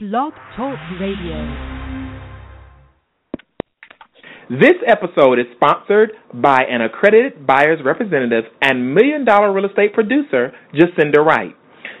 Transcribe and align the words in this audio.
Blog 0.00 0.32
Talk 0.56 0.78
Radio. 1.00 1.42
This 4.48 4.78
episode 4.86 5.40
is 5.40 5.46
sponsored 5.56 6.12
by 6.32 6.62
an 6.70 6.82
accredited 6.82 7.44
buyer's 7.44 7.80
representative 7.84 8.44
and 8.62 8.94
million 8.94 9.24
dollar 9.24 9.52
real 9.52 9.66
estate 9.66 9.94
producer, 9.94 10.52
Jacinda 10.72 11.18
Wright. 11.18 11.56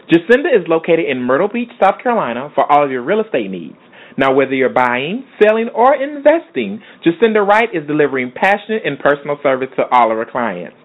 Jacinda 0.08 0.46
is 0.46 0.68
located 0.68 1.06
in 1.10 1.20
Myrtle 1.20 1.48
Beach, 1.52 1.70
South 1.82 2.00
Carolina 2.00 2.52
for 2.54 2.70
all 2.70 2.84
of 2.84 2.92
your 2.92 3.02
real 3.02 3.20
estate 3.20 3.50
needs. 3.50 3.74
Now, 4.16 4.32
whether 4.32 4.54
you're 4.54 4.72
buying, 4.72 5.24
selling, 5.42 5.68
or 5.74 5.96
investing, 5.96 6.80
Jacinda 7.04 7.44
Wright 7.44 7.68
is 7.74 7.84
delivering 7.88 8.30
passionate 8.30 8.82
and 8.84 8.96
personal 9.00 9.38
service 9.42 9.70
to 9.74 9.82
all 9.90 10.12
of 10.12 10.18
her 10.18 10.30
clients. 10.30 10.76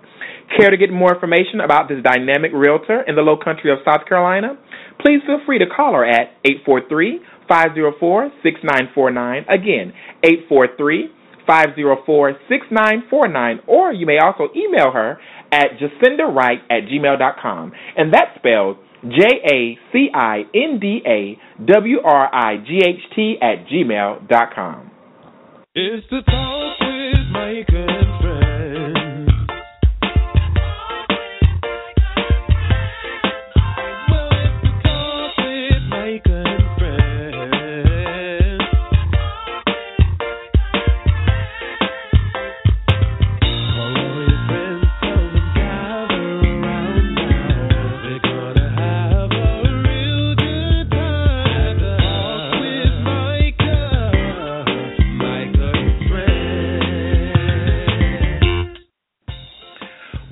Care 0.58 0.70
to 0.70 0.78
get 0.78 0.92
more 0.92 1.14
information 1.14 1.62
about 1.62 1.90
this 1.90 1.98
dynamic 2.04 2.52
realtor 2.54 3.02
in 3.08 3.16
the 3.16 3.22
low 3.22 3.38
country 3.38 3.72
of 3.72 3.80
South 3.86 4.06
Carolina? 4.08 4.58
Please 5.02 5.22
feel 5.26 5.40
free 5.46 5.58
to 5.58 5.66
call 5.66 5.94
her 5.94 6.06
at 6.06 6.38
843 6.46 7.20
504 7.48 8.32
6949. 8.44 9.46
Again, 9.50 9.94
843 10.24 11.10
504 11.48 12.34
6949. 12.50 13.60
Or 13.68 13.92
you 13.92 14.06
may 14.06 14.20
also 14.20 14.50
email 14.56 14.92
her 14.92 15.18
at 15.52 15.82
jacindawright 15.82 16.62
at 16.70 16.86
gmail.com. 16.86 17.72
And 17.98 18.14
that's 18.14 18.38
spelled 18.38 18.78
J 19.04 19.26
A 19.44 19.78
C 19.92 20.08
I 20.14 20.44
N 20.54 20.80
D 20.80 21.02
A 21.06 21.38
W 21.66 21.98
R 22.04 22.30
I 22.34 22.58
G 22.58 22.80
H 22.86 23.02
T 23.16 23.36
at 23.42 23.66
gmail.com. 23.68 24.92
It's 25.76 26.06
the 26.12 26.22
with 26.22 27.32
Micah 27.32 28.13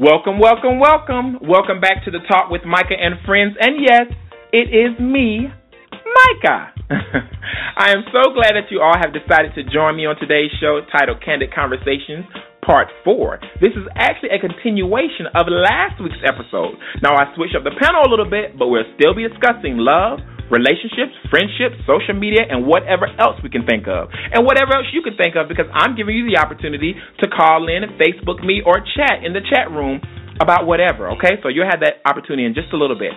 Welcome, 0.02 0.42
welcome, 0.42 0.82
welcome. 0.82 1.38
Welcome 1.46 1.78
back 1.78 2.02
to 2.06 2.10
the 2.10 2.26
Talk 2.26 2.50
with 2.50 2.66
Micah 2.66 2.98
and 2.98 3.22
Friends. 3.22 3.54
And 3.62 3.78
yes, 3.78 4.10
it 4.50 4.74
is 4.74 4.98
me, 4.98 5.46
Micah. 5.46 6.74
I 7.78 7.94
am 7.94 8.02
so 8.10 8.34
glad 8.34 8.58
that 8.58 8.74
you 8.74 8.82
all 8.82 8.98
have 8.98 9.14
decided 9.14 9.54
to 9.54 9.62
join 9.70 9.94
me 9.94 10.10
on 10.10 10.18
today's 10.18 10.50
show 10.58 10.82
titled 10.90 11.22
Candid 11.22 11.54
Conversations 11.54 12.26
Part 12.66 12.90
4. 13.06 13.62
This 13.62 13.78
is 13.78 13.86
actually 13.94 14.34
a 14.34 14.42
continuation 14.42 15.30
of 15.38 15.46
last 15.46 16.02
week's 16.02 16.18
episode. 16.26 16.82
Now, 17.06 17.14
I 17.14 17.30
switched 17.38 17.54
up 17.54 17.62
the 17.62 17.78
panel 17.78 18.02
a 18.02 18.10
little 18.10 18.26
bit, 18.26 18.58
but 18.58 18.74
we'll 18.74 18.90
still 18.98 19.14
be 19.14 19.30
discussing 19.30 19.78
love, 19.78 20.18
relationships, 20.52 21.16
friendships, 21.32 21.80
social 21.88 22.14
media, 22.14 22.44
and 22.44 22.68
whatever 22.68 23.08
else 23.18 23.40
we 23.42 23.50
can 23.50 23.66
think 23.66 23.88
of. 23.88 24.12
And 24.12 24.46
whatever 24.46 24.76
else 24.76 24.92
you 24.92 25.02
can 25.02 25.16
think 25.16 25.40
of, 25.40 25.48
because 25.48 25.72
I'm 25.74 25.96
giving 25.96 26.14
you 26.14 26.28
the 26.28 26.38
opportunity 26.38 26.94
to 27.24 27.26
call 27.32 27.72
in 27.72 27.88
Facebook 27.96 28.44
me 28.44 28.62
or 28.62 28.84
chat 28.84 29.24
in 29.24 29.32
the 29.32 29.42
chat 29.42 29.72
room 29.72 30.04
about 30.40 30.66
whatever, 30.66 31.10
okay? 31.18 31.38
So 31.42 31.50
you'll 31.50 31.70
have 31.70 31.82
that 31.82 32.02
opportunity 32.04 32.46
in 32.46 32.54
just 32.54 32.72
a 32.74 32.78
little 32.78 32.98
bit. 32.98 33.12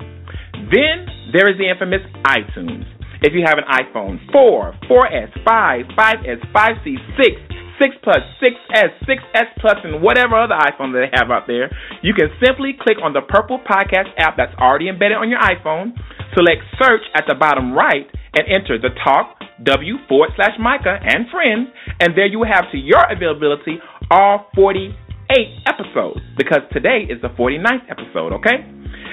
Then 0.71 1.07
there 1.33 1.49
is 1.51 1.57
the 1.59 1.71
infamous 1.71 2.03
iTunes. 2.27 2.87
If 3.23 3.35
you 3.35 3.45
have 3.47 3.59
an 3.59 3.69
iPhone 3.69 4.19
4, 4.33 4.75
4S, 4.89 5.31
5, 5.45 5.87
5S, 5.95 6.41
5C, 6.53 6.87
6, 7.17 7.51
6 7.81 7.97
Plus, 8.03 8.23
6S, 8.43 8.91
6S 9.09 9.49
Plus, 9.61 9.77
and 9.85 10.03
whatever 10.03 10.37
other 10.37 10.57
iPhone 10.57 10.93
that 10.93 11.09
they 11.09 11.13
have 11.17 11.31
out 11.31 11.47
there, 11.47 11.71
you 12.03 12.13
can 12.13 12.29
simply 12.45 12.77
click 12.79 12.99
on 13.03 13.13
the 13.13 13.23
purple 13.23 13.59
podcast 13.59 14.13
app 14.19 14.37
that's 14.37 14.55
already 14.59 14.89
embedded 14.89 15.17
on 15.17 15.31
your 15.31 15.41
iPhone, 15.41 15.93
select 16.37 16.63
search 16.81 17.03
at 17.15 17.25
the 17.29 17.35
bottom 17.35 17.73
right, 17.73 18.07
and 18.37 18.45
enter 18.49 18.79
the 18.79 18.91
talk 19.05 19.40
W 19.65 19.97
forward 20.09 20.31
slash 20.37 20.57
Micah 20.59 20.99
and 21.01 21.29
friends, 21.31 21.69
and 22.01 22.17
there 22.17 22.27
you 22.27 22.45
have 22.45 22.71
to 22.73 22.79
your 22.79 23.05
availability 23.11 23.79
all 24.11 24.47
48 24.55 24.95
episodes 25.69 26.21
because 26.37 26.61
today 26.73 27.07
is 27.09 27.21
the 27.23 27.29
49th 27.29 27.87
episode, 27.91 28.33
okay? 28.41 28.65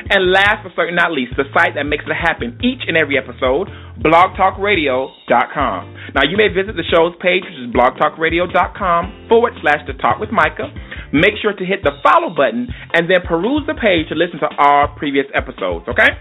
And 0.09 0.31
last 0.31 0.63
but 0.63 0.71
certainly 0.75 0.95
not 0.95 1.11
least, 1.11 1.35
the 1.35 1.43
site 1.51 1.75
that 1.75 1.83
makes 1.83 2.05
it 2.07 2.15
happen 2.15 2.55
each 2.63 2.87
and 2.87 2.95
every 2.95 3.17
episode, 3.17 3.67
blogtalkradio.com. 3.99 5.81
Now, 6.15 6.23
you 6.23 6.37
may 6.37 6.47
visit 6.47 6.79
the 6.79 6.87
show's 6.87 7.11
page, 7.19 7.43
which 7.43 7.59
is 7.59 7.67
blogtalkradio.com 7.75 9.27
forward 9.27 9.53
slash 9.61 9.83
the 9.85 9.93
talk 9.99 10.19
with 10.19 10.31
Micah. 10.31 10.71
Make 11.11 11.35
sure 11.41 11.51
to 11.51 11.65
hit 11.65 11.83
the 11.83 11.91
follow 12.03 12.31
button 12.31 12.67
and 12.93 13.09
then 13.09 13.19
peruse 13.27 13.67
the 13.67 13.75
page 13.75 14.07
to 14.09 14.15
listen 14.15 14.39
to 14.39 14.49
all 14.57 14.95
previous 14.95 15.25
episodes, 15.35 15.87
okay? 15.91 16.15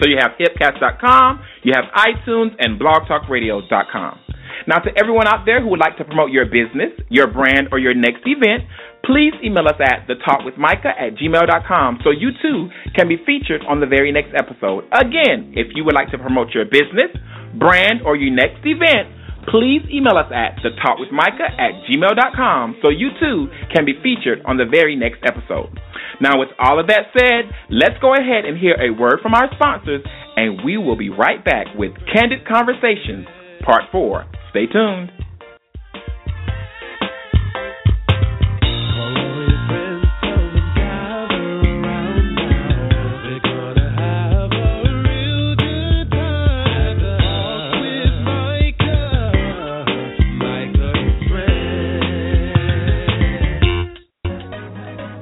So 0.00 0.08
you 0.08 0.16
have 0.18 0.32
hipcast.com, 0.40 1.40
you 1.62 1.72
have 1.76 1.84
iTunes, 1.92 2.56
and 2.58 2.80
blogtalkradio.com. 2.80 4.18
Now, 4.66 4.78
to 4.80 4.90
everyone 4.96 5.26
out 5.28 5.46
there 5.46 5.60
who 5.62 5.68
would 5.68 5.80
like 5.80 5.96
to 5.98 6.04
promote 6.04 6.30
your 6.30 6.44
business, 6.44 6.92
your 7.08 7.26
brand, 7.26 7.68
or 7.72 7.78
your 7.78 7.94
next 7.94 8.24
event, 8.26 8.68
please 9.04 9.32
email 9.44 9.64
us 9.66 9.80
at 9.80 10.06
thetalkwithmicah 10.08 10.92
at 11.00 11.16
gmail.com 11.16 12.00
so 12.04 12.10
you 12.10 12.30
too 12.42 12.68
can 12.94 13.08
be 13.08 13.16
featured 13.24 13.62
on 13.68 13.80
the 13.80 13.86
very 13.86 14.12
next 14.12 14.32
episode. 14.36 14.84
Again, 14.92 15.52
if 15.56 15.72
you 15.74 15.84
would 15.84 15.94
like 15.94 16.10
to 16.10 16.18
promote 16.18 16.52
your 16.52 16.64
business, 16.64 17.08
brand, 17.58 18.02
or 18.04 18.16
your 18.16 18.34
next 18.34 18.60
event, 18.64 19.08
please 19.50 19.82
email 19.92 20.16
us 20.16 20.30
at 20.30 20.56
thetalkwithmicah 20.62 21.58
at 21.58 21.82
gmail.com 21.84 22.78
so 22.82 22.88
you 22.88 23.10
too 23.20 23.48
can 23.74 23.84
be 23.84 23.94
featured 24.02 24.40
on 24.46 24.56
the 24.56 24.64
very 24.64 24.96
next 24.96 25.20
episode. 25.26 25.74
Now, 26.20 26.38
with 26.38 26.50
all 26.58 26.78
of 26.78 26.86
that 26.88 27.10
said, 27.16 27.50
let's 27.70 27.98
go 28.00 28.14
ahead 28.14 28.44
and 28.44 28.58
hear 28.58 28.76
a 28.78 28.90
word 28.90 29.20
from 29.22 29.34
our 29.34 29.50
sponsors, 29.54 30.04
and 30.36 30.64
we 30.64 30.76
will 30.76 30.96
be 30.96 31.08
right 31.08 31.44
back 31.44 31.66
with 31.74 31.92
Candid 32.12 32.46
Conversations, 32.46 33.26
Part 33.64 33.84
4. 33.90 34.24
Stay 34.50 34.66
tuned. 34.66 35.19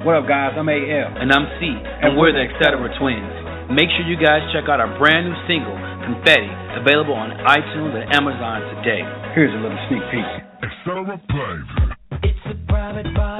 What 0.09 0.25
up, 0.25 0.27
guys? 0.27 0.57
I'm 0.57 0.65
AL. 0.65 1.21
And 1.21 1.29
I'm 1.29 1.45
C, 1.61 1.69
and 1.69 2.17
we're 2.17 2.33
the 2.33 2.41
Etc. 2.41 2.65
Twins. 2.97 3.69
Make 3.69 3.93
sure 3.93 4.09
you 4.09 4.17
guys 4.17 4.41
check 4.49 4.65
out 4.65 4.81
our 4.81 4.89
brand 4.97 5.29
new 5.29 5.37
single, 5.45 5.77
Confetti, 6.01 6.49
available 6.81 7.13
on 7.13 7.29
iTunes 7.45 7.93
and 7.93 8.09
Amazon 8.17 8.65
today. 8.81 9.05
Here's 9.37 9.53
a 9.53 9.61
little 9.61 9.77
sneak 9.85 10.01
peek. 10.09 10.25
It's 12.25 12.41
a 12.49 12.57
private 12.65 13.13
party. 13.13 13.38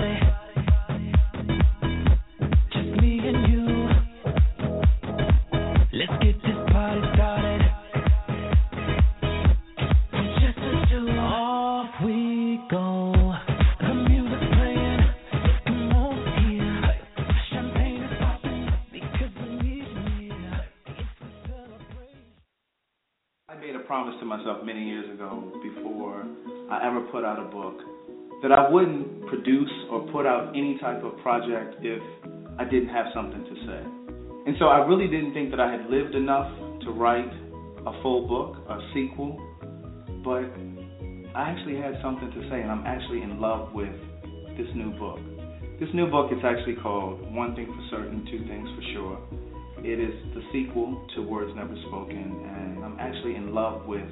I 26.70 26.86
ever 26.86 27.02
put 27.12 27.26
out 27.26 27.40
a 27.40 27.50
book 27.50 27.82
that 28.42 28.52
I 28.52 28.70
wouldn't 28.70 29.26
produce 29.28 29.72
or 29.90 30.08
put 30.12 30.26
out 30.26 30.50
any 30.56 30.78
type 30.80 31.04
of 31.04 31.18
project 31.20 31.76
if 31.82 32.02
I 32.58 32.64
didn't 32.64 32.90
have 32.90 33.08
something 33.14 33.44
to 33.44 33.56
say. 33.66 33.82
And 34.46 34.56
so 34.60 34.66
I 34.66 34.86
really 34.86 35.08
didn't 35.08 35.34
think 35.34 35.50
that 35.52 35.60
I 35.60 35.72
had 35.72 35.90
lived 35.90 36.16
enough 36.16 36.48
to 36.86 36.92
write 36.92 37.32
a 37.86 38.02
full 38.02 38.28
book, 38.28 38.56
a 38.70 38.78
sequel, 38.94 39.38
but 40.24 40.46
I 41.36 41.50
actually 41.50 41.78
had 41.78 41.98
something 42.02 42.30
to 42.32 42.42
say, 42.50 42.62
and 42.62 42.72
I'm 42.72 42.86
actually 42.86 43.22
in 43.22 43.42
love 43.42 43.74
with 43.74 43.94
this 44.58 44.68
new 44.76 44.92
book. 44.98 45.20
This 45.80 45.90
new 45.94 46.10
book 46.10 46.32
is 46.32 46.40
actually 46.44 46.76
called 46.76 47.22
One 47.34 47.56
Thing 47.56 47.66
for 47.66 47.98
Certain, 47.98 48.26
Two 48.30 48.46
Things 48.48 48.70
for 48.76 48.84
Sure. 48.94 49.18
It 49.80 50.00
is 50.00 50.14
the 50.36 50.42
sequel 50.52 51.02
to 51.16 51.22
Words 51.22 51.52
Never 51.56 51.76
Spoken, 51.88 52.46
and 52.46 52.84
I'm 52.84 52.98
actually 53.00 53.36
in 53.36 53.54
love 53.54 53.86
with 53.86 54.06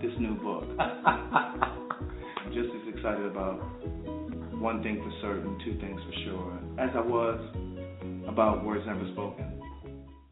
this 0.00 0.12
new 0.18 0.34
book. 0.34 0.64
I'm 0.78 2.52
just 2.52 2.70
as 2.74 2.82
excited 2.94 3.26
about 3.26 3.60
One 4.58 4.82
Thing 4.82 5.02
for 5.04 5.12
Certain, 5.20 5.58
Two 5.64 5.78
Things 5.80 6.00
for 6.00 6.12
Sure 6.24 6.58
as 6.78 6.90
I 6.94 7.00
was 7.00 7.38
about 8.26 8.64
Words 8.64 8.84
Never 8.86 9.06
Spoken. 9.12 9.60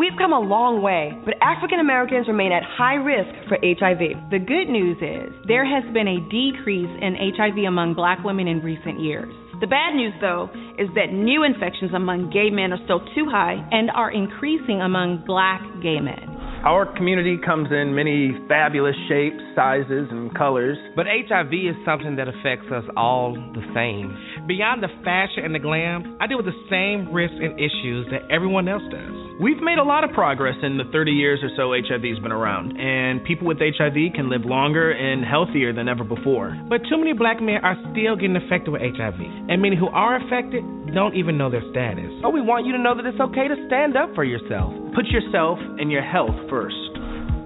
We've 0.00 0.16
come 0.16 0.32
a 0.32 0.40
long 0.40 0.80
way, 0.80 1.12
but 1.26 1.34
African 1.42 1.78
Americans 1.78 2.26
remain 2.26 2.52
at 2.52 2.62
high 2.64 2.96
risk 2.96 3.36
for 3.52 3.60
HIV. 3.60 4.32
The 4.32 4.40
good 4.40 4.72
news 4.72 4.96
is 4.96 5.28
there 5.44 5.68
has 5.68 5.84
been 5.92 6.08
a 6.08 6.24
decrease 6.32 6.88
in 7.04 7.20
HIV 7.36 7.68
among 7.68 7.92
black 7.92 8.24
women 8.24 8.48
in 8.48 8.64
recent 8.64 8.98
years 8.98 9.28
The 9.60 9.66
bad 9.66 9.92
news, 9.92 10.14
though, 10.22 10.48
is 10.80 10.88
that 10.96 11.12
new 11.12 11.44
infections 11.44 11.92
among 11.92 12.32
gay 12.32 12.48
men 12.48 12.72
are 12.72 12.80
still 12.88 13.04
too 13.12 13.28
high. 13.28 13.60
and 13.72 13.90
are 13.90 14.10
increasing 14.10 14.80
among 14.80 15.22
black 15.26 15.60
gay 15.84 16.00
men. 16.00 16.39
Our 16.62 16.84
community 16.94 17.38
comes 17.40 17.72
in 17.72 17.94
many 17.94 18.36
fabulous 18.46 18.94
shapes, 19.08 19.40
sizes, 19.56 20.08
and 20.10 20.28
colors. 20.36 20.76
But 20.94 21.06
HIV 21.08 21.48
is 21.48 21.76
something 21.86 22.16
that 22.16 22.28
affects 22.28 22.68
us 22.68 22.84
all 22.98 23.32
the 23.32 23.64
same. 23.72 24.12
Beyond 24.46 24.82
the 24.82 24.92
fashion 25.02 25.48
and 25.48 25.54
the 25.54 25.58
glam, 25.58 26.18
I 26.20 26.26
deal 26.26 26.36
with 26.36 26.44
the 26.44 26.60
same 26.68 27.14
risks 27.14 27.40
and 27.40 27.56
issues 27.56 28.12
that 28.12 28.28
everyone 28.28 28.68
else 28.68 28.84
does. 28.92 29.40
We've 29.40 29.64
made 29.64 29.78
a 29.80 29.88
lot 29.88 30.04
of 30.04 30.12
progress 30.12 30.56
in 30.60 30.76
the 30.76 30.84
30 30.92 31.12
years 31.12 31.40
or 31.40 31.48
so 31.56 31.72
HIV's 31.72 32.20
been 32.20 32.30
around, 32.30 32.76
and 32.76 33.24
people 33.24 33.48
with 33.48 33.56
HIV 33.56 34.12
can 34.12 34.28
live 34.28 34.44
longer 34.44 34.92
and 34.92 35.24
healthier 35.24 35.72
than 35.72 35.88
ever 35.88 36.04
before. 36.04 36.52
But 36.68 36.84
too 36.92 37.00
many 37.00 37.14
black 37.14 37.40
men 37.40 37.64
are 37.64 37.80
still 37.96 38.20
getting 38.20 38.36
affected 38.36 38.68
with 38.68 38.84
HIV, 38.84 39.16
and 39.48 39.62
many 39.64 39.80
who 39.80 39.88
are 39.88 40.20
affected 40.20 40.60
don't 40.92 41.16
even 41.16 41.38
know 41.38 41.48
their 41.48 41.64
status. 41.72 42.12
So 42.20 42.28
we 42.28 42.44
want 42.44 42.66
you 42.66 42.76
to 42.76 42.78
know 42.78 42.92
that 42.92 43.06
it's 43.06 43.20
okay 43.32 43.48
to 43.48 43.56
stand 43.66 43.96
up 43.96 44.12
for 44.14 44.24
yourself. 44.24 44.76
Put 44.94 45.06
yourself 45.06 45.58
and 45.78 45.90
your 45.90 46.02
health 46.02 46.34
first. 46.50 46.74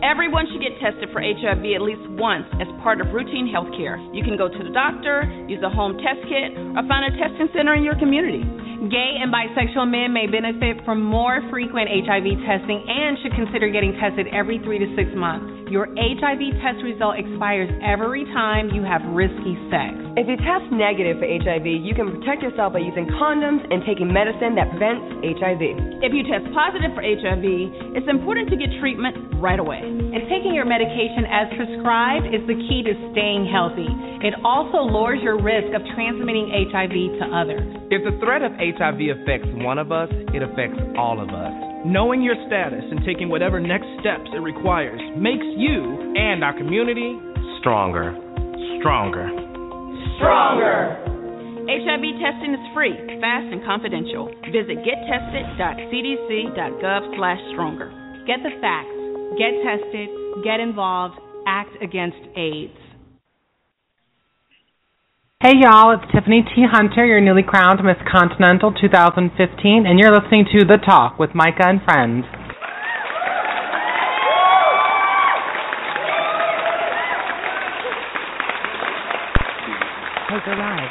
Everyone 0.00 0.44
should 0.49 0.61
get 0.61 0.76
tested 0.81 1.08
for 1.12 1.20
HIV 1.20 1.64
at 1.64 1.81
least 1.81 2.05
once 2.17 2.44
as 2.61 2.69
part 2.81 3.00
of 3.00 3.12
routine 3.12 3.49
health 3.49 3.69
care. 3.76 3.96
You 4.12 4.25
can 4.25 4.37
go 4.37 4.49
to 4.49 4.61
the 4.64 4.73
doctor, 4.73 5.25
use 5.49 5.61
a 5.64 5.69
home 5.69 5.96
test 6.00 6.25
kit, 6.29 6.56
or 6.76 6.85
find 6.88 7.08
a 7.08 7.12
testing 7.17 7.49
center 7.56 7.73
in 7.73 7.85
your 7.85 7.96
community. 7.96 8.44
Gay 8.93 9.17
and 9.17 9.32
bisexual 9.32 9.88
men 9.88 10.12
may 10.12 10.29
benefit 10.29 10.85
from 10.85 11.00
more 11.00 11.41
frequent 11.49 11.88
HIV 11.88 12.37
testing 12.44 12.85
and 12.85 13.17
should 13.25 13.32
consider 13.32 13.73
getting 13.73 13.97
tested 13.97 14.29
every 14.29 14.61
three 14.61 14.76
to 14.76 14.88
six 14.97 15.08
months. 15.17 15.63
Your 15.72 15.88
HIV 15.96 16.61
test 16.61 16.84
result 16.84 17.16
expires 17.16 17.72
every 17.81 18.28
time 18.37 18.69
you 18.69 18.84
have 18.84 19.00
risky 19.16 19.56
sex. 19.72 19.96
If 20.14 20.28
you 20.28 20.37
test 20.44 20.69
negative 20.69 21.16
for 21.19 21.26
HIV, 21.26 21.64
you 21.64 21.96
can 21.96 22.20
protect 22.20 22.44
yourself 22.44 22.76
by 22.76 22.84
using 22.84 23.08
condoms 23.16 23.64
and 23.72 23.81
taking 23.88 24.12
medicine 24.12 24.55
that 24.61 24.69
prevents 24.70 25.25
HIV. 25.25 26.05
If 26.05 26.12
you 26.12 26.22
test 26.28 26.46
positive 26.52 26.93
for 26.93 27.00
HIV, 27.00 27.96
it's 27.96 28.06
important 28.12 28.52
to 28.52 28.61
get 28.61 28.76
treatment 28.78 29.16
right 29.40 29.58
away. 29.58 29.81
And 29.81 30.28
taking 30.28 30.52
your 30.52 30.69
medication 30.69 31.25
as 31.32 31.49
prescribed 31.56 32.28
is 32.28 32.44
the 32.44 32.61
key 32.69 32.84
to 32.84 32.93
staying 33.16 33.49
healthy. 33.49 33.88
It 34.20 34.37
also 34.44 34.84
lowers 34.84 35.25
your 35.25 35.40
risk 35.40 35.72
of 35.72 35.81
transmitting 35.96 36.52
HIV 36.52 36.94
to 37.19 37.25
others. 37.32 37.64
If 37.88 38.05
the 38.05 38.14
threat 38.20 38.44
of 38.44 38.52
HIV 38.61 39.00
affects 39.16 39.49
one 39.64 39.81
of 39.81 39.90
us, 39.90 40.12
it 40.37 40.44
affects 40.44 40.78
all 40.94 41.19
of 41.19 41.32
us. 41.32 41.74
Knowing 41.84 42.22
your 42.22 42.34
status 42.48 42.81
and 42.81 43.04
taking 43.04 43.28
whatever 43.28 43.60
next 43.60 43.84
steps 44.00 44.25
it 44.32 44.40
requires 44.40 44.96
makes 45.20 45.44
you 45.60 46.00
And 46.16 46.40
our 46.42 46.56
community, 46.56 47.12
stronger. 47.60 48.16
Stronger. 48.81 49.28
Stronger! 50.16 50.96
HIV 51.69 52.04
testing 52.25 52.56
is 52.56 52.64
free, 52.72 52.96
fast, 53.20 53.52
and 53.52 53.60
confidential. 53.64 54.32
Visit 54.48 54.81
gettested.cdc.gov 54.81 57.16
slash 57.16 57.40
stronger. 57.52 57.92
Get 58.26 58.40
the 58.40 58.48
facts, 58.64 58.96
get 59.37 59.52
tested, 59.60 60.08
get 60.44 60.60
involved, 60.60 61.19
act 61.46 61.76
against 61.82 62.16
AIDS. 62.37 62.83
Hey 65.44 65.61
y'all, 65.61 65.93
it's 65.93 66.11
Tiffany 66.11 66.41
T. 66.41 66.64
Hunter, 66.73 67.05
your 67.05 67.20
newly 67.20 67.43
crowned 67.43 67.79
Miss 67.85 67.99
Continental 68.11 68.73
2015, 68.81 69.85
and 69.87 69.99
you're 69.99 70.11
listening 70.11 70.47
to 70.50 70.64
The 70.64 70.78
Talk 70.78 71.18
with 71.18 71.35
Micah 71.35 71.66
and 71.66 71.83
Friends. 71.83 72.25
Hey, 80.30 80.38
go 80.47 80.52
live. 80.52 80.88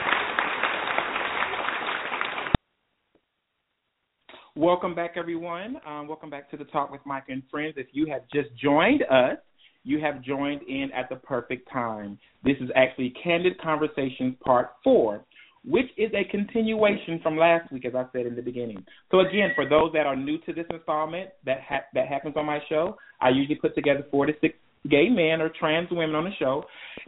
Welcome 4.56 4.94
back, 4.94 5.14
everyone. 5.16 5.78
Um, 5.88 6.08
welcome 6.08 6.30
back 6.30 6.52
to 6.52 6.58
the 6.58 6.66
Talk 6.66 6.92
with 6.92 7.02
Micah 7.08 7.32
and 7.32 7.42
Friends. 7.50 7.74
If 7.78 7.88
you 7.92 8.06
have 8.06 8.22
just 8.32 8.56
joined 8.56 9.02
us, 9.10 9.40
you 9.84 10.00
have 10.00 10.22
joined 10.22 10.62
in 10.64 10.90
at 10.96 11.10
the 11.10 11.16
perfect 11.16 11.70
time. 11.72 12.18
This 12.44 12.58
is 12.62 12.70
actually 12.76 13.14
Candid 13.24 13.60
Conversations 13.62 14.36
Part 14.44 14.72
4, 14.84 15.24
which 15.66 15.88
is 15.98 16.12
a 16.14 16.30
continuation 16.30 17.20
from 17.22 17.38
last 17.38 17.72
week, 17.72 17.86
as 17.86 17.96
I 17.96 18.06
said 18.14 18.26
in 18.26 18.36
the 18.36 18.42
beginning. 18.42 18.84
So, 19.12 19.20
again, 19.20 19.52
for 19.56 19.68
those 19.68 19.92
that 19.94 20.06
are 20.06 20.16
new 20.16 20.38
to 20.40 20.54
this 20.54 20.66
installment 20.70 21.30
that, 21.46 21.60
ha- 21.68 21.86
that 21.94 22.08
happens 22.08 22.36
on 22.38 22.46
my 22.46 22.60
show, 22.70 22.98
I 23.22 23.30
usually 23.30 23.56
put 23.56 23.76
together 23.76 24.06
four 24.12 24.26
to 24.26 24.34
six 24.42 24.56
gay 24.90 25.10
men 25.10 25.42
or 25.42 25.50
trans 25.50 25.90
women 25.92 26.16
on 26.16 26.26
the 26.26 26.36
show, 26.38 26.64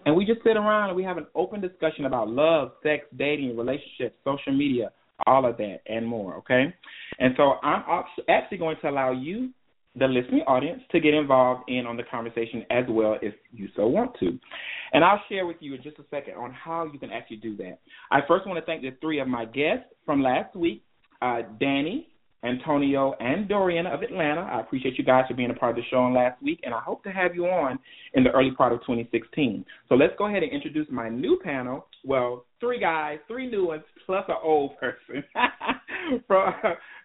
and 0.05 0.15
we 0.15 0.25
just 0.25 0.41
sit 0.43 0.55
around 0.55 0.89
and 0.89 0.95
we 0.95 1.03
have 1.03 1.17
an 1.17 1.27
open 1.35 1.59
discussion 1.61 2.05
about 2.05 2.29
love, 2.29 2.71
sex, 2.83 3.05
dating, 3.17 3.57
relationships, 3.57 4.15
social 4.23 4.53
media, 4.53 4.91
all 5.25 5.45
of 5.45 5.57
that 5.57 5.79
and 5.87 6.05
more, 6.05 6.35
okay? 6.35 6.73
And 7.19 7.33
so 7.37 7.53
I'm 7.63 8.03
actually 8.29 8.57
going 8.57 8.77
to 8.81 8.89
allow 8.89 9.11
you, 9.11 9.51
the 9.97 10.07
listening 10.07 10.41
audience, 10.41 10.81
to 10.91 10.99
get 10.99 11.13
involved 11.13 11.63
in 11.69 11.85
on 11.85 11.97
the 11.97 12.03
conversation 12.03 12.65
as 12.69 12.83
well 12.89 13.17
if 13.21 13.33
you 13.51 13.67
so 13.75 13.87
want 13.87 14.11
to. 14.19 14.37
And 14.93 15.03
I'll 15.03 15.21
share 15.29 15.45
with 15.45 15.57
you 15.59 15.75
in 15.75 15.83
just 15.83 15.99
a 15.99 16.05
second 16.09 16.35
on 16.35 16.51
how 16.51 16.89
you 16.91 16.99
can 16.99 17.11
actually 17.11 17.37
do 17.37 17.55
that. 17.57 17.79
I 18.11 18.19
first 18.27 18.45
want 18.45 18.59
to 18.59 18.65
thank 18.65 18.81
the 18.81 18.91
three 19.01 19.19
of 19.19 19.27
my 19.27 19.45
guests 19.45 19.85
from 20.05 20.21
last 20.21 20.55
week, 20.55 20.83
uh, 21.21 21.41
Danny, 21.59 22.09
Antonio, 22.45 23.15
and 23.19 23.47
Dorian 23.49 23.87
of 23.87 24.03
Atlanta. 24.03 24.41
I 24.41 24.61
appreciate 24.61 24.97
you 24.97 25.03
guys 25.03 25.25
for 25.27 25.33
being 25.33 25.49
a 25.49 25.53
part 25.53 25.71
of 25.71 25.77
the 25.77 25.89
show 25.89 25.97
on 25.97 26.13
last 26.13 26.41
week, 26.43 26.59
and 26.63 26.73
I 26.73 26.79
hope 26.79 27.03
to 27.03 27.09
have 27.09 27.33
you 27.33 27.45
on 27.47 27.79
in 28.13 28.23
the 28.23 28.31
early 28.31 28.51
part 28.51 28.71
of 28.71 28.79
2016. 28.81 29.65
So 29.89 29.95
let's 29.95 30.13
go 30.17 30.27
ahead 30.27 30.43
and 30.43 30.51
introduce 30.51 30.87
my 30.91 31.09
new 31.09 31.39
panel. 31.43 31.87
Well, 32.05 32.45
three 32.59 32.79
guys, 32.79 33.17
three 33.27 33.49
new 33.49 33.67
ones, 33.67 33.83
plus 34.05 34.25
an 34.27 34.35
old 34.43 34.77
person. 34.77 35.23
From, 36.27 36.53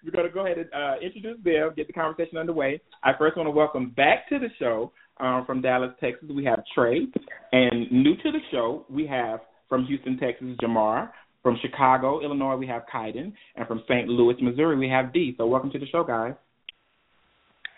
we're 0.04 0.10
going 0.12 0.26
to 0.26 0.32
go 0.32 0.44
ahead 0.44 0.58
and 0.58 0.68
uh, 0.74 0.94
introduce 1.02 1.42
them, 1.42 1.70
get 1.74 1.86
the 1.86 1.92
conversation 1.94 2.36
underway. 2.36 2.80
I 3.02 3.12
first 3.18 3.36
want 3.36 3.46
to 3.46 3.50
welcome 3.50 3.90
back 3.96 4.28
to 4.28 4.38
the 4.38 4.48
show 4.58 4.92
um, 5.18 5.44
from 5.46 5.62
Dallas, 5.62 5.92
Texas, 6.00 6.28
we 6.34 6.44
have 6.44 6.62
Tre. 6.74 7.06
And 7.52 7.90
new 7.90 8.14
to 8.16 8.30
the 8.30 8.40
show, 8.50 8.84
we 8.90 9.06
have 9.06 9.40
from 9.70 9.86
Houston, 9.86 10.18
Texas, 10.18 10.48
Jamar. 10.62 11.10
From 11.42 11.56
Chicago, 11.62 12.20
Illinois, 12.22 12.56
we 12.56 12.66
have 12.66 12.82
Kydon, 12.94 13.32
and 13.56 13.66
from 13.66 13.82
St. 13.88 14.06
Louis, 14.08 14.34
Missouri, 14.42 14.76
we 14.76 14.90
have 14.90 15.10
Dee. 15.10 15.34
So 15.38 15.46
welcome 15.46 15.70
to 15.70 15.78
the 15.78 15.86
show, 15.86 16.04
guys. 16.04 16.34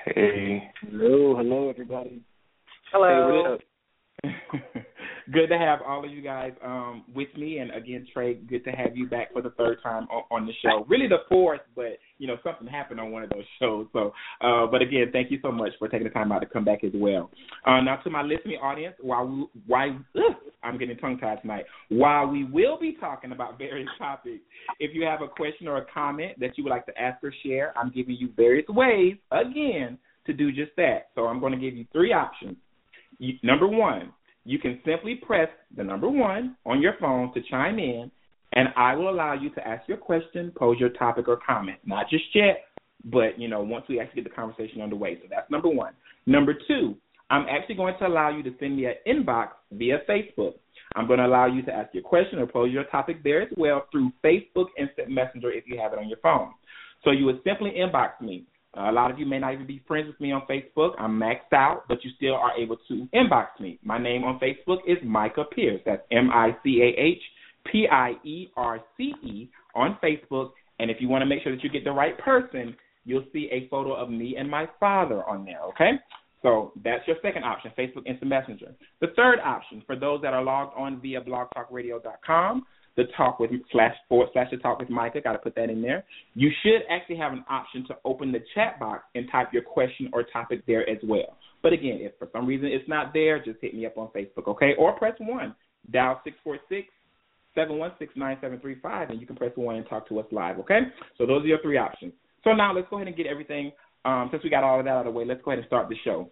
Hey. 0.04 0.68
Hello, 0.80 1.36
hello, 1.36 1.70
everybody. 1.70 2.22
Hello. 2.90 3.58
good 5.30 5.48
to 5.48 5.58
have 5.58 5.80
all 5.86 6.04
of 6.04 6.10
you 6.10 6.22
guys 6.22 6.52
um, 6.64 7.04
with 7.14 7.28
me, 7.36 7.58
and 7.58 7.70
again, 7.72 8.06
Tre, 8.12 8.34
good 8.34 8.64
to 8.64 8.70
have 8.70 8.96
you 8.96 9.08
back 9.08 9.32
for 9.32 9.42
the 9.42 9.50
third 9.50 9.78
time 9.82 10.06
on, 10.10 10.24
on 10.30 10.46
the 10.46 10.52
show. 10.62 10.84
Really 10.88 11.08
the 11.08 11.18
fourth, 11.28 11.60
but 11.76 11.98
you 12.18 12.26
know 12.26 12.36
something 12.42 12.66
happened 12.66 13.00
on 13.00 13.12
one 13.12 13.22
of 13.22 13.30
those 13.30 13.44
shows. 13.60 13.86
So, 13.92 14.12
uh, 14.40 14.66
but 14.66 14.82
again, 14.82 15.10
thank 15.12 15.30
you 15.30 15.38
so 15.42 15.52
much 15.52 15.72
for 15.78 15.88
taking 15.88 16.04
the 16.04 16.12
time 16.12 16.32
out 16.32 16.40
to 16.40 16.46
come 16.46 16.64
back 16.64 16.82
as 16.84 16.92
well. 16.94 17.30
Uh, 17.66 17.80
now, 17.80 17.96
to 17.96 18.10
my 18.10 18.22
listening 18.22 18.56
audience, 18.62 18.96
while 19.00 19.26
we, 19.26 19.46
why 19.66 19.96
ugh, 20.16 20.36
I'm 20.62 20.78
getting 20.78 20.96
tongue 20.96 21.18
tied 21.18 21.40
tonight. 21.42 21.64
While 21.88 22.28
we 22.28 22.44
will 22.44 22.78
be 22.78 22.96
talking 23.00 23.32
about 23.32 23.58
various 23.58 23.88
topics, 23.98 24.42
if 24.80 24.94
you 24.94 25.04
have 25.04 25.22
a 25.22 25.28
question 25.28 25.68
or 25.68 25.78
a 25.78 25.86
comment 25.92 26.40
that 26.40 26.56
you 26.56 26.64
would 26.64 26.70
like 26.70 26.86
to 26.86 27.00
ask 27.00 27.22
or 27.22 27.32
share, 27.44 27.76
I'm 27.76 27.90
giving 27.90 28.16
you 28.16 28.30
various 28.36 28.66
ways 28.68 29.16
again 29.30 29.98
to 30.26 30.32
do 30.32 30.52
just 30.52 30.72
that. 30.76 31.08
So 31.14 31.26
I'm 31.26 31.40
going 31.40 31.52
to 31.52 31.58
give 31.58 31.76
you 31.76 31.84
three 31.92 32.12
options. 32.12 32.56
Number 33.42 33.68
one, 33.68 34.12
you 34.44 34.58
can 34.58 34.80
simply 34.84 35.16
press 35.16 35.48
the 35.76 35.84
number 35.84 36.08
one 36.08 36.56
on 36.66 36.80
your 36.80 36.94
phone 37.00 37.32
to 37.34 37.40
chime 37.50 37.78
in, 37.78 38.10
and 38.54 38.68
I 38.76 38.94
will 38.94 39.08
allow 39.08 39.34
you 39.34 39.50
to 39.50 39.66
ask 39.66 39.88
your 39.88 39.96
question, 39.96 40.52
pose 40.56 40.78
your 40.78 40.90
topic 40.90 41.28
or 41.28 41.38
comment. 41.46 41.78
Not 41.86 42.10
just 42.10 42.24
yet, 42.34 42.64
but 43.04 43.38
you 43.38 43.48
know, 43.48 43.62
once 43.62 43.84
we 43.88 44.00
actually 44.00 44.22
get 44.22 44.30
the 44.30 44.36
conversation 44.36 44.80
underway. 44.80 45.18
So 45.22 45.28
that's 45.30 45.50
number 45.50 45.68
one. 45.68 45.92
Number 46.26 46.54
two, 46.68 46.96
I'm 47.30 47.46
actually 47.48 47.76
going 47.76 47.94
to 47.98 48.06
allow 48.06 48.36
you 48.36 48.42
to 48.42 48.50
send 48.60 48.76
me 48.76 48.86
an 48.86 48.94
inbox 49.06 49.48
via 49.72 50.00
Facebook. 50.08 50.54
I'm 50.94 51.06
going 51.06 51.18
to 51.18 51.26
allow 51.26 51.46
you 51.46 51.62
to 51.62 51.72
ask 51.72 51.94
your 51.94 52.02
question 52.02 52.38
or 52.38 52.46
pose 52.46 52.70
your 52.70 52.84
topic 52.84 53.24
there 53.24 53.42
as 53.42 53.48
well 53.56 53.86
through 53.90 54.12
Facebook 54.22 54.66
Instant 54.78 55.08
Messenger 55.08 55.50
if 55.52 55.64
you 55.66 55.78
have 55.80 55.92
it 55.94 55.98
on 55.98 56.08
your 56.08 56.18
phone. 56.18 56.50
So 57.04 57.10
you 57.10 57.24
would 57.24 57.40
simply 57.44 57.70
inbox 57.70 58.20
me. 58.20 58.44
A 58.74 58.90
lot 58.90 59.10
of 59.10 59.18
you 59.18 59.26
may 59.26 59.38
not 59.38 59.52
even 59.52 59.66
be 59.66 59.82
friends 59.86 60.06
with 60.06 60.18
me 60.18 60.32
on 60.32 60.42
Facebook. 60.48 60.92
I'm 60.98 61.18
maxed 61.18 61.52
out, 61.52 61.84
but 61.88 62.02
you 62.02 62.10
still 62.16 62.34
are 62.34 62.56
able 62.58 62.78
to 62.88 63.06
inbox 63.14 63.48
me. 63.60 63.78
My 63.82 63.98
name 63.98 64.24
on 64.24 64.40
Facebook 64.40 64.78
is 64.86 64.96
Micah 65.04 65.44
Pierce. 65.54 65.80
That's 65.84 66.02
M 66.10 66.30
I 66.32 66.56
C 66.64 66.80
A 66.82 67.00
H 67.00 67.22
P 67.70 67.86
I 67.90 68.12
E 68.24 68.48
R 68.56 68.80
C 68.96 69.12
E 69.22 69.50
on 69.74 69.98
Facebook. 70.02 70.52
And 70.78 70.90
if 70.90 70.98
you 71.00 71.08
want 71.08 71.22
to 71.22 71.26
make 71.26 71.42
sure 71.42 71.54
that 71.54 71.62
you 71.62 71.68
get 71.68 71.84
the 71.84 71.92
right 71.92 72.16
person, 72.18 72.74
you'll 73.04 73.26
see 73.32 73.48
a 73.52 73.68
photo 73.68 73.92
of 73.94 74.10
me 74.10 74.36
and 74.38 74.50
my 74.50 74.66
father 74.80 75.22
on 75.28 75.44
there, 75.44 75.60
okay? 75.68 75.92
So 76.40 76.72
that's 76.82 77.06
your 77.06 77.16
second 77.22 77.44
option, 77.44 77.70
Facebook 77.78 78.06
Instant 78.06 78.28
Messenger. 78.28 78.74
The 79.00 79.08
third 79.14 79.38
option, 79.40 79.82
for 79.86 79.96
those 79.96 80.20
that 80.22 80.34
are 80.34 80.42
logged 80.42 80.74
on 80.76 81.00
via 81.00 81.20
blogtalkradio.com, 81.20 82.66
the 82.96 83.04
talk 83.16 83.40
with 83.40 83.50
slash 83.70 83.94
forward 84.08 84.28
slash 84.32 84.48
the 84.50 84.58
talk 84.58 84.78
with 84.78 84.90
Micah. 84.90 85.20
Got 85.20 85.32
to 85.32 85.38
put 85.38 85.54
that 85.54 85.70
in 85.70 85.80
there. 85.80 86.04
You 86.34 86.50
should 86.62 86.82
actually 86.90 87.16
have 87.16 87.32
an 87.32 87.44
option 87.48 87.86
to 87.88 87.96
open 88.04 88.32
the 88.32 88.40
chat 88.54 88.78
box 88.78 89.04
and 89.14 89.26
type 89.30 89.48
your 89.52 89.62
question 89.62 90.10
or 90.12 90.24
topic 90.24 90.64
there 90.66 90.88
as 90.88 90.98
well. 91.02 91.36
But 91.62 91.72
again, 91.72 91.98
if 92.00 92.12
for 92.18 92.28
some 92.32 92.46
reason 92.46 92.66
it's 92.66 92.88
not 92.88 93.12
there, 93.12 93.42
just 93.42 93.58
hit 93.60 93.74
me 93.74 93.86
up 93.86 93.96
on 93.96 94.08
Facebook, 94.08 94.48
okay? 94.48 94.72
Or 94.78 94.92
press 94.92 95.14
one, 95.20 95.54
dial 95.92 96.20
six 96.24 96.36
four 96.42 96.58
six 96.68 96.88
seven 97.54 97.78
one 97.78 97.92
six 97.98 98.12
nine 98.16 98.36
seven 98.40 98.58
three 98.60 98.76
five, 98.82 99.10
and 99.10 99.20
you 99.20 99.26
can 99.26 99.36
press 99.36 99.52
one 99.54 99.76
and 99.76 99.86
talk 99.88 100.08
to 100.08 100.18
us 100.18 100.26
live, 100.32 100.58
okay? 100.58 100.80
So 101.18 101.26
those 101.26 101.44
are 101.44 101.46
your 101.46 101.62
three 101.62 101.78
options. 101.78 102.12
So 102.44 102.52
now 102.52 102.74
let's 102.74 102.88
go 102.90 102.96
ahead 102.96 103.08
and 103.08 103.16
get 103.16 103.26
everything. 103.26 103.72
Um, 104.04 104.28
since 104.32 104.42
we 104.42 104.50
got 104.50 104.64
all 104.64 104.80
of 104.80 104.84
that 104.86 104.90
out 104.90 105.06
of 105.06 105.12
the 105.12 105.18
way, 105.18 105.24
let's 105.24 105.40
go 105.44 105.52
ahead 105.52 105.60
and 105.60 105.66
start 105.66 105.88
the 105.88 105.96
show. 106.04 106.28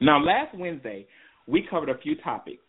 Now, 0.00 0.22
last 0.22 0.56
Wednesday, 0.56 1.06
we 1.48 1.66
covered 1.68 1.88
a 1.88 1.98
few 1.98 2.14
topics. 2.16 2.62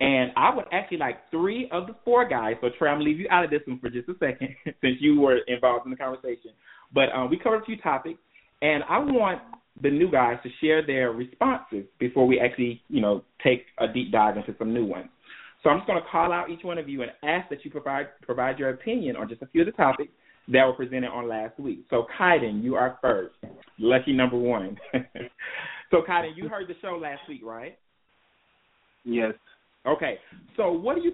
And 0.00 0.32
I 0.36 0.54
would 0.54 0.64
actually 0.72 0.98
like 0.98 1.30
three 1.30 1.68
of 1.72 1.86
the 1.86 1.94
four 2.04 2.28
guys. 2.28 2.54
So 2.60 2.68
Tre, 2.78 2.90
I'm 2.90 2.96
gonna 2.96 3.04
leave 3.04 3.20
you 3.20 3.28
out 3.30 3.44
of 3.44 3.50
this 3.50 3.60
one 3.66 3.78
for 3.78 3.90
just 3.90 4.08
a 4.08 4.14
second, 4.18 4.48
since 4.64 4.96
you 5.00 5.20
were 5.20 5.38
involved 5.46 5.86
in 5.86 5.90
the 5.90 5.96
conversation. 5.96 6.50
But 6.92 7.12
um, 7.14 7.30
we 7.30 7.38
covered 7.38 7.62
a 7.62 7.64
few 7.64 7.76
topics, 7.76 8.18
and 8.60 8.82
I 8.88 8.98
want 8.98 9.40
the 9.82 9.90
new 9.90 10.10
guys 10.10 10.38
to 10.42 10.48
share 10.60 10.86
their 10.86 11.10
responses 11.12 11.84
before 11.98 12.26
we 12.26 12.38
actually, 12.38 12.82
you 12.88 13.00
know, 13.00 13.24
take 13.42 13.66
a 13.78 13.88
deep 13.88 14.12
dive 14.12 14.36
into 14.36 14.54
some 14.58 14.72
new 14.72 14.84
ones. 14.84 15.08
So 15.62 15.70
I'm 15.70 15.78
just 15.78 15.86
going 15.86 16.00
to 16.00 16.08
call 16.08 16.32
out 16.32 16.50
each 16.50 16.62
one 16.62 16.78
of 16.78 16.88
you 16.88 17.02
and 17.02 17.10
ask 17.22 17.48
that 17.48 17.64
you 17.64 17.70
provide 17.70 18.06
provide 18.22 18.58
your 18.58 18.70
opinion 18.70 19.16
on 19.16 19.28
just 19.28 19.42
a 19.42 19.46
few 19.46 19.62
of 19.62 19.66
the 19.66 19.72
topics 19.72 20.12
that 20.48 20.64
were 20.64 20.74
presented 20.74 21.08
on 21.08 21.26
last 21.26 21.58
week. 21.58 21.86
So 21.88 22.06
Kydon, 22.18 22.62
you 22.62 22.74
are 22.74 22.98
first. 23.00 23.34
Lucky 23.78 24.12
number 24.12 24.36
one. 24.36 24.76
so 25.90 26.02
Kydon, 26.06 26.36
you 26.36 26.48
heard 26.48 26.68
the 26.68 26.74
show 26.82 26.98
last 27.00 27.22
week, 27.28 27.40
right? 27.42 27.78
Yes. 29.04 29.32
Okay. 29.86 30.18
So 30.56 30.72
what 30.72 30.96
do 30.96 31.02
you 31.02 31.12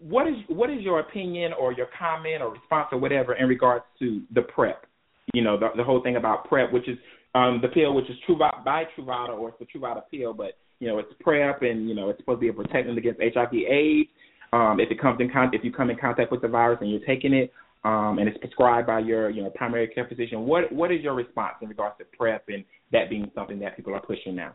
what 0.00 0.28
is 0.28 0.34
what 0.48 0.70
is 0.70 0.80
your 0.80 1.00
opinion 1.00 1.52
or 1.58 1.72
your 1.72 1.88
comment 1.98 2.42
or 2.42 2.52
response 2.52 2.88
or 2.92 2.98
whatever 2.98 3.34
in 3.34 3.48
regards 3.48 3.84
to 3.98 4.22
the 4.34 4.42
PrEP? 4.42 4.86
You 5.34 5.42
know, 5.42 5.58
the 5.58 5.68
the 5.76 5.84
whole 5.84 6.02
thing 6.02 6.16
about 6.16 6.48
PrEP, 6.48 6.72
which 6.72 6.88
is 6.88 6.98
um 7.34 7.60
the 7.62 7.68
pill 7.68 7.94
which 7.94 8.08
is 8.08 8.16
Truvada 8.28 8.64
by 8.64 8.84
Truvada 8.96 9.30
or 9.30 9.48
it's 9.48 9.58
the 9.58 9.66
Truvada 9.66 10.02
pill, 10.10 10.34
but 10.34 10.58
you 10.78 10.88
know, 10.88 10.98
it's 10.98 11.12
PrEP 11.20 11.62
and 11.62 11.88
you 11.88 11.94
know, 11.94 12.10
it's 12.10 12.18
supposed 12.20 12.38
to 12.38 12.40
be 12.40 12.48
a 12.48 12.52
protectant 12.52 12.96
against 12.96 13.20
HIV 13.20 13.54
AIDS. 13.54 14.10
Um 14.52 14.78
if 14.78 14.90
it 14.90 15.00
comes 15.00 15.20
in 15.20 15.30
con- 15.30 15.50
if 15.52 15.64
you 15.64 15.72
come 15.72 15.90
in 15.90 15.96
contact 15.96 16.30
with 16.30 16.42
the 16.42 16.48
virus 16.48 16.78
and 16.80 16.90
you're 16.90 17.06
taking 17.06 17.32
it, 17.32 17.52
um 17.82 18.18
and 18.18 18.28
it's 18.28 18.38
prescribed 18.38 18.86
by 18.86 19.00
your, 19.00 19.30
you 19.30 19.42
know, 19.42 19.50
primary 19.50 19.88
care 19.88 20.06
physician, 20.06 20.46
what 20.46 20.70
what 20.70 20.92
is 20.92 21.00
your 21.00 21.14
response 21.14 21.54
in 21.60 21.68
regards 21.68 21.96
to 21.98 22.04
PrEP 22.16 22.44
and 22.48 22.64
that 22.92 23.10
being 23.10 23.30
something 23.34 23.58
that 23.58 23.74
people 23.76 23.94
are 23.94 24.02
pushing 24.02 24.36
now? 24.36 24.52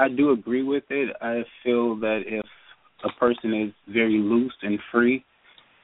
I 0.00 0.08
do 0.08 0.30
agree 0.30 0.62
with 0.62 0.84
it. 0.88 1.14
I 1.20 1.42
feel 1.62 1.96
that 1.96 2.22
if 2.26 2.46
a 3.04 3.10
person 3.18 3.52
is 3.52 3.72
very 3.92 4.18
loose 4.18 4.54
and 4.62 4.78
free 4.90 5.24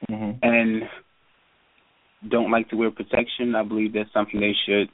mm-hmm. 0.09 0.39
and 0.41 0.81
don't 2.31 2.49
like 2.49 2.67
to 2.69 2.75
wear 2.75 2.89
protection, 2.89 3.53
I 3.55 3.63
believe 3.63 3.93
that's 3.93 4.11
something 4.13 4.39
they 4.39 4.55
should 4.65 4.89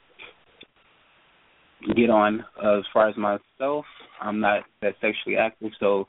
get 1.96 2.10
on. 2.10 2.44
Uh, 2.62 2.78
as 2.78 2.84
far 2.92 3.08
as 3.08 3.16
myself, 3.16 3.86
I'm 4.20 4.40
not 4.40 4.64
that 4.82 4.94
sexually 5.00 5.36
active, 5.38 5.70
so 5.80 6.06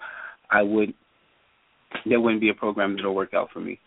I 0.51 0.61
would 0.61 0.93
there 2.05 2.19
wouldn't 2.19 2.41
be 2.41 2.49
a 2.49 2.53
program 2.53 2.97
that'll 2.97 3.15
work 3.15 3.33
out 3.33 3.47
for 3.53 3.61
me. 3.61 3.79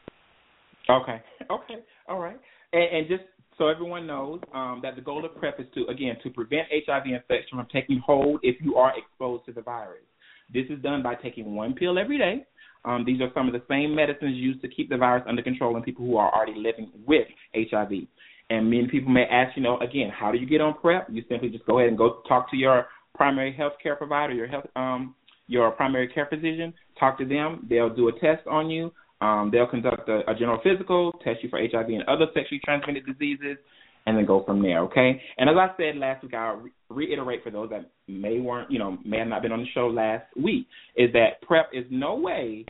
Okay. 0.88 1.20
Okay. 1.50 1.74
All 2.08 2.18
right. 2.18 2.38
And, 2.72 2.82
and 2.82 3.08
just 3.08 3.24
so 3.58 3.66
everyone 3.66 4.06
knows 4.06 4.40
um, 4.54 4.80
that 4.82 4.94
the 4.94 5.02
goal 5.02 5.24
of 5.24 5.36
PrEP 5.36 5.60
is 5.60 5.66
to, 5.74 5.86
again, 5.86 6.16
to 6.22 6.30
prevent 6.30 6.68
HIV 6.70 7.06
infection 7.06 7.58
from 7.58 7.66
taking 7.72 7.98
hold 7.98 8.40
if 8.42 8.56
you 8.62 8.76
are 8.76 8.92
exposed 8.96 9.44
to 9.46 9.52
the 9.52 9.62
virus. 9.62 10.04
This 10.52 10.64
is 10.70 10.80
done 10.80 11.02
by 11.02 11.16
taking 11.16 11.54
one 11.54 11.74
pill 11.74 11.98
every 11.98 12.18
day. 12.18 12.46
Um, 12.84 13.04
these 13.04 13.20
are 13.20 13.30
some 13.34 13.48
of 13.48 13.52
the 13.52 13.62
same 13.68 13.94
medicines 13.94 14.36
used 14.36 14.62
to 14.62 14.68
keep 14.68 14.88
the 14.88 14.96
virus 14.96 15.24
under 15.28 15.42
control 15.42 15.76
in 15.76 15.82
people 15.82 16.06
who 16.06 16.16
are 16.16 16.32
already 16.32 16.54
living 16.56 16.90
with 17.06 17.26
HIV. 17.54 17.90
And 18.50 18.70
many 18.70 18.86
people 18.86 19.12
may 19.12 19.24
ask, 19.24 19.56
you 19.56 19.62
know, 19.62 19.78
again, 19.80 20.10
how 20.10 20.32
do 20.32 20.38
you 20.38 20.46
get 20.46 20.60
on 20.60 20.74
PrEP? 20.74 21.08
You 21.10 21.22
simply 21.28 21.50
just 21.50 21.66
go 21.66 21.78
ahead 21.78 21.88
and 21.88 21.98
go 21.98 22.22
talk 22.28 22.50
to 22.52 22.56
your 22.56 22.86
primary 23.14 23.52
health 23.52 23.74
care 23.82 23.96
provider, 23.96 24.32
your 24.32 24.46
health, 24.46 24.66
um, 24.76 25.14
your 25.48 25.70
primary 25.72 26.08
care 26.08 26.26
physician. 26.26 26.72
Talk 26.98 27.18
to 27.18 27.26
them. 27.26 27.66
They'll 27.68 27.94
do 27.94 28.08
a 28.08 28.12
test 28.12 28.46
on 28.46 28.70
you. 28.70 28.92
Um, 29.20 29.50
they'll 29.52 29.66
conduct 29.66 30.08
a, 30.08 30.28
a 30.30 30.34
general 30.34 30.60
physical, 30.62 31.12
test 31.24 31.42
you 31.42 31.48
for 31.48 31.58
HIV 31.58 31.88
and 31.88 32.04
other 32.04 32.26
sexually 32.34 32.60
transmitted 32.64 33.04
diseases, 33.04 33.56
and 34.06 34.16
then 34.16 34.24
go 34.24 34.42
from 34.44 34.62
there. 34.62 34.80
Okay. 34.84 35.20
And 35.36 35.50
as 35.50 35.56
I 35.58 35.68
said 35.76 35.96
last 35.96 36.22
week, 36.22 36.34
I'll 36.34 36.56
re- 36.56 36.70
reiterate 36.88 37.42
for 37.42 37.50
those 37.50 37.68
that 37.70 37.90
may 38.06 38.40
weren't, 38.40 38.70
you 38.70 38.78
know, 38.78 38.98
may 39.04 39.18
have 39.18 39.28
not 39.28 39.42
been 39.42 39.52
on 39.52 39.60
the 39.60 39.66
show 39.74 39.88
last 39.88 40.24
week, 40.36 40.66
is 40.96 41.12
that 41.12 41.42
PrEP 41.42 41.68
is 41.72 41.84
no 41.90 42.14
way 42.14 42.64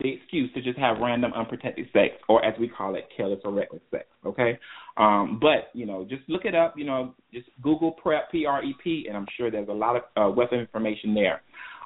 the 0.00 0.12
excuse 0.12 0.52
to 0.54 0.62
just 0.62 0.78
have 0.78 0.98
random 0.98 1.32
unprotected 1.34 1.86
sex, 1.92 2.14
or 2.28 2.44
as 2.44 2.54
we 2.60 2.68
call 2.68 2.94
it, 2.94 3.08
careless 3.16 3.40
or 3.44 3.52
reckless 3.52 3.82
sex. 3.90 4.04
Okay. 4.24 4.58
Um, 4.96 5.38
but 5.40 5.70
you 5.74 5.86
know, 5.86 6.06
just 6.08 6.22
look 6.28 6.44
it 6.44 6.54
up. 6.54 6.74
You 6.76 6.86
know, 6.86 7.14
just 7.34 7.48
Google 7.62 7.92
PrEP, 7.92 8.30
P 8.30 8.46
R 8.46 8.62
E 8.62 8.74
P, 8.82 9.06
and 9.08 9.16
I'm 9.16 9.26
sure 9.36 9.50
there's 9.50 9.68
a 9.68 9.72
lot 9.72 9.96
of 9.96 10.02
uh, 10.16 10.32
wealth 10.34 10.52
of 10.52 10.60
information 10.60 11.14
there. 11.14 11.42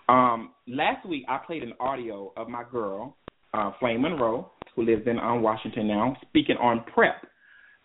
Um, 0.09 0.50
last 0.69 1.07
week, 1.09 1.25
I 1.28 1.38
played 1.47 1.62
an 1.62 1.73
audio 1.81 2.33
of 2.37 2.49
my 2.49 2.64
girl 2.71 3.16
uh, 3.54 3.73
Flame 3.78 4.02
Monroe, 4.02 4.50
who 4.75 4.85
lives 4.85 5.06
in 5.06 5.18
um, 5.18 5.42
Washington 5.42 5.88
now, 5.88 6.16
speaking 6.28 6.56
on 6.56 6.85
PrEP. 6.94 7.14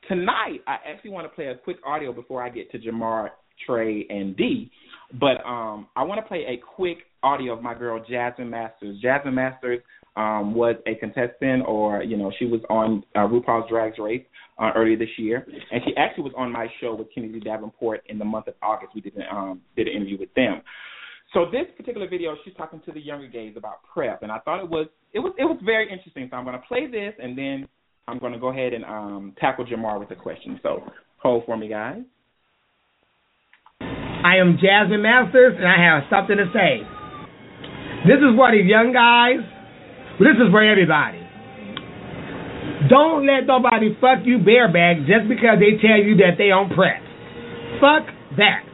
Tonight, 0.07 0.59
I 0.67 0.77
actually 0.88 1.12
want 1.12 1.25
to 1.25 1.36
play 1.36 1.47
a 1.47 1.55
quick 1.55 1.77
audio 1.86 2.13
before 2.13 2.41
I 2.41 2.50
get 2.50 2.71
to 2.71 2.79
Jamar, 2.79 3.29
Tre, 3.65 4.05
and 4.09 4.38
Dee. 4.38 4.71
But 5.19 5.45
um, 5.45 5.88
I 5.95 6.03
want 6.03 6.21
to 6.21 6.27
play 6.27 6.45
a 6.47 6.57
quick 6.57 7.00
audio 7.24 7.53
of 7.53 7.62
my 7.62 7.74
girl 7.74 8.03
Jasmine 8.09 8.50
Masters. 8.50 9.00
Jasmine 9.01 9.36
Masters 9.36 9.81
um, 10.15 10.55
was 10.55 10.75
a 10.86 10.95
contestant, 10.95 11.63
or 11.67 12.03
you 12.03 12.17
know, 12.17 12.31
she 12.39 12.45
was 12.45 12.62
on 12.69 13.03
uh, 13.15 13.27
RuPaul's 13.27 13.69
Drag 13.69 13.97
Race 14.00 14.24
uh, 14.59 14.71
earlier 14.75 14.97
this 14.97 15.09
year, 15.17 15.45
and 15.71 15.81
she 15.86 15.95
actually 15.97 16.24
was 16.24 16.33
on 16.38 16.51
my 16.51 16.67
show 16.81 16.95
with 16.95 17.07
Kennedy 17.13 17.39
Davenport 17.39 18.03
in 18.07 18.17
the 18.17 18.25
month 18.25 18.47
of 18.47 18.55
August. 18.62 18.93
We 18.95 19.01
did 19.01 19.13
um, 19.31 19.62
did 19.75 19.88
an 19.88 19.93
interview 19.93 20.17
with 20.17 20.33
them. 20.33 20.62
So 21.34 21.46
this 21.51 21.65
particular 21.75 22.07
video, 22.07 22.36
she's 22.46 22.53
talking 22.55 22.81
to 22.86 22.91
the 22.91 23.01
younger 23.01 23.27
gays 23.27 23.55
about 23.57 23.84
PrEP, 23.93 24.24
and 24.24 24.31
I 24.31 24.39
thought 24.39 24.63
it 24.63 24.69
was 24.69 24.88
it 25.13 25.19
was 25.19 25.34
it 25.38 25.43
was 25.43 25.60
very 25.63 25.91
interesting. 25.91 26.27
So 26.31 26.38
I'm 26.38 26.46
going 26.46 26.60
to 26.60 26.65
play 26.67 26.88
this, 26.88 27.13
and 27.22 27.38
then 27.38 27.67
I'm 28.07 28.19
going 28.19 28.34
to 28.34 28.39
go 28.39 28.48
ahead 28.48 28.74
and 28.74 28.86
um, 28.86 29.36
tackle 29.39 29.65
Jamar 29.65 30.00
with 30.00 30.12
a 30.12 30.15
question. 30.15 30.60
So 30.63 30.84
hold 31.17 31.43
for 31.46 31.57
me, 31.57 31.67
guys. 31.67 32.01
I 33.81 34.38
am 34.38 34.57
Jasmine 34.62 35.01
Masters, 35.01 35.55
and 35.57 35.67
I 35.67 35.77
have 35.84 36.03
something 36.10 36.38
to 36.38 36.48
say. 36.53 36.84
This 38.05 38.17
is 38.17 38.36
for 38.36 38.51
these 38.51 38.65
young 38.65 38.93
guys, 38.93 39.43
this 40.19 40.36
is 40.36 40.51
for 40.51 40.63
everybody. 40.63 41.24
Don't 42.89 43.25
let 43.25 43.48
nobody 43.48 43.96
fuck 44.00 44.24
you 44.24 44.39
bareback 44.39 44.98
just 45.07 45.27
because 45.27 45.60
they 45.60 45.81
tell 45.81 45.98
you 45.98 46.15
that 46.17 46.38
they 46.38 46.51
on 46.51 46.69
PrEP. 46.69 47.01
Fuck 47.81 48.07
that. 48.38 48.66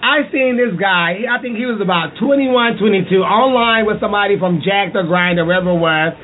I 0.00 0.24
seen 0.32 0.56
this 0.56 0.72
guy, 0.80 1.28
I 1.28 1.36
think 1.44 1.60
he 1.60 1.68
was 1.68 1.76
about 1.76 2.16
21, 2.16 2.80
22, 2.80 3.20
online 3.20 3.84
with 3.84 4.00
somebody 4.00 4.40
from 4.40 4.64
Jack 4.64 4.96
the 4.96 5.04
Grindr, 5.04 5.44
wherever 5.44 5.76
it 5.76 5.76
was, 5.76 6.16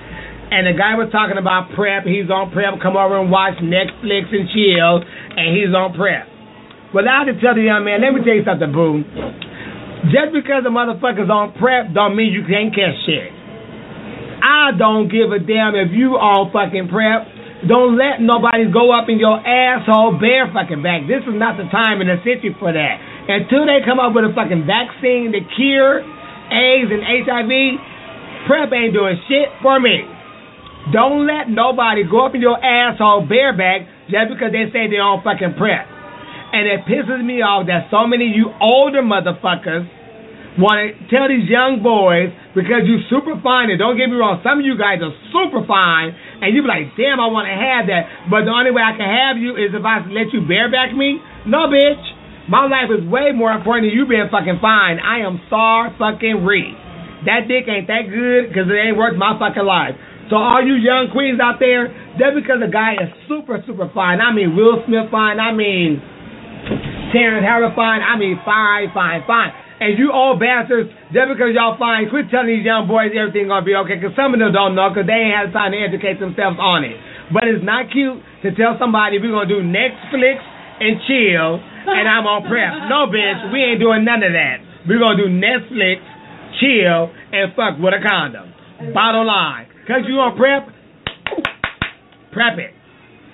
and 0.48 0.64
the 0.64 0.72
guy 0.72 0.96
was 0.96 1.12
talking 1.12 1.36
about 1.36 1.76
PrEP. 1.76 2.08
He's 2.08 2.32
on 2.32 2.56
PrEP. 2.56 2.80
Come 2.80 2.96
over 2.96 3.20
and 3.20 3.28
watch 3.28 3.60
Netflix 3.60 4.32
and 4.32 4.48
chill, 4.48 5.04
and 5.04 5.52
he's 5.52 5.76
on 5.76 5.92
PrEP. 5.92 6.24
Well, 6.96 7.04
I 7.04 7.20
had 7.20 7.28
to 7.28 7.36
tell 7.36 7.52
the 7.52 7.68
young 7.68 7.84
man, 7.84 8.00
let 8.00 8.16
me 8.16 8.24
tell 8.24 8.40
you 8.40 8.48
something, 8.48 8.72
boo. 8.72 9.04
Just 10.08 10.32
because 10.32 10.64
a 10.64 10.72
motherfucker's 10.72 11.28
on 11.28 11.52
PrEP 11.60 11.92
don't 11.92 12.16
mean 12.16 12.32
you 12.32 12.48
can't 12.48 12.72
catch 12.72 12.96
shit. 13.04 13.28
I 14.40 14.72
don't 14.72 15.12
give 15.12 15.36
a 15.36 15.40
damn 15.42 15.76
if 15.76 15.92
you 15.92 16.16
on 16.16 16.48
fucking 16.48 16.88
PrEP. 16.88 17.35
Don't 17.66 17.98
let 17.98 18.22
nobody 18.22 18.70
go 18.70 18.94
up 18.94 19.10
in 19.10 19.18
your 19.18 19.38
asshole 19.42 20.18
bare 20.22 20.50
fucking 20.54 20.82
back. 20.82 21.06
This 21.10 21.26
is 21.26 21.34
not 21.34 21.58
the 21.58 21.66
time 21.68 22.00
and 22.00 22.08
the 22.10 22.22
city 22.22 22.54
for 22.58 22.70
that. 22.70 22.94
Until 23.26 23.66
they 23.66 23.82
come 23.82 23.98
up 23.98 24.14
with 24.14 24.24
a 24.24 24.32
fucking 24.32 24.66
vaccine 24.66 25.34
to 25.34 25.42
cure 25.58 26.02
AIDS 26.46 26.90
and 26.94 27.02
HIV, 27.02 27.50
PrEP 28.46 28.70
ain't 28.70 28.94
doing 28.94 29.18
shit 29.26 29.50
for 29.62 29.82
me. 29.82 30.06
Don't 30.94 31.26
let 31.26 31.50
nobody 31.50 32.06
go 32.06 32.26
up 32.26 32.34
in 32.34 32.40
your 32.40 32.62
asshole 32.62 33.26
bareback 33.26 33.90
just 34.06 34.30
because 34.30 34.54
they 34.54 34.70
say 34.70 34.86
they're 34.86 35.02
on 35.02 35.26
fucking 35.26 35.58
PrEP. 35.58 35.82
And 36.54 36.70
it 36.70 36.86
pisses 36.86 37.18
me 37.26 37.42
off 37.42 37.66
that 37.66 37.90
so 37.90 38.06
many 38.06 38.30
of 38.30 38.36
you 38.38 38.54
older 38.62 39.02
motherfuckers 39.02 39.90
want 40.62 40.78
to 40.78 40.88
tell 41.10 41.26
these 41.26 41.50
young 41.50 41.82
boys 41.82 42.30
because 42.54 42.86
you 42.86 43.02
super 43.10 43.34
fine. 43.42 43.68
And 43.74 43.82
don't 43.82 43.98
get 43.98 44.06
me 44.08 44.16
wrong, 44.16 44.40
some 44.46 44.62
of 44.62 44.64
you 44.64 44.78
guys 44.78 45.02
are 45.02 45.12
super 45.34 45.66
fine, 45.66 46.14
and 46.42 46.52
you 46.52 46.62
be 46.62 46.68
like, 46.68 46.92
damn, 46.96 47.20
I 47.20 47.28
want 47.32 47.48
to 47.48 47.56
have 47.56 47.88
that. 47.88 48.28
But 48.28 48.44
the 48.44 48.52
only 48.52 48.70
way 48.70 48.84
I 48.84 48.94
can 48.96 49.08
have 49.08 49.36
you 49.40 49.56
is 49.56 49.72
if 49.72 49.84
I 49.84 50.04
let 50.08 50.32
you 50.32 50.44
bareback 50.44 50.92
me. 50.92 51.20
No, 51.48 51.68
bitch. 51.70 52.02
My 52.46 52.62
life 52.70 52.94
is 52.94 53.02
way 53.10 53.34
more 53.34 53.50
important 53.50 53.90
than 53.90 53.94
you 53.98 54.06
being 54.06 54.30
fucking 54.30 54.62
fine. 54.62 55.02
I 55.02 55.26
am 55.26 55.42
sorry 55.50 55.90
fucking 55.98 56.46
re. 56.46 56.78
That 57.26 57.50
dick 57.50 57.66
ain't 57.66 57.90
that 57.90 58.06
good 58.06 58.54
because 58.54 58.70
it 58.70 58.78
ain't 58.78 58.94
worth 58.94 59.18
my 59.18 59.34
fucking 59.34 59.66
life. 59.66 59.98
So 60.30 60.38
all 60.38 60.62
you 60.62 60.78
young 60.78 61.10
queens 61.10 61.42
out 61.42 61.58
there, 61.58 61.90
just 62.18 62.34
because 62.38 62.62
a 62.62 62.70
guy 62.70 62.98
is 62.98 63.10
super, 63.26 63.62
super 63.66 63.90
fine, 63.94 64.22
I 64.22 64.30
mean 64.30 64.54
Will 64.54 64.82
Smith 64.86 65.10
fine, 65.10 65.38
I 65.38 65.54
mean 65.54 65.98
Terrence 67.14 67.46
Howard 67.46 67.74
fine, 67.74 68.02
I 68.02 68.18
mean 68.18 68.38
fine, 68.46 68.90
fine, 68.94 69.22
fine. 69.26 69.50
And 69.76 69.98
you 70.00 70.08
all 70.08 70.40
bastards, 70.40 70.88
just 71.12 71.28
because 71.28 71.52
y'all 71.52 71.76
fine, 71.76 72.08
quit 72.08 72.32
telling 72.32 72.48
these 72.48 72.64
young 72.64 72.88
boys 72.88 73.12
everything 73.12 73.52
gonna 73.52 73.60
be 73.60 73.76
okay, 73.84 74.00
because 74.00 74.16
some 74.16 74.32
of 74.32 74.40
them 74.40 74.48
don't 74.48 74.72
know, 74.72 74.88
because 74.88 75.04
they 75.04 75.28
ain't 75.28 75.36
had 75.36 75.52
time 75.52 75.76
to 75.76 75.78
educate 75.78 76.16
themselves 76.16 76.56
on 76.56 76.80
it. 76.80 76.96
But 77.28 77.44
it's 77.44 77.60
not 77.60 77.92
cute 77.92 78.16
to 78.40 78.56
tell 78.56 78.80
somebody 78.80 79.20
we're 79.20 79.36
gonna 79.36 79.52
do 79.52 79.60
Netflix 79.60 80.40
and 80.80 80.96
chill, 81.04 81.60
and 81.60 82.08
I'm 82.08 82.24
on 82.24 82.48
PrEP. 82.48 82.72
No, 82.88 83.04
bitch, 83.12 83.52
we 83.52 83.60
ain't 83.60 83.80
doing 83.80 84.04
none 84.04 84.24
of 84.24 84.32
that. 84.32 84.64
We're 84.88 85.00
gonna 85.00 85.20
do 85.20 85.28
Netflix, 85.28 86.00
chill, 86.56 87.12
and 87.36 87.52
fuck 87.52 87.76
with 87.76 87.92
a 87.92 88.00
condom. 88.00 88.48
Bottom 88.96 89.28
line, 89.28 89.68
cause 89.84 90.08
you 90.08 90.16
on 90.24 90.36
PrEP, 90.40 90.72
prep 92.32 92.56
it. 92.56 92.72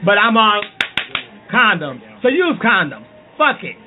But 0.05 0.19
I'm 0.19 0.35
on 0.35 0.67
condom, 1.51 2.03
so 2.23 2.29
use 2.29 2.59
condom. 2.59 3.07
Fuck 3.39 3.63
it. 3.63 3.79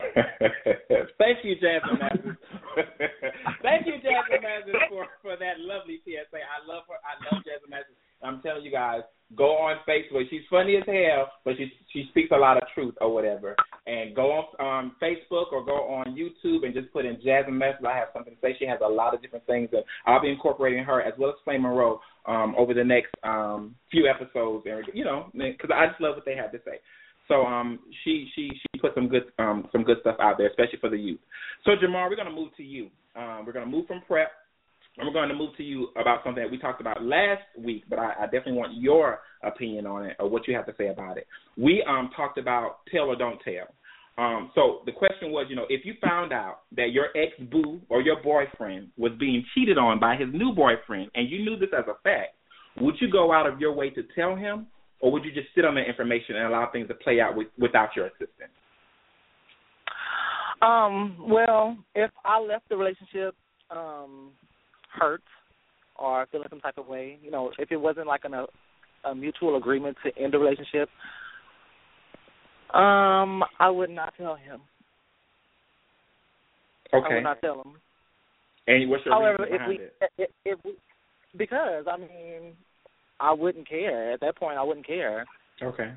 Thank 1.18 1.44
you, 1.44 1.54
Jasmine 1.56 1.98
Masters. 2.00 2.36
Thank 3.62 3.86
you, 3.86 3.96
Jasmine 4.00 4.42
Masters, 4.42 4.82
for, 4.88 5.06
for 5.22 5.36
that 5.36 5.60
lovely 5.60 6.00
PSA. 6.04 6.38
I 6.38 6.60
love 6.66 6.84
her. 6.88 7.00
I 7.00 7.16
love 7.28 7.44
Jasmine 7.44 7.70
Masters. 7.70 7.96
I'm 8.22 8.40
telling 8.40 8.64
you 8.64 8.70
guys, 8.70 9.02
go 9.36 9.56
on 9.56 9.76
Facebook. 9.88 10.28
She's 10.30 10.42
funny 10.48 10.76
as 10.76 10.84
hell, 10.86 11.30
but 11.44 11.54
she 11.58 11.70
she 11.92 12.06
speaks 12.10 12.30
a 12.32 12.38
lot 12.38 12.56
of 12.56 12.62
truth 12.74 12.94
or 13.00 13.12
whatever. 13.12 13.54
And 13.86 14.16
go 14.16 14.32
on 14.32 14.84
um, 14.84 14.96
Facebook 15.02 15.52
or 15.52 15.64
go 15.64 15.84
on 15.92 16.16
YouTube 16.16 16.64
and 16.64 16.74
just 16.74 16.92
put 16.92 17.04
in 17.04 17.16
Jasmine 17.22 17.58
Masters. 17.58 17.86
I 17.88 17.96
have 17.96 18.08
something 18.14 18.34
to 18.34 18.40
say. 18.40 18.56
She 18.58 18.66
has 18.66 18.78
a 18.84 18.88
lot 18.88 19.14
of 19.14 19.22
different 19.22 19.46
things, 19.46 19.68
and 19.72 19.82
I'll 20.06 20.22
be 20.22 20.30
incorporating 20.30 20.84
her 20.84 21.02
as 21.02 21.12
well 21.18 21.30
as 21.30 21.36
Flame 21.44 21.62
Monroe 21.62 22.00
um, 22.26 22.54
over 22.56 22.74
the 22.74 22.84
next 22.84 23.10
um, 23.22 23.74
few 23.90 24.08
episodes. 24.08 24.66
And 24.66 24.84
you 24.94 25.04
know, 25.04 25.30
because 25.34 25.70
I 25.74 25.88
just 25.88 26.00
love 26.00 26.16
what 26.16 26.24
they 26.24 26.36
have 26.36 26.52
to 26.52 26.58
say. 26.64 26.80
So 27.28 27.44
um, 27.44 27.80
she 28.04 28.28
she 28.34 28.50
she 28.50 28.80
put 28.80 28.94
some 28.94 29.08
good 29.08 29.24
um, 29.38 29.68
some 29.72 29.82
good 29.82 29.98
stuff 30.00 30.16
out 30.20 30.38
there, 30.38 30.48
especially 30.48 30.78
for 30.80 30.90
the 30.90 30.98
youth. 30.98 31.20
So 31.64 31.72
Jamar, 31.72 32.08
we're 32.08 32.16
gonna 32.16 32.30
move 32.30 32.54
to 32.56 32.62
you. 32.62 32.88
Um, 33.16 33.44
we're 33.46 33.52
gonna 33.52 33.66
move 33.66 33.86
from 33.86 34.02
PrEP, 34.06 34.30
and 34.98 35.06
we're 35.06 35.12
going 35.12 35.28
to 35.28 35.34
move 35.34 35.56
to 35.56 35.62
you 35.62 35.88
about 36.00 36.20
something 36.24 36.42
that 36.42 36.50
we 36.50 36.58
talked 36.58 36.80
about 36.80 37.02
last 37.02 37.42
week. 37.58 37.84
But 37.88 37.98
I, 37.98 38.12
I 38.20 38.24
definitely 38.24 38.54
want 38.54 38.74
your 38.76 39.20
opinion 39.42 39.86
on 39.86 40.06
it 40.06 40.16
or 40.18 40.28
what 40.28 40.48
you 40.48 40.54
have 40.54 40.66
to 40.66 40.74
say 40.78 40.88
about 40.88 41.18
it. 41.18 41.26
We 41.56 41.84
um, 41.86 42.10
talked 42.16 42.38
about 42.38 42.78
tell 42.92 43.04
or 43.04 43.16
don't 43.16 43.40
tell. 43.42 43.74
Um, 44.18 44.50
so 44.54 44.80
the 44.86 44.92
question 44.92 45.30
was, 45.30 45.46
you 45.50 45.56
know, 45.56 45.66
if 45.68 45.84
you 45.84 45.94
found 46.02 46.32
out 46.32 46.60
that 46.74 46.92
your 46.92 47.08
ex 47.16 47.32
boo 47.50 47.80
or 47.90 48.00
your 48.00 48.22
boyfriend 48.22 48.88
was 48.96 49.12
being 49.20 49.44
cheated 49.54 49.76
on 49.76 50.00
by 50.00 50.16
his 50.16 50.28
new 50.32 50.54
boyfriend, 50.54 51.10
and 51.14 51.28
you 51.28 51.44
knew 51.44 51.58
this 51.58 51.68
as 51.76 51.84
a 51.86 52.00
fact, 52.02 52.34
would 52.80 52.94
you 53.00 53.10
go 53.10 53.32
out 53.32 53.46
of 53.46 53.60
your 53.60 53.74
way 53.74 53.90
to 53.90 54.02
tell 54.14 54.34
him, 54.34 54.66
or 55.00 55.12
would 55.12 55.24
you 55.24 55.32
just 55.32 55.48
sit 55.54 55.64
on 55.64 55.74
the 55.74 55.82
information 55.82 56.36
and 56.36 56.46
allow 56.46 56.70
things 56.70 56.88
to 56.88 56.94
play 56.94 57.20
out 57.20 57.36
with, 57.36 57.48
without 57.58 57.90
your 57.94 58.06
assistance? 58.06 58.52
Um, 60.62 61.16
well, 61.20 61.76
if 61.94 62.10
I 62.24 62.40
left 62.40 62.68
the 62.68 62.76
relationship 62.76 63.34
um 63.70 64.30
hurt 64.92 65.22
or 65.98 66.26
feeling 66.30 66.46
some 66.50 66.60
type 66.60 66.78
of 66.78 66.86
way, 66.86 67.18
you 67.22 67.30
know, 67.30 67.50
if 67.58 67.70
it 67.70 67.76
wasn't 67.76 68.06
like 68.06 68.24
an, 68.24 68.34
a, 68.34 68.46
a 69.04 69.14
mutual 69.14 69.56
agreement 69.56 69.96
to 70.04 70.22
end 70.22 70.32
the 70.32 70.38
relationship, 70.38 70.88
um, 72.74 73.42
I 73.58 73.70
would 73.70 73.90
not 73.90 74.14
tell 74.16 74.34
him. 74.34 74.60
Okay. 76.92 77.06
I 77.06 77.14
would 77.14 77.22
not 77.22 77.40
tell 77.40 77.62
him. 77.62 77.74
And 78.66 78.90
what's 78.90 79.04
your 79.04 79.14
However, 79.14 79.44
reason 79.44 79.60
if 79.60 79.68
we, 79.68 79.74
it? 79.76 79.94
if, 80.18 80.30
if 80.44 80.58
we, 80.64 80.72
because 81.36 81.84
I 81.90 81.96
mean, 81.96 82.52
I 83.20 83.32
wouldn't 83.32 83.68
care 83.68 84.12
at 84.12 84.20
that 84.20 84.36
point. 84.36 84.58
I 84.58 84.62
wouldn't 84.62 84.86
care 84.86 85.24
Okay. 85.62 85.92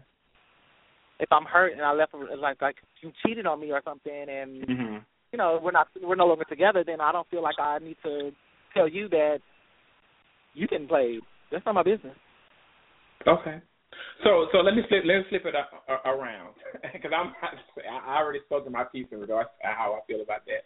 if 1.20 1.32
I'm 1.32 1.44
hurt 1.44 1.74
and 1.74 1.82
I 1.82 1.92
left 1.94 2.14
like 2.14 2.62
like 2.62 2.76
you 3.02 3.12
cheated 3.26 3.46
on 3.46 3.60
me 3.60 3.72
or 3.72 3.82
something, 3.84 4.26
and 4.30 4.66
hmm 4.66 4.98
you 5.32 5.38
know 5.38 5.60
we're 5.62 5.72
not 5.72 5.88
we're 6.02 6.16
no 6.16 6.28
longer 6.28 6.46
together. 6.46 6.84
Then 6.86 7.02
I 7.02 7.12
don't 7.12 7.30
feel 7.30 7.44
like 7.44 7.60
I 7.60 7.80
need 7.80 7.98
to 8.04 8.32
tell 8.74 8.88
you 8.88 9.10
that 9.10 9.40
you 10.54 10.68
didn't 10.68 10.88
play. 10.88 11.20
That's 11.52 11.66
not 11.66 11.76
my 11.76 11.84
business. 11.84 12.16
Okay. 13.28 13.62
So 14.24 14.48
so 14.52 14.60
let 14.60 14.76
me 14.76 14.84
flip 14.88 15.04
let 15.06 15.18
me 15.18 15.24
flip 15.30 15.44
it 15.46 15.56
a, 15.56 15.92
a, 15.92 16.16
around 16.16 16.56
because 16.94 17.12
I'm 17.16 17.34
I 18.08 18.18
already 18.18 18.40
spoke 18.46 18.64
to 18.66 18.70
my 18.72 18.86
piece 18.86 19.08
in 19.12 19.20
regards 19.20 19.50
to 19.62 19.68
how 19.68 20.00
I 20.02 20.06
feel 20.08 20.22
about 20.22 20.46
that. 20.46 20.64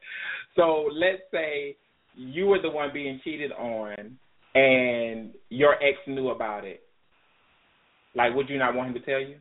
So 0.56 0.90
let's 0.94 1.24
say 1.32 1.78
you 2.16 2.46
were 2.46 2.62
the 2.62 2.70
one 2.70 2.92
being 2.94 3.20
cheated 3.24 3.52
on 3.54 4.18
and 4.56 5.32
your 5.50 5.76
ex 5.76 5.98
knew 6.08 6.30
about 6.30 6.66
it. 6.66 6.82
Like, 8.16 8.36
would 8.36 8.50
you 8.50 8.58
not 8.58 8.76
want 8.76 8.90
him 8.90 8.94
to 8.96 9.00
tell 9.02 9.20
you? 9.20 9.38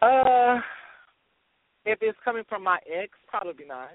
Uh, 0.00 0.60
if 1.84 1.98
it's 2.00 2.18
coming 2.24 2.44
from 2.48 2.64
my 2.64 2.78
ex, 2.86 3.10
probably 3.28 3.66
not. 3.66 3.90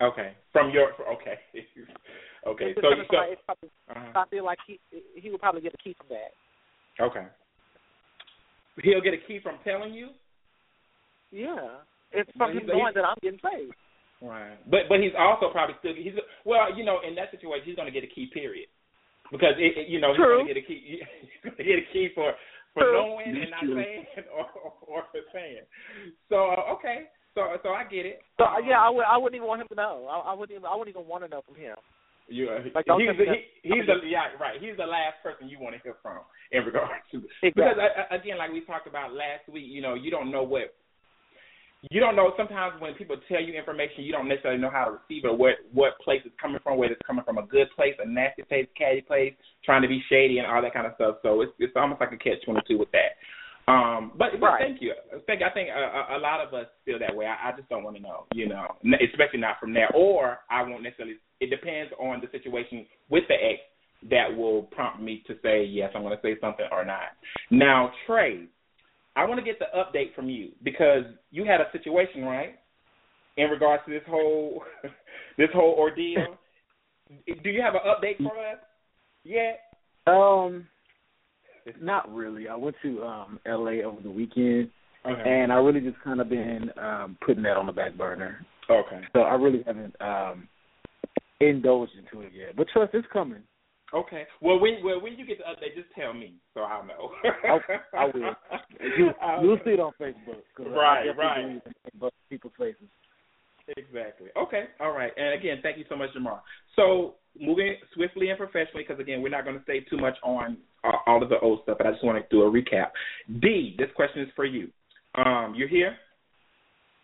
Okay. 0.00 0.32
From 0.52 0.70
your 0.70 0.92
okay. 1.14 1.38
okay. 2.46 2.74
So 2.80 2.88
you 2.90 3.02
so 3.10 3.18
ex, 3.32 3.40
probably, 3.44 3.70
uh-huh. 3.90 4.12
I 4.14 4.28
feel 4.30 4.44
like 4.44 4.58
he 4.66 4.78
he 5.16 5.30
would 5.30 5.40
probably 5.40 5.60
get 5.60 5.74
a 5.74 5.78
key 5.78 5.96
from 5.98 6.06
that. 6.10 7.04
okay. 7.04 7.26
He'll 8.80 9.00
get 9.00 9.14
a 9.14 9.26
key 9.26 9.40
from 9.42 9.56
telling 9.64 9.92
you. 9.92 10.10
Yeah, 11.32 11.82
it's 12.12 12.30
from 12.36 12.52
him 12.52 12.66
knowing 12.66 12.92
that 12.94 13.04
I'm 13.04 13.16
getting 13.20 13.40
played. 13.40 13.70
Right. 14.20 14.58
But 14.68 14.88
but 14.88 14.98
he's 15.00 15.14
also 15.16 15.50
probably 15.50 15.76
still 15.78 15.94
he's 15.94 16.14
well 16.44 16.74
you 16.74 16.84
know 16.84 16.98
in 17.06 17.14
that 17.14 17.30
situation 17.30 17.64
he's 17.66 17.76
going 17.76 17.86
to 17.86 17.94
get 17.94 18.02
a 18.02 18.12
key 18.12 18.26
period 18.34 18.66
because 19.30 19.54
it, 19.58 19.78
it, 19.78 19.88
you 19.88 20.00
know 20.00 20.10
he's 20.10 20.18
going 20.18 20.46
to 20.46 20.54
get 20.54 20.62
a 20.62 20.66
key 20.66 20.98
he's 21.22 21.42
going 21.44 21.56
to 21.56 21.64
get 21.64 21.78
a 21.78 21.86
key 21.92 22.08
for 22.14 22.34
for 22.74 22.82
True. 22.82 22.98
knowing 22.98 23.30
and 23.30 23.50
not 23.50 23.62
saying 23.62 24.04
or, 24.34 24.46
or 24.58 24.72
or 24.86 25.02
for 25.14 25.22
saying. 25.32 25.62
So 26.28 26.50
uh, 26.50 26.74
okay. 26.74 27.14
So 27.34 27.46
so 27.62 27.70
I 27.70 27.84
get 27.86 28.06
it. 28.06 28.18
So 28.38 28.44
uh, 28.44 28.58
yeah, 28.58 28.82
I 28.82 28.90
would 28.90 29.06
I 29.06 29.16
wouldn't 29.16 29.36
even 29.38 29.46
want 29.46 29.62
him 29.62 29.68
to 29.68 29.78
know. 29.78 30.10
I, 30.10 30.30
I 30.30 30.34
wouldn't 30.34 30.58
even 30.58 30.66
I 30.66 30.74
wouldn't 30.74 30.94
even 30.94 31.06
want 31.06 31.22
to 31.24 31.30
know 31.30 31.42
from 31.46 31.54
him. 31.54 31.76
You, 32.28 32.50
uh, 32.50 32.60
Like, 32.74 32.84
he's 32.84 33.16
the, 33.16 33.24
he, 33.24 33.72
he's 33.72 33.86
the 33.88 34.04
yeah 34.04 34.36
right. 34.36 34.60
He's 34.60 34.76
the 34.76 34.84
last 34.84 35.16
person 35.22 35.48
you 35.48 35.58
want 35.58 35.76
to 35.76 35.80
hear 35.80 35.96
from 36.02 36.20
in 36.52 36.64
regards 36.64 37.06
to 37.12 37.24
Exactly. 37.40 37.54
because 37.54 37.78
uh, 37.80 38.14
again, 38.14 38.36
like 38.36 38.52
we 38.52 38.60
talked 38.66 38.86
about 38.86 39.14
last 39.14 39.48
week, 39.48 39.64
you 39.64 39.80
know, 39.80 39.94
you 39.94 40.10
don't 40.10 40.30
know 40.30 40.42
what 40.42 40.74
you 41.90 42.00
don't 42.00 42.16
know. 42.16 42.32
Sometimes 42.36 42.80
when 42.80 42.94
people 42.94 43.16
tell 43.28 43.40
you 43.42 43.54
information, 43.54 44.04
you 44.04 44.12
don't 44.12 44.28
necessarily 44.28 44.60
know 44.60 44.70
how 44.70 44.84
to 44.86 44.90
receive 44.92 45.24
it, 45.24 45.28
or 45.28 45.36
what 45.36 45.54
what 45.72 45.98
place 46.00 46.22
it's 46.24 46.34
coming 46.40 46.60
from, 46.62 46.78
whether 46.78 46.92
it's 46.94 47.06
coming 47.06 47.24
from 47.24 47.38
a 47.38 47.46
good 47.46 47.68
place, 47.76 47.94
a 48.02 48.08
nasty 48.08 48.42
place, 48.42 48.66
catty 48.76 49.00
place, 49.00 49.34
trying 49.64 49.82
to 49.82 49.88
be 49.88 50.02
shady 50.10 50.38
and 50.38 50.46
all 50.46 50.60
that 50.62 50.74
kind 50.74 50.86
of 50.86 50.94
stuff. 50.96 51.16
So 51.22 51.40
it's 51.42 51.52
it's 51.58 51.72
almost 51.76 52.00
like 52.00 52.12
a 52.12 52.16
catch 52.16 52.42
twenty 52.44 52.60
two 52.66 52.78
with 52.78 52.90
that. 52.92 53.16
Um, 53.70 54.12
but, 54.16 54.30
but 54.40 54.46
Right. 54.46 54.62
thank 54.66 54.80
you. 54.80 54.94
Thank. 55.26 55.42
I 55.42 55.50
think 55.50 55.68
a, 55.68 55.72
a- 56.14 56.16
a 56.16 56.20
lot 56.20 56.40
of 56.40 56.54
us 56.54 56.66
feel 56.86 56.98
that 57.00 57.14
way. 57.14 57.26
I, 57.26 57.50
I 57.50 57.52
just 57.54 57.68
don't 57.68 57.84
want 57.84 57.96
to 57.96 58.02
know, 58.02 58.24
you 58.32 58.48
know, 58.48 58.66
especially 59.12 59.40
not 59.40 59.60
from 59.60 59.74
there. 59.74 59.90
Or 59.94 60.38
I 60.50 60.62
won't 60.62 60.82
necessarily. 60.82 61.16
It 61.40 61.50
depends 61.50 61.92
on 62.00 62.22
the 62.22 62.28
situation 62.36 62.86
with 63.10 63.24
the 63.28 63.34
ex 63.34 63.60
that 64.10 64.34
will 64.34 64.62
prompt 64.62 65.02
me 65.02 65.22
to 65.26 65.34
say 65.42 65.64
yes, 65.64 65.90
I'm 65.94 66.02
going 66.02 66.16
to 66.16 66.22
say 66.22 66.36
something 66.40 66.64
or 66.72 66.84
not. 66.84 67.12
Now, 67.50 67.92
Tre, 68.06 68.46
I 69.18 69.24
want 69.24 69.40
to 69.40 69.44
get 69.44 69.58
the 69.58 69.66
update 69.76 70.14
from 70.14 70.30
you 70.30 70.50
because 70.62 71.02
you 71.32 71.44
had 71.44 71.60
a 71.60 71.66
situation, 71.72 72.22
right, 72.22 72.54
in 73.36 73.50
regards 73.50 73.82
to 73.86 73.90
this 73.90 74.02
whole 74.08 74.62
this 75.38 75.48
whole 75.52 75.74
ordeal. 75.76 76.38
Do 77.42 77.50
you 77.50 77.60
have 77.60 77.74
an 77.74 77.80
update 77.86 78.18
for 78.18 78.38
us 78.38 78.58
yet? 79.24 79.60
Um, 80.06 80.68
not 81.80 82.14
really. 82.14 82.48
I 82.48 82.54
went 82.54 82.76
to 82.82 83.02
um 83.02 83.40
LA 83.44 83.82
over 83.84 84.00
the 84.02 84.10
weekend, 84.10 84.70
Okay. 85.04 85.22
and 85.24 85.52
I 85.52 85.56
really 85.56 85.80
just 85.80 86.00
kind 86.04 86.20
of 86.20 86.28
been 86.28 86.70
um 86.80 87.18
putting 87.26 87.42
that 87.42 87.56
on 87.56 87.66
the 87.66 87.72
back 87.72 87.96
burner. 87.98 88.46
Okay. 88.70 89.00
So 89.14 89.20
I 89.22 89.34
really 89.34 89.64
haven't 89.66 89.96
um 90.00 90.48
indulged 91.40 91.92
into 91.98 92.24
it 92.24 92.32
yet. 92.32 92.54
But 92.56 92.68
trust, 92.68 92.94
it's 92.94 93.06
coming. 93.12 93.42
Okay. 93.94 94.24
Well, 94.42 94.60
when 94.60 94.78
well 94.84 95.00
when 95.00 95.14
you 95.14 95.26
get 95.26 95.38
the 95.38 95.44
update, 95.44 95.74
just 95.74 95.88
tell 95.94 96.12
me 96.12 96.34
so 96.54 96.60
I'll 96.60 96.84
know. 96.84 97.10
I, 97.24 97.98
I 97.98 98.04
will. 98.06 98.34
You, 98.96 99.10
I'll 99.20 99.42
you'll 99.42 99.56
know. 99.56 99.62
see 99.64 99.70
it 99.70 99.80
on 99.80 99.92
Facebook. 100.00 100.42
Right, 100.58 101.08
right. 101.16 101.60
believe 101.98 102.12
people's 102.30 102.52
faces. 102.58 102.88
Exactly. 103.76 104.28
Okay. 104.36 104.64
All 104.80 104.92
right. 104.92 105.12
And 105.16 105.38
again, 105.38 105.58
thank 105.62 105.78
you 105.78 105.84
so 105.88 105.96
much, 105.96 106.10
Jamar. 106.16 106.40
So 106.76 107.14
moving 107.38 107.76
swiftly 107.94 108.30
and 108.30 108.38
professionally, 108.38 108.84
because 108.86 109.00
again, 109.00 109.20
we're 109.20 109.28
not 109.30 109.44
going 109.44 109.56
to 109.56 109.62
stay 109.64 109.80
too 109.80 109.98
much 109.98 110.14
on 110.22 110.58
uh, 110.84 110.92
all 111.06 111.22
of 111.22 111.28
the 111.28 111.38
old 111.40 111.60
stuff, 111.64 111.78
but 111.78 111.86
I 111.86 111.92
just 111.92 112.04
want 112.04 112.18
to 112.18 112.34
do 112.34 112.42
a 112.42 112.50
recap. 112.50 112.90
Dee, 113.40 113.74
this 113.78 113.88
question 113.94 114.22
is 114.22 114.28
for 114.34 114.44
you. 114.44 114.68
Um, 115.14 115.54
you're 115.56 115.68
here. 115.68 115.96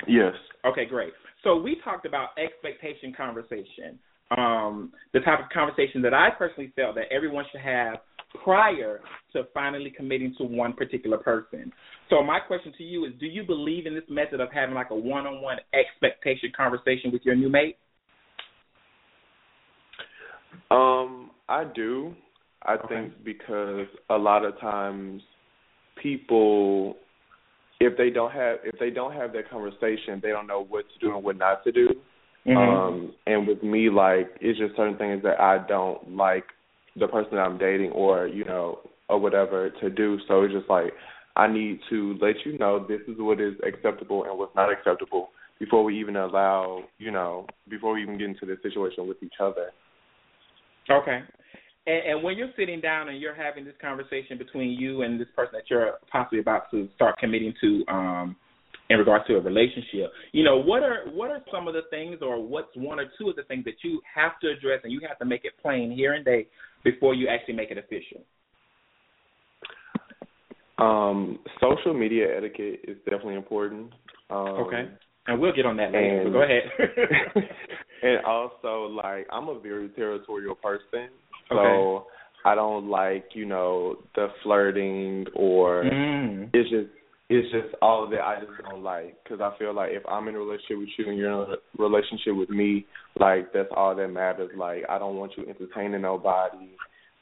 Yes. 0.09 0.33
Okay, 0.65 0.87
great. 0.87 1.13
So 1.43 1.57
we 1.57 1.77
talked 1.85 2.07
about 2.07 2.31
expectation 2.39 3.13
conversation. 3.15 3.99
Um, 4.31 4.93
the 5.13 5.21
type 5.21 5.41
of 5.41 5.51
conversation 5.51 6.03
that 6.03 6.15
I 6.15 6.29
personally 6.37 6.73
felt 6.75 6.95
that 6.97 7.05
everyone 7.13 7.45
should 7.53 7.61
have 7.61 7.99
prior 8.43 9.01
to 9.33 9.45
finally 9.55 9.93
committing 9.97 10.35
to 10.39 10.45
one 10.45 10.73
particular 10.73 11.19
person. 11.19 11.73
So 12.11 12.23
my 12.23 12.41
question 12.41 12.73
to 12.79 12.85
you 12.85 13.05
is 13.05 13.13
do 13.21 13.27
you 13.27 13.45
believe 13.45 13.87
in 13.87 13.95
this 13.95 14.05
method 14.09 14.41
of 14.41 14.49
having 14.53 14.75
like 14.75 14.91
a 14.91 14.97
one 14.97 15.27
on 15.27 15.41
one 15.41 15.59
expectation 15.73 16.51
conversation 16.57 17.13
with 17.13 17.23
your 17.25 17.35
new 17.35 17.49
mate? 17.49 17.77
Um, 20.71 21.31
I 21.49 21.65
do. 21.65 22.15
I 22.63 22.77
think 22.89 23.13
because 23.25 23.87
a 24.09 24.17
lot 24.17 24.45
of 24.45 24.59
times 24.59 25.23
people 26.03 26.97
if 27.81 27.97
they 27.99 28.11
don't 28.11 28.33
have 28.33 28.59
if 28.65 28.79
they 28.79 28.91
don't 28.91 29.13
have 29.13 29.33
that 29.33 29.51
conversation, 29.51 30.21
they 30.23 30.31
don't 30.31 30.47
know 30.47 30.65
what 30.65 30.85
to 30.93 31.07
do 31.07 31.15
and 31.15 31.23
what 31.23 31.37
not 31.37 31.63
to 31.65 31.73
do. 31.73 31.89
Mhm. 32.47 32.57
Um, 32.57 33.15
and 33.27 33.47
with 33.47 33.63
me, 33.63 33.89
like 33.89 34.37
it's 34.41 34.59
just 34.59 34.77
certain 34.77 34.97
things 34.97 35.23
that 35.23 35.41
I 35.41 35.59
don't 35.67 36.17
like 36.17 36.45
the 36.97 37.09
person 37.09 37.37
that 37.37 37.43
I'm 37.43 37.59
dating 37.59 37.93
or 37.93 38.27
you 38.27 38.45
know 38.45 38.81
or 39.09 39.19
whatever 39.19 39.71
to 39.71 39.91
do. 39.91 40.19
So 40.29 40.43
it's 40.43 40.53
just 40.53 40.69
like 40.69 40.93
I 41.37 41.47
need 41.47 41.81
to 41.91 42.19
let 42.21 42.45
you 42.45 42.59
know 42.59 42.79
this 42.87 43.01
is 43.09 43.17
what 43.19 43.41
is 43.41 43.55
acceptable 43.67 44.25
and 44.25 44.39
what's 44.39 44.55
not 44.55 44.71
acceptable 44.71 45.31
before 45.59 45.85
we 45.85 45.99
even 45.99 46.17
allow 46.17 46.85
you 46.99 47.11
know 47.11 47.47
before 47.69 47.95
we 47.95 48.03
even 48.03 48.19
get 48.19 48.29
into 48.29 48.47
this 48.47 48.59
situation 48.63 49.09
with 49.09 49.23
each 49.23 49.41
other. 49.41 49.71
Okay. 50.91 51.23
And, 51.87 52.07
and 52.07 52.23
when 52.23 52.37
you're 52.37 52.53
sitting 52.57 52.81
down 52.81 53.09
and 53.09 53.21
you're 53.21 53.35
having 53.35 53.65
this 53.65 53.75
conversation 53.81 54.39
between 54.39 54.71
you 54.71 55.03
and 55.03 55.21
this 55.21 55.29
person 55.35 55.53
that 55.55 55.71
you're 55.71 55.95
possibly 56.11 56.41
about 56.41 56.71
to 56.71 56.89
start 56.95 57.19
committing 57.19 57.55
to, 57.61 57.85
um, 57.89 58.37
in 58.91 58.99
regards 58.99 59.27
to 59.27 59.37
a 59.37 59.41
relationship, 59.41 60.13
you 60.33 60.45
know, 60.45 60.59
what 60.59 60.83
are 60.83 61.05
what 61.13 61.31
are 61.31 61.41
some 61.51 61.67
of 61.69 61.75
the 61.75 61.83
things, 61.91 62.19
or 62.21 62.43
what's 62.43 62.69
one 62.77 63.01
or 63.01 63.07
two 63.19 63.31
of 63.31 63.37
the 63.37 63.43
things 63.45 63.65
that 63.65 63.77
you 63.83 64.01
have 64.15 64.39
to 64.41 64.49
address 64.51 64.81
and 64.85 64.93
you 64.93 65.01
have 65.09 65.19
to 65.19 65.25
make 65.25 65.45
it 65.45 65.53
plain 65.63 65.91
here 65.91 66.13
and 66.15 66.25
there 66.25 66.43
before 66.85 67.15
you 67.15 67.29
actually 67.29 67.55
make 67.55 67.71
it 67.71 67.79
official? 67.79 68.21
Um, 70.79 71.39
social 71.61 71.95
media 71.95 72.37
etiquette 72.37 72.81
is 72.87 72.97
definitely 73.05 73.37
important. 73.37 73.93
Um, 74.31 74.49
Okay. 74.67 74.89
And 75.27 75.41
we'll 75.41 75.55
get 75.55 75.65
on 75.65 75.77
that 75.79 75.91
later. 75.93 76.21
and- 76.23 76.33
go 76.33 76.43
ahead. 76.43 76.65
and 78.03 78.25
also, 78.27 78.87
like, 78.93 79.27
I'm 79.33 79.49
a 79.49 79.59
very 79.59 79.89
territorial 79.91 80.55
person, 80.55 81.09
so 81.49 81.57
Okay. 81.57 82.07
I 82.45 82.55
don't 82.55 82.89
like, 82.91 83.35
you 83.35 83.47
know, 83.47 83.97
the 84.17 84.29
flirting 84.43 85.27
or 85.35 85.85
Mm. 85.85 86.51
it's 86.53 86.69
just 86.69 86.91
it's 87.35 87.51
just 87.53 87.75
all 87.83 88.05
of 88.05 88.11
that 88.11 88.21
I 88.21 88.41
just 88.41 88.53
don't 88.69 88.83
like 88.83 89.17
because 89.23 89.41
I 89.41 89.57
feel 89.59 89.75
like 89.75 89.91
if 89.93 90.03
I'm 90.09 90.29
in 90.29 90.35
a 90.35 90.39
relationship 90.39 90.79
with 90.79 90.89
you 90.99 91.09
and 91.09 91.19
you're 91.19 91.45
in 91.45 91.51
a 91.51 91.83
relationship 91.83 92.37
with 92.37 92.51
me, 92.51 92.87
like 93.19 93.53
that's 93.53 93.69
all 93.77 93.95
that 93.95 94.09
matters. 94.09 94.51
Like 94.57 94.85
I 94.89 94.99
don't 94.99 95.17
want 95.17 95.33
you 95.37 95.45
entertaining 95.49 96.03
nobody. 96.03 96.71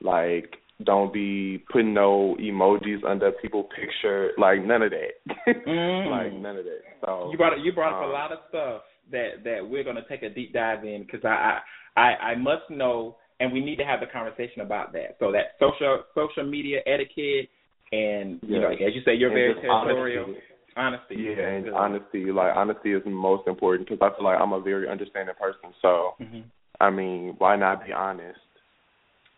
Like 0.01 0.57
don't 0.85 1.13
be 1.13 1.65
putting 1.71 1.95
no 1.95 2.37
emojis 2.41 3.05
under 3.09 3.33
people 3.33 3.65
picture. 3.65 4.31
Like 4.39 4.65
none 4.65 4.83
of 4.83 4.91
that. 4.91 5.55
Mm. 5.67 6.11
like 6.11 6.33
none 6.41 6.57
of 6.57 6.65
that. 6.65 6.81
So 7.05 7.29
you 7.31 7.39
brought 7.39 7.59
you 7.61 7.73
brought 7.73 7.95
up 7.95 8.05
um, 8.05 8.11
a 8.11 8.13
lot 8.13 8.33
of 8.33 8.39
stuff 8.49 8.83
that 9.11 9.45
that 9.45 9.69
we're 9.69 9.85
going 9.85 9.97
to 9.97 10.09
take 10.09 10.23
a 10.23 10.31
deep 10.31 10.53
dive 10.53 10.85
in 10.85 11.03
because 11.03 11.25
I, 11.25 11.61
I 11.97 12.01
I 12.01 12.31
I 12.31 12.35
must 12.37 12.71
know 12.71 13.17
and 13.41 13.53
we 13.53 13.61
need 13.61 13.77
to 13.77 13.85
have 13.85 14.01
the 14.01 14.07
conversation 14.07 14.63
about 14.63 14.93
that. 14.93 15.17
So 15.19 15.33
that 15.33 15.59
social 15.59 16.05
social 16.15 16.49
media 16.49 16.81
etiquette 16.87 17.49
and 17.93 18.41
you 18.43 18.59
know 18.59 18.71
Yeah. 18.71 18.87
as 18.89 18.95
you 18.95 19.03
say 19.03 19.15
you're 19.15 19.31
And 19.31 19.37
very 19.37 19.55
territorial. 19.55 20.25
honesty. 20.25 20.43
Honesty. 20.75 21.15
Yeah, 21.17 21.49
and 21.49 21.65
Good. 21.65 21.75
honesty. 21.75 22.33
Like 22.33 22.57
honesty 22.57 22.93
is 22.93 23.03
most 23.05 23.47
important 23.47 23.89
because 23.89 24.01
I 24.01 24.17
feel 24.17 24.25
like 24.25 24.41
I'm 24.41 24.55
a 24.55 24.61
very 24.61 24.89
understanding 24.89 25.35
person. 25.39 25.73
So 25.83 26.15
Mhm. 26.21 26.45
I 26.81 26.91
mean, 26.91 27.35
why 27.39 27.57
not 27.57 27.85
be 27.87 27.93
honest? 27.93 28.41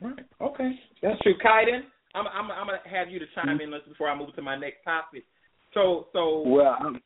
Right. 0.00 0.24
Okay. 0.40 0.80
That's 1.02 1.20
true. 1.22 1.34
Kydon, 1.38 1.84
I'm 2.14 2.26
I'm 2.28 2.50
I'm 2.50 2.66
gonna 2.66 2.80
have 2.84 3.10
you 3.10 3.18
to 3.18 3.26
chime 3.34 3.60
in 3.60 3.70
just 3.70 3.88
before 3.88 4.08
I 4.08 4.14
move 4.14 4.34
to 4.36 4.42
my 4.42 4.56
next 4.56 4.84
topic. 4.84 5.24
So 5.72 6.06
so 6.12 6.42
Well, 6.46 6.76
I'm, 6.80 7.02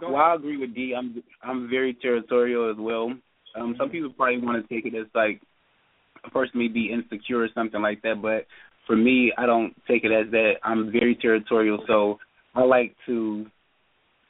Go 0.00 0.12
well, 0.12 0.22
I 0.22 0.34
agree 0.34 0.56
with 0.56 0.74
Dee. 0.74 0.94
I'm 0.94 1.22
I'm 1.42 1.68
very 1.68 1.94
territorial 1.94 2.70
as 2.70 2.76
well. 2.76 3.12
Um, 3.54 3.74
some 3.76 3.90
people 3.90 4.10
probably 4.12 4.38
want 4.38 4.66
to 4.66 4.74
take 4.74 4.86
it 4.86 4.96
as 4.96 5.06
like 5.14 5.40
a 6.24 6.30
person 6.30 6.58
may 6.58 6.68
be 6.68 6.90
insecure 6.92 7.40
or 7.42 7.48
something 7.54 7.82
like 7.82 8.00
that, 8.02 8.22
but 8.22 8.46
for 8.86 8.96
me, 8.96 9.32
I 9.36 9.46
don't 9.46 9.74
take 9.88 10.04
it 10.04 10.12
as 10.12 10.30
that. 10.32 10.54
I'm 10.62 10.90
very 10.92 11.14
territorial, 11.14 11.78
so 11.86 12.18
I 12.54 12.62
like 12.62 12.94
to 13.06 13.46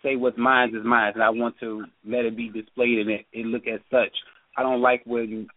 say 0.02 0.16
what's 0.16 0.38
mine 0.38 0.70
is 0.70 0.84
mine, 0.84 1.12
and 1.14 1.22
I 1.22 1.30
want 1.30 1.56
to 1.60 1.84
let 2.06 2.24
it 2.24 2.36
be 2.36 2.48
displayed 2.48 2.98
and 2.98 3.10
it, 3.10 3.26
it 3.32 3.46
look 3.46 3.66
as 3.66 3.80
such. 3.90 4.12
I 4.56 4.62
don't 4.62 4.82
like 4.82 5.02
when 5.06 5.48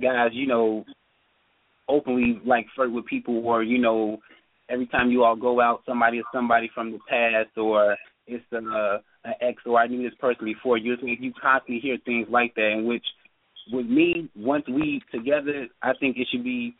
guys, 0.00 0.30
you 0.32 0.46
know, 0.46 0.84
openly 1.90 2.40
like 2.46 2.66
flirt 2.74 2.92
with 2.92 3.04
people 3.06 3.44
or 3.46 3.62
you 3.62 3.78
know 3.78 4.18
every 4.70 4.86
time 4.86 5.10
you 5.10 5.24
all 5.24 5.36
go 5.36 5.60
out 5.60 5.82
somebody 5.86 6.18
is 6.18 6.24
somebody 6.32 6.70
from 6.72 6.92
the 6.92 6.98
past 7.08 7.56
or 7.58 7.96
it's 8.26 8.44
an 8.52 8.68
uh, 8.68 8.98
an 9.24 9.34
ex 9.40 9.62
or 9.66 9.78
I 9.78 9.88
knew 9.88 10.02
this 10.02 10.16
person 10.20 10.44
before 10.44 10.78
you 10.78 10.96
you 11.02 11.32
constantly 11.40 11.80
hear 11.80 11.98
things 12.04 12.28
like 12.30 12.54
that 12.54 12.72
in 12.78 12.86
which 12.86 13.04
with 13.72 13.86
me 13.86 14.28
once 14.36 14.64
we 14.68 15.00
together 15.12 15.66
I 15.82 15.92
think 15.98 16.16
it 16.16 16.28
should 16.30 16.44
be 16.44 16.74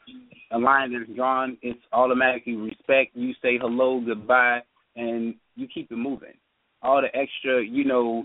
a 0.53 0.59
line 0.59 0.93
that's 0.93 1.11
drawn 1.17 1.57
it's 1.63 1.79
automatically 1.93 2.57
respect 2.57 3.15
you 3.15 3.33
say 3.43 3.59
hello 3.61 4.03
goodbye 4.05 4.61
and 4.97 5.35
you 5.57 5.67
keep 5.73 5.91
it 5.91 5.97
moving 5.97 6.35
all 6.83 7.01
the 7.01 7.09
extra 7.17 7.65
you 7.65 7.85
know 7.85 8.25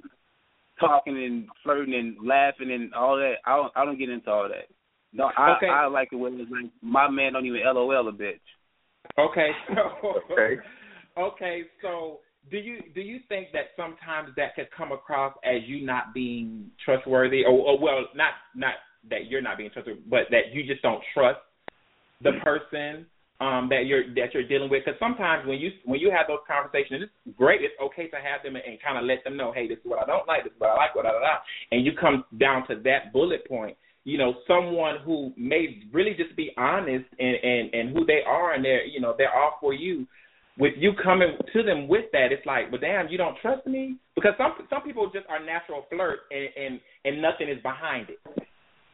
talking 0.80 1.15
and 1.23 1.47
flirting 1.63 1.95
and 1.95 2.15
laughing 2.25 2.71
and 2.71 2.93
all 2.93 3.17
that 3.17 3.36
I 3.45 3.56
don't 3.56 3.71
I 3.75 3.86
don't 3.86 3.99
get 3.99 4.10
into 4.10 4.30
all 4.30 4.49
that 4.49 4.67
no 5.13 5.32
I 5.38 5.56
Okay. 5.58 5.67
I 5.67 5.86
like 5.88 6.10
it 6.12 6.15
when 6.15 6.39
it's 6.39 6.51
like 6.51 6.71
my 6.82 7.10
man 7.10 7.34
don't 7.34 7.45
even 7.45 7.62
LOL 7.63 8.08
a 8.08 8.12
bitch 8.12 8.39
Okay. 9.17 9.51
So 9.69 10.13
Okay. 10.34 10.62
okay. 11.17 11.62
So 11.82 12.19
do 12.51 12.58
you 12.58 12.81
do 12.93 13.01
you 13.01 13.19
think 13.27 13.47
that 13.53 13.73
sometimes 13.75 14.29
that 14.38 14.55
could 14.55 14.67
come 14.75 14.91
across 14.91 15.34
as 15.43 15.62
you 15.65 15.86
not 15.86 16.13
being 16.13 16.69
trustworthy, 16.84 17.43
or, 17.43 17.51
or 17.51 17.79
well, 17.79 18.05
not 18.15 18.31
not 18.55 18.73
that 19.10 19.27
you're 19.27 19.41
not 19.41 19.58
being 19.58 19.69
trustworthy, 19.71 20.01
but 20.10 20.27
that 20.31 20.53
you 20.53 20.65
just 20.65 20.81
don't 20.81 21.01
trust 21.13 21.39
the 22.21 22.31
person 22.43 23.05
um 23.41 23.67
that 23.69 23.86
you're 23.86 24.13
that 24.15 24.34
you're 24.34 24.47
dealing 24.47 24.69
with? 24.69 24.84
Because 24.86 24.99
sometimes 24.99 25.47
when 25.47 25.58
you 25.60 25.71
when 25.86 25.99
you 25.99 26.12
have 26.12 26.27
those 26.27 26.45
conversations, 26.47 27.03
it's 27.03 27.38
great. 27.38 27.62
It's 27.62 27.73
okay 27.81 28.08
to 28.10 28.17
have 28.17 28.43
them 28.43 28.55
and, 28.55 28.65
and 28.65 28.81
kind 28.81 28.97
of 28.97 29.05
let 29.05 29.23
them 29.23 29.38
know, 29.38 29.51
hey, 29.51 29.67
this 29.67 29.79
is 29.79 29.86
what 29.86 30.01
I 30.01 30.05
don't 30.05 30.27
like, 30.27 30.43
this 30.43 30.53
is 30.53 30.60
what 30.60 30.69
I 30.71 30.75
like, 30.75 30.95
what 30.95 31.03
da 31.03 31.12
da, 31.12 31.38
and 31.71 31.86
you 31.86 31.93
come 31.99 32.25
down 32.39 32.67
to 32.67 32.75
that 32.84 33.12
bullet 33.12 33.47
point 33.47 33.77
you 34.05 34.19
know 34.19 34.36
someone 34.47 34.97
who 35.03 35.34
may 35.36 35.81
really 35.91 36.13
just 36.13 36.36
be 36.36 36.51
honest 36.58 37.05
and 37.17 37.36
and 37.43 37.73
and 37.73 37.97
who 37.97 38.05
they 38.05 38.21
are 38.25 38.53
and 38.53 38.63
they're 38.63 38.86
you 38.86 39.01
know 39.01 39.15
they're 39.17 39.36
all 39.36 39.58
for 39.60 39.73
you 39.73 40.05
with 40.58 40.74
you 40.78 40.94
coming 41.04 41.38
to 41.54 41.63
them 41.63 41.88
with 41.88 42.06
that 42.12 42.32
it's 42.32 42.46
like 42.46 42.72
well, 42.72 42.80
damn 42.80 43.08
you 43.10 43.18
don't 43.18 43.38
trust 43.41 43.65
me 43.68 43.98
because 44.15 44.34
some 44.38 44.54
some 44.70 44.82
people 44.84 45.10
just 45.13 45.26
are 45.30 45.44
natural 45.44 45.86
flirt 45.89 46.20
and 46.32 46.48
and 46.56 46.80
and 47.04 47.22
nothing 47.22 47.50
is 47.50 47.62
behind 47.62 48.10
it 48.10 48.20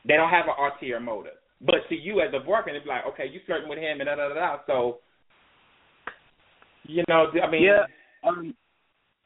they 0.07 0.15
don't 0.15 0.29
have 0.29 0.45
an 0.45 0.53
ulterior 0.57 0.99
motive 0.99 1.33
but 1.61 1.87
to 1.89 1.95
you 1.95 2.21
as 2.21 2.33
a 2.33 2.39
boyfriend 2.43 2.77
it's 2.77 2.87
like 2.87 3.05
okay 3.07 3.25
you 3.31 3.39
flirting 3.45 3.69
with 3.69 3.77
him 3.77 3.99
and 4.01 4.07
da 4.07 4.15
da 4.15 4.29
da 4.29 4.33
da 4.33 4.57
so 4.65 4.97
you 6.83 7.03
know 7.07 7.27
i 7.43 7.49
mean 7.49 7.63
yeah 7.63 7.83
um 8.27 8.53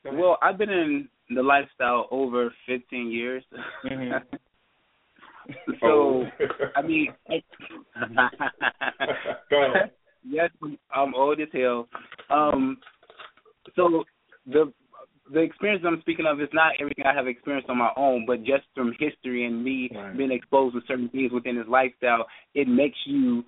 well 0.04 0.38
I've 0.42 0.58
been 0.58 0.70
in 0.70 1.10
the 1.30 1.42
lifestyle 1.42 2.08
over 2.12 2.54
15 2.68 3.12
years 3.12 3.44
Mhm. 3.86 4.22
So 5.80 5.86
Oh. 5.86 6.26
I 6.76 6.82
mean, 6.82 7.14
Go 9.50 9.64
ahead. 9.64 9.92
Yes, 10.28 10.50
I'm 10.94 11.16
old 11.16 11.40
as 11.40 11.48
hell. 11.54 11.88
Um, 12.30 12.78
so 13.76 14.04
the 14.46 14.72
the 15.34 15.40
experience 15.40 15.84
I'm 15.86 16.02
speaking 16.02 16.26
of 16.28 16.40
is 16.40 16.50
not 16.54 16.74
everything 16.80 17.06
I 17.06 17.14
have 17.14 17.28
experienced 17.28 17.70
on 17.70 17.80
my 17.80 17.90
own, 17.98 18.26
but 18.28 18.40
just 18.40 18.64
from 18.76 18.94
history 19.00 19.46
and 19.46 19.64
me 19.64 19.90
being 20.16 20.32
exposed 20.32 20.76
to 20.76 20.82
certain 20.88 21.10
things 21.10 21.32
within 21.32 21.58
his 21.58 21.68
lifestyle, 21.68 22.28
it 22.54 22.68
makes 22.68 22.98
you 23.08 23.44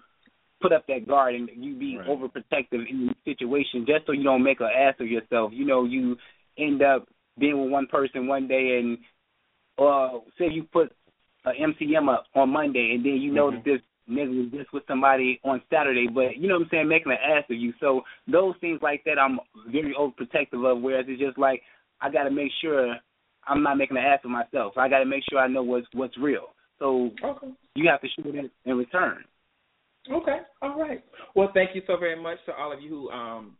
put 0.59 0.73
up 0.73 0.85
that 0.87 1.07
guard 1.07 1.35
and 1.35 1.49
you 1.55 1.75
be 1.75 1.99
overprotective 2.09 2.89
in 2.89 3.07
the 3.07 3.15
situation 3.31 3.85
just 3.87 4.07
so 4.07 4.11
you 4.11 4.23
don't 4.23 4.43
make 4.43 4.59
an 4.59 4.69
ass 4.75 4.95
of 4.99 5.07
yourself. 5.07 5.51
You 5.53 5.65
know, 5.65 5.85
you 5.85 6.17
end 6.57 6.81
up 6.81 7.07
being 7.39 7.61
with 7.61 7.71
one 7.71 7.85
person 7.85 8.27
one 8.27 8.47
day 8.47 8.79
and 8.81 8.97
uh 9.77 10.17
say 10.39 10.45
you 10.51 10.63
put 10.63 10.91
a 11.45 11.51
MCM 11.51 12.11
up 12.11 12.25
on 12.33 12.49
Monday 12.49 12.93
and 12.95 13.05
then 13.05 13.13
you 13.21 13.31
know 13.31 13.51
that 13.51 13.63
this 13.63 13.79
nigga 14.09 14.43
was 14.43 14.51
just 14.51 14.73
with 14.73 14.83
somebody 14.87 15.39
on 15.43 15.61
Saturday, 15.71 16.07
but 16.07 16.37
you 16.37 16.47
know 16.47 16.55
what 16.55 16.63
I'm 16.63 16.69
saying, 16.71 16.87
making 16.87 17.11
an 17.11 17.17
ass 17.21 17.43
of 17.49 17.57
you. 17.57 17.73
So 17.79 18.01
those 18.31 18.55
things 18.61 18.79
like 18.81 19.03
that 19.05 19.19
I'm 19.19 19.39
very 19.71 19.93
overprotective 19.97 20.65
of, 20.69 20.81
whereas 20.81 21.05
it's 21.07 21.21
just 21.21 21.37
like 21.37 21.61
I 22.01 22.09
gotta 22.09 22.31
make 22.31 22.51
sure 22.61 22.95
I'm 23.47 23.63
not 23.63 23.77
making 23.77 23.97
an 23.97 24.03
ass 24.03 24.19
of 24.23 24.31
myself. 24.31 24.77
I 24.77 24.89
gotta 24.89 25.05
make 25.05 25.23
sure 25.29 25.39
I 25.39 25.47
know 25.47 25.63
what's 25.63 25.87
what's 25.93 26.17
real. 26.17 26.53
So 26.79 27.11
Okay. 27.23 27.47
you 27.75 27.89
have 27.89 28.01
to 28.01 28.07
show 28.07 28.31
that 28.31 28.49
in 28.65 28.77
return. 28.77 29.23
Okay. 30.11 30.39
All 30.61 30.79
right. 30.79 31.03
Well, 31.35 31.51
thank 31.53 31.75
you 31.75 31.81
so 31.87 31.97
very 31.97 32.21
much 32.21 32.37
to 32.45 32.53
all 32.53 32.71
of 32.71 32.81
you 32.81 32.89
who 32.89 33.09
um, 33.09 33.57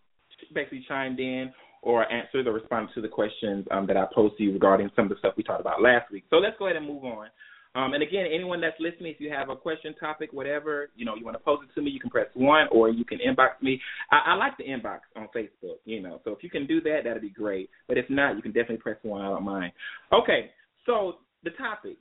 basically 0.54 0.86
chimed 0.88 1.20
in 1.20 1.52
or 1.82 2.12
answered 2.12 2.48
or 2.48 2.54
responded 2.54 2.94
to 2.96 3.02
the 3.02 3.08
questions 3.08 3.66
um, 3.72 3.88
that 3.88 3.98
I 3.98 4.06
posed 4.14 4.38
to 4.38 4.44
you 4.44 4.54
regarding 4.54 4.90
some 4.96 5.06
of 5.06 5.10
the 5.10 5.18
stuff 5.20 5.34
we 5.38 5.44
talked 5.44 5.62
about 5.62 5.82
last 5.82 6.12
week. 6.12 6.24
So 6.30 6.38
let's 6.38 6.56
go 6.58 6.66
ahead 6.66 6.78
and 6.78 6.88
move 6.88 7.04
on. 7.04 7.28
Um, 7.76 7.94
and 7.94 8.02
again, 8.02 8.26
anyone 8.34 8.60
that's 8.62 8.80
listening, 8.80 9.12
if 9.14 9.20
you 9.20 9.32
have 9.32 9.50
a 9.50 9.56
question, 9.56 9.94
topic, 10.00 10.34
whatever, 10.34 10.90
you 10.96 11.06
know, 11.06 11.16
you 11.16 11.24
want 11.24 11.38
to 11.38 11.44
pose 11.44 11.60
it 11.64 11.74
to 11.76 11.82
me, 11.82 11.92
you 11.92 12.00
can 12.00 12.10
press 12.10 12.28
one, 12.34 12.68
or 12.72 12.90
you 12.90 13.06
can 13.06 13.20
inbox 13.20 13.62
me. 13.62 13.80
I, 14.12 14.32
I 14.32 14.34
like 14.36 14.58
the 14.58 14.64
inbox 14.64 15.00
on 15.16 15.28
Facebook, 15.36 15.78
you 15.86 16.02
know. 16.02 16.20
So 16.24 16.32
if 16.32 16.44
you 16.44 16.50
can 16.50 16.66
do 16.66 16.82
that, 16.82 17.02
that'd 17.04 17.22
be 17.22 17.30
great. 17.30 17.70
But 17.88 17.98
if 17.98 18.10
not, 18.10 18.36
you 18.36 18.42
can 18.42 18.52
definitely 18.52 18.78
press 18.78 18.98
one. 19.04 19.22
I 19.22 19.30
don't 19.30 19.44
mind. 19.44 19.74
Okay. 20.12 20.50
So 20.86 21.18
the 21.44 21.52
topic: 21.52 21.98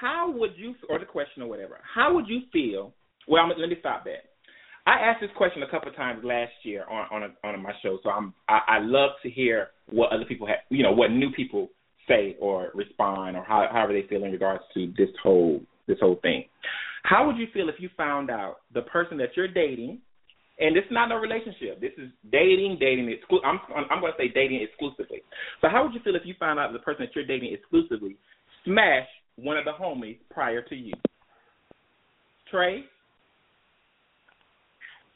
How 0.00 0.30
would 0.30 0.52
you, 0.56 0.74
or 0.88 0.98
the 0.98 1.04
question, 1.04 1.42
or 1.42 1.48
whatever, 1.48 1.78
how 1.94 2.14
would 2.14 2.28
you 2.28 2.42
feel? 2.52 2.94
Well, 3.26 3.42
I'm, 3.42 3.50
let 3.50 3.68
me 3.68 3.76
stop 3.80 4.04
that. 4.04 4.24
I 4.86 4.92
asked 5.00 5.20
this 5.20 5.30
question 5.36 5.62
a 5.62 5.68
couple 5.70 5.90
of 5.90 5.96
times 5.96 6.24
last 6.24 6.52
year 6.62 6.86
on 6.88 7.06
on, 7.10 7.22
a, 7.30 7.46
on 7.46 7.62
my 7.62 7.72
show, 7.82 7.98
so 8.02 8.08
I'm 8.08 8.32
I, 8.48 8.60
I 8.66 8.78
love 8.80 9.10
to 9.22 9.28
hear 9.28 9.68
what 9.90 10.12
other 10.12 10.24
people 10.24 10.46
have, 10.46 10.58
you 10.70 10.82
know, 10.82 10.92
what 10.92 11.10
new 11.10 11.30
people 11.32 11.68
say 12.08 12.36
or 12.40 12.70
respond 12.74 13.36
or 13.36 13.44
how, 13.44 13.68
however 13.70 13.92
they 13.92 14.06
feel 14.08 14.24
in 14.24 14.32
regards 14.32 14.64
to 14.74 14.92
this 14.96 15.08
whole 15.22 15.60
this 15.86 15.98
whole 16.00 16.18
thing. 16.22 16.44
How 17.04 17.26
would 17.26 17.36
you 17.36 17.46
feel 17.52 17.68
if 17.68 17.76
you 17.78 17.88
found 17.96 18.30
out 18.30 18.56
the 18.74 18.82
person 18.82 19.16
that 19.18 19.30
you're 19.36 19.48
dating, 19.48 20.00
and 20.58 20.76
this 20.76 20.84
is 20.84 20.90
not 20.90 21.08
no 21.08 21.16
relationship. 21.16 21.80
This 21.80 21.92
is 21.96 22.10
dating, 22.30 22.78
dating 22.80 23.06
exclu- 23.06 23.44
I'm 23.44 23.60
I'm 23.90 24.00
going 24.00 24.12
to 24.12 24.18
say 24.18 24.28
dating 24.28 24.62
exclusively. 24.62 25.22
So 25.60 25.68
how 25.68 25.84
would 25.84 25.94
you 25.94 26.00
feel 26.00 26.16
if 26.16 26.22
you 26.24 26.34
found 26.38 26.58
out 26.58 26.72
the 26.72 26.80
person 26.80 27.06
that 27.06 27.14
you're 27.14 27.26
dating 27.26 27.54
exclusively 27.54 28.16
smashed 28.64 29.08
one 29.36 29.56
of 29.56 29.64
the 29.64 29.72
homies 29.72 30.18
prior 30.30 30.62
to 30.62 30.74
you? 30.74 30.94
Tre. 32.50 32.84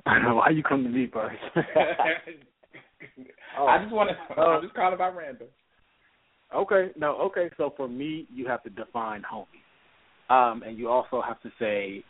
I 0.06 0.14
don't 0.14 0.22
know 0.24 0.34
why 0.36 0.50
you 0.50 0.62
come 0.62 0.84
to 0.84 0.88
me 0.88 1.08
first. 1.12 1.36
I 3.58 3.82
just 3.82 3.92
want 3.92 4.10
to. 4.10 4.16
Oh. 4.40 4.42
I'm 4.42 4.62
just 4.62 4.74
calling 4.74 4.94
about 4.94 5.16
random. 5.16 5.48
Okay, 6.54 6.90
no, 6.96 7.18
okay. 7.22 7.50
So 7.56 7.72
for 7.76 7.88
me, 7.88 8.26
you 8.32 8.46
have 8.46 8.62
to 8.64 8.70
define 8.70 9.22
homie, 9.22 9.46
um, 10.30 10.62
and 10.62 10.78
you 10.78 10.88
also 10.88 11.22
have 11.26 11.40
to 11.42 11.50
say, 11.58 12.04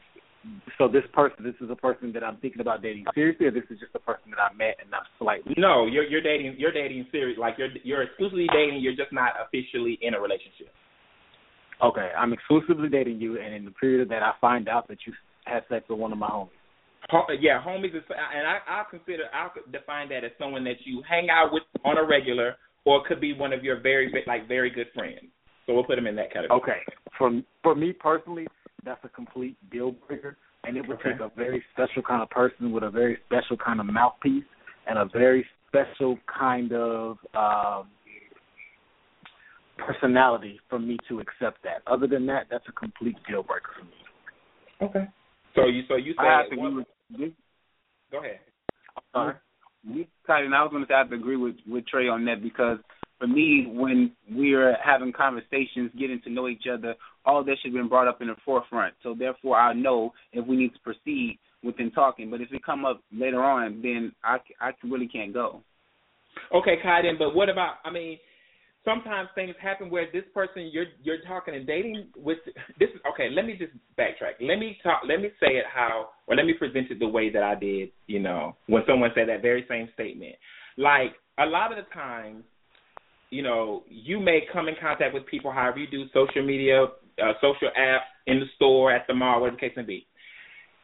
so 0.78 0.88
this 0.88 1.05
person, 1.12 1.44
this 1.44 1.55
is 1.61 1.70
a 1.70 1.76
person 1.76 2.12
that 2.12 2.24
I'm 2.24 2.37
thinking 2.38 2.61
about 2.61 2.83
dating 2.83 3.05
seriously, 3.14 3.46
or 3.46 3.50
this 3.50 3.64
is 3.70 3.78
just 3.78 3.94
a 3.94 4.00
person 4.00 4.31
that 4.31 4.40
I 4.40 4.52
met 4.55 4.76
and 4.83 4.92
I'm 4.92 5.07
slightly. 5.18 5.55
No, 5.57 5.87
you're 5.87 6.05
you're 6.05 6.22
dating. 6.22 6.57
You're 6.59 6.72
dating 6.72 7.07
serious. 7.12 7.38
Like 7.38 7.55
you're 7.59 7.68
you're 7.85 8.02
exclusively 8.02 8.48
dating. 8.52 8.81
You're 8.81 8.96
just 8.96 9.12
not 9.12 9.33
officially 9.38 9.98
in 10.02 10.14
a 10.14 10.20
relationship. 10.20 10.74
Okay, 11.83 12.11
I'm 12.16 12.33
exclusively 12.33 12.88
dating 12.88 13.20
you, 13.20 13.40
and 13.40 13.55
in 13.55 13.64
the 13.64 13.70
period 13.72 14.09
that 14.11 14.22
I 14.22 14.33
find 14.40 14.68
out 14.68 14.88
that 14.88 14.98
you 15.07 15.12
had 15.44 15.62
sex 15.68 15.85
with 15.88 15.98
one 15.98 16.12
of 16.12 16.18
my 16.18 16.28
homies. 16.28 16.50
Yeah, 17.40 17.62
homies 17.64 17.94
is, 17.96 18.02
and 18.09 18.46
I 18.46 18.59
I 18.66 18.85
consider 18.90 19.24
I 19.33 19.48
define 19.70 20.09
that 20.11 20.24
as 20.24 20.31
someone 20.38 20.64
that 20.64 20.78
you 20.85 21.02
hang 21.09 21.28
out 21.31 21.52
with 21.52 21.64
on 21.85 21.98
a 21.98 22.05
regular, 22.05 22.57
or 22.84 23.04
could 23.06 23.20
be 23.20 23.32
one 23.32 23.52
of 23.52 23.62
your 23.64 23.80
very 23.80 24.12
like 24.26 24.48
very 24.48 24.70
good 24.70 24.88
friends. 24.94 25.20
So 25.66 25.74
we'll 25.74 25.84
put 25.84 25.96
them 25.96 26.06
in 26.06 26.16
that 26.16 26.32
category. 26.32 26.60
Okay, 26.60 26.78
for 27.18 27.30
for 27.62 27.74
me 27.74 27.92
personally, 27.92 28.46
that's 28.84 29.04
a 29.04 29.08
complete 29.08 29.56
deal 29.70 29.92
breaker, 30.08 30.36
and 30.64 30.76
it 30.76 30.86
would 30.88 30.98
Okay. 30.98 31.12
take 31.12 31.20
a 31.20 31.30
very 31.36 31.64
special 31.72 32.02
kind 32.02 32.22
of 32.22 32.30
person 32.30 32.72
with 32.72 32.82
a 32.82 32.90
very 32.90 33.18
special 33.26 33.56
kind 33.56 33.78
of 33.80 33.86
mouthpiece 33.86 34.44
and 34.88 34.98
a 34.98 35.04
very 35.12 35.46
special 35.68 36.18
kind 36.26 36.72
of 36.72 37.16
um, 37.34 37.88
personality 39.78 40.60
for 40.68 40.78
me 40.78 40.96
to 41.08 41.20
accept 41.20 41.62
that. 41.62 41.82
Other 41.86 42.06
than 42.06 42.26
that, 42.26 42.46
that's 42.50 42.64
a 42.68 42.72
complete 42.72 43.16
deal 43.28 43.42
breaker 43.42 43.70
for 43.78 43.84
me. 43.84 43.92
Okay. 44.82 45.08
So 45.54 45.66
you 45.66 45.82
so 45.88 45.96
you 45.96 46.12
say 46.14 46.26
I 46.26 46.38
have 46.38 46.50
to 46.50 46.56
one- 46.56 46.84
agree 47.12 47.26
with. 47.26 47.32
Go 48.10 48.18
ahead. 48.18 48.40
Sorry. 49.12 49.34
Of, 49.88 50.06
I 50.28 50.42
was 50.42 50.70
going 50.70 50.82
to 50.82 50.88
say 50.88 50.94
I 50.94 50.98
have 50.98 51.10
to 51.10 51.16
agree 51.16 51.36
with 51.36 51.56
with 51.66 51.86
Tre 51.86 52.08
on 52.08 52.24
that 52.26 52.42
because 52.42 52.78
for 53.18 53.26
me, 53.26 53.68
when 53.70 54.12
we're 54.30 54.76
having 54.84 55.12
conversations, 55.12 55.90
getting 55.98 56.20
to 56.24 56.30
know 56.30 56.48
each 56.48 56.64
other, 56.72 56.94
all 57.24 57.44
that 57.44 57.56
should 57.62 57.72
have 57.72 57.80
been 57.80 57.88
brought 57.88 58.08
up 58.08 58.20
in 58.20 58.28
the 58.28 58.34
forefront. 58.44 58.94
So 59.02 59.14
therefore, 59.16 59.56
I 59.56 59.72
know 59.72 60.12
if 60.32 60.46
we 60.46 60.56
need 60.56 60.72
to 60.74 60.80
proceed 60.80 61.38
within 61.62 61.90
talking. 61.92 62.30
But 62.30 62.40
if 62.40 62.52
it 62.52 62.64
come 62.64 62.84
up 62.84 63.00
later 63.12 63.42
on, 63.42 63.80
then 63.82 64.12
I 64.24 64.38
I 64.60 64.72
really 64.84 65.08
can't 65.08 65.32
go. 65.32 65.60
Okay, 66.54 66.76
Kydon, 66.84 67.18
but 67.18 67.34
what 67.34 67.48
about? 67.48 67.76
I 67.84 67.90
mean, 67.90 68.18
sometimes 68.84 69.28
things 69.34 69.54
happen 69.60 69.90
where 69.90 70.06
this 70.12 70.24
person 70.34 70.70
you're 70.72 70.86
you're 71.02 71.22
talking 71.26 71.54
and 71.54 71.66
dating 71.66 72.08
with 72.16 72.38
this 72.78 72.88
is 72.90 73.00
okay. 73.12 73.28
Let 73.30 73.46
me 73.46 73.56
just 73.56 73.72
backtrack. 73.98 74.40
Let 74.40 74.58
me 74.58 74.78
talk. 74.82 75.02
Let 75.06 75.20
me 75.20 75.28
say 75.40 75.56
it 75.56 75.64
how, 75.72 76.10
or 76.26 76.36
let 76.36 76.46
me 76.46 76.54
present 76.54 76.90
it 76.90 76.98
the 76.98 77.08
way 77.08 77.30
that 77.30 77.42
I 77.42 77.54
did. 77.54 77.90
You 78.06 78.20
know, 78.20 78.56
when 78.66 78.82
someone 78.86 79.10
said 79.14 79.28
that 79.28 79.42
very 79.42 79.64
same 79.68 79.88
statement. 79.94 80.34
Like 80.76 81.14
a 81.38 81.46
lot 81.46 81.70
of 81.70 81.84
the 81.84 81.90
times, 81.92 82.44
you 83.30 83.42
know, 83.42 83.84
you 83.88 84.20
may 84.20 84.40
come 84.52 84.68
in 84.68 84.74
contact 84.80 85.14
with 85.14 85.26
people, 85.26 85.52
however 85.52 85.78
you 85.78 85.86
do, 85.86 86.04
social 86.12 86.44
media, 86.44 86.84
uh, 86.84 87.32
social 87.40 87.68
apps, 87.78 88.08
in 88.26 88.40
the 88.40 88.46
store, 88.56 88.92
at 88.92 89.06
the 89.06 89.14
mall, 89.14 89.40
whatever 89.40 89.56
the 89.56 89.60
case 89.60 89.76
may 89.76 89.82
be 89.82 90.06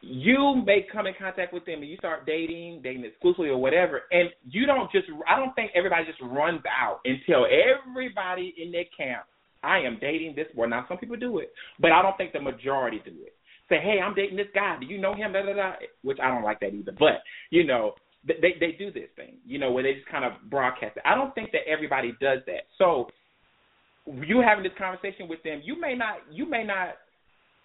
you 0.01 0.63
may 0.65 0.87
come 0.93 1.07
in 1.07 1.15
contact 1.19 1.53
with 1.53 1.65
them 1.67 1.81
and 1.81 1.91
you 1.91 1.97
start 1.97 2.25
dating, 2.25 2.81
dating 2.83 3.05
exclusively 3.05 3.49
or 3.49 3.59
whatever, 3.59 4.03
and 4.11 4.29
you 4.49 4.67
don't 4.67 4.91
just 4.93 5.07
I 5.29 5.37
don't 5.37 5.55
think 5.55 5.73
everybody 5.75 6.05
just 6.05 6.21
runs 6.23 6.61
out 6.69 7.01
and 7.05 7.19
tell 7.27 7.47
everybody 7.47 8.55
in 8.63 8.71
their 8.71 8.85
camp, 8.97 9.25
I 9.63 9.79
am 9.79 9.99
dating 10.01 10.37
this 10.37 10.47
boy. 10.55 10.67
Now 10.67 10.85
some 10.89 10.99
people 10.99 11.17
do 11.17 11.39
it, 11.39 11.53
but 11.81 11.91
I 11.91 12.03
don't 12.03 12.17
think 12.17 12.33
the 12.33 12.41
majority 12.41 13.01
do 13.05 13.13
it. 13.25 13.35
Say, 13.69 13.81
hey, 13.83 13.99
I'm 14.03 14.15
dating 14.15 14.37
this 14.37 14.47
guy. 14.55 14.79
Do 14.81 14.87
you 14.87 14.99
know 14.99 15.15
him? 15.15 15.33
Da, 15.33 15.43
da, 15.43 15.53
da. 15.53 15.73
Which 16.03 16.19
I 16.23 16.29
don't 16.29 16.45
like 16.45 16.61
that 16.61 16.73
either. 16.73 16.93
But 16.99 17.21
you 17.51 17.65
know, 17.65 17.95
they 18.27 18.35
they 18.41 18.55
they 18.61 18.73
do 18.73 18.93
this 18.93 19.09
thing, 19.17 19.39
you 19.45 19.59
know, 19.59 19.73
where 19.73 19.83
they 19.83 19.95
just 19.95 20.09
kind 20.09 20.25
of 20.25 20.33
broadcast 20.49 20.97
it. 20.97 21.03
I 21.05 21.15
don't 21.15 21.35
think 21.35 21.51
that 21.53 21.63
everybody 21.69 22.13
does 22.21 22.39
that. 22.47 22.71
So 22.79 23.09
you 24.07 24.41
having 24.41 24.65
this 24.65 24.73
conversation 24.79 25.29
with 25.29 25.43
them, 25.43 25.61
you 25.65 25.79
may 25.79 25.95
not 25.95 26.19
you 26.31 26.49
may 26.49 26.65
not 26.65 26.95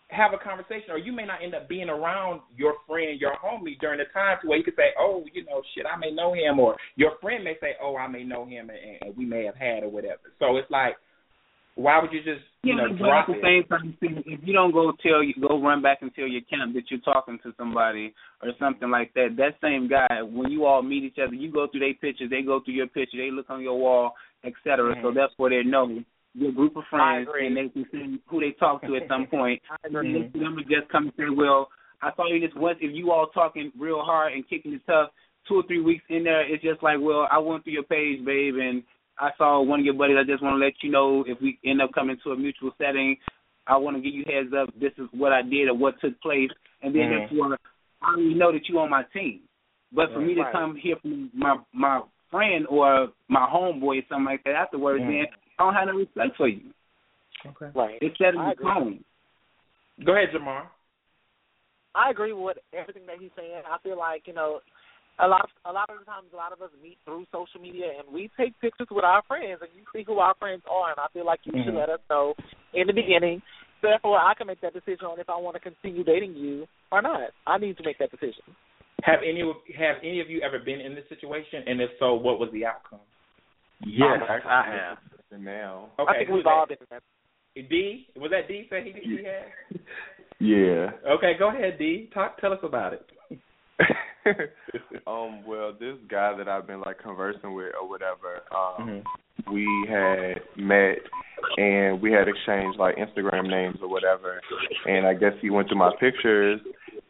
have 0.10 0.34
a 0.34 0.38
conversation, 0.38 0.92
or 0.92 0.98
you 0.98 1.12
may 1.12 1.26
not 1.26 1.42
end 1.44 1.56
up 1.56 1.68
being 1.68 1.90
around 1.90 2.42
your 2.56 2.76
friend, 2.88 3.20
your 3.20 3.36
homie 3.44 3.80
during 3.80 4.00
the 4.00 4.06
time 4.14 4.38
to 4.42 4.48
where 4.48 4.58
you 4.58 4.64
could 4.64 4.76
say, 4.76 4.94
"Oh, 5.00 5.26
you 5.34 5.44
know, 5.46 5.62
shit, 5.74 5.86
I 5.86 5.98
may 5.98 6.12
know 6.12 6.34
him," 6.34 6.60
or 6.60 6.78
your 6.96 7.18
friend 7.22 7.44
may 7.44 7.58
say, 7.60 7.76
"Oh, 7.82 7.98
I 7.98 8.08
may 8.08 8.24
know 8.24 8.46
him," 8.46 8.70
and, 8.70 8.98
and 9.02 9.18
we 9.18 9.26
may 9.26 9.46
have 9.46 9.56
had 9.56 9.84
or 9.84 9.90
whatever. 9.90 10.22
So 10.40 10.58
it's 10.58 10.70
like, 10.70 10.96
why 11.76 12.00
would 12.00 12.12
you 12.14 12.20
just, 12.20 12.46
you 12.62 12.76
know, 12.76 12.90
but 12.90 12.98
drop 12.98 13.28
the 13.28 13.42
same 13.42 13.64
time, 13.68 13.98
if 14.02 14.40
you 14.44 14.54
don't 14.54 14.72
go 14.72 14.94
tell 15.02 15.24
you 15.24 15.34
go 15.42 15.60
run 15.60 15.82
back 15.82 16.00
and 16.02 16.14
tell 16.14 16.28
your 16.28 16.42
camp 16.42 16.74
that 16.76 16.84
you're 16.90 17.00
talking 17.00 17.40
to 17.44 17.54
somebody 17.58 18.14
or 18.44 18.52
something 18.60 18.90
like 18.92 19.12
that, 19.16 19.36
that 19.38 19.56
same 19.62 19.90
guy, 19.90 20.22
when 20.22 20.52
you 20.52 20.66
all 20.66 20.84
meet 20.84 21.04
each 21.04 21.18
other, 21.18 21.34
you 21.34 21.52
go 21.52 21.68
through 21.68 21.80
their 21.80 21.94
pictures, 21.96 22.30
they 22.30 22.44
go 22.44 22.62
through 22.64 22.76
your 22.76 22.88
picture, 22.88 23.18
they 23.18 23.32
look 23.32 23.50
on 23.50 23.62
your 23.62 23.78
wall, 23.80 24.14
etc. 24.44 24.96
So 25.02 25.10
Mhm. 25.10 25.16
that's 25.16 25.34
where 25.38 25.50
they 25.50 25.64
know 25.64 26.04
your 26.34 26.52
group 26.52 26.76
of 26.76 26.84
friends, 26.90 27.28
and 27.40 27.56
they 27.56 27.70
can 27.70 27.86
see 27.92 28.20
who 28.28 28.40
they 28.40 28.52
talk 28.60 28.82
to 28.84 28.96
at 28.96 29.08
some 29.08 29.28
point. 29.32 29.62
I 29.70 29.76
So 29.84 30.00
agree. 30.00 30.14
most 30.14 30.36
of 30.36 30.42
them 30.42 30.56
would 30.56 30.68
just 30.68 30.90
come 30.92 31.06
and 31.06 31.14
say, 31.18 31.30
"Well, 31.30 31.70
I 32.02 32.12
saw 32.16 32.28
you 32.28 32.40
this 32.40 32.56
once. 32.56 32.80
If 32.82 32.96
you 32.96 33.12
all 33.12 33.28
talking 33.28 33.72
real 33.80 34.02
hard 34.02 34.34
and 34.34 34.48
kicking 34.50 34.74
it 34.74 34.82
tough, 34.86 35.10
two 35.48 35.56
or 35.56 35.64
three 35.68 35.82
weeks 35.82 36.04
in 36.10 36.24
there, 36.24 36.42
it's 36.42 36.64
just 36.64 36.84
like, 36.84 36.98
well, 37.00 37.28
I 37.32 37.38
went 37.38 37.64
through 37.64 37.74
your 37.74 37.84
page, 37.84 38.26
babe, 38.26 38.56
and 38.56 38.84
I 39.20 39.30
saw 39.38 39.62
one 39.62 39.80
of 39.80 39.86
your 39.86 39.94
buddies. 39.94 40.18
I 40.20 40.30
just 40.30 40.44
want 40.44 40.60
to 40.60 40.66
let 40.66 40.74
you 40.82 40.92
know 40.92 41.24
if 41.28 41.40
we 41.42 41.60
end 41.66 41.82
up 41.82 41.92
coming 41.94 42.18
to 42.24 42.32
a 42.32 42.38
mutual 42.38 42.72
setting, 42.78 43.16
I 43.68 43.78
want 43.78 43.96
to 43.96 44.02
give 44.02 44.14
you 44.14 44.26
heads 44.26 44.54
up. 44.58 44.70
This 44.80 44.92
is 44.98 45.08
what 45.14 45.32
I 45.32 45.42
did 45.42 45.70
or 45.70 45.76
what 45.76 46.00
took 46.02 46.20
place, 46.22 46.50
and 46.82 46.94
then 46.94 47.04
Mhm. 47.04 47.30
therefore, 47.30 47.58
I 48.02 48.08
already 48.08 48.34
know 48.34 48.52
that 48.52 48.68
you 48.68 48.80
on 48.80 48.90
my 48.90 49.04
team. 49.14 49.42
But 49.94 50.12
for 50.12 50.20
me 50.20 50.34
to 50.34 50.42
Right. 50.42 50.52
come 50.52 50.76
here 50.76 50.98
from 50.98 51.30
my 51.34 51.58
my 51.72 52.02
friend 52.30 52.66
or 52.68 53.14
my 53.28 53.46
homeboy 53.48 54.00
or 54.00 54.06
something 54.10 54.26
like 54.26 54.44
that 54.44 54.56
afterwards, 54.56 55.04
Mhm. 55.04 55.08
then 55.08 55.28
I 55.60 55.64
don't 55.64 55.74
have 55.74 55.88
no 55.88 55.94
respect 55.94 56.38
for 56.38 56.48
you. 56.48 56.74
Okay. 57.46 57.72
Right. 57.76 57.98
It 58.02 58.14
set 58.18 58.38
I 58.38 58.54
the 58.56 58.64
tone. 58.64 59.04
Go 60.06 60.16
ahead, 60.16 60.30
Jamar. 60.34 60.68
I 61.96 62.10
agree 62.10 62.34
with 62.34 62.58
everything 62.74 63.06
that 63.06 63.18
he's 63.20 63.30
saying. 63.38 63.62
I 63.70 63.78
feel 63.84 63.98
like 63.98 64.24
you 64.26 64.34
know, 64.34 64.62
a 65.20 65.28
lot 65.28 65.42
of 65.42 65.50
a 65.66 65.72
lot 65.72 65.90
of 65.90 66.00
the 66.00 66.06
times, 66.06 66.28
a 66.34 66.36
lot 66.36 66.52
of 66.52 66.62
us 66.62 66.72
meet 66.82 66.98
through 67.06 67.26
social 67.32 67.62
media, 67.62 67.86
and 68.00 68.12
we 68.14 68.32
take 68.38 68.60
pictures 68.60 68.88
with 68.90 69.06
our 69.06 69.22
friends, 69.28 69.62
and 69.62 69.70
you 69.76 69.84
see 69.94 70.04
who 70.06 70.18
our 70.18 70.34
friends 70.40 70.64
are. 70.70 70.90
And 70.90 71.00
I 71.00 71.08
feel 71.14 71.26
like 71.26 71.46
you 71.46 71.54
should 71.64 71.74
Mhm. 71.74 71.78
let 71.78 71.90
us 71.90 72.02
know 72.10 72.34
in 72.74 72.88
the 72.88 72.94
beginning. 72.94 73.42
Therefore, 73.82 74.18
I 74.18 74.34
can 74.34 74.48
make 74.48 74.62
that 74.62 74.74
decision 74.74 75.06
on 75.06 75.20
if 75.20 75.30
I 75.30 75.36
want 75.36 75.56
to 75.56 75.60
continue 75.60 76.04
dating 76.04 76.36
you 76.36 76.68
or 76.92 77.02
not. 77.02 77.32
I 77.46 77.58
need 77.58 77.78
to 77.78 77.84
make 77.84 77.98
that 78.00 78.12
decision. 78.12 78.56
Have 79.04 79.22
any 79.22 79.42
of 79.42 79.58
have 79.76 79.98
any 80.02 80.22
of 80.22 80.30
you 80.30 80.42
ever 80.42 80.58
been 80.60 80.80
in 80.80 80.96
this 80.96 81.08
situation? 81.10 81.64
And 81.68 81.82
if 81.82 81.92
so, 82.00 82.16
what 82.16 82.40
was 82.40 82.50
the 82.52 82.66
outcome? 82.66 83.02
Yes, 83.82 84.22
I'm 84.30 84.42
I 84.48 84.64
have. 84.64 84.98
Now. 85.40 85.90
Okay, 86.00 86.12
I 86.14 86.18
think 86.20 86.30
we've 86.30 86.46
all 86.46 86.66
been 86.68 86.78
in 86.80 86.88
that. 86.90 87.04
Dee 87.70 88.08
was 88.16 88.32
that 88.32 88.48
Dee? 88.48 88.68
Say 88.70 88.84
he 88.84 89.18
he 89.18 89.24
had. 89.24 89.80
Yeah. 90.40 90.92
Okay, 91.16 91.34
go 91.38 91.50
ahead, 91.50 91.78
Dee. 91.78 92.10
Talk. 92.14 92.40
Tell 92.42 92.54
us 92.54 92.60
about 92.64 92.94
it. 92.94 93.06
um, 95.08 95.46
well, 95.46 95.74
this 95.80 95.96
guy 96.10 96.36
that 96.38 96.48
I've 96.48 96.68
been 96.68 96.82
like 96.82 97.00
conversing 97.02 97.54
with 97.54 97.74
or 97.80 97.88
whatever, 97.88 98.44
um, 98.52 98.88
Mm-hmm. 98.88 99.08
We 99.52 99.68
had 99.90 100.42
met 100.58 101.00
and 101.58 102.02
we 102.02 102.12
had 102.12 102.28
exchanged 102.28 102.80
like 102.80 102.96
Instagram 102.96 103.50
names 103.50 103.78
or 103.82 103.90
whatever. 103.90 104.40
And 104.86 105.06
I 105.06 105.14
guess 105.14 105.34
he 105.42 105.50
went 105.50 105.70
through 105.70 105.80
my 105.80 105.92
pictures 106.00 106.62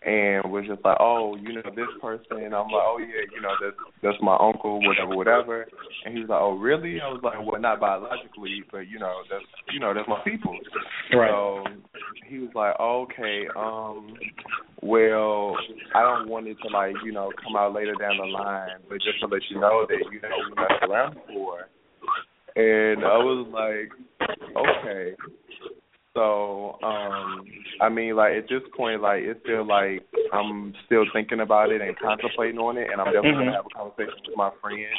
and 0.06 0.52
was 0.52 0.66
just 0.68 0.84
like, 0.84 0.98
oh, 1.00 1.36
you 1.38 1.54
know 1.54 1.70
this 1.76 1.88
person. 2.02 2.44
And 2.44 2.54
I'm 2.54 2.68
like, 2.68 2.84
oh 2.84 3.00
yeah, 3.00 3.24
you 3.34 3.42
know 3.42 3.56
that's 3.62 3.78
that's 4.02 4.18
my 4.22 4.36
uncle, 4.40 4.82
whatever, 4.82 5.16
whatever. 5.16 5.66
And 6.06 6.14
he 6.14 6.22
was 6.22 6.30
like, 6.30 6.42
oh 6.42 6.58
really? 6.58 7.00
I 7.00 7.08
was 7.08 7.22
like, 7.24 7.40
well, 7.40 7.62
not 7.62 7.80
biologically, 7.80 8.64
but 8.72 8.88
you 8.88 9.00
know 9.00 9.22
that's 9.30 9.46
you 9.72 9.80
know 9.80 9.94
that's 9.94 10.08
my 10.08 10.20
people. 10.24 10.58
Right. 11.14 11.30
So 11.32 11.64
he 12.28 12.40
was 12.40 12.52
like, 12.54 12.76
oh, 12.80 13.08
okay, 13.12 13.48
um, 13.56 14.18
well, 14.82 15.56
I 15.96 16.02
don't 16.02 16.28
want 16.28 16.48
it 16.48 16.58
to 16.64 16.70
like 16.70 16.96
you 17.06 17.14
know 17.14 17.32
come 17.44 17.56
out 17.56 17.74
later 17.74 17.96
down 17.96 18.18
the 18.18 18.28
line, 18.28 18.84
but 18.90 18.96
just 18.96 19.20
to 19.22 19.28
let 19.28 19.42
you 19.50 19.60
know 19.60 19.86
that 19.88 20.04
you 20.12 20.20
know 20.20 20.36
we 20.50 20.56
messed 20.56 20.84
around 20.84 21.16
before. 21.28 21.70
And 22.56 23.04
I 23.04 23.18
was 23.18 23.48
like, 23.52 23.92
okay. 24.56 25.16
So, 26.14 26.78
um, 26.84 27.44
I 27.82 27.90
mean, 27.90 28.16
like 28.16 28.34
at 28.34 28.48
this 28.48 28.62
point, 28.78 29.02
like 29.02 29.24
it's 29.24 29.40
still 29.42 29.66
like 29.66 30.06
I'm 30.32 30.74
still 30.86 31.06
thinking 31.12 31.40
about 31.40 31.72
it 31.72 31.82
and 31.82 31.98
contemplating 31.98 32.60
on 32.60 32.78
it, 32.78 32.92
and 32.92 33.02
I'm 33.02 33.08
definitely 33.12 33.32
Mhm. 33.32 33.46
gonna 33.46 33.56
have 33.56 33.66
a 33.66 33.70
conversation 33.70 34.22
with 34.28 34.38
my 34.38 34.52
friend 34.62 34.94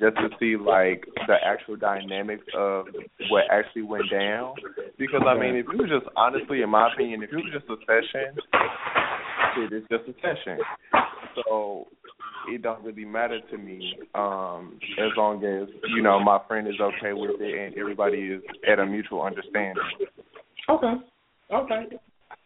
just 0.00 0.16
to 0.16 0.30
see 0.38 0.56
like 0.56 1.06
the 1.26 1.36
actual 1.44 1.76
dynamics 1.76 2.46
of 2.54 2.88
what 3.28 3.44
actually 3.50 3.82
went 3.82 4.08
down. 4.10 4.54
Because 4.96 5.22
I 5.26 5.34
mean, 5.34 5.56
if 5.56 5.68
it 5.68 5.76
was 5.76 5.90
just 5.90 6.06
honestly, 6.16 6.62
in 6.62 6.70
my 6.70 6.90
opinion, 6.90 7.22
if 7.22 7.32
it 7.32 7.36
was 7.36 7.52
just 7.52 7.68
a 7.68 7.76
session, 7.84 8.40
shit, 9.54 9.72
it's 9.72 9.88
just 9.88 10.08
a 10.08 10.14
session. 10.22 10.58
So 11.34 11.86
it 12.48 12.62
don't 12.62 12.82
really 12.84 13.04
matter 13.04 13.40
to 13.50 13.58
me 13.58 13.98
um 14.14 14.78
as 14.98 15.10
long 15.16 15.42
as 15.44 15.68
you 15.94 16.02
know 16.02 16.20
my 16.20 16.38
friend 16.46 16.68
is 16.68 16.80
okay 16.80 17.12
with 17.12 17.40
it 17.40 17.58
and 17.58 17.76
everybody 17.76 18.18
is 18.18 18.42
at 18.70 18.78
a 18.78 18.86
mutual 18.86 19.22
understanding. 19.22 19.82
Okay. 20.68 20.94
Okay. 21.52 21.96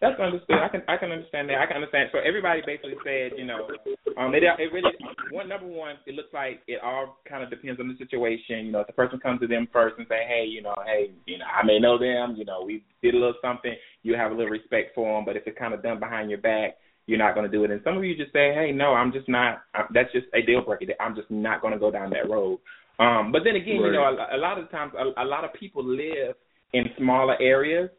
That's 0.00 0.18
understood. 0.18 0.56
I 0.56 0.68
can 0.68 0.82
I 0.88 0.96
can 0.96 1.12
understand 1.12 1.48
that. 1.48 1.58
I 1.60 1.66
can 1.66 1.76
understand. 1.76 2.08
So 2.12 2.18
everybody 2.24 2.62
basically 2.64 2.96
said, 3.04 3.32
you 3.36 3.44
know, 3.44 3.68
um, 4.16 4.34
it 4.34 4.42
it 4.42 4.72
really 4.72 4.92
one 5.30 5.48
number 5.48 5.66
one. 5.66 5.96
It 6.06 6.14
looks 6.14 6.32
like 6.32 6.60
it 6.66 6.80
all 6.82 7.18
kind 7.28 7.44
of 7.44 7.50
depends 7.50 7.80
on 7.80 7.88
the 7.88 7.96
situation. 7.96 8.64
You 8.64 8.72
know, 8.72 8.80
if 8.80 8.86
the 8.86 8.94
person 8.94 9.20
comes 9.20 9.40
to 9.40 9.46
them 9.46 9.68
first 9.72 9.96
and 9.98 10.06
say, 10.08 10.24
hey, 10.26 10.44
you 10.48 10.62
know, 10.62 10.74
hey, 10.86 11.12
you 11.26 11.38
know, 11.38 11.44
I 11.44 11.64
may 11.64 11.78
know 11.78 11.98
them. 11.98 12.34
You 12.36 12.46
know, 12.46 12.62
we 12.64 12.82
did 13.02 13.14
a 13.14 13.18
little 13.18 13.34
something. 13.42 13.74
You 14.02 14.16
have 14.16 14.32
a 14.32 14.34
little 14.34 14.50
respect 14.50 14.94
for 14.94 15.16
them. 15.16 15.24
But 15.26 15.36
if 15.36 15.46
it's 15.46 15.58
kind 15.58 15.74
of 15.74 15.82
done 15.82 16.00
behind 16.00 16.30
your 16.30 16.40
back, 16.40 16.76
you're 17.10 17.18
not 17.18 17.34
going 17.34 17.44
to 17.44 17.50
do 17.50 17.64
it. 17.64 17.72
And 17.72 17.80
some 17.82 17.96
of 17.96 18.04
you 18.04 18.16
just 18.16 18.32
say, 18.32 18.54
hey, 18.54 18.70
no, 18.72 18.94
I'm 18.94 19.12
just 19.12 19.28
not. 19.28 19.62
That's 19.92 20.12
just 20.12 20.26
a 20.32 20.42
deal 20.46 20.62
breaker. 20.62 20.94
I'm 21.00 21.16
just 21.16 21.28
not 21.28 21.60
going 21.60 21.74
to 21.74 21.80
go 21.80 21.90
down 21.90 22.10
that 22.10 22.30
road. 22.30 22.60
Um, 23.00 23.32
but 23.32 23.42
then 23.44 23.56
again, 23.56 23.76
you 23.76 23.92
know, 23.92 24.04
a, 24.04 24.36
a 24.36 24.38
lot 24.38 24.58
of 24.58 24.70
times, 24.70 24.92
a, 24.96 25.22
a 25.22 25.26
lot 25.26 25.44
of 25.44 25.52
people 25.54 25.84
live 25.84 26.36
in 26.72 26.84
smaller 26.96 27.36
areas 27.42 27.90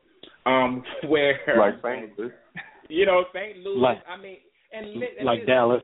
um, 0.45 0.83
where 1.07 1.37
Like 1.57 1.75
St. 1.83 2.17
Louis. 2.17 2.31
you 2.89 3.05
know, 3.05 3.25
St. 3.33 3.57
Louis. 3.57 3.81
Like- 3.81 4.03
I 4.07 4.15
mean, 4.21 4.37
and, 4.71 4.85
and 5.03 5.25
like 5.25 5.39
li- 5.39 5.45
Dallas. 5.45 5.81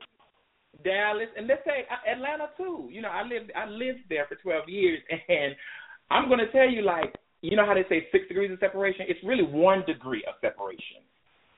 Dallas, 0.84 1.28
and 1.36 1.46
let's 1.48 1.64
say 1.66 1.84
uh, 1.90 2.10
Atlanta 2.10 2.48
too. 2.56 2.88
You 2.90 3.02
know, 3.02 3.08
I 3.08 3.22
lived 3.22 3.50
I 3.54 3.68
lived 3.68 4.06
there 4.08 4.26
for 4.28 4.36
twelve 4.36 4.68
years, 4.68 5.00
and 5.28 5.54
I'm 6.10 6.28
going 6.28 6.38
to 6.38 6.50
tell 6.52 6.70
you, 6.70 6.82
like, 6.82 7.14
you 7.42 7.56
know 7.56 7.66
how 7.66 7.74
they 7.74 7.84
say 7.88 8.06
six 8.12 8.28
degrees 8.28 8.50
of 8.52 8.58
separation? 8.60 9.04
It's 9.08 9.20
really 9.24 9.42
one 9.42 9.82
degree 9.86 10.24
of 10.28 10.34
separation. 10.40 11.02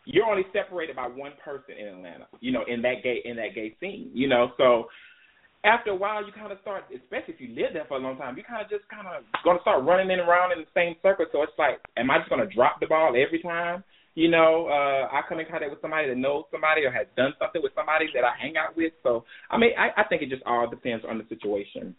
You're 0.05 0.27
only 0.27 0.45
separated 0.53 0.97
by 0.97 1.07
one 1.07 1.33
person 1.45 1.75
in 1.79 1.87
Atlanta. 1.87 2.27
You 2.41 2.53
know, 2.53 2.65
in 2.67 2.83
that 2.83 3.03
gay 3.03 3.21
in 3.25 3.37
that 3.37 3.55
gay 3.55 3.77
scene. 3.81 4.11
You 4.15 4.29
know, 4.29 4.53
so 4.57 4.89
after 5.65 5.91
a 5.91 5.95
while, 5.95 6.25
you 6.25 6.33
kind 6.33 6.53
of 6.53 6.59
start, 6.63 6.85
especially 6.89 7.35
if 7.35 7.41
you 7.41 7.49
live 7.55 7.75
there 7.75 7.85
for 7.87 7.99
a 7.99 8.01
long 8.01 8.17
time, 8.17 8.37
you 8.37 8.45
kind 8.45 8.65
of 8.65 8.71
just 8.71 8.89
kind 8.89 9.07
of 9.07 9.25
going 9.45 9.59
to 9.59 9.63
start 9.63 9.85
running 9.85 10.11
in 10.11 10.19
and 10.19 10.29
around 10.29 10.53
in 10.53 10.59
the 10.59 10.73
same 10.75 10.97
circle. 11.03 11.27
So 11.33 11.43
it's 11.43 11.53
like, 11.59 11.81
am 11.97 12.11
I 12.11 12.19
just 12.19 12.31
going 12.31 12.41
to 12.41 12.55
drop 12.55 12.81
the 12.81 12.87
ball 12.87 13.13
every 13.13 13.43
time? 13.43 13.85
You 14.15 14.31
know, 14.31 14.67
uh, 14.67 15.13
I 15.13 15.21
come 15.29 15.39
in 15.39 15.47
contact 15.47 15.71
with 15.71 15.81
somebody 15.81 16.09
that 16.09 16.17
knows 16.17 16.45
somebody 16.51 16.83
or 16.83 16.91
has 16.91 17.07
done 17.17 17.33
something 17.39 17.63
with 17.63 17.73
somebody 17.77 18.07
that 18.15 18.25
I 18.25 18.33
hang 18.41 18.57
out 18.57 18.77
with. 18.77 18.93
So, 19.03 19.25
I 19.51 19.59
mean, 19.59 19.71
I, 19.79 20.01
I 20.01 20.05
think 20.09 20.23
it 20.23 20.31
just 20.31 20.43
all 20.47 20.69
depends 20.69 21.05
on 21.09 21.19
the 21.19 21.25
situation. 21.29 21.95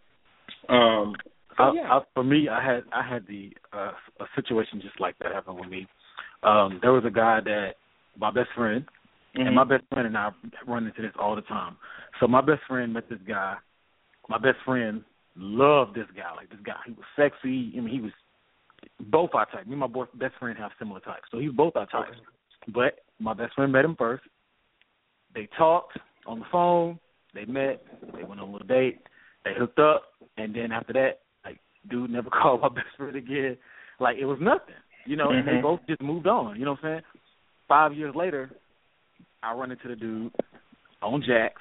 Um, 0.67 1.15
so, 1.55 1.63
I, 1.63 1.73
yeah. 1.73 1.87
I, 1.89 1.99
for 2.13 2.23
me, 2.23 2.49
I 2.49 2.63
had 2.63 2.83
I 2.91 3.07
had 3.07 3.25
the 3.27 3.51
uh, 3.71 3.91
a 4.19 4.25
situation 4.35 4.81
just 4.81 4.99
like 4.99 5.17
that 5.19 5.31
happen 5.31 5.55
with 5.55 5.69
me. 5.69 5.87
Um, 6.43 6.79
there 6.81 6.91
was 6.91 7.03
a 7.05 7.11
guy 7.11 7.39
that 7.45 7.75
my 8.21 8.31
best 8.31 8.49
friend, 8.55 8.85
Mhm. 9.35 9.47
and 9.47 9.55
my 9.55 9.63
best 9.63 9.83
friend 9.91 10.07
and 10.07 10.17
I 10.17 10.31
run 10.65 10.85
into 10.85 11.01
this 11.01 11.15
all 11.17 11.35
the 11.35 11.41
time. 11.41 11.75
So 12.19 12.27
my 12.27 12.41
best 12.41 12.63
friend 12.63 12.93
met 12.93 13.09
this 13.09 13.19
guy. 13.21 13.57
My 14.29 14.37
best 14.37 14.59
friend 14.61 15.03
loved 15.35 15.95
this 15.95 16.09
guy. 16.11 16.31
Like 16.35 16.49
this 16.49 16.59
guy, 16.61 16.77
he 16.85 16.91
was 16.91 17.05
sexy. 17.15 17.73
I 17.75 17.81
mean, 17.81 17.89
he 17.89 18.01
was 18.01 18.13
both 18.99 19.33
our 19.33 19.45
type. 19.47 19.65
Me 19.65 19.71
and 19.73 19.79
my 19.79 19.87
boy, 19.87 20.05
best 20.13 20.35
friend 20.35 20.57
have 20.57 20.71
similar 20.77 20.99
types, 20.99 21.27
so 21.31 21.39
he 21.39 21.47
was 21.47 21.55
both 21.55 21.75
our 21.75 21.87
types. 21.87 22.17
But 22.67 22.99
my 23.19 23.33
best 23.33 23.55
friend 23.55 23.71
met 23.71 23.85
him 23.85 23.95
first. 23.95 24.23
They 25.33 25.47
talked 25.57 25.97
on 26.27 26.39
the 26.39 26.45
phone. 26.51 26.99
They 27.33 27.45
met. 27.45 27.83
They 28.13 28.23
went 28.23 28.39
on 28.41 28.49
a 28.49 28.51
little 28.51 28.67
date. 28.67 28.99
They 29.43 29.53
hooked 29.55 29.79
up, 29.79 30.03
and 30.37 30.53
then 30.53 30.71
after 30.71 30.93
that, 30.93 31.21
like, 31.43 31.59
dude 31.89 32.11
never 32.11 32.29
called 32.41 32.61
my 32.61 32.69
best 32.69 32.95
friend 32.97 33.15
again. 33.15 33.57
Like 33.99 34.17
it 34.17 34.25
was 34.25 34.39
nothing, 34.39 34.75
you 35.05 35.15
know. 35.15 35.31
And 35.31 35.47
they 35.47 35.53
Mhm. 35.53 35.61
both 35.61 35.79
just 35.87 36.01
moved 36.01 36.27
on. 36.27 36.59
You 36.59 36.65
know 36.65 36.71
what 36.71 36.83
I'm 36.83 36.89
saying? 37.01 37.03
Five 37.71 37.93
years 37.93 38.13
later, 38.13 38.51
I 39.41 39.53
run 39.53 39.71
into 39.71 39.87
the 39.87 39.95
dude 39.95 40.33
on 41.01 41.23
Jack'd. 41.25 41.55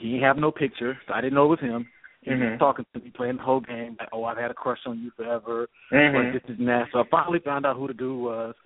He 0.00 0.08
didn't 0.08 0.24
have 0.24 0.36
no 0.36 0.50
picture, 0.50 0.98
so 1.06 1.14
I 1.14 1.20
didn't 1.20 1.34
know 1.34 1.44
it 1.44 1.50
was 1.50 1.60
him. 1.60 1.86
He 2.22 2.30
was 2.32 2.40
Mhm. 2.40 2.58
talking 2.58 2.84
to 2.92 2.98
me, 2.98 3.10
playing 3.10 3.36
the 3.36 3.44
whole 3.44 3.60
game, 3.60 3.94
like, 4.00 4.08
"Oh, 4.12 4.24
I've 4.24 4.36
had 4.36 4.50
a 4.50 4.54
crush 4.54 4.84
on 4.84 4.98
you 4.98 5.12
forever." 5.12 5.68
Mhm. 5.92 6.12
But 6.12 6.32
this 6.32 6.50
is 6.50 6.66
that. 6.66 6.90
So 6.90 6.98
I 6.98 7.04
finally 7.04 7.38
found 7.38 7.66
out 7.66 7.76
who 7.76 7.86
the 7.86 7.94
dude 7.94 8.20
was. 8.20 8.56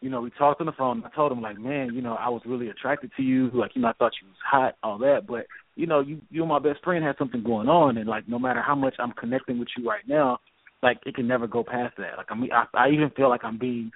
You 0.00 0.08
know, 0.08 0.22
we 0.22 0.30
talked 0.30 0.60
on 0.60 0.66
the 0.66 0.72
phone. 0.72 1.04
I 1.04 1.10
told 1.10 1.30
him 1.30 1.42
like, 1.42 1.58
man, 1.58 1.92
you 1.92 2.00
know, 2.00 2.14
I 2.14 2.30
was 2.30 2.46
really 2.46 2.70
attracted 2.70 3.12
to 3.16 3.22
you. 3.22 3.50
Like, 3.50 3.76
you 3.76 3.82
know, 3.82 3.88
I 3.88 3.92
thought 3.92 4.18
you 4.22 4.28
was 4.28 4.40
hot, 4.40 4.76
all 4.82 4.96
that. 4.98 5.26
But 5.26 5.46
you 5.76 5.86
know, 5.86 6.00
you 6.00 6.22
you 6.30 6.40
and 6.40 6.48
my 6.48 6.58
best 6.58 6.82
friend 6.82 7.04
had 7.04 7.18
something 7.18 7.42
going 7.42 7.68
on, 7.68 7.98
and 7.98 8.08
like, 8.08 8.26
no 8.28 8.38
matter 8.38 8.62
how 8.62 8.74
much 8.74 8.98
I'm 8.98 9.12
connecting 9.12 9.58
with 9.58 9.68
you 9.76 9.86
right 9.86 10.08
now, 10.08 10.40
like, 10.82 11.00
it 11.04 11.16
can 11.16 11.28
never 11.28 11.46
go 11.46 11.62
past 11.62 11.98
that. 11.98 12.16
Like, 12.16 12.32
I 12.32 12.34
mean, 12.34 12.50
I, 12.50 12.64
I 12.72 12.88
even 12.88 13.10
feel 13.10 13.28
like 13.28 13.44
I'm 13.44 13.58
being 13.58 13.92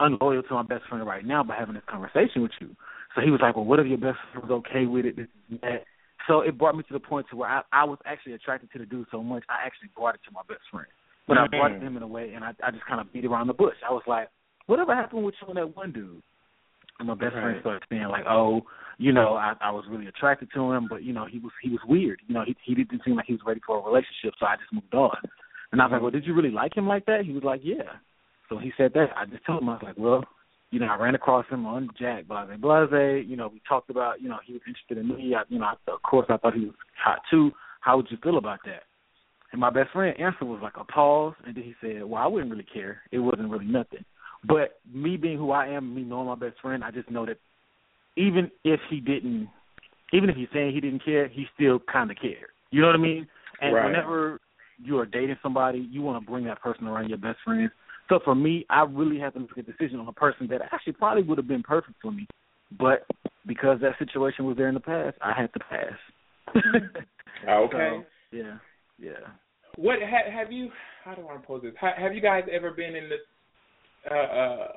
unloyal 0.00 0.42
to 0.42 0.54
my 0.54 0.62
best 0.62 0.84
friend 0.88 1.06
right 1.06 1.24
now 1.24 1.44
by 1.44 1.56
having 1.56 1.74
this 1.74 1.84
conversation 1.88 2.42
with 2.42 2.52
you. 2.60 2.74
So 3.14 3.22
he 3.22 3.30
was 3.30 3.40
like, 3.42 3.56
well, 3.56 3.64
what 3.64 3.80
if 3.80 3.86
your 3.86 3.98
best 3.98 4.18
friend 4.32 4.48
was 4.48 4.62
okay 4.66 4.86
with 4.86 5.04
it? 5.04 5.16
This 5.16 5.26
and 5.50 5.60
that. 5.60 5.84
So 6.26 6.40
it 6.40 6.58
brought 6.58 6.76
me 6.76 6.82
to 6.84 6.92
the 6.92 7.00
point 7.00 7.26
to 7.30 7.36
where 7.36 7.48
I, 7.48 7.62
I 7.72 7.84
was 7.84 7.98
actually 8.04 8.34
attracted 8.34 8.70
to 8.72 8.78
the 8.78 8.86
dude 8.86 9.06
so 9.10 9.22
much, 9.22 9.42
I 9.48 9.66
actually 9.66 9.90
brought 9.96 10.14
it 10.14 10.20
to 10.26 10.32
my 10.32 10.42
best 10.48 10.60
friend. 10.70 10.86
But 11.26 11.38
I 11.38 11.46
brought 11.46 11.72
it 11.72 11.74
to 11.74 11.80
mm. 11.80 11.88
him 11.88 11.96
in 11.96 12.02
a 12.02 12.08
way, 12.08 12.32
and 12.34 12.44
I, 12.44 12.50
I 12.64 12.70
just 12.70 12.84
kind 12.86 13.00
of 13.00 13.12
beat 13.12 13.24
around 13.24 13.46
the 13.46 13.54
bush. 13.54 13.76
I 13.88 13.92
was 13.92 14.02
like, 14.06 14.28
whatever 14.66 14.94
happened 14.94 15.24
with 15.24 15.34
you 15.40 15.48
and 15.48 15.56
that 15.56 15.76
one 15.76 15.92
dude? 15.92 16.22
And 16.98 17.08
my 17.08 17.14
best 17.14 17.32
friend 17.32 17.56
started 17.60 17.82
saying 17.88 18.08
like, 18.10 18.24
oh, 18.28 18.62
you 18.98 19.12
know, 19.12 19.34
I, 19.34 19.54
I 19.60 19.70
was 19.70 19.84
really 19.88 20.06
attracted 20.06 20.50
to 20.54 20.72
him, 20.72 20.86
but 20.88 21.02
you 21.02 21.12
know, 21.14 21.24
he 21.24 21.38
was 21.38 21.52
he 21.62 21.70
was 21.70 21.80
weird. 21.88 22.20
You 22.26 22.34
know, 22.34 22.42
he 22.46 22.54
he 22.64 22.74
didn't 22.74 23.00
seem 23.04 23.16
like 23.16 23.26
he 23.26 23.32
was 23.32 23.42
ready 23.46 23.60
for 23.66 23.78
a 23.78 23.82
relationship, 23.82 24.34
so 24.38 24.46
I 24.46 24.56
just 24.56 24.72
moved 24.72 24.94
on. 24.94 25.16
And 25.72 25.80
I 25.80 25.86
was 25.86 25.92
like, 25.92 26.02
well, 26.02 26.10
did 26.10 26.26
you 26.26 26.34
really 26.34 26.50
like 26.50 26.76
him 26.76 26.86
like 26.86 27.06
that? 27.06 27.24
He 27.24 27.32
was 27.32 27.44
like, 27.44 27.60
yeah. 27.64 27.98
So 28.50 28.58
he 28.58 28.72
said 28.76 28.92
that. 28.94 29.06
I 29.16 29.24
just 29.24 29.46
told 29.46 29.62
him 29.62 29.68
I 29.70 29.74
was 29.74 29.82
like, 29.82 29.96
well, 29.96 30.24
you 30.70 30.80
know, 30.80 30.86
I 30.86 30.96
ran 30.96 31.14
across 31.14 31.46
him 31.48 31.64
on 31.64 31.88
Jack 31.98 32.26
Blase 32.28 32.48
Blase. 32.60 33.24
You 33.26 33.36
know, 33.36 33.48
we 33.48 33.62
talked 33.66 33.90
about, 33.90 34.20
you 34.20 34.28
know, 34.28 34.38
he 34.44 34.52
was 34.52 34.62
interested 34.66 34.98
in 34.98 35.08
me. 35.08 35.34
I, 35.34 35.42
you 35.48 35.58
know, 35.58 35.66
I, 35.66 35.74
of 35.90 36.02
course, 36.02 36.26
I 36.28 36.36
thought 36.36 36.54
he 36.54 36.66
was 36.66 36.74
hot 37.02 37.20
too. 37.30 37.52
How 37.80 37.96
would 37.96 38.08
you 38.10 38.18
feel 38.22 38.36
about 38.36 38.58
that? 38.66 38.82
And 39.52 39.60
my 39.60 39.70
best 39.70 39.90
friend 39.92 40.18
answer 40.20 40.44
was 40.44 40.60
like 40.62 40.74
a 40.78 40.84
pause, 40.84 41.34
and 41.44 41.56
then 41.56 41.64
he 41.64 41.74
said, 41.80 42.04
"Well, 42.04 42.22
I 42.22 42.26
wouldn't 42.26 42.50
really 42.50 42.66
care. 42.72 43.02
It 43.10 43.18
wasn't 43.18 43.50
really 43.50 43.66
nothing." 43.66 44.04
But 44.46 44.80
me 44.92 45.16
being 45.16 45.38
who 45.38 45.50
I 45.50 45.66
am, 45.66 45.94
me 45.94 46.02
knowing 46.02 46.26
my 46.26 46.36
best 46.36 46.60
friend, 46.60 46.84
I 46.84 46.90
just 46.92 47.10
know 47.10 47.26
that 47.26 47.38
even 48.16 48.50
if 48.64 48.78
he 48.88 49.00
didn't, 49.00 49.48
even 50.12 50.30
if 50.30 50.36
he's 50.36 50.48
saying 50.52 50.72
he 50.72 50.80
didn't 50.80 51.04
care, 51.04 51.26
he 51.26 51.46
still 51.54 51.80
kind 51.92 52.10
of 52.10 52.16
cared. 52.16 52.50
You 52.70 52.80
know 52.80 52.86
what 52.86 52.96
I 52.96 53.00
mean? 53.00 53.26
And 53.60 53.74
Right. 53.74 53.86
whenever 53.86 54.40
you 54.82 54.98
are 54.98 55.06
dating 55.06 55.36
somebody, 55.42 55.80
you 55.90 56.00
want 56.02 56.24
to 56.24 56.30
bring 56.30 56.44
that 56.44 56.62
person 56.62 56.86
around 56.86 57.08
your 57.08 57.18
best 57.18 57.38
friend 57.44 57.70
So 58.10 58.18
for 58.22 58.34
me, 58.34 58.66
I 58.68 58.82
really 58.82 59.18
have 59.20 59.32
to 59.34 59.40
make 59.40 59.56
a 59.56 59.62
decision 59.62 60.00
on 60.00 60.08
a 60.08 60.12
person 60.12 60.46
that 60.48 60.60
actually 60.72 60.94
probably 60.94 61.22
would 61.22 61.38
have 61.38 61.48
been 61.48 61.62
perfect 61.62 61.94
for 62.02 62.12
me, 62.12 62.26
but 62.78 63.06
because 63.46 63.78
that 63.80 63.98
situation 63.98 64.44
was 64.44 64.58
there 64.58 64.68
in 64.68 64.74
the 64.74 64.80
past, 64.80 65.16
I 65.22 65.32
had 65.32 65.52
to 65.54 65.60
pass. 65.60 66.54
Okay. 67.48 68.02
So, 68.02 68.36
yeah. 68.36 68.58
Yeah. 68.98 69.12
What 69.76 69.96
ha, 70.02 70.30
have 70.30 70.52
you? 70.52 70.68
How 71.04 71.14
do 71.14 71.26
I 71.26 71.38
pose 71.38 71.62
this? 71.62 71.72
Ha, 71.80 71.92
have 71.96 72.14
you 72.14 72.20
guys 72.20 72.44
ever 72.52 72.70
been 72.72 72.94
in 72.94 73.08
this 73.08 73.20
uh, 74.10 74.14
uh, 74.14 74.68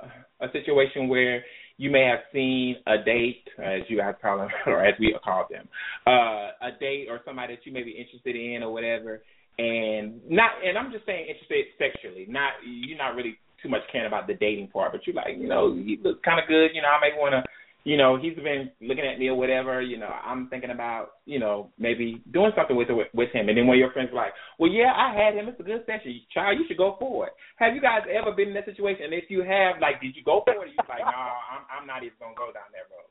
a 0.41 0.51
situation 0.53 1.09
where 1.09 1.43
you 1.77 1.91
may 1.91 2.03
have 2.03 2.19
seen 2.31 2.77
a 2.87 3.03
date, 3.03 3.43
as 3.61 3.81
you 3.89 3.97
guys 3.97 4.15
call 4.21 4.37
them, 4.37 4.49
or 4.67 4.85
as 4.85 4.93
we 4.99 5.15
call 5.23 5.45
them, 5.49 5.67
uh, 6.07 6.67
a 6.67 6.71
date 6.79 7.07
or 7.09 7.19
somebody 7.25 7.55
that 7.55 7.65
you 7.65 7.73
may 7.73 7.83
be 7.83 7.91
interested 7.91 8.35
in 8.35 8.63
or 8.63 8.71
whatever, 8.71 9.23
and 9.57 10.19
not, 10.29 10.51
and 10.65 10.77
I'm 10.77 10.91
just 10.91 11.05
saying 11.05 11.27
interested 11.29 11.65
sexually, 11.77 12.25
not 12.27 12.53
you're 12.65 12.97
not 12.97 13.15
really 13.15 13.37
too 13.61 13.69
much 13.69 13.81
caring 13.91 14.07
about 14.07 14.27
the 14.27 14.33
dating 14.33 14.67
part, 14.67 14.91
but 14.91 15.05
you're 15.07 15.15
like, 15.15 15.37
you 15.37 15.47
know, 15.47 15.73
he 15.73 15.99
looks 16.03 16.19
kind 16.25 16.39
of 16.39 16.47
good, 16.47 16.71
you 16.73 16.81
know, 16.81 16.89
I 16.89 16.99
may 16.99 17.17
want 17.17 17.33
to. 17.33 17.43
You 17.85 17.97
know, 17.97 18.15
he's 18.15 18.35
been 18.35 18.71
looking 18.79 19.03
at 19.03 19.19
me 19.19 19.27
or 19.27 19.35
whatever. 19.35 19.81
You 19.81 19.97
know, 19.97 20.07
I'm 20.07 20.47
thinking 20.47 20.69
about, 20.69 21.19
you 21.25 21.37
know, 21.37 21.69
maybe 21.77 22.23
doing 22.31 22.53
something 22.55 22.77
with 22.77 22.87
with, 23.13 23.29
him. 23.33 23.49
And 23.49 23.57
then 23.57 23.67
one 23.67 23.75
of 23.75 23.79
your 23.79 23.91
friends 23.91 24.11
like, 24.13 24.31
well, 24.57 24.71
yeah, 24.71 24.93
I 24.95 25.13
had 25.13 25.35
him. 25.35 25.49
It's 25.49 25.59
a 25.59 25.63
good 25.63 25.83
session. 25.85 26.17
Child, 26.33 26.59
you 26.59 26.65
should 26.65 26.77
go 26.77 26.95
for 26.97 27.27
it. 27.27 27.33
Have 27.57 27.75
you 27.75 27.81
guys 27.81 28.07
ever 28.07 28.31
been 28.31 28.47
in 28.47 28.53
that 28.53 28.63
situation? 28.63 29.03
And 29.03 29.13
if 29.13 29.25
you 29.27 29.43
have, 29.43 29.81
like, 29.81 29.99
did 29.99 30.15
you 30.15 30.23
go 30.23 30.43
for 30.45 30.53
it? 30.53 30.57
Or 30.59 30.65
you 30.65 30.79
like, 30.87 30.99
no, 30.99 31.11
I'm 31.11 31.81
I'm 31.81 31.85
not 31.85 32.03
even 32.03 32.15
gonna 32.21 32.39
go 32.39 32.55
down 32.55 32.71
that 32.71 32.87
road. 32.87 33.03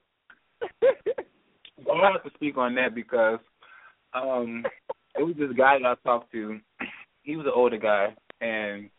Gonna 1.85 2.13
have 2.13 2.23
to 2.23 2.31
speak 2.35 2.57
on 2.57 2.75
that 2.77 2.95
because 2.95 3.41
um 4.15 4.65
it 5.17 5.23
was 5.23 5.35
this 5.39 5.57
guy 5.57 5.79
that 5.79 5.87
I 5.87 5.95
talked 6.05 6.33
to. 6.33 6.59
He 7.25 7.37
was 7.37 7.47
an 7.47 7.53
older 7.55 7.79
guy 7.79 8.17
and 8.41 8.91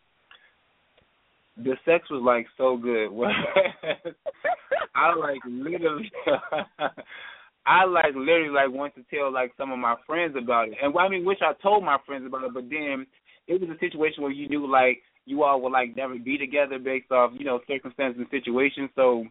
the 1.57 1.76
sex 1.84 2.09
was 2.09 2.24
like 2.26 2.47
so 2.57 2.78
good. 2.78 3.09
I 4.95 5.14
like 5.14 5.41
literally 5.45 6.09
I 7.66 7.84
like 7.84 8.16
literally 8.16 8.47
like 8.47 8.72
want 8.72 8.95
to 8.95 9.03
tell 9.14 9.30
like 9.30 9.51
some 9.57 9.74
of 9.74 9.80
my 9.80 9.95
friends 10.07 10.38
about 10.41 10.70
it. 10.70 10.76
And 10.82 10.97
I 10.97 11.09
mean 11.09 11.26
which 11.26 11.39
I 11.41 11.51
told 11.61 11.84
my 11.84 11.97
friends 12.05 12.26
about 12.26 12.45
it, 12.45 12.53
but 12.53 12.70
then 12.70 13.05
it 13.47 13.59
was 13.59 13.70
a 13.70 13.80
situation 13.80 14.24
where 14.24 14.32
you 14.32 14.47
knew 14.47 14.66
like 14.66 15.01
you 15.26 15.43
all 15.43 15.61
would 15.61 15.72
like 15.72 15.95
never 15.95 16.18
be 16.18 16.38
together 16.38 16.80
based 16.80 17.11
off, 17.11 17.32
you 17.38 17.45
know, 17.45 17.59
circumstances 17.68 18.20
and 18.20 18.30
situations. 18.32 18.89
So 18.95 19.26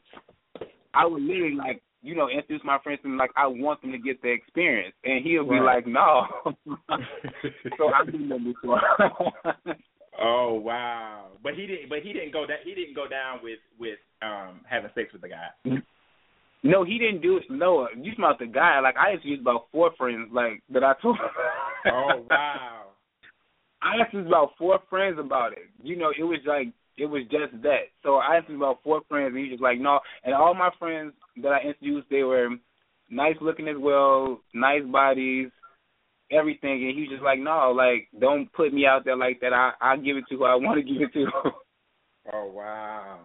I 0.94 1.06
would 1.06 1.22
literally 1.22 1.54
like, 1.54 1.82
you 2.02 2.14
know, 2.14 2.28
introduce 2.28 2.62
my 2.64 2.78
friends 2.82 3.00
and 3.04 3.16
like 3.16 3.30
I 3.36 3.46
want 3.46 3.80
them 3.80 3.92
to 3.92 3.98
get 3.98 4.20
the 4.22 4.30
experience 4.30 4.94
and 5.04 5.24
he'll 5.24 5.44
be 5.44 5.58
Right. 5.58 5.76
like, 5.76 5.86
No 5.86 6.26
So 7.78 7.88
I've 7.94 8.06
been 8.10 8.28
there 8.28 8.38
before. 8.38 8.80
Oh 10.24 10.60
wow! 10.62 11.28
But 11.42 11.54
he 11.54 11.66
didn't. 11.66 11.88
But 11.88 12.00
he 12.04 12.12
didn't 12.12 12.32
go 12.34 12.44
that. 12.46 12.58
He 12.64 12.74
didn't 12.74 12.94
go 12.94 13.08
down 13.08 13.40
with 13.42 13.58
with 13.80 13.98
um 14.20 14.60
having 14.68 14.90
sex 14.94 15.10
with 15.10 15.22
the 15.22 15.28
guy. 15.28 15.80
No, 16.62 16.84
he 16.84 16.98
didn't 16.98 17.22
do 17.22 17.38
it. 17.38 17.44
No, 17.48 17.88
you 17.96 18.12
smelled 18.14 18.36
the 18.38 18.46
guy. 18.46 18.78
Like 18.80 18.96
I 18.98 19.12
used 19.12 19.22
to 19.24 19.30
use 19.30 19.40
about 19.40 19.68
four 19.72 19.90
friends, 19.96 20.28
like 20.30 20.62
that 20.70 20.84
I 20.84 20.92
told. 21.00 21.18
Oh 21.86 22.26
wow! 22.28 22.82
I 23.82 23.96
asked 24.04 24.14
about 24.14 24.50
four 24.58 24.80
friends 24.90 25.16
about 25.18 25.52
it. 25.52 25.70
You 25.82 25.96
know, 25.96 26.10
it 26.16 26.22
was 26.24 26.40
like 26.46 26.68
it 26.96 27.06
was 27.06 27.22
just 27.30 27.62
that. 27.62 27.90
So 28.02 28.16
I 28.16 28.36
asked 28.36 28.48
him 28.48 28.56
about 28.56 28.82
four 28.82 29.02
friends, 29.08 29.28
and 29.28 29.36
he 29.36 29.44
was 29.44 29.52
just 29.52 29.62
like, 29.62 29.78
no. 29.78 30.00
And 30.24 30.34
all 30.34 30.54
my 30.54 30.70
friends 30.78 31.12
that 31.42 31.52
I 31.52 31.66
introduced, 31.66 32.08
they 32.10 32.22
were 32.22 32.50
nice 33.10 33.36
looking 33.40 33.68
as 33.68 33.76
well, 33.78 34.40
nice 34.54 34.84
bodies, 34.84 35.48
everything. 36.30 36.84
And 36.84 36.94
he 36.94 37.02
was 37.02 37.10
just 37.10 37.22
like, 37.22 37.38
no, 37.38 37.72
like 37.76 38.08
don't 38.18 38.52
put 38.52 38.72
me 38.72 38.86
out 38.86 39.04
there 39.04 39.16
like 39.16 39.40
that. 39.40 39.52
I 39.52 39.72
I 39.80 39.96
give 39.96 40.16
it 40.16 40.24
to 40.30 40.36
who 40.36 40.44
I 40.44 40.54
want 40.54 40.78
to 40.78 40.82
give 40.92 41.02
it 41.02 41.12
to. 41.14 41.26
Oh 42.32 42.52
wow! 42.54 43.20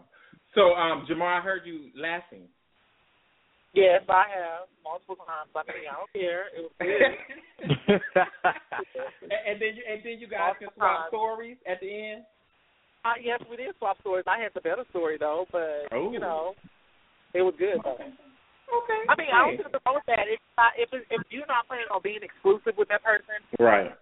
So 0.55 0.73
um, 0.73 1.05
Jamar, 1.09 1.39
I 1.39 1.41
heard 1.41 1.61
you 1.65 1.89
laughing. 1.95 2.47
Yes, 3.73 4.01
I 4.09 4.25
have 4.33 4.67
multiple 4.83 5.17
times. 5.21 5.53
I 5.53 5.61
mean, 5.69 5.85
I 5.85 6.01
don't 6.01 6.13
care. 6.13 6.49
It 6.49 6.65
was 6.65 6.73
good. 6.81 7.13
and, 9.21 9.41
and 9.45 9.61
then 9.61 9.75
you 9.75 9.83
and 9.85 10.01
then 10.03 10.17
you 10.17 10.27
guys 10.27 10.53
can 10.57 10.69
swap 10.75 11.09
stories 11.09 11.57
at 11.69 11.79
the 11.79 11.85
end. 11.85 12.23
Uh, 13.07 13.15
yes, 13.23 13.39
we 13.47 13.55
did 13.55 13.71
swap 13.79 13.95
stories. 14.03 14.27
I 14.27 14.35
had 14.43 14.51
the 14.51 14.59
better 14.59 14.83
story 14.91 15.15
though, 15.17 15.47
but 15.51 15.87
Oh. 15.95 16.11
you 16.11 16.19
know, 16.19 16.55
it 17.33 17.39
was 17.41 17.55
good 17.55 17.79
though. 17.83 17.95
Okay. 17.95 19.01
I 19.07 19.15
mean, 19.15 19.31
I 19.31 19.39
don't 19.47 19.51
Hey. 19.55 19.57
see 19.57 19.63
nothing 19.63 19.79
wrong 19.85 19.95
with 19.95 20.05
that. 20.11 20.27
If 20.27 20.39
not, 20.57 20.73
if 20.77 20.93
it- 20.93 21.07
if 21.09 21.21
you're 21.31 21.47
not 21.47 21.67
planning 21.67 21.87
on 21.89 22.01
being 22.01 22.21
exclusive 22.21 22.75
with 22.75 22.89
that 22.89 23.01
person, 23.03 23.35
Right. 23.59 23.95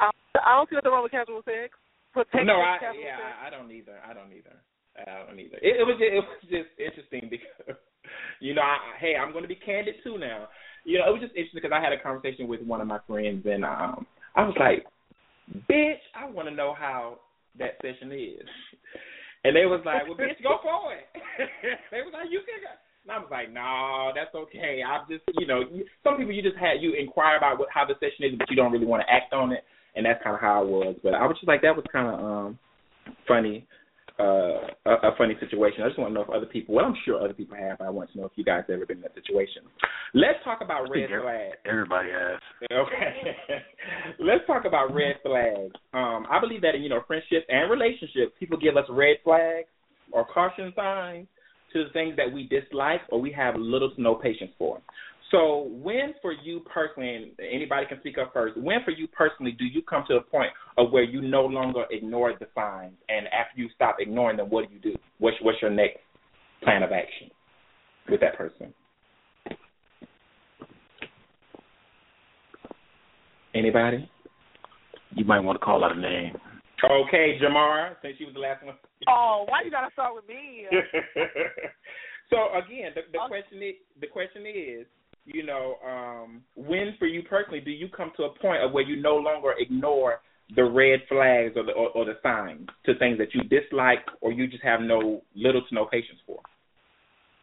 I, 0.00 0.10
I 0.42 0.56
don't 0.56 0.68
see 0.68 0.74
nothing 0.74 0.90
wrong 0.90 1.04
with 1.04 1.12
casual 1.12 1.42
sex. 1.44 1.76
Protect 2.12 2.44
no, 2.46 2.60
I 2.60 2.78
casual 2.78 3.00
yeah, 3.00 3.16
sex. 3.18 3.36
I, 3.42 3.46
I 3.46 3.50
don't 3.50 3.70
either. 3.70 4.00
I 4.04 4.12
don't 4.12 4.32
either. 4.32 4.56
I 4.98 5.04
don't 5.26 5.38
either. 5.38 5.58
It, 5.62 5.76
it 5.78 5.86
was 5.86 5.94
just, 5.98 6.10
it 6.10 6.18
was 6.18 6.42
just 6.50 6.70
interesting 6.80 7.28
because 7.30 7.76
you 8.40 8.54
know, 8.54 8.62
I, 8.62 8.78
hey, 8.98 9.14
I'm 9.14 9.30
going 9.30 9.44
to 9.44 9.48
be 9.48 9.54
candid 9.54 10.02
too 10.02 10.18
now. 10.18 10.48
You 10.82 10.98
know, 10.98 11.06
it 11.08 11.12
was 11.12 11.20
just 11.20 11.36
interesting 11.36 11.60
because 11.62 11.72
I 11.76 11.80
had 11.80 11.92
a 11.92 12.00
conversation 12.02 12.48
with 12.48 12.62
one 12.62 12.80
of 12.80 12.88
my 12.88 12.98
friends 13.06 13.46
and 13.46 13.64
um 13.64 14.06
I 14.34 14.42
was 14.42 14.56
like, 14.58 14.84
"Bitch, 15.70 16.02
I 16.16 16.26
want 16.26 16.48
to 16.48 16.54
know 16.54 16.74
how 16.74 17.20
that 17.58 17.78
session 17.82 18.12
is." 18.12 18.48
And 19.44 19.54
they 19.54 19.66
was 19.66 19.82
like, 19.84 20.06
"Well, 20.06 20.18
bitch, 20.18 20.42
go 20.42 20.58
for 20.62 20.94
it." 20.94 21.06
they 21.90 22.02
was 22.02 22.12
like, 22.12 22.30
"You 22.30 22.40
can." 22.42 22.60
go." 22.62 22.72
And 23.04 23.12
I 23.12 23.18
was 23.18 23.30
like, 23.30 23.52
"No, 23.52 24.12
that's 24.14 24.34
okay. 24.34 24.82
I 24.84 25.00
just, 25.08 25.24
you 25.38 25.46
know, 25.46 25.64
some 26.04 26.16
people 26.16 26.32
you 26.32 26.42
just 26.42 26.58
had 26.58 26.82
you 26.82 26.94
inquire 26.94 27.36
about 27.36 27.58
what 27.58 27.68
how 27.72 27.86
the 27.86 27.94
session 27.94 28.26
is, 28.26 28.38
but 28.38 28.50
you 28.50 28.56
don't 28.56 28.72
really 28.72 28.86
want 28.86 29.02
to 29.06 29.12
act 29.12 29.32
on 29.32 29.52
it, 29.52 29.64
and 29.94 30.04
that's 30.04 30.22
kind 30.22 30.34
of 30.34 30.40
how 30.40 30.60
I 30.60 30.64
was. 30.64 30.96
But 31.02 31.14
I 31.14 31.26
was 31.26 31.36
just 31.36 31.48
like, 31.48 31.62
that 31.62 31.76
was 31.76 31.84
kind 31.92 32.08
of 32.08 32.16
um 32.18 32.58
funny, 33.26 33.66
uh, 34.18 34.66
a, 34.86 34.92
a 35.10 35.14
funny 35.16 35.34
situation. 35.40 35.82
I 35.82 35.88
just 35.88 35.98
want 35.98 36.10
to 36.10 36.14
know 36.14 36.22
if 36.22 36.30
other 36.30 36.46
people. 36.46 36.74
Well, 36.74 36.84
I'm 36.84 36.94
sure 37.04 37.22
other 37.22 37.34
people 37.34 37.56
have. 37.56 37.80
I 37.80 37.90
want 37.90 38.10
to 38.12 38.18
know 38.18 38.24
if 38.24 38.32
you 38.36 38.44
guys 38.44 38.64
ever 38.68 38.84
been 38.86 38.98
in 38.98 39.02
that 39.02 39.14
situation. 39.14 39.62
Let's 40.14 40.38
talk 40.44 40.58
about 40.62 40.88
red 40.90 41.08
flags. 41.08 41.56
Everybody 41.64 42.10
has. 42.10 42.40
Okay. 42.72 43.32
Let's 44.18 44.46
talk 44.46 44.64
about 44.64 44.94
red 44.94 45.16
flags. 45.22 45.74
Um, 45.94 46.26
I 46.30 46.40
believe 46.40 46.62
that 46.62 46.74
in 46.74 46.82
you 46.82 46.88
know 46.88 47.00
friendships 47.06 47.46
and 47.48 47.70
relationships, 47.70 48.32
people 48.38 48.58
give 48.58 48.76
us 48.76 48.84
red 48.90 49.16
flags 49.22 49.68
or 50.12 50.24
caution 50.24 50.72
signs 50.74 51.26
to 51.72 51.84
the 51.84 51.90
things 51.90 52.16
that 52.16 52.32
we 52.32 52.48
dislike 52.48 53.00
or 53.10 53.20
we 53.20 53.30
have 53.32 53.54
little 53.56 53.94
to 53.94 54.00
no 54.00 54.14
patience 54.14 54.50
for. 54.58 54.80
So, 55.30 55.68
when 55.70 56.14
for 56.22 56.32
you 56.32 56.60
personally, 56.72 57.14
and 57.14 57.32
anybody 57.52 57.84
can 57.86 58.00
speak 58.00 58.16
up 58.16 58.32
first, 58.32 58.56
when 58.56 58.78
for 58.84 58.92
you 58.92 59.06
personally 59.08 59.52
do 59.52 59.64
you 59.66 59.82
come 59.82 60.04
to 60.08 60.16
a 60.16 60.22
point 60.22 60.50
of 60.78 60.90
where 60.90 61.02
you 61.02 61.20
no 61.20 61.42
longer 61.44 61.84
ignore 61.90 62.32
the 62.38 62.46
signs, 62.54 62.94
and 63.10 63.26
after 63.26 63.60
you 63.60 63.68
stop 63.74 63.96
ignoring 64.00 64.38
them, 64.38 64.48
what 64.48 64.66
do 64.66 64.74
you 64.74 64.80
do? 64.80 64.96
What's 65.18 65.36
what's 65.42 65.60
your 65.60 65.70
next 65.70 65.98
plan 66.62 66.82
of 66.82 66.92
action 66.92 67.30
with 68.08 68.20
that 68.20 68.38
person? 68.38 68.72
Anybody? 73.54 74.08
You 75.14 75.24
might 75.24 75.40
want 75.40 75.60
to 75.60 75.64
call 75.64 75.84
out 75.84 75.96
a 75.96 76.00
name. 76.00 76.36
Okay, 76.84 77.38
Jamara, 77.42 77.96
since 78.02 78.14
you 78.18 78.26
was 78.26 78.34
the 78.34 78.40
last 78.40 78.64
one. 78.64 78.76
Oh, 79.08 79.44
why 79.48 79.62
you 79.64 79.70
gotta 79.70 79.92
start 79.92 80.14
with 80.14 80.26
me? 80.28 80.66
so 82.30 82.36
again, 82.56 82.92
the, 82.94 83.02
the 83.12 83.18
question 83.26 83.58
is, 83.62 83.74
the 84.00 84.06
question 84.06 84.46
is, 84.46 84.86
you 85.32 85.44
know, 85.44 85.76
um, 85.86 86.42
when 86.56 86.94
for 86.98 87.06
you 87.06 87.22
personally 87.22 87.60
do 87.60 87.70
you 87.70 87.88
come 87.88 88.12
to 88.16 88.24
a 88.24 88.38
point 88.38 88.62
of 88.62 88.72
where 88.72 88.84
you 88.84 89.00
no 89.00 89.16
longer 89.16 89.52
ignore 89.58 90.20
the 90.56 90.64
red 90.64 91.00
flags 91.08 91.54
or 91.56 91.64
the 91.64 91.72
or, 91.72 91.90
or 91.90 92.04
the 92.06 92.14
signs 92.22 92.66
to 92.86 92.98
things 92.98 93.18
that 93.18 93.34
you 93.34 93.42
dislike 93.44 94.04
or 94.20 94.32
you 94.32 94.46
just 94.46 94.62
have 94.64 94.80
no 94.80 95.22
little 95.34 95.60
to 95.68 95.74
no 95.74 95.84
patience 95.84 96.18
for? 96.26 96.38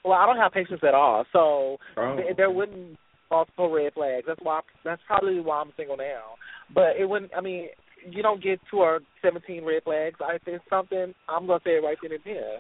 Well, 0.04 0.14
I 0.18 0.26
don't 0.26 0.38
have 0.38 0.52
patience 0.52 0.82
at 0.88 0.94
all, 0.94 1.26
so 1.32 1.78
Oh. 1.98 2.16
th- 2.18 2.36
there 2.38 2.52
wouldn't 2.52 2.94
be 2.94 2.98
multiple 3.32 3.72
red 3.72 3.94
flags. 3.94 4.26
That's 4.28 4.40
why 4.42 4.62
that's 4.84 5.02
probably 5.08 5.40
why 5.40 5.62
I'm 5.62 5.72
single 5.78 5.98
now. 5.98 6.36
But 6.74 6.98
it 7.00 7.08
wouldn't. 7.08 7.32
I 7.36 7.42
mean, 7.42 7.70
you 8.10 8.22
don't 8.24 8.42
get 8.42 8.60
two 8.70 8.78
or 8.78 9.00
seventeen 9.22 9.64
red 9.66 9.84
flags. 9.84 10.16
I, 10.22 10.36
if 10.36 10.42
it's 10.48 10.64
something, 10.70 11.14
I'm 11.30 11.48
gonna 11.48 11.60
say 11.64 11.72
it 11.72 11.84
right 11.84 11.98
then 12.02 12.12
and 12.12 12.22
there. 12.24 12.60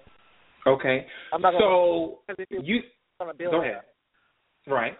Okay. 0.68 1.06
I'm 1.34 1.42
not 1.42 1.52
gonna. 1.52 1.64
so 1.64 2.20
because 2.28 2.44
if 2.44 2.58
it's 2.58 2.68
you 2.68 2.80
gonna 3.20 3.34
build 3.34 3.52
go 3.52 3.62
that. 3.62 3.68
ahead. 3.70 3.82
Right. 4.68 4.94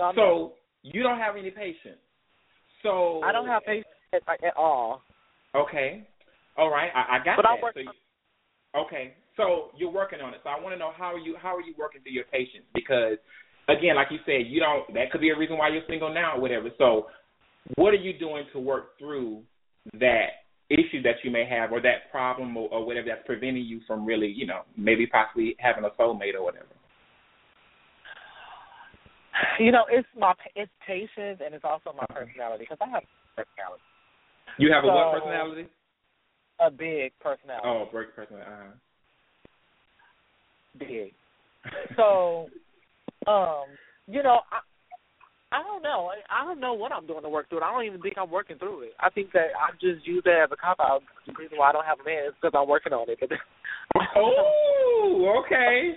So, 0.00 0.12
So 0.16 0.52
you 0.82 1.02
don't 1.02 1.18
have 1.18 1.36
any 1.36 1.50
patience. 1.50 2.00
So 2.82 3.20
I 3.22 3.32
don't 3.32 3.46
have 3.46 3.64
patience 3.64 3.86
at, 4.12 4.22
at 4.44 4.56
all. 4.56 5.02
Okay. 5.54 6.06
All 6.56 6.70
right. 6.70 6.90
I, 6.94 7.16
I 7.16 7.24
got 7.24 7.36
But 7.36 7.42
that. 7.42 7.48
I'm 7.48 7.62
working 7.62 7.84
So 7.86 7.92
you- 7.92 8.84
okay. 8.86 9.14
So 9.36 9.70
you're 9.76 9.90
working 9.90 10.20
on 10.20 10.34
it. 10.34 10.40
So 10.42 10.50
I 10.50 10.60
want 10.60 10.74
to 10.74 10.78
know 10.78 10.90
how 10.96 11.14
are 11.14 11.18
you 11.18 11.36
how 11.40 11.56
are 11.56 11.60
you 11.60 11.74
working 11.78 12.02
through 12.02 12.12
your 12.12 12.24
patience? 12.24 12.64
Because 12.74 13.16
again, 13.68 13.96
like 13.96 14.08
you 14.10 14.18
said, 14.26 14.46
you 14.46 14.60
don't 14.60 14.92
that 14.94 15.10
could 15.10 15.20
be 15.20 15.30
a 15.30 15.36
reason 15.36 15.56
why 15.56 15.68
you're 15.68 15.82
single 15.88 16.12
now 16.12 16.36
or 16.36 16.40
whatever. 16.40 16.68
So 16.78 17.06
what 17.76 17.94
are 17.94 18.02
you 18.02 18.18
doing 18.18 18.44
to 18.52 18.58
work 18.58 18.98
through 18.98 19.42
that 19.94 20.44
issue 20.68 21.02
that 21.02 21.16
you 21.24 21.30
may 21.30 21.46
have 21.46 21.72
or 21.72 21.80
that 21.80 22.10
problem 22.10 22.56
or, 22.56 22.68
or 22.68 22.84
whatever 22.86 23.08
that's 23.08 23.26
preventing 23.26 23.64
you 23.64 23.80
from 23.86 24.04
really, 24.04 24.28
you 24.28 24.46
know, 24.46 24.62
maybe 24.76 25.06
possibly 25.06 25.56
having 25.58 25.84
a 25.84 25.90
soulmate 26.00 26.34
or 26.34 26.42
whatever? 26.42 26.66
You 29.58 29.72
know, 29.72 29.84
it's 29.90 30.08
my 30.18 30.34
it's 30.54 30.70
patience 30.86 31.40
and 31.44 31.54
it's 31.54 31.64
also 31.64 31.94
my 31.96 32.06
personality 32.14 32.64
because 32.68 32.78
I 32.80 32.88
have 32.90 33.02
personality. 33.36 33.82
You 34.58 34.72
have 34.72 34.84
a 34.84 34.88
what 34.88 35.20
personality? 35.20 35.68
a 36.60 36.70
big 36.70 37.12
personality. 37.20 37.66
Oh, 37.66 37.88
break 37.90 38.14
personality. 38.14 38.50
Uh-huh. 38.50 38.72
Big. 40.78 41.12
So, 41.96 42.46
um, 43.26 43.64
you 44.06 44.22
know, 44.22 44.40
I 44.52 44.60
I 45.52 45.62
don't 45.64 45.82
know. 45.82 46.10
I, 46.12 46.42
I 46.42 46.44
don't 46.44 46.60
know 46.60 46.74
what 46.74 46.92
I'm 46.92 47.06
doing 47.06 47.22
to 47.22 47.28
work 47.28 47.48
through 47.48 47.58
it. 47.58 47.64
I 47.64 47.72
don't 47.72 47.84
even 47.84 48.00
think 48.00 48.14
I'm 48.16 48.30
working 48.30 48.58
through 48.58 48.82
it. 48.82 48.92
I 49.00 49.10
think 49.10 49.32
that 49.32 49.48
I 49.58 49.72
just 49.80 50.06
use 50.06 50.22
that 50.24 50.44
as 50.44 50.50
a 50.52 50.56
cop 50.56 50.78
out. 50.78 51.02
The 51.26 51.32
reason 51.32 51.58
why 51.58 51.70
I 51.70 51.72
don't 51.72 51.84
have 51.84 51.98
a 51.98 52.04
man 52.04 52.26
is 52.28 52.34
because 52.40 52.56
I'm 52.56 52.68
working 52.68 52.92
on 52.92 53.08
it. 53.08 53.18
Oh, 54.16 55.42
okay. 55.44 55.92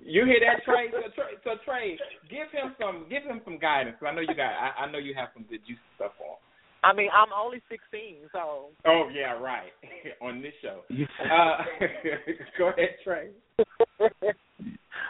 You 0.00 0.24
hear 0.26 0.40
that, 0.40 0.64
Tre? 0.64 0.90
So, 0.92 1.00
Tre, 1.14 1.24
so 1.44 1.50
Tre, 1.64 1.98
give 2.28 2.50
him 2.52 2.74
some, 2.80 3.06
give 3.08 3.22
him 3.22 3.40
some 3.44 3.58
guidance. 3.58 3.96
'cause 3.98 4.08
I 4.10 4.14
know 4.14 4.20
you 4.20 4.34
got, 4.34 4.52
I, 4.52 4.84
I 4.84 4.90
know 4.90 4.98
you 4.98 5.14
have 5.14 5.28
some 5.32 5.44
good 5.44 5.60
juicy 5.66 5.80
stuff 5.96 6.12
on. 6.20 6.36
I 6.84 6.92
mean, 6.94 7.08
I'm 7.12 7.32
only 7.32 7.60
16, 7.68 8.28
so. 8.32 8.68
Oh 8.86 9.08
yeah, 9.12 9.32
right. 9.32 9.72
on 10.22 10.42
this 10.42 10.52
show. 10.62 10.82
Uh, 11.24 11.64
go 12.58 12.68
ahead, 12.68 12.96
Tre. 13.02 13.28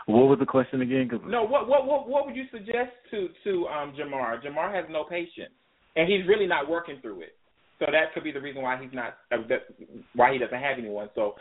What 0.06 0.28
was 0.28 0.38
the 0.38 0.46
question 0.46 0.80
again? 0.82 1.08
'Cause- 1.08 1.20
No, 1.26 1.42
what 1.44 1.68
what 1.68 1.86
what 1.86 2.08
what 2.08 2.26
would 2.26 2.36
you 2.36 2.46
suggest 2.50 2.92
to 3.10 3.28
to 3.44 3.68
um 3.68 3.92
Jamar? 3.94 4.42
Jamar 4.42 4.72
has 4.72 4.84
no 4.88 5.04
patience, 5.04 5.52
and 5.96 6.08
he's 6.08 6.26
really 6.26 6.46
not 6.46 6.68
working 6.68 7.00
through 7.02 7.22
it. 7.22 7.34
So 7.78 7.86
that 7.92 8.12
could 8.14 8.24
be 8.24 8.32
the 8.32 8.40
reason 8.40 8.62
why 8.62 8.76
he's 8.82 8.92
not 8.92 9.18
uh, 9.30 9.38
that, 9.48 9.66
why 10.14 10.32
he 10.32 10.38
doesn't 10.38 10.58
have 10.58 10.78
anyone. 10.78 11.10
So 11.14 11.36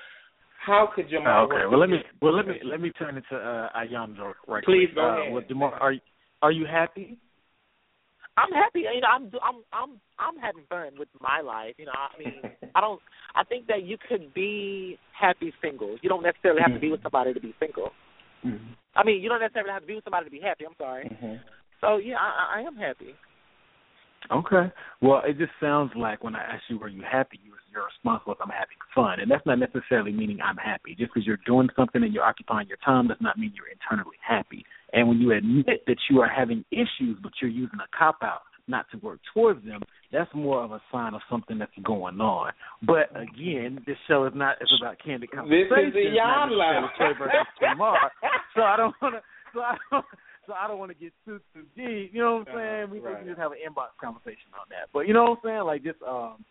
how 0.68 0.90
could 0.94 1.10
Jamar? 1.10 1.40
Oh, 1.40 1.46
okay. 1.46 1.66
Well, 1.70 1.80
let 1.80 1.90
me 1.90 1.98
well 2.22 2.36
let 2.36 2.46
me 2.46 2.56
let 2.64 2.82
me 2.82 2.92
turn 2.92 3.18
it 3.18 3.24
to 3.32 3.38
uh, 3.38 3.70
Ayanjo 3.80 4.34
right 4.48 4.64
Please 4.64 4.90
quick. 4.92 4.96
go 4.96 5.02
uh, 5.02 5.22
ahead. 5.22 5.34
Well, 5.34 5.44
Demar, 5.48 5.74
are 5.76 5.94
you 5.94 6.02
are 6.42 6.52
you 6.52 6.66
happy? 6.70 7.18
I'm 8.38 8.52
happy. 8.52 8.82
You 8.82 9.02
know, 9.02 9.08
I'm 9.08 9.24
I'm 9.42 9.64
I'm 9.74 10.00
I'm 10.20 10.38
having 10.38 10.64
fun 10.70 11.00
with 11.00 11.08
my 11.22 11.42
life. 11.42 11.76
You 11.78 11.86
know, 11.86 11.94
I 11.96 12.20
mean, 12.20 12.42
I 12.76 12.82
don't. 12.82 13.02
I 13.34 13.44
think 13.46 13.68
that 13.68 13.84
you 13.84 13.98
could 14.10 14.34
be 14.34 15.00
happy 15.18 15.54
single. 15.62 15.98
You 16.02 16.10
don't 16.10 16.24
necessarily 16.24 16.62
have 16.62 16.74
to 16.74 16.80
be 16.80 16.92
with 16.92 17.02
somebody 17.02 17.34
to 17.34 17.40
be 17.40 17.56
single. 17.60 17.92
I 18.96 19.04
mean, 19.04 19.22
you 19.22 19.30
don't 19.30 19.42
necessarily 19.42 19.72
have 19.72 19.82
to 19.82 19.88
be 19.88 19.96
with 19.96 20.04
somebody 20.04 20.26
to 20.26 20.32
be 20.32 20.42
happy. 20.42 20.66
I'm 20.66 20.76
sorry. 20.78 21.10
So 21.82 21.98
yeah, 21.98 22.18
I, 22.20 22.60
I 22.60 22.62
am 22.62 22.76
happy. 22.76 23.16
Okay. 24.32 24.72
Well, 25.02 25.22
it 25.26 25.38
just 25.38 25.52
sounds 25.62 25.92
like 25.96 26.24
when 26.24 26.36
I 26.36 26.44
asked 26.44 26.64
you 26.70 26.78
were 26.80 26.90
you 26.90 27.04
happy, 27.10 27.40
you 27.44 27.54
your 27.78 27.86
response 27.86 28.24
was 28.26 28.38
I'm 28.42 28.50
having 28.50 28.82
fun, 28.96 29.20
and 29.20 29.30
that's 29.30 29.46
not 29.46 29.60
necessarily 29.60 30.12
meaning 30.12 30.40
I'm 30.44 30.58
happy. 30.58 30.96
Just 30.98 31.14
because 31.14 31.28
you're 31.28 31.40
doing 31.46 31.70
something 31.76 32.02
and 32.02 32.12
you're 32.12 32.24
occupying 32.24 32.68
your 32.68 32.82
time 32.84 33.08
does 33.08 33.22
not 33.22 33.38
mean 33.38 33.54
you're 33.56 33.70
internally 33.70 34.18
happy. 34.26 34.66
And 34.94 35.08
when 35.08 35.20
you 35.20 35.32
admit 35.34 35.86
that 35.86 35.98
you 36.10 36.20
are 36.22 36.30
having 36.30 36.66
issues, 36.72 37.18
but 37.22 37.34
you're 37.40 37.52
using 37.52 37.78
a 37.80 37.98
cop 37.98 38.18
out 38.24 38.42
not 38.68 38.86
to 38.92 38.98
work 38.98 39.20
towards 39.34 39.64
them, 39.64 39.82
that's 40.12 40.30
more 40.34 40.64
of 40.64 40.72
a 40.72 40.82
sign 40.92 41.14
of 41.14 41.22
something 41.30 41.60
that's 41.60 41.72
going 41.84 42.20
on. 42.20 42.52
But 42.82 43.12
again, 43.16 43.84
this 43.86 43.98
show 44.08 44.26
is 44.26 44.34
not 44.36 44.58
it's 44.60 44.72
about 44.82 44.98
candid 45.04 45.30
This 45.30 45.70
is 45.70 45.94
the 45.94 46.02
it's 46.02 46.18
not 46.18 46.50
Yamla. 46.50 46.82
necessarily 46.82 47.16
Tre 47.16 47.28
versus 47.28 47.48
Tamar. 47.60 48.12
So 48.56 48.62
I 48.64 48.78
don't 48.78 48.96
want 49.02 49.16
to. 49.16 49.22
So 49.54 49.60
I 49.62 49.76
don't. 49.92 50.06
So 50.48 50.54
I 50.54 50.68
don't 50.68 50.80
want 50.80 50.92
to 50.92 50.98
get 50.98 51.12
too 51.26 51.40
too 51.54 51.64
deep. 51.76 52.12
You 52.14 52.22
know 52.22 52.38
what 52.38 52.50
I'm 52.50 52.56
saying? 52.56 52.92
We, 52.92 53.00
we 53.00 53.16
can 53.16 53.28
just 53.28 53.40
have 53.40 53.52
an 53.52 53.60
inbox 53.60 54.00
conversation 54.00 54.56
on 54.56 54.66
that. 54.70 54.88
But 54.94 55.08
you 55.08 55.14
know 55.14 55.24
what 55.24 55.40
I'm 55.44 55.44
saying? 55.44 55.64
Like 55.68 55.84
just 55.84 56.02
um, 56.08 56.44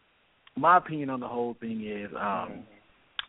my 0.57 0.77
opinion 0.77 1.11
on 1.11 1.21
the 1.21 1.29
whole 1.29 1.57
thing 1.61 1.85
is 1.87 2.13
um, 2.15 2.65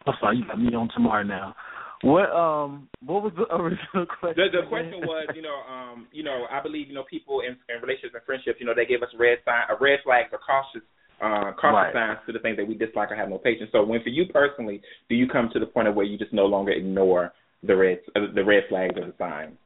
I'm 0.05 0.13
sorry, 0.19 0.37
you 0.37 0.47
got 0.47 0.59
me 0.59 0.75
on 0.75 0.89
tomorrow 0.93 1.23
now. 1.23 1.55
What 2.01 2.29
um, 2.31 2.89
what 3.05 3.23
was 3.23 3.33
the 3.35 3.47
original 3.55 4.05
question? 4.19 4.43
The, 4.51 4.61
the 4.61 4.67
question 4.67 5.01
was, 5.01 5.29
you 5.35 5.41
know, 5.41 5.63
um, 5.67 6.07
you 6.11 6.23
know, 6.23 6.45
I 6.51 6.61
believe, 6.61 6.87
you 6.87 6.93
know, 6.93 7.05
people 7.09 7.41
in, 7.41 7.57
in 7.73 7.81
relationships 7.81 8.13
and 8.13 8.23
friendships, 8.23 8.59
you 8.59 8.65
know, 8.65 8.75
they 8.75 8.85
give 8.85 9.01
us 9.01 9.09
red 9.17 9.39
sign, 9.45 9.65
uh, 9.69 9.75
red 9.79 9.99
flags 10.03 10.29
or 10.31 10.39
cautious, 10.39 10.85
uh, 11.21 11.51
cautious 11.59 11.91
Right. 11.91 11.93
signs 11.93 12.19
to 12.27 12.33
the 12.33 12.39
things 12.39 12.57
that 12.57 12.67
we 12.67 12.75
dislike 12.75 13.09
or 13.11 13.15
have 13.15 13.29
no 13.29 13.39
patience. 13.39 13.69
So, 13.71 13.83
when 13.83 14.03
for 14.03 14.09
you 14.09 14.25
personally, 14.31 14.81
do 15.09 15.15
you 15.15 15.27
come 15.27 15.49
to 15.53 15.59
the 15.59 15.65
point 15.65 15.87
of 15.87 15.95
where 15.95 16.05
you 16.05 16.17
just 16.17 16.33
no 16.33 16.45
longer 16.45 16.71
ignore 16.71 17.33
the 17.63 17.75
red, 17.75 17.99
uh, 18.15 18.29
the 18.35 18.43
red 18.43 18.63
flags 18.69 18.95
or 18.95 19.07
the 19.07 19.17
signs? 19.17 19.57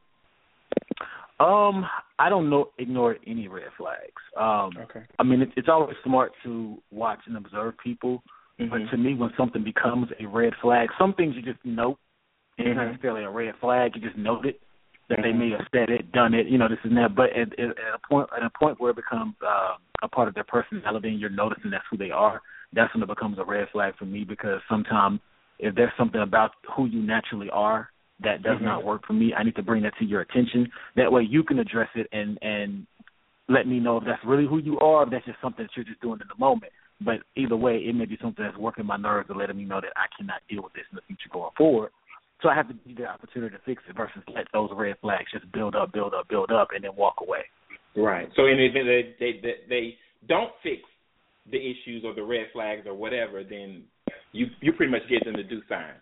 Um, 1.40 1.86
I 2.18 2.28
don't 2.28 2.48
know 2.48 2.70
ignore 2.78 3.16
any 3.26 3.48
red 3.48 3.68
flags. 3.76 4.22
Um, 4.36 4.70
okay. 4.84 5.02
I 5.18 5.24
mean, 5.24 5.42
it's, 5.42 5.52
it's 5.56 5.68
always 5.68 5.96
smart 6.04 6.32
to 6.44 6.80
watch 6.90 7.20
and 7.26 7.36
observe 7.36 7.74
people, 7.78 8.22
Mm-hmm. 8.60 8.70
but 8.70 8.90
to 8.90 8.96
me, 8.98 9.14
when 9.14 9.30
something 9.36 9.64
becomes 9.64 10.08
a 10.20 10.26
red 10.26 10.52
flag, 10.60 10.90
some 10.98 11.14
things 11.14 11.34
you 11.34 11.42
just 11.42 11.64
know 11.64 11.98
ain't 12.58 12.76
Mhm. 12.76 12.90
necessarily 12.90 13.24
a 13.24 13.30
red 13.30 13.56
flag. 13.60 13.92
You 13.96 14.02
just 14.02 14.16
note 14.16 14.44
it 14.46 14.60
that 15.08 15.20
they 15.22 15.32
Mhm. 15.32 15.38
may 15.38 15.50
have 15.50 15.66
said 15.72 15.90
it, 15.90 16.12
done 16.12 16.34
it, 16.34 16.46
you 16.46 16.58
know, 16.58 16.68
this 16.68 16.78
and 16.84 16.96
that. 16.96 17.14
But 17.14 17.30
at, 17.30 17.58
at, 17.58 17.70
at 17.70 17.94
a 17.94 17.98
point, 18.08 18.28
at 18.36 18.42
a 18.42 18.50
point 18.50 18.78
where 18.78 18.90
it 18.90 18.96
becomes 18.96 19.34
uh, 19.42 19.76
a 20.02 20.08
part 20.08 20.28
of 20.28 20.34
their 20.34 20.44
personality, 20.44 21.08
and 21.08 21.18
you're 21.20 21.30
noticing 21.30 21.70
that's 21.70 21.84
who 21.90 21.96
they 21.96 22.10
are, 22.10 22.40
that's 22.72 22.92
when 22.94 23.02
it 23.02 23.08
becomes 23.08 23.38
a 23.38 23.44
red 23.44 23.68
flag 23.70 23.96
for 23.96 24.04
me. 24.04 24.22
Because 24.22 24.60
sometimes, 24.68 25.20
if 25.58 25.74
there's 25.74 25.92
something 25.96 26.20
about 26.20 26.52
who 26.76 26.86
you 26.86 27.00
naturally 27.02 27.50
are 27.50 27.90
that 28.22 28.42
does 28.42 28.58
Mhm. 28.58 28.64
not 28.64 28.84
work 28.84 29.06
for 29.06 29.12
me, 29.12 29.34
I 29.34 29.42
need 29.42 29.56
to 29.56 29.62
bring 29.62 29.82
that 29.82 29.96
to 29.98 30.04
your 30.04 30.20
attention. 30.20 30.70
That 30.94 31.10
way, 31.10 31.22
you 31.22 31.42
can 31.42 31.58
address 31.58 31.90
it 31.94 32.08
and 32.12 32.38
and 32.42 32.86
let 33.48 33.66
me 33.66 33.80
know 33.80 33.98
if 33.98 34.04
that's 34.04 34.24
really 34.24 34.46
who 34.46 34.58
you 34.58 34.78
are, 34.78 35.02
if 35.02 35.10
that's 35.10 35.26
just 35.26 35.40
something 35.40 35.64
that 35.64 35.76
you're 35.76 35.84
just 35.84 36.00
doing 36.00 36.20
in 36.20 36.28
the 36.28 36.38
moment. 36.38 36.72
But 37.00 37.22
either 37.36 37.56
way, 37.56 37.78
it 37.78 37.94
may 37.94 38.04
be 38.04 38.16
something 38.18 38.44
that's 38.44 38.56
working 38.56 38.86
my 38.86 38.96
nerves 38.96 39.28
or 39.28 39.36
letting 39.36 39.56
me 39.56 39.64
know 39.64 39.80
that 39.80 39.92
I 39.96 40.06
cannot 40.16 40.40
deal 40.48 40.62
with 40.62 40.72
this 40.72 40.86
in 40.90 40.96
the 40.96 41.02
future 41.02 41.28
going 41.30 41.50
forward. 41.56 41.90
So 42.40 42.48
I 42.48 42.54
have 42.54 42.68
to 42.68 42.74
give 42.74 42.96
the 42.96 43.06
opportunity 43.06 43.56
to 43.56 43.62
fix 43.62 43.82
it 43.88 43.96
versus 43.96 44.22
let 44.34 44.46
those 44.52 44.70
red 44.72 44.96
flags 45.00 45.30
just 45.32 45.50
build 45.52 45.76
up, 45.76 45.92
build 45.92 46.14
up, 46.14 46.28
build 46.28 46.50
up, 46.50 46.68
and 46.74 46.82
then 46.82 46.94
walk 46.96 47.16
away. 47.20 47.44
Right. 47.94 48.28
So, 48.36 48.46
in 48.46 48.56
the 48.56 48.66
event 48.66 48.86
that 48.86 49.14
they, 49.20 49.32
they, 49.42 49.54
they 49.68 49.98
don't 50.28 50.50
fix 50.62 50.82
the 51.50 51.58
issues 51.58 52.04
or 52.04 52.14
the 52.14 52.22
red 52.22 52.46
flags 52.52 52.86
or 52.86 52.94
whatever, 52.94 53.44
then 53.44 53.84
you 54.32 54.46
you 54.60 54.72
pretty 54.72 54.90
much 54.90 55.02
give 55.08 55.24
them 55.24 55.34
the 55.36 55.42
due 55.42 55.62
sign. 55.68 55.94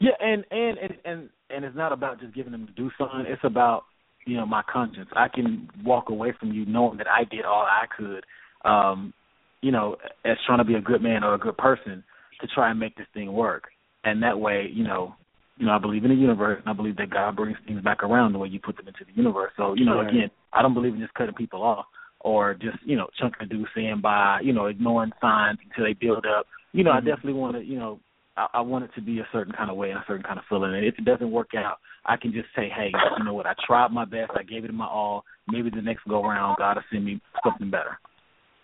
Yeah, 0.00 0.12
and 0.20 0.44
and 0.50 0.78
and 0.78 0.92
and, 1.04 1.28
and 1.50 1.64
it's 1.64 1.76
not 1.76 1.92
about 1.92 2.20
just 2.20 2.34
giving 2.34 2.52
them 2.52 2.66
to 2.66 2.72
do 2.72 2.90
something. 2.98 3.24
It's 3.26 3.42
about 3.44 3.84
you 4.26 4.36
know 4.36 4.46
my 4.46 4.62
conscience. 4.70 5.08
I 5.14 5.28
can 5.28 5.68
walk 5.84 6.10
away 6.10 6.32
from 6.38 6.52
you 6.52 6.66
knowing 6.66 6.98
that 6.98 7.06
I 7.08 7.24
did 7.24 7.44
all 7.44 7.66
I 7.66 7.86
could, 7.96 8.24
um, 8.68 9.12
you 9.60 9.72
know, 9.72 9.96
as 10.24 10.36
trying 10.46 10.58
to 10.58 10.64
be 10.64 10.74
a 10.74 10.80
good 10.80 11.02
man 11.02 11.24
or 11.24 11.34
a 11.34 11.38
good 11.38 11.56
person 11.56 12.04
to 12.40 12.46
try 12.54 12.70
and 12.70 12.78
make 12.78 12.96
this 12.96 13.06
thing 13.14 13.32
work. 13.32 13.64
And 14.04 14.22
that 14.22 14.38
way, 14.38 14.68
you 14.72 14.84
know, 14.84 15.14
you 15.56 15.66
know, 15.66 15.72
I 15.72 15.78
believe 15.78 16.04
in 16.04 16.10
the 16.10 16.16
universe, 16.16 16.60
and 16.60 16.70
I 16.70 16.72
believe 16.72 16.96
that 16.98 17.10
God 17.10 17.34
brings 17.34 17.58
things 17.66 17.82
back 17.82 18.04
around 18.04 18.32
the 18.32 18.38
way 18.38 18.48
you 18.48 18.60
put 18.60 18.76
them 18.76 18.86
into 18.86 19.04
the 19.04 19.12
universe. 19.16 19.50
So, 19.56 19.74
you 19.74 19.84
know, 19.84 19.98
Right. 19.98 20.08
again, 20.08 20.30
I 20.52 20.62
don't 20.62 20.74
believe 20.74 20.94
in 20.94 21.00
just 21.00 21.14
cutting 21.14 21.34
people 21.34 21.62
off 21.62 21.86
or 22.20 22.54
just 22.54 22.78
you 22.84 22.96
know 22.96 23.08
chunking 23.18 23.42
a 23.42 23.46
dude 23.46 23.66
saying 23.74 24.00
by, 24.00 24.40
you 24.42 24.52
know, 24.52 24.66
ignoring 24.66 25.12
signs 25.20 25.58
until 25.64 25.84
they 25.84 25.94
build 25.94 26.26
up. 26.26 26.46
You 26.72 26.84
know, 26.84 26.92
Mhm. 26.92 26.96
I 26.96 27.00
definitely 27.00 27.34
want 27.34 27.56
to, 27.56 27.64
you 27.64 27.78
know, 27.78 28.00
I, 28.38 28.46
I 28.54 28.60
want 28.60 28.84
it 28.84 28.90
to 28.94 29.00
be 29.02 29.18
a 29.18 29.26
certain 29.32 29.52
kind 29.52 29.70
of 29.70 29.76
way 29.76 29.90
and 29.90 29.98
a 29.98 30.04
certain 30.06 30.22
kind 30.22 30.38
of 30.38 30.44
feeling. 30.48 30.74
And 30.74 30.84
if 30.84 30.94
it 30.98 31.04
doesn't 31.04 31.30
work 31.30 31.50
out, 31.56 31.78
I 32.06 32.16
can 32.16 32.32
just 32.32 32.46
say, 32.54 32.68
hey, 32.74 32.92
you 33.18 33.24
know 33.24 33.34
what? 33.34 33.46
I 33.46 33.54
tried 33.66 33.90
my 33.92 34.04
best. 34.04 34.30
I 34.36 34.42
gave 34.42 34.64
it 34.64 34.72
my 34.72 34.86
all. 34.86 35.24
Maybe 35.48 35.70
the 35.70 35.82
next 35.82 36.06
go 36.08 36.22
round, 36.22 36.56
God 36.58 36.76
will 36.76 36.82
send 36.92 37.04
me 37.04 37.20
something 37.44 37.70
better. 37.70 37.98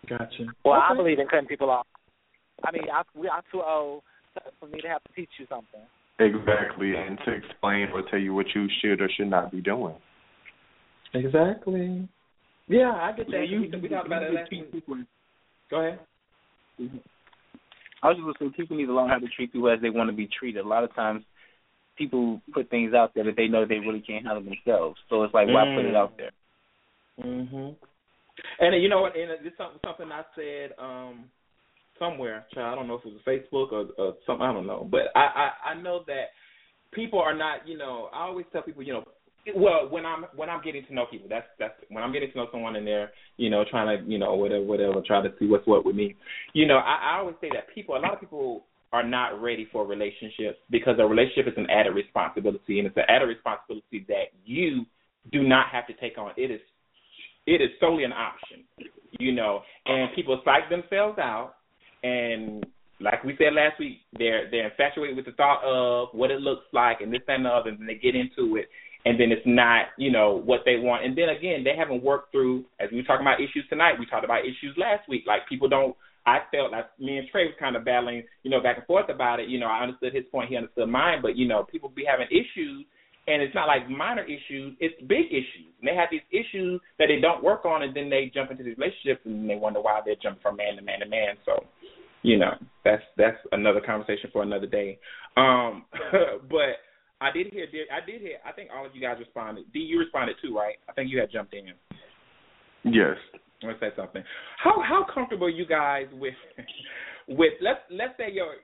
Gotcha. 0.08 0.46
Well, 0.64 0.80
I 0.80 0.94
believe 0.94 1.18
in 1.18 1.26
cutting 1.26 1.48
people 1.48 1.70
off. 1.70 1.86
I 2.64 2.70
mean, 2.72 2.84
I, 2.92 3.02
we 3.18 3.28
are 3.28 3.42
too 3.50 3.62
old 3.62 4.02
for 4.60 4.66
me 4.66 4.80
to 4.80 4.88
have 4.88 5.02
to 5.04 5.12
teach 5.14 5.30
you 5.38 5.46
something. 5.48 5.80
Exactly, 6.20 6.94
and 6.94 7.18
to 7.26 7.32
explain 7.32 7.88
or 7.92 8.02
tell 8.08 8.20
you 8.20 8.34
what 8.34 8.46
you 8.54 8.68
should 8.80 9.00
or 9.00 9.08
should 9.16 9.28
not 9.28 9.50
be 9.50 9.60
doing. 9.60 9.94
Exactly. 11.12 12.08
Yeah, 12.68 12.92
I 12.92 13.12
get 13.16 13.26
that. 13.26 13.32
Yeah, 13.32 13.42
you- 13.42 13.60
we, 13.72 13.80
we 13.80 13.88
talked 13.88 14.06
about 14.06 14.22
it 14.22 14.32
last 14.32 14.50
week. 14.50 14.84
Go 15.70 15.80
ahead. 15.80 15.98
I 18.04 18.08
was 18.08 18.18
just 18.18 18.38
gonna 18.38 18.50
say 18.50 18.56
people 18.56 18.76
need 18.76 18.86
to 18.86 18.94
learn 18.94 19.08
how 19.08 19.18
to 19.18 19.26
treat 19.28 19.50
people 19.50 19.70
as 19.70 19.80
they 19.80 19.88
want 19.88 20.10
to 20.10 20.16
be 20.16 20.28
treated. 20.28 20.62
A 20.62 20.68
lot 20.68 20.84
of 20.84 20.94
times, 20.94 21.24
people 21.96 22.42
put 22.52 22.68
things 22.68 22.92
out 22.92 23.14
there 23.14 23.24
that 23.24 23.36
they 23.36 23.48
know 23.48 23.64
they 23.64 23.78
really 23.78 24.02
can't 24.02 24.26
handle 24.26 24.44
themselves. 24.44 25.00
So 25.08 25.22
it's 25.22 25.32
like, 25.32 25.48
why 25.48 25.64
put 25.74 25.86
it 25.86 25.94
Mm. 25.94 25.96
out 25.96 26.16
there? 26.18 26.32
Mhm. 27.18 27.76
And 28.58 28.82
you 28.82 28.88
know 28.90 29.00
what? 29.00 29.16
And 29.16 29.30
this 29.42 29.54
something 29.56 30.12
I 30.12 30.24
said 30.34 30.74
um 30.78 31.30
somewhere. 31.98 32.44
I 32.56 32.74
don't 32.74 32.88
know 32.88 32.96
if 32.96 33.06
it 33.06 33.12
was 33.12 33.22
Facebook 33.22 33.72
or, 33.72 33.88
or 33.96 34.16
something. 34.26 34.44
I 34.44 34.52
don't 34.52 34.66
know, 34.66 34.86
but 34.90 35.10
I, 35.14 35.50
I 35.64 35.70
I 35.70 35.74
know 35.74 36.04
that 36.06 36.32
people 36.90 37.20
are 37.20 37.34
not. 37.34 37.66
You 37.66 37.78
know, 37.78 38.10
I 38.12 38.24
always 38.24 38.46
tell 38.52 38.62
people. 38.62 38.82
You 38.82 38.94
know, 38.94 39.04
well 39.54 39.88
when 39.90 40.06
I'm 40.06 40.24
when 40.34 40.48
I'm 40.48 40.62
getting 40.62 40.84
to 40.86 40.94
know 40.94 41.06
people. 41.10 41.28
That's 41.28 41.46
that's 41.58 41.74
when 41.88 42.02
I'm 42.02 42.12
getting 42.12 42.30
to 42.32 42.36
know 42.36 42.48
someone 42.50 42.76
and 42.76 42.86
they're 42.86 43.12
you 43.36 43.50
know 43.50 43.64
trying 43.70 43.98
to 43.98 44.10
you 44.10 44.18
know 44.18 44.34
whatever 44.34 44.64
whatever 44.64 45.02
try 45.06 45.22
to 45.22 45.32
see 45.38 45.46
what's 45.46 45.66
what 45.66 45.84
with 45.84 45.96
me. 45.96 46.14
You 46.52 46.66
know, 46.66 46.76
I, 46.76 47.14
I 47.14 47.18
always 47.18 47.36
say 47.40 47.50
that 47.52 47.74
people. 47.74 47.96
A 47.96 47.98
lot 47.98 48.14
of 48.14 48.20
people 48.20 48.64
are 48.92 49.06
not 49.06 49.42
ready 49.42 49.66
for 49.72 49.84
relationships 49.84 50.58
because 50.70 50.94
a 51.00 51.04
relationship 51.04 51.48
is 51.48 51.54
an 51.56 51.68
added 51.68 51.90
responsibility 51.90 52.78
and 52.78 52.86
it's 52.86 52.96
an 52.96 53.02
added 53.08 53.26
responsibility 53.26 54.04
that 54.06 54.30
you 54.44 54.86
do 55.32 55.42
not 55.42 55.66
have 55.72 55.86
to 55.88 55.94
take 55.94 56.16
on. 56.16 56.30
It 56.36 56.50
is 56.50 56.60
it 57.46 57.60
is 57.60 57.70
solely 57.80 58.04
an 58.04 58.12
option, 58.12 58.64
you 59.18 59.32
know. 59.32 59.62
And 59.86 60.14
people 60.14 60.40
psych 60.44 60.70
themselves 60.70 61.18
out, 61.18 61.56
and 62.02 62.64
like 63.00 63.22
we 63.24 63.36
said 63.36 63.54
last 63.54 63.78
week, 63.78 63.98
they're 64.18 64.50
they're 64.50 64.70
infatuated 64.70 65.16
with 65.16 65.26
the 65.26 65.32
thought 65.32 65.62
of 65.64 66.08
what 66.12 66.30
it 66.30 66.40
looks 66.40 66.64
like 66.72 67.00
and 67.00 67.12
this 67.12 67.20
and 67.28 67.44
the 67.44 67.50
other, 67.50 67.70
and 67.70 67.88
they 67.88 67.94
get 67.94 68.14
into 68.14 68.56
it, 68.56 68.68
and 69.04 69.20
then 69.20 69.30
it's 69.30 69.44
not, 69.44 69.86
you 69.98 70.10
know, 70.10 70.40
what 70.44 70.60
they 70.64 70.76
want. 70.76 71.04
And 71.04 71.16
then 71.16 71.28
again, 71.28 71.62
they 71.64 71.76
haven't 71.76 72.02
worked 72.02 72.32
through, 72.32 72.64
as 72.80 72.90
we 72.90 72.98
were 72.98 73.02
talking 73.02 73.26
about 73.26 73.40
issues 73.40 73.64
tonight. 73.68 73.98
We 73.98 74.06
talked 74.06 74.24
about 74.24 74.44
issues 74.44 74.74
last 74.76 75.08
week. 75.08 75.24
Like 75.26 75.48
people 75.48 75.68
don't 75.68 75.96
I 76.26 76.38
felt 76.50 76.72
like 76.72 76.86
me 76.98 77.18
and 77.18 77.28
Tre 77.28 77.44
was 77.44 77.54
kind 77.60 77.76
of 77.76 77.84
battling, 77.84 78.22
you 78.42 78.50
know, 78.50 78.62
back 78.62 78.78
and 78.78 78.86
forth 78.86 79.10
about 79.10 79.40
it. 79.40 79.48
You 79.48 79.60
know, 79.60 79.66
I 79.66 79.82
understood 79.82 80.14
his 80.14 80.24
point, 80.32 80.48
he 80.48 80.56
understood 80.56 80.88
mine, 80.88 81.18
but 81.20 81.36
you 81.36 81.46
know, 81.46 81.64
people 81.70 81.90
be 81.90 82.04
having 82.08 82.26
issues, 82.28 82.86
and 83.26 83.42
it's 83.42 83.54
not 83.54 83.66
like 83.66 83.88
minor 83.90 84.24
issues; 84.24 84.74
it's 84.80 84.94
big 85.02 85.26
issues. 85.28 85.68
And 85.80 85.88
they 85.88 85.94
have 85.94 86.08
these 86.10 86.24
issues 86.32 86.80
that 86.98 87.08
they 87.08 87.20
don't 87.20 87.44
work 87.44 87.64
on, 87.66 87.82
and 87.82 87.94
then 87.94 88.08
they 88.08 88.30
jump 88.32 88.50
into 88.50 88.64
these 88.64 88.76
relationships, 88.78 89.20
and 89.26 89.48
they 89.48 89.54
wonder 89.54 89.80
why 89.80 90.00
they're 90.04 90.16
jumping 90.22 90.40
from 90.42 90.56
man 90.56 90.76
to 90.76 90.82
man 90.82 91.00
to 91.00 91.06
man. 91.06 91.36
So, 91.44 91.64
you 92.22 92.38
know, 92.38 92.54
that's 92.84 93.02
that's 93.18 93.38
another 93.52 93.80
conversation 93.84 94.30
for 94.32 94.42
another 94.42 94.66
day. 94.66 94.98
Um, 95.36 95.84
but 96.48 96.80
I 97.24 97.32
did 97.32 97.46
hear, 97.52 97.66
I 97.90 98.04
did 98.04 98.20
hear. 98.20 98.36
I 98.46 98.52
think 98.52 98.68
all 98.74 98.84
of 98.84 98.94
you 98.94 99.00
guys 99.00 99.16
responded. 99.18 99.64
Dee, 99.72 99.78
you 99.80 99.98
responded 99.98 100.36
too, 100.42 100.54
right? 100.54 100.74
I 100.88 100.92
think 100.92 101.10
you 101.10 101.18
had 101.18 101.32
jumped 101.32 101.54
in. 101.54 101.68
Yes. 102.84 103.16
I 103.62 103.66
Let's 103.66 103.80
say 103.80 103.88
something. 103.96 104.22
How 104.62 104.82
how 104.86 105.06
comfortable 105.12 105.46
are 105.46 105.50
you 105.50 105.64
guys 105.64 106.04
with 106.12 106.34
with 107.28 107.54
let's 107.62 107.80
let's 107.90 108.12
say 108.18 108.24
you're 108.30 108.56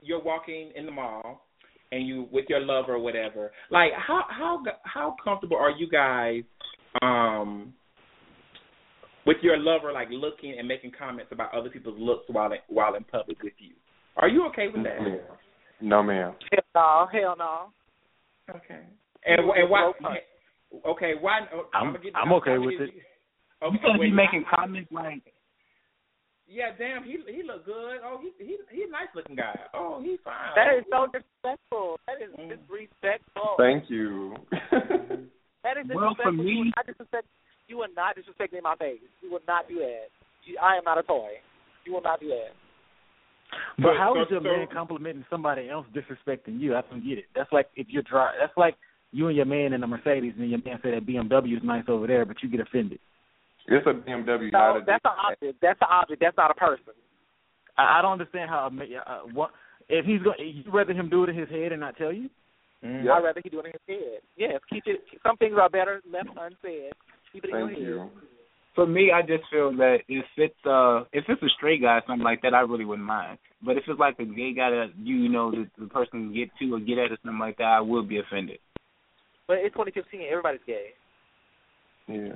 you're 0.00 0.22
walking 0.22 0.70
in 0.76 0.86
the 0.86 0.92
mall 0.92 1.44
and 1.90 2.06
you 2.06 2.28
with 2.30 2.44
your 2.48 2.60
lover 2.60 2.94
or 2.94 3.00
whatever. 3.00 3.50
Like 3.70 3.90
how 3.96 4.22
how 4.28 4.62
how 4.84 5.16
comfortable 5.22 5.56
are 5.56 5.72
you 5.72 5.88
guys 5.90 6.44
um 7.02 7.74
with 9.26 9.38
your 9.42 9.58
lover 9.58 9.92
like 9.92 10.08
looking 10.12 10.54
and 10.56 10.68
making 10.68 10.92
comments 10.96 11.32
about 11.32 11.52
other 11.52 11.68
people's 11.68 11.98
looks 11.98 12.26
while 12.28 12.52
in, 12.52 12.58
while 12.68 12.94
in 12.94 13.02
public 13.02 13.42
with 13.42 13.54
you? 13.58 13.74
Are 14.16 14.28
you 14.28 14.46
okay 14.46 14.68
with 14.72 14.84
that? 14.84 14.98
No, 15.80 16.00
ma'am. 16.00 16.34
Hell 16.52 16.62
no, 16.76 17.06
hell 17.10 17.34
no. 17.36 17.70
Okay. 18.50 18.80
And 19.24 19.40
and 19.40 19.70
why? 19.70 19.92
Okay, 20.86 21.12
why? 21.20 21.40
I'm 21.72 21.92
gonna 21.92 21.98
get, 21.98 22.16
I'm 22.16 22.32
okay 22.34 22.58
with 22.58 22.80
it. 22.80 22.90
Okay, 23.62 23.72
you 23.72 23.78
gonna 23.80 23.98
be 23.98 24.10
wait, 24.10 24.14
making 24.14 24.44
comments 24.44 24.90
like, 24.92 25.22
Yeah, 26.46 26.76
damn, 26.78 27.04
he 27.04 27.18
he 27.26 27.42
look 27.42 27.64
good. 27.64 28.04
Oh, 28.04 28.20
he 28.20 28.32
he 28.44 28.56
he's 28.70 28.88
a 28.88 28.92
nice 28.92 29.08
looking 29.14 29.36
guy. 29.36 29.54
Oh, 29.72 30.02
he's 30.02 30.18
fine. 30.24 30.52
That 30.56 30.76
is 30.76 30.84
so 30.90 31.06
disrespectful. 31.06 31.96
That 32.06 32.20
is 32.20 32.34
mm. 32.36 32.52
disrespectful. 32.52 33.54
Thank 33.58 33.88
you. 33.88 34.36
That 35.64 35.80
is 35.80 35.88
Well, 35.88 36.12
for 36.12 36.28
disrespectful. 36.28 36.44
You 36.44 36.44
me- 36.44 36.58
would 36.60 36.76
not 36.76 36.86
disrespect. 36.86 37.26
You 37.68 37.78
would 37.78 37.96
not 37.96 38.16
disrespect 38.16 38.52
me 38.52 38.58
in 38.60 38.68
my 38.68 38.76
face. 38.76 39.00
You 39.22 39.32
will 39.32 39.40
not 39.48 39.66
do 39.66 39.80
that. 39.80 40.12
You, 40.44 40.60
I 40.60 40.76
am 40.76 40.84
not 40.84 40.98
a 40.98 41.02
toy. 41.02 41.40
You 41.86 41.94
will 41.94 42.04
not 42.04 42.20
do 42.20 42.28
that. 42.28 42.52
But 43.78 43.94
So- 43.94 43.98
how 43.98 44.14
so- 44.14 44.22
is 44.22 44.30
your 44.30 44.40
so- 44.40 44.44
man 44.44 44.66
complimenting 44.72 45.24
somebody 45.30 45.68
else 45.68 45.86
disrespecting 45.94 46.60
you? 46.60 46.76
I 46.76 46.82
don't 46.82 47.04
get 47.06 47.18
it. 47.18 47.26
That's 47.34 47.50
like 47.52 47.68
if 47.76 47.88
you're 47.90 48.02
dry. 48.02 48.34
That's 48.38 48.56
like 48.56 48.76
you 49.12 49.28
and 49.28 49.36
your 49.36 49.46
man 49.46 49.72
in 49.72 49.82
a 49.82 49.86
Mercedes, 49.86 50.34
and 50.38 50.50
your 50.50 50.60
man 50.64 50.80
say 50.82 50.90
that 50.92 51.06
BMW 51.06 51.56
is 51.56 51.62
nice 51.62 51.84
over 51.88 52.06
there, 52.06 52.24
but 52.24 52.42
you 52.42 52.48
get 52.48 52.60
offended. 52.60 52.98
It's 53.66 53.86
a 53.86 53.94
BMW, 53.94 54.50
No, 54.50 54.58
not 54.58 54.76
a 54.82 54.84
that's 54.84 55.04
an 55.04 55.12
object. 55.24 55.60
That's 55.62 55.80
an 55.80 55.88
object. 55.90 56.20
That's 56.20 56.36
not 56.36 56.50
a 56.50 56.54
person. 56.54 56.92
I, 57.78 57.98
I 57.98 58.02
don't 58.02 58.12
understand 58.12 58.50
how. 58.50 58.66
a 58.66 58.70
ma- 58.70 58.84
Uh, 58.84 59.20
what 59.32 59.50
if 59.88 60.04
he's 60.04 60.20
going? 60.22 60.36
You 60.40 60.64
rather 60.70 60.92
him 60.92 61.08
do 61.08 61.24
it 61.24 61.30
in 61.30 61.36
his 61.36 61.48
head 61.48 61.72
and 61.72 61.80
not 61.80 61.96
tell 61.96 62.12
you? 62.12 62.28
Mm-hmm. 62.84 63.10
I'd 63.10 63.24
rather 63.24 63.40
he 63.42 63.48
do 63.48 63.60
it 63.60 63.66
in 63.66 63.72
his 63.72 63.80
head. 63.88 64.20
Yes, 64.36 64.60
keep 64.68 64.82
it. 64.86 65.02
Some 65.22 65.36
things 65.38 65.56
are 65.58 65.70
better 65.70 66.02
left 66.10 66.28
unsaid. 66.38 66.92
Keep 67.32 67.44
it 67.44 67.50
in 67.50 67.66
Thank 67.68 67.78
your 67.78 68.00
head. 68.04 68.10
For 68.74 68.86
me, 68.86 69.10
I 69.12 69.22
just 69.22 69.44
feel 69.50 69.72
that 69.76 69.98
if 70.08 70.24
it's 70.36 70.66
uh 70.66 71.04
if 71.12 71.24
it's 71.28 71.42
a 71.42 71.48
straight 71.56 71.82
guy 71.82 71.98
or 71.98 72.02
something 72.06 72.24
like 72.24 72.42
that, 72.42 72.54
I 72.54 72.60
really 72.60 72.84
wouldn't 72.84 73.06
mind. 73.06 73.38
But 73.64 73.76
if 73.76 73.84
it's 73.86 74.00
like 74.00 74.18
a 74.18 74.24
gay 74.24 74.52
guy 74.54 74.70
that 74.70 74.92
you 74.96 75.28
know 75.28 75.50
the, 75.50 75.68
the 75.78 75.86
person 75.86 76.10
can 76.10 76.34
get 76.34 76.50
to 76.60 76.74
or 76.74 76.80
get 76.80 76.98
at 76.98 77.12
or 77.12 77.18
something 77.22 77.38
like 77.38 77.58
that, 77.58 77.64
I 77.64 77.80
will 77.80 78.02
be 78.02 78.18
offended. 78.18 78.58
But 79.46 79.58
it's 79.58 79.74
2015. 79.74 80.22
Everybody's 80.30 80.60
gay. 80.66 80.86
Yeah. 82.08 82.32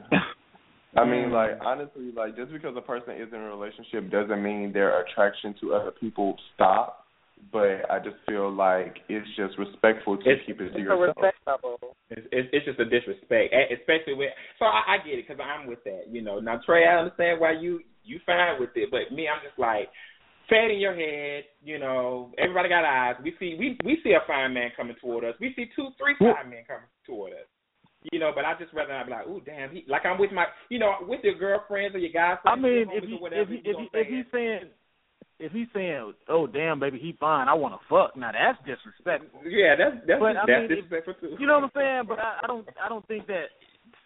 I 0.97 1.05
mean, 1.05 1.30
like 1.30 1.59
honestly, 1.64 2.12
like 2.16 2.36
just 2.36 2.53
because 2.53 2.74
a 2.76 2.80
person 2.80 3.14
is 3.14 3.28
in 3.32 3.41
a 3.41 3.55
relationship 3.55 4.11
doesn't 4.11 4.43
mean 4.43 4.72
their 4.72 5.03
attraction 5.03 5.55
to 5.61 5.74
other 5.74 5.91
people 5.91 6.36
stop. 6.55 7.05
But 7.53 7.89
I 7.91 7.99
just 7.99 8.16
feel 8.28 8.51
like 8.53 8.99
it's 9.09 9.26
just 9.36 9.57
respectful 9.59 10.16
to 10.18 10.22
It's- 10.28 10.45
keep 10.47 10.61
it 10.61 10.70
to 10.70 10.70
It's 10.70 10.76
a 10.76 10.80
yourself. 10.80 11.16
respect 11.16 11.39
level. 11.47 11.97
It's, 12.11 12.26
it's 12.32 12.49
it's 12.53 12.66
just 12.66 12.80
a 12.80 12.84
disrespect, 12.84 13.55
especially 13.72 14.14
with. 14.14 14.30
So 14.59 14.64
I, 14.66 14.95
I 14.95 14.97
get 14.99 15.18
it 15.18 15.26
because 15.28 15.41
I'm 15.43 15.66
with 15.66 15.82
that. 15.84 16.05
You 16.11 16.22
know, 16.22 16.41
now 16.41 16.61
Tre, 16.64 16.86
I 16.86 16.99
understand 16.99 17.41
why 17.41 17.53
you 17.53 17.80
you 18.05 18.20
fine 18.26 18.61
with 18.61 18.70
it, 18.76 18.91
but 18.91 19.12
me, 19.14 19.28
I'm 19.28 19.41
just 19.45 19.59
like, 19.59 19.89
fat 20.49 20.70
in 20.70 20.78
your 20.80 20.95
head. 20.97 21.45
You 21.62 21.78
know, 21.78 22.32
everybody 22.39 22.68
got 22.70 22.84
eyes. 22.84 23.16
We 23.22 23.34
see 23.39 23.57
we 23.59 23.76
we 23.84 23.99
see 24.03 24.12
a 24.12 24.20
fine 24.26 24.53
man 24.55 24.70
coming 24.76 24.97
toward 25.01 25.24
us. 25.24 25.34
We 25.41 25.53
see 25.55 25.66
two, 25.76 25.89
three 25.99 26.16
fine 26.18 26.51
men 26.51 26.64
coming 26.66 26.89
toward 27.07 27.32
us. 27.32 27.49
You 28.12 28.20
know, 28.20 28.30
but 28.34 28.45
I 28.45 28.55
just 28.59 28.72
rather 28.72 28.93
not 28.95 29.07
be 29.07 29.12
like, 29.12 29.26
oh 29.26 29.41
damn, 29.45 29.70
he 29.70 29.84
like 29.89 30.07
I'm 30.07 30.18
with 30.18 30.32
my, 30.32 30.47
you 30.70 30.78
know, 30.78 30.95
with 31.03 31.20
your 31.24 31.34
girlfriends 31.34 31.95
or 31.95 31.99
your 31.99 32.12
guys. 32.12 32.39
I 32.47 32.55
mean, 32.57 32.86
if 32.93 33.05
homies 33.05 33.09
he, 33.09 33.14
whatever, 33.16 33.43
if 33.43 33.49
he, 33.49 33.57
if, 33.68 33.76
he, 33.76 33.89
if 33.99 34.07
he's 34.07 34.32
saying 34.32 34.70
if 35.41 35.53
he's 35.53 35.68
saying, 35.74 36.12
"Oh 36.28 36.47
damn, 36.47 36.80
baby, 36.80 36.99
he 36.99 37.12
fine," 37.18 37.49
I 37.49 37.55
want 37.55 37.74
to 37.74 37.80
fuck. 37.89 38.16
Now 38.16 38.32
that's 38.32 38.59
disrespectful. 38.66 39.41
Yeah, 39.47 39.74
that's 39.78 39.97
that's 40.07 40.20
But, 40.20 40.36
I 40.36 40.45
that's 40.47 40.49
mean, 40.49 40.62
if- 40.64 40.68
disrespectful 40.70 41.14
too. 41.20 41.36
You 41.39 41.47
know 41.47 41.61
what 41.61 41.64
I'm 41.64 41.70
saying? 41.74 42.03
But 42.09 42.18
I, 42.18 42.41
I 42.43 42.47
don't 42.47 42.68
I 42.82 42.89
don't 42.89 43.07
think 43.07 43.26
that 43.28 43.55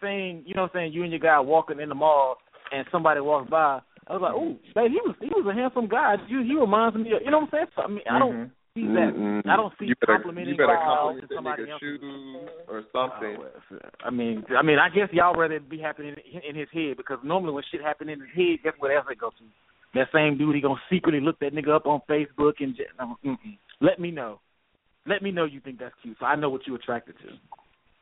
saying 0.01 0.43
you 0.45 0.53
know 0.55 0.63
what 0.63 0.71
I'm 0.75 0.79
saying 0.89 0.93
you 0.93 1.03
and 1.03 1.11
your 1.11 1.19
guy 1.19 1.39
walking 1.39 1.79
in 1.79 1.89
the 1.89 1.95
mall 1.95 2.37
and 2.71 2.85
somebody 2.91 3.19
walks 3.21 3.49
by. 3.49 3.79
I 4.05 4.13
was 4.13 4.21
like, 4.21 4.35
oh, 4.35 4.57
babe, 4.75 4.91
he 4.91 4.99
was 4.99 5.15
he 5.21 5.29
was 5.31 5.47
a 5.49 5.53
handsome 5.55 5.87
guy. 5.87 6.15
You 6.27 6.43
he 6.43 6.55
reminds 6.59 6.95
me 6.97 7.13
of 7.13 7.21
you 7.23 7.31
know 7.31 7.39
what 7.39 7.53
I'm 7.55 7.65
saying? 7.65 7.71
So, 7.75 7.81
I 7.83 7.87
mean, 7.87 8.03
I 8.09 8.19
don't 8.19 8.35
Mhm. 8.35 8.51
see 8.75 8.87
that. 8.99 9.11
Mm-mm. 9.15 9.47
I 9.47 9.55
don't 9.55 9.71
see 9.79 9.85
you 9.85 9.95
better, 10.01 10.19
complimenting 10.19 10.53
You 10.53 10.57
better 10.59 10.75
compliment 10.75 11.21
to 11.21 11.27
that 11.27 11.35
somebody 11.35 11.63
nigga 11.63 11.71
else. 11.71 11.79
shoes 11.79 12.01
or 12.67 12.83
something. 12.91 13.37
I 14.03 14.09
mean, 14.09 14.43
I 14.51 14.61
mean, 14.61 14.77
I 14.77 14.89
guess 14.89 15.07
y'all 15.13 15.33
rather 15.39 15.59
be 15.61 15.79
happening 15.79 16.15
in, 16.19 16.41
in 16.43 16.55
his 16.55 16.67
head 16.73 16.97
because 16.97 17.19
normally 17.23 17.53
when 17.53 17.63
shit 17.71 17.81
happen 17.81 18.09
in 18.09 18.19
his 18.19 18.29
head, 18.35 18.59
guess 18.63 18.73
what 18.79 18.91
else 18.91 19.07
it 19.09 19.17
goes 19.19 19.31
to? 19.39 19.45
That 19.93 20.07
same 20.13 20.37
dude, 20.37 20.55
he 20.55 20.61
gonna 20.61 20.81
secretly 20.91 21.21
look 21.21 21.39
that 21.39 21.53
nigga 21.53 21.75
up 21.75 21.85
on 21.85 22.01
Facebook 22.09 22.53
and 22.59 22.75
just, 22.75 22.89
mm-mm. 22.99 23.37
let 23.81 23.99
me 23.99 24.11
know. 24.11 24.39
Let 25.05 25.21
me 25.21 25.31
know 25.31 25.45
you 25.45 25.59
think 25.59 25.79
that's 25.79 25.93
cute, 26.01 26.17
so 26.19 26.25
I 26.25 26.35
know 26.35 26.49
what 26.49 26.61
you're 26.65 26.77
attracted 26.77 27.15
to. 27.19 27.33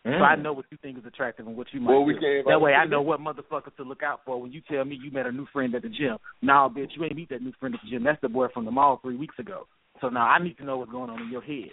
So 0.04 0.10
I 0.10 0.36
know 0.36 0.54
what 0.54 0.66
you 0.72 0.80
think 0.82 0.98
is 0.98 1.06
attractive 1.06 1.46
and 1.46 1.56
what 1.56 1.68
you 1.72 1.80
might 1.80 1.92
Well, 1.92 2.04
we 2.04 2.14
do. 2.16 2.42
That 2.48 2.60
way 2.60 2.74
I 2.74 2.86
know 2.86 3.04
what 3.04 3.20
motherfuckers 3.20 3.76
to 3.78 3.84
look 3.84 4.02
out 4.02 4.22
for 4.26 4.42
when 4.42 4.52
you 4.52 4.62
tell 4.70 4.84
me 4.84 4.98
you 5.02 5.12
met 5.12 5.28
a 5.28 5.32
new 5.32 5.46
friend 5.54 5.76
at 5.76 5.84
the 5.84 5.90
gym. 5.90 6.18
Nah, 6.42 6.70
bitch, 6.70 6.90
you 6.96 7.04
ain't 7.04 7.16
meet 7.16 7.30
that 7.30 7.44
new 7.44 7.54
friend 7.60 7.76
at 7.76 7.82
the 7.84 7.90
gym. 7.92 8.04
That's 8.04 8.20
the 8.22 8.30
boy 8.30 8.48
from 8.52 8.66
the 8.66 8.72
mall 8.72 9.00
three 9.04 9.16
weeks 9.16 9.38
ago. 9.38 9.68
So 10.02 10.10
now 10.10 10.26
I 10.26 10.42
need 10.42 10.58
to 10.58 10.66
know 10.66 10.78
what's 10.78 10.92
going 10.92 11.12
on 11.12 11.22
in 11.22 11.32
your 11.32 11.44
head. 11.44 11.70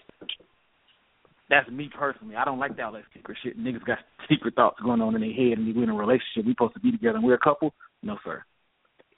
That's 1.48 1.70
me 1.70 1.88
personally. 1.98 2.36
I 2.36 2.44
don't 2.44 2.58
like 2.58 2.76
that 2.76 2.82
all 2.82 2.92
that 2.92 3.04
secret 3.14 3.38
shit. 3.42 3.58
Niggas 3.58 3.86
got 3.86 3.98
secret 4.28 4.54
thoughts 4.54 4.78
going 4.84 5.00
on 5.00 5.14
in 5.14 5.22
their 5.22 5.32
head 5.32 5.56
and 5.56 5.74
we 5.74 5.82
in 5.82 5.88
a 5.88 5.94
relationship. 5.94 6.44
We 6.44 6.52
supposed 6.52 6.74
to 6.74 6.80
be 6.80 6.92
together 6.92 7.16
and 7.16 7.24
we're 7.24 7.34
a 7.34 7.38
couple. 7.38 7.72
No, 8.02 8.18
sir. 8.24 8.44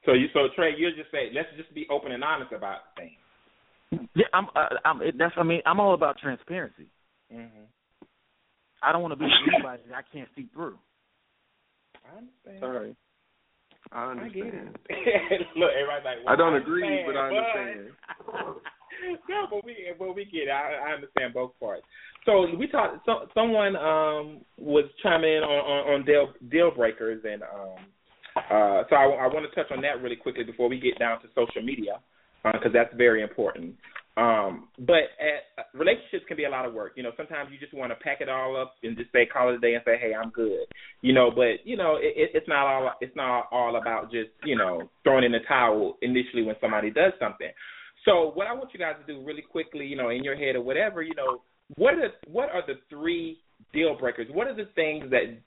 So 0.05 0.12
you 0.12 0.26
so 0.32 0.48
Tre, 0.57 0.74
you're 0.76 0.92
just 0.92 1.11
say 1.11 1.30
let's 1.34 1.48
just 1.57 1.72
be 1.74 1.86
open 1.90 2.12
and 2.12 2.24
honest 2.24 2.53
about 2.53 2.96
things. 2.96 4.09
Yeah, 4.14 4.26
I'm. 4.32 4.46
Uh, 4.55 4.68
I'm. 4.84 5.03
It, 5.03 5.16
that's. 5.18 5.34
I 5.36 5.42
mean, 5.42 5.61
I'm 5.66 5.80
all 5.80 5.94
about 5.94 6.18
transparency. 6.18 6.86
Mm-hmm. 7.32 7.64
I 8.82 8.92
don't 8.92 9.03
want 9.03 9.12
to 9.12 9.16
be 9.16 9.24
with 9.24 9.32
anybody 9.55 9.82
that 9.88 9.96
I 9.96 10.03
can't 10.12 10.28
see 10.36 10.48
through. 10.55 10.78
I 12.07 12.18
understand. 12.18 12.61
Sorry. 12.61 12.96
I 13.92 14.05
I 14.05 14.11
understand. 14.11 14.78
get 14.88 14.98
it. 14.98 15.46
Look, 15.57 15.70
everybody's 15.74 16.05
like, 16.05 16.18
well, 16.24 16.34
I 16.34 16.36
don't 16.36 16.57
agree, 16.57 17.03
but 17.07 17.16
I 17.16 17.28
understand. 17.28 17.90
no, 19.28 19.46
but 19.51 19.64
we 19.64 19.76
but 19.98 20.14
we 20.14 20.24
get 20.24 20.48
it. 20.48 20.51
I, 20.51 20.90
I 20.90 20.94
understand 20.94 21.34
both 21.34 21.53
parts. 21.59 21.82
So 22.26 22.46
we 22.57 22.68
talked. 22.68 23.05
So, 23.07 23.26
someone 23.34 23.76
um 23.76 24.40
was 24.57 24.84
chiming 25.03 25.36
in 25.36 25.42
on 25.42 25.51
on, 25.51 25.94
on 25.94 26.05
deal 26.07 26.32
deal 26.51 26.70
breakers, 26.70 27.22
and 27.24 27.42
um 27.42 27.84
uh 28.51 28.82
so 28.90 28.96
I, 28.96 29.05
I 29.05 29.26
want 29.28 29.46
to 29.48 29.55
touch 29.55 29.70
on 29.70 29.82
that 29.82 30.03
really 30.03 30.16
quickly 30.16 30.44
before 30.44 30.68
we 30.68 30.80
get 30.80 30.98
down 30.98 31.20
to 31.22 31.28
social 31.34 31.62
media 31.62 32.01
because 32.44 32.72
that's 32.72 32.94
very 32.96 33.22
important. 33.22 33.74
Um, 34.16 34.68
but 34.78 35.14
at, 35.20 35.66
relationships 35.72 36.24
can 36.26 36.36
be 36.36 36.44
a 36.44 36.51
lot 36.51 36.66
of 36.66 36.74
work. 36.74 36.92
You 36.96 37.03
know, 37.03 37.12
sometimes 37.16 37.51
you 37.53 37.59
just 37.59 37.72
want 37.72 37.92
to 37.92 37.96
pack 37.96 38.20
it 38.20 38.28
all 38.28 38.61
up 38.61 38.74
and 38.82 38.96
just 38.96 39.12
say 39.12 39.24
call 39.24 39.51
it 39.51 39.55
a 39.55 39.59
day 39.59 39.74
and 39.74 39.82
say, 39.84 39.96
hey, 40.01 40.12
I'm 40.14 40.30
good. 40.30 40.66
You 41.01 41.12
know, 41.12 41.30
but 41.30 41.64
you 41.64 41.76
know, 41.76 41.96
it, 41.96 42.30
it's 42.34 42.48
not 42.48 42.66
all 42.66 42.92
it's 43.01 43.14
not 43.16 43.46
all 43.51 43.76
about 43.76 44.11
just 44.11 44.30
you 44.44 44.57
know 44.57 44.90
throwing 45.05 45.24
in 45.24 45.32
the 45.32 45.38
towel 45.46 45.96
initially 46.03 46.42
when 46.42 46.57
somebody 46.61 46.90
does 46.90 47.12
something. 47.20 47.51
So 48.05 48.32
what 48.34 48.46
I 48.46 48.53
want 48.53 48.70
you 48.72 48.80
guys 48.80 48.94
to 49.05 49.12
do 49.12 49.22
really 49.24 49.42
quickly, 49.42 49.86
you 49.86 49.96
know, 49.96 50.09
in 50.09 50.24
your 50.24 50.36
head 50.36 50.57
or 50.57 50.62
whatever, 50.62 51.03
you 51.03 51.14
know, 51.14 51.42
what 51.76 51.94
are 51.94 52.09
the, 52.09 52.30
what 52.30 52.48
are 52.51 52.62
the 52.66 52.74
three 52.88 53.38
deal 53.72 53.96
breakers? 53.98 54.26
What 54.32 54.46
are 54.46 54.57
the 54.57 54.68
things 54.74 55.11
that 55.11 55.38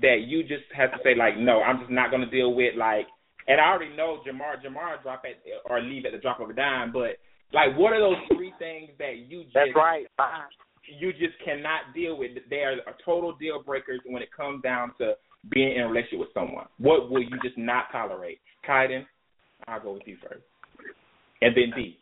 that 0.00 0.22
you 0.26 0.42
just 0.42 0.64
have 0.76 0.92
to 0.92 0.98
say 1.02 1.14
like, 1.16 1.36
no, 1.36 1.62
I'm 1.62 1.78
just 1.80 1.90
not 1.90 2.10
going 2.10 2.22
to 2.22 2.30
deal 2.30 2.54
with 2.54 2.74
like. 2.76 3.06
And 3.48 3.60
I 3.60 3.64
already 3.64 3.96
know 3.96 4.22
Jamar 4.26 4.62
Jamar 4.64 5.02
drop 5.02 5.24
at 5.24 5.42
or 5.68 5.80
leave 5.80 6.04
at 6.06 6.12
the 6.12 6.18
drop 6.18 6.40
of 6.40 6.50
a 6.50 6.52
dime, 6.52 6.92
but 6.92 7.18
like, 7.52 7.76
what 7.76 7.92
are 7.92 7.98
those 7.98 8.22
three 8.36 8.52
things 8.58 8.90
that 8.98 9.26
you 9.28 9.42
just 9.44 9.54
That's 9.54 9.70
right. 9.74 10.06
you 10.98 11.12
just 11.12 11.34
cannot 11.44 11.92
deal 11.94 12.16
with? 12.16 12.30
They 12.48 12.56
are 12.56 12.76
total 13.04 13.34
deal 13.34 13.62
breakers 13.62 14.00
when 14.06 14.22
it 14.22 14.28
comes 14.36 14.62
down 14.62 14.92
to 14.98 15.14
being 15.50 15.74
in 15.74 15.82
a 15.82 15.88
relationship 15.88 16.20
with 16.20 16.28
someone. 16.34 16.66
What 16.78 17.10
will 17.10 17.22
you 17.22 17.36
just 17.42 17.58
not 17.58 17.86
tolerate? 17.90 18.38
Kydon, 18.68 19.04
I'll 19.66 19.82
go 19.82 19.94
with 19.94 20.02
you 20.06 20.16
first, 20.22 20.44
and 21.40 21.56
then 21.56 21.72
Dee. 21.74 21.96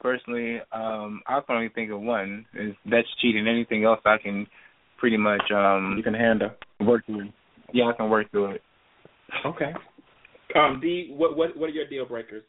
Personally, 0.00 0.60
um, 0.72 1.20
I 1.26 1.40
can 1.40 1.56
only 1.56 1.68
think 1.70 1.90
of 1.90 2.00
one. 2.00 2.46
Is 2.54 2.74
that's 2.90 3.08
cheating. 3.20 3.46
Anything 3.48 3.84
else, 3.84 4.00
I 4.04 4.18
can 4.22 4.46
pretty 4.98 5.16
much 5.16 5.50
um 5.50 5.94
You 5.96 6.02
can 6.02 6.14
handle. 6.14 6.50
work 6.80 7.04
through. 7.06 7.28
Yeah, 7.72 7.86
I 7.86 7.92
can 7.92 8.10
work 8.10 8.30
through 8.30 8.52
it. 8.52 8.62
Okay. 9.44 9.72
Um, 10.54 10.80
Dee, 10.80 11.12
what 11.16 11.36
what 11.36 11.56
what 11.56 11.66
are 11.70 11.72
your 11.72 11.86
deal 11.88 12.06
breakers? 12.06 12.44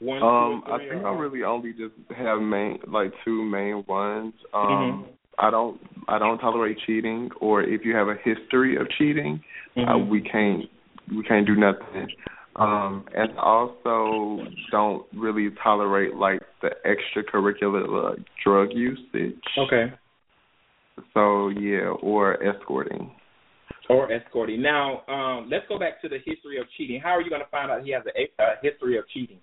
One, 0.00 0.22
Um, 0.22 0.62
two, 0.66 0.72
I 0.72 0.78
think 0.78 1.04
or- 1.04 1.16
I 1.16 1.18
really 1.18 1.42
only 1.44 1.72
just 1.72 1.94
have 2.16 2.40
main 2.40 2.78
like 2.86 3.12
two 3.24 3.42
main 3.42 3.84
ones. 3.86 4.34
Um 4.52 4.68
Mhm. 4.68 5.08
I 5.38 5.50
don't 5.50 5.80
I 6.08 6.18
don't 6.18 6.38
tolerate 6.38 6.78
cheating 6.86 7.30
or 7.40 7.62
if 7.62 7.84
you 7.84 7.94
have 7.96 8.08
a 8.08 8.14
history 8.16 8.76
of 8.76 8.88
cheating, 8.90 9.42
uh, 9.76 9.80
Mhm. 9.94 10.08
we 10.08 10.20
can't 10.20 10.68
we 11.14 11.22
can't 11.22 11.46
do 11.46 11.56
nothing. 11.56 12.08
Um 12.56 13.04
and 13.14 13.36
also 13.38 14.46
don't 14.70 15.06
really 15.14 15.50
tolerate 15.62 16.14
like 16.16 16.42
the 16.60 16.70
extracurricular 16.84 17.84
uh, 18.12 18.16
drug 18.44 18.72
usage. 18.72 19.42
Okay. 19.56 19.92
So 21.14 21.48
yeah, 21.48 21.92
or 22.02 22.42
escorting. 22.42 23.10
Or 23.88 24.12
escorting. 24.12 24.60
Now, 24.60 25.02
um, 25.08 25.48
let's 25.50 25.64
go 25.68 25.78
back 25.78 26.00
to 26.02 26.08
the 26.08 26.18
history 26.24 26.58
of 26.60 26.66
cheating. 26.76 27.00
How 27.00 27.10
are 27.10 27.22
you 27.22 27.30
going 27.30 27.42
to 27.42 27.48
find 27.50 27.70
out 27.70 27.82
he 27.82 27.92
has 27.92 28.02
a, 28.06 28.42
a 28.42 28.46
history 28.62 28.98
of 28.98 29.04
cheating? 29.08 29.38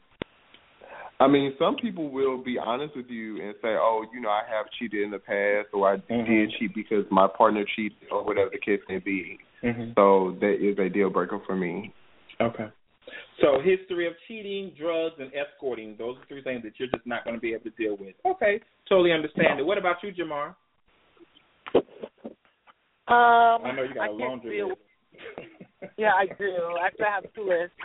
I 1.19 1.27
mean, 1.27 1.53
some 1.57 1.77
people 1.77 2.11
will 2.11 2.43
be 2.43 2.57
honest 2.59 2.95
with 2.95 3.07
you 3.07 3.41
and 3.41 3.55
say, 3.61 3.69
"Oh, 3.69 4.05
you 4.13 4.19
know, 4.19 4.29
I 4.29 4.41
have 4.49 4.65
cheated 4.77 5.01
in 5.01 5.11
the 5.11 5.19
past, 5.19 5.73
or 5.73 5.93
I 5.93 5.95
did 5.95 6.51
cheat 6.59 6.75
because 6.75 7.05
my 7.09 7.27
partner 7.27 7.63
cheated, 7.75 7.97
or 8.11 8.23
whatever 8.23 8.49
the 8.51 8.59
case 8.59 8.81
may 8.89 8.99
be." 8.99 9.39
Mhm. 9.63 9.95
So 9.95 10.37
that 10.41 10.57
is 10.61 10.77
a 10.77 10.89
deal 10.89 11.09
breaker 11.09 11.39
for 11.39 11.55
me. 11.55 11.93
Okay. 12.41 12.67
So 13.41 13.59
history 13.59 14.07
of 14.07 14.13
cheating, 14.27 14.71
drugs, 14.77 15.15
and 15.19 15.31
escorting. 15.33 15.95
Those 15.97 16.17
are 16.17 16.25
three 16.25 16.41
things 16.41 16.63
that 16.63 16.73
you're 16.79 16.89
just 16.89 17.05
not 17.05 17.23
going 17.23 17.35
to 17.35 17.41
be 17.41 17.53
able 17.53 17.63
to 17.63 17.69
deal 17.71 17.95
with. 17.95 18.15
Okay. 18.25 18.59
Totally 18.87 19.11
understand 19.11 19.59
it. 19.59 19.65
What 19.65 19.77
about 19.77 20.03
you, 20.03 20.11
Jamar? 20.11 20.55
Um, 23.07 23.61
I 23.65 23.71
know 23.75 23.83
you 23.83 23.93
got 23.93 24.05
a 24.05 24.07
can't 24.07 24.19
laundry. 24.19 24.63
Yeah, 25.97 26.11
I 26.13 26.25
do. 26.25 26.75
Actually, 26.83 27.05
I 27.05 27.15
have 27.15 27.33
two 27.33 27.47
lists. 27.47 27.75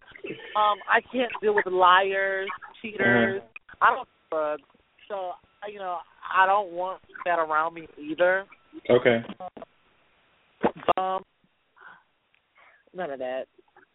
Um, 0.56 0.78
I 0.88 1.00
can't 1.12 1.30
deal 1.40 1.54
with 1.54 1.66
liars, 1.66 2.48
cheaters. 2.82 3.40
Uh-huh. 3.42 3.76
I 3.80 3.94
don't 3.94 4.08
drugs, 4.30 4.62
so 5.08 5.32
you 5.70 5.78
know 5.78 5.98
I 6.34 6.46
don't 6.46 6.72
want 6.72 7.00
that 7.24 7.38
around 7.38 7.74
me 7.74 7.86
either. 7.98 8.46
Okay. 8.88 9.22
Um, 10.96 11.22
none 12.94 13.10
of 13.10 13.18
that. 13.18 13.46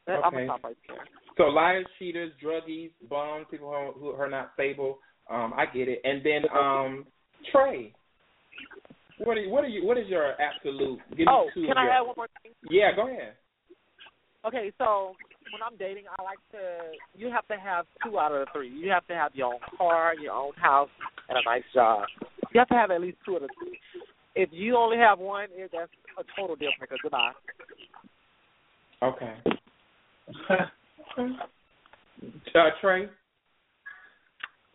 That- 0.08 0.24
I'm 0.24 0.34
Okay. 0.34 0.46
gonna 0.46 0.60
stop 0.60 0.64
right 0.64 0.78
there. 0.88 1.08
So 1.38 1.44
liars, 1.46 1.86
cheaters, 2.00 2.32
druggies, 2.42 2.92
bums, 3.10 3.48
people 3.52 3.94
who, 3.96 4.00
who 4.00 4.12
are 4.12 4.30
not 4.30 4.52
stable. 4.54 5.00
Um, 5.30 5.54
I 5.58 5.66
get 5.66 5.90
it. 5.90 6.00
And 6.06 6.24
then 6.24 6.50
um, 6.58 7.06
Tre, 7.52 7.94
what 9.20 9.38
are 9.38 9.42
you, 9.42 9.50
what 9.50 9.64
are 9.64 9.68
you? 9.68 9.86
What 9.86 9.98
is 9.98 10.08
your 10.08 10.40
absolute? 10.42 11.00
Give 11.12 11.20
me 11.20 11.26
Oh, 11.30 11.50
two 11.54 11.66
can 11.66 11.78
I 11.78 11.84
your, 11.84 11.94
add 11.94 12.02
one 12.02 12.16
more 12.18 12.28
thing? 12.44 12.52
Yeah, 12.70 12.96
go 12.96 13.08
ahead. 13.08 13.34
Okay, 14.46 14.72
so 14.78 15.16
when 15.52 15.62
I'm 15.64 15.78
dating, 15.78 16.04
I 16.18 16.22
like 16.22 16.40
to. 16.52 16.98
You 17.18 17.32
have 17.32 17.48
to 17.48 17.56
have 17.56 17.86
two 18.04 18.20
out 18.20 18.32
of 18.32 18.46
the 18.46 18.52
three. 18.54 18.70
You 18.70 18.92
have 18.92 19.08
to 19.08 19.14
have 19.14 19.34
your 19.34 19.54
own 19.54 19.60
car, 19.78 20.14
your 20.16 20.34
own 20.34 20.52
house, 20.62 20.90
and 21.30 21.38
a 21.38 21.42
nice 21.46 21.64
job. 21.74 22.04
You 22.54 22.60
have 22.60 22.68
to 22.70 22.76
have 22.76 22.92
at 22.92 23.02
least 23.02 23.18
two 23.26 23.36
of 23.36 23.42
the 23.42 23.50
three. 23.60 23.80
If 24.36 24.50
you 24.52 24.76
only 24.76 24.98
have 24.98 25.18
one, 25.20 25.48
it, 25.52 25.72
that's 25.74 25.90
a 26.20 26.24
total 26.40 26.56
deal 26.56 26.72
breaker. 26.78 26.98
Goodbye. 27.02 27.32
Okay. 29.02 29.36
uh, 32.56 32.70
Tre. 32.82 33.08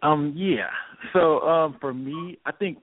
Um, 0.03 0.33
yeah. 0.35 0.69
So, 1.13 1.41
um, 1.41 1.77
for 1.81 1.93
me, 1.93 2.39
I 2.47 2.53
think 2.53 2.79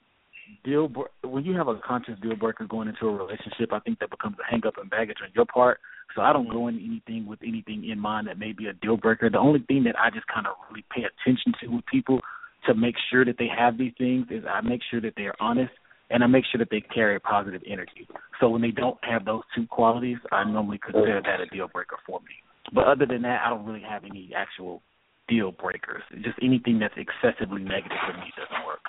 deal 0.63 0.91
when 1.23 1.45
you 1.45 1.55
have 1.55 1.67
a 1.67 1.79
conscious 1.85 2.15
deal 2.21 2.35
breaker 2.35 2.65
going 2.65 2.87
into 2.87 3.07
a 3.07 3.15
relationship, 3.15 3.71
I 3.71 3.79
think 3.79 3.99
that 3.99 4.09
becomes 4.09 4.35
a 4.39 4.49
hang 4.49 4.61
up 4.65 4.77
and 4.77 4.89
baggage 4.89 5.17
on 5.23 5.29
your 5.35 5.45
part. 5.45 5.79
So 6.15 6.21
I 6.21 6.33
don't 6.33 6.49
go 6.49 6.67
into 6.67 6.83
anything 6.83 7.27
with 7.27 7.39
anything 7.43 7.87
in 7.89 7.99
mind 7.99 8.27
that 8.27 8.39
may 8.39 8.53
be 8.53 8.67
a 8.67 8.73
deal 8.73 8.97
breaker. 8.97 9.29
The 9.29 9.39
only 9.39 9.59
thing 9.67 9.83
that 9.83 9.95
I 9.99 10.09
just 10.09 10.27
kind 10.27 10.47
of 10.47 10.53
really 10.69 10.85
pay 10.93 11.03
attention 11.03 11.53
to 11.61 11.67
with 11.75 11.85
people 11.85 12.21
to 12.65 12.73
make 12.73 12.95
sure 13.11 13.25
that 13.25 13.37
they 13.37 13.47
have 13.47 13.77
these 13.77 13.93
things 13.97 14.27
is 14.29 14.43
I 14.49 14.61
make 14.61 14.81
sure 14.89 15.01
that 15.01 15.13
they 15.15 15.23
are 15.23 15.35
honest 15.39 15.71
and 16.09 16.23
I 16.23 16.27
make 16.27 16.45
sure 16.49 16.59
that 16.59 16.69
they 16.71 16.81
carry 16.81 17.15
a 17.15 17.19
positive 17.19 17.61
energy. 17.67 18.07
So 18.39 18.49
when 18.49 18.61
they 18.61 18.71
don't 18.71 18.97
have 19.03 19.25
those 19.25 19.43
two 19.55 19.67
qualities, 19.67 20.17
I 20.31 20.43
normally 20.43 20.79
consider 20.79 21.21
that 21.23 21.41
a 21.41 21.45
deal 21.47 21.67
breaker 21.67 21.97
for 22.05 22.19
me. 22.21 22.35
But 22.73 22.85
other 22.85 23.05
than 23.05 23.21
that, 23.23 23.41
I 23.45 23.49
don't 23.49 23.65
really 23.65 23.83
have 23.87 24.03
any 24.05 24.31
actual 24.35 24.81
deal 25.27 25.51
breakers. 25.51 26.03
Just 26.23 26.39
anything 26.41 26.79
that's 26.79 26.93
excessively 26.95 27.61
negative 27.61 27.97
for 28.05 28.13
me 28.13 28.31
doesn't 28.37 28.65
work. 28.65 28.79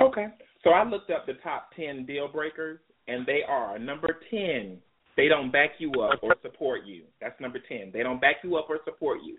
Okay. 0.00 0.26
So 0.64 0.70
I 0.70 0.84
looked 0.84 1.10
up 1.10 1.26
the 1.26 1.34
top 1.42 1.70
10 1.76 2.04
deal 2.06 2.28
breakers, 2.28 2.78
and 3.06 3.24
they 3.26 3.40
are 3.48 3.78
number 3.78 4.18
10, 4.30 4.78
they 5.16 5.28
don't 5.28 5.50
back 5.50 5.70
you 5.78 5.90
up 6.02 6.20
or 6.22 6.36
support 6.42 6.84
you. 6.84 7.02
That's 7.20 7.38
number 7.40 7.58
10. 7.58 7.90
They 7.92 8.02
don't 8.02 8.20
back 8.20 8.36
you 8.44 8.56
up 8.56 8.66
or 8.68 8.78
support 8.84 9.18
you. 9.24 9.36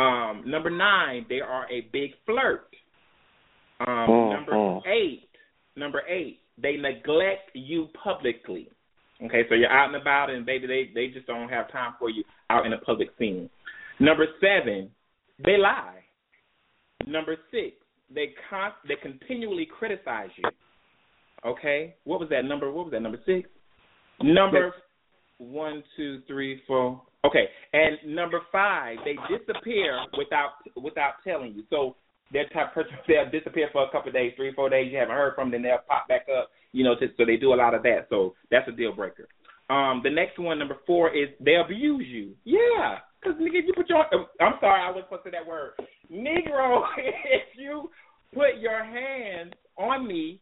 Um, 0.00 0.44
number 0.46 0.70
9, 0.70 1.26
they 1.28 1.40
are 1.40 1.70
a 1.70 1.82
big 1.92 2.12
flirt. 2.24 2.68
Um, 3.80 4.06
Oh, 4.08 4.32
number 4.32 4.54
oh. 4.54 4.82
8, 4.86 5.28
number 5.76 6.02
8, 6.08 6.38
they 6.60 6.76
neglect 6.76 7.50
you 7.54 7.88
publicly. 8.02 8.68
Okay, 9.24 9.42
so 9.48 9.54
you're 9.54 9.70
out 9.70 9.86
and 9.86 9.96
about, 9.96 10.30
and 10.30 10.44
baby, 10.44 10.66
they 10.66 10.90
they 10.94 11.12
just 11.12 11.26
don't 11.26 11.48
have 11.48 11.70
time 11.70 11.94
for 11.98 12.10
you 12.10 12.24
out 12.50 12.66
in 12.66 12.72
a 12.72 12.78
public 12.78 13.08
scene. 13.18 13.48
Number 14.00 14.26
seven, 14.40 14.90
they 15.44 15.56
lie. 15.56 16.00
Number 17.06 17.36
six, 17.52 17.76
they 18.14 18.34
con- 18.50 18.72
they 18.86 18.96
continually 18.96 19.66
criticize 19.66 20.30
you. 20.36 20.48
Okay, 21.44 21.94
what 22.04 22.20
was 22.20 22.28
that 22.30 22.44
number? 22.44 22.70
What 22.70 22.86
was 22.86 22.92
that 22.92 23.02
number 23.02 23.20
six? 23.26 23.48
Number 24.22 24.72
one, 25.38 25.82
two, 25.96 26.22
three, 26.26 26.62
four. 26.66 27.02
Okay, 27.24 27.44
and 27.72 27.98
number 28.06 28.40
five, 28.50 28.98
they 29.04 29.16
disappear 29.36 29.98
without 30.16 30.50
without 30.76 31.14
telling 31.24 31.54
you. 31.54 31.64
So 31.70 31.96
they're 32.32 32.48
type 32.48 32.74
person 32.74 32.92
they'll 33.08 33.30
disappear 33.30 33.68
for 33.72 33.84
a 33.84 33.90
couple 33.90 34.08
of 34.08 34.14
days, 34.14 34.32
three, 34.36 34.52
four 34.54 34.70
days. 34.70 34.90
You 34.90 34.98
haven't 34.98 35.14
heard 35.14 35.34
from 35.34 35.50
them, 35.50 35.62
then 35.62 35.70
they'll 35.70 35.84
pop 35.88 36.08
back 36.08 36.26
up. 36.36 36.50
You 36.72 36.84
know, 36.84 36.94
to, 36.96 37.06
so 37.16 37.24
they 37.26 37.36
do 37.36 37.52
a 37.52 37.56
lot 37.56 37.74
of 37.74 37.82
that. 37.82 38.06
So 38.08 38.34
that's 38.50 38.68
a 38.68 38.72
deal 38.72 38.94
breaker. 38.94 39.28
Um, 39.68 40.00
the 40.02 40.10
next 40.10 40.38
one, 40.38 40.58
number 40.58 40.78
four, 40.86 41.14
is 41.14 41.28
they 41.40 41.56
abuse 41.56 42.06
you. 42.08 42.34
Yeah, 42.44 42.98
because 43.20 43.38
nigga, 43.40 43.66
you 43.66 43.72
put 43.74 43.88
your. 43.88 44.04
I'm 44.40 44.54
sorry, 44.60 44.82
I 44.82 44.90
was 44.90 45.04
supposed 45.04 45.24
to 45.24 45.30
say 45.30 45.36
that 45.38 45.46
word. 45.46 45.72
Negro, 46.12 46.82
if 46.98 47.56
you 47.56 47.90
put 48.34 48.60
your 48.60 48.84
hands 48.84 49.52
on 49.78 50.06
me 50.06 50.40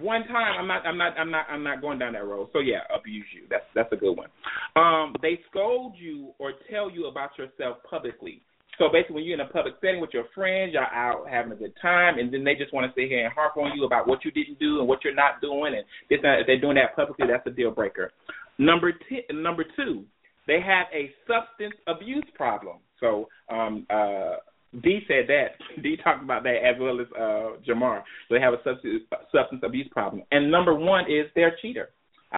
one 0.00 0.24
time, 0.26 0.58
I'm 0.58 0.66
not, 0.66 0.86
I'm 0.86 0.98
not, 0.98 1.18
I'm 1.18 1.30
not, 1.30 1.46
I'm 1.50 1.62
not 1.62 1.80
going 1.80 1.98
down 1.98 2.14
that 2.14 2.24
road. 2.24 2.48
So 2.52 2.58
yeah, 2.60 2.80
abuse 2.94 3.26
you. 3.34 3.46
That's 3.50 3.64
that's 3.74 3.92
a 3.92 3.96
good 3.96 4.16
one. 4.16 4.28
Um, 4.76 5.14
they 5.22 5.38
scold 5.50 5.94
you 5.96 6.32
or 6.38 6.52
tell 6.70 6.90
you 6.90 7.06
about 7.06 7.30
yourself 7.38 7.78
publicly. 7.88 8.40
So 8.78 8.88
basically, 8.92 9.16
when 9.16 9.24
you're 9.24 9.40
in 9.40 9.46
a 9.46 9.50
public 9.50 9.74
setting 9.80 10.00
with 10.00 10.10
your 10.12 10.24
friends, 10.34 10.72
you're 10.72 10.82
out 10.82 11.26
having 11.30 11.52
a 11.52 11.56
good 11.56 11.74
time, 11.80 12.18
and 12.18 12.32
then 12.32 12.42
they 12.42 12.54
just 12.54 12.72
want 12.72 12.86
to 12.86 13.00
sit 13.00 13.08
here 13.08 13.24
and 13.24 13.32
harp 13.32 13.56
on 13.56 13.76
you 13.76 13.84
about 13.84 14.08
what 14.08 14.24
you 14.24 14.32
didn't 14.32 14.58
do 14.58 14.80
and 14.80 14.88
what 14.88 15.04
you're 15.04 15.14
not 15.14 15.40
doing, 15.40 15.74
and 15.74 15.84
this, 16.10 16.18
if 16.22 16.46
they're 16.46 16.60
doing 16.60 16.74
that 16.74 16.96
publicly, 16.96 17.26
that's 17.30 17.46
a 17.46 17.50
deal 17.50 17.70
breaker. 17.70 18.10
Number 18.58 18.92
t- 18.92 19.22
number 19.32 19.64
two, 19.76 20.04
they 20.48 20.60
have 20.60 20.86
a 20.92 21.12
substance 21.28 21.74
abuse 21.86 22.24
problem. 22.34 22.78
So 22.98 23.28
um, 23.48 23.86
uh, 23.90 24.36
Dee 24.82 25.00
said 25.06 25.28
that. 25.28 25.56
Dee 25.82 25.96
talked 26.02 26.22
about 26.22 26.42
that 26.44 26.56
as 26.64 26.76
well 26.80 27.00
as 27.00 27.06
uh, 27.16 27.60
Jamar. 27.66 28.02
So 28.28 28.34
they 28.34 28.40
have 28.40 28.54
a 28.54 28.62
substance 28.64 29.02
substance 29.32 29.62
abuse 29.64 29.88
problem. 29.90 30.22
And 30.30 30.50
number 30.50 30.74
one 30.74 31.04
is 31.04 31.26
they're 31.34 31.48
a 31.48 31.60
cheater. 31.60 31.90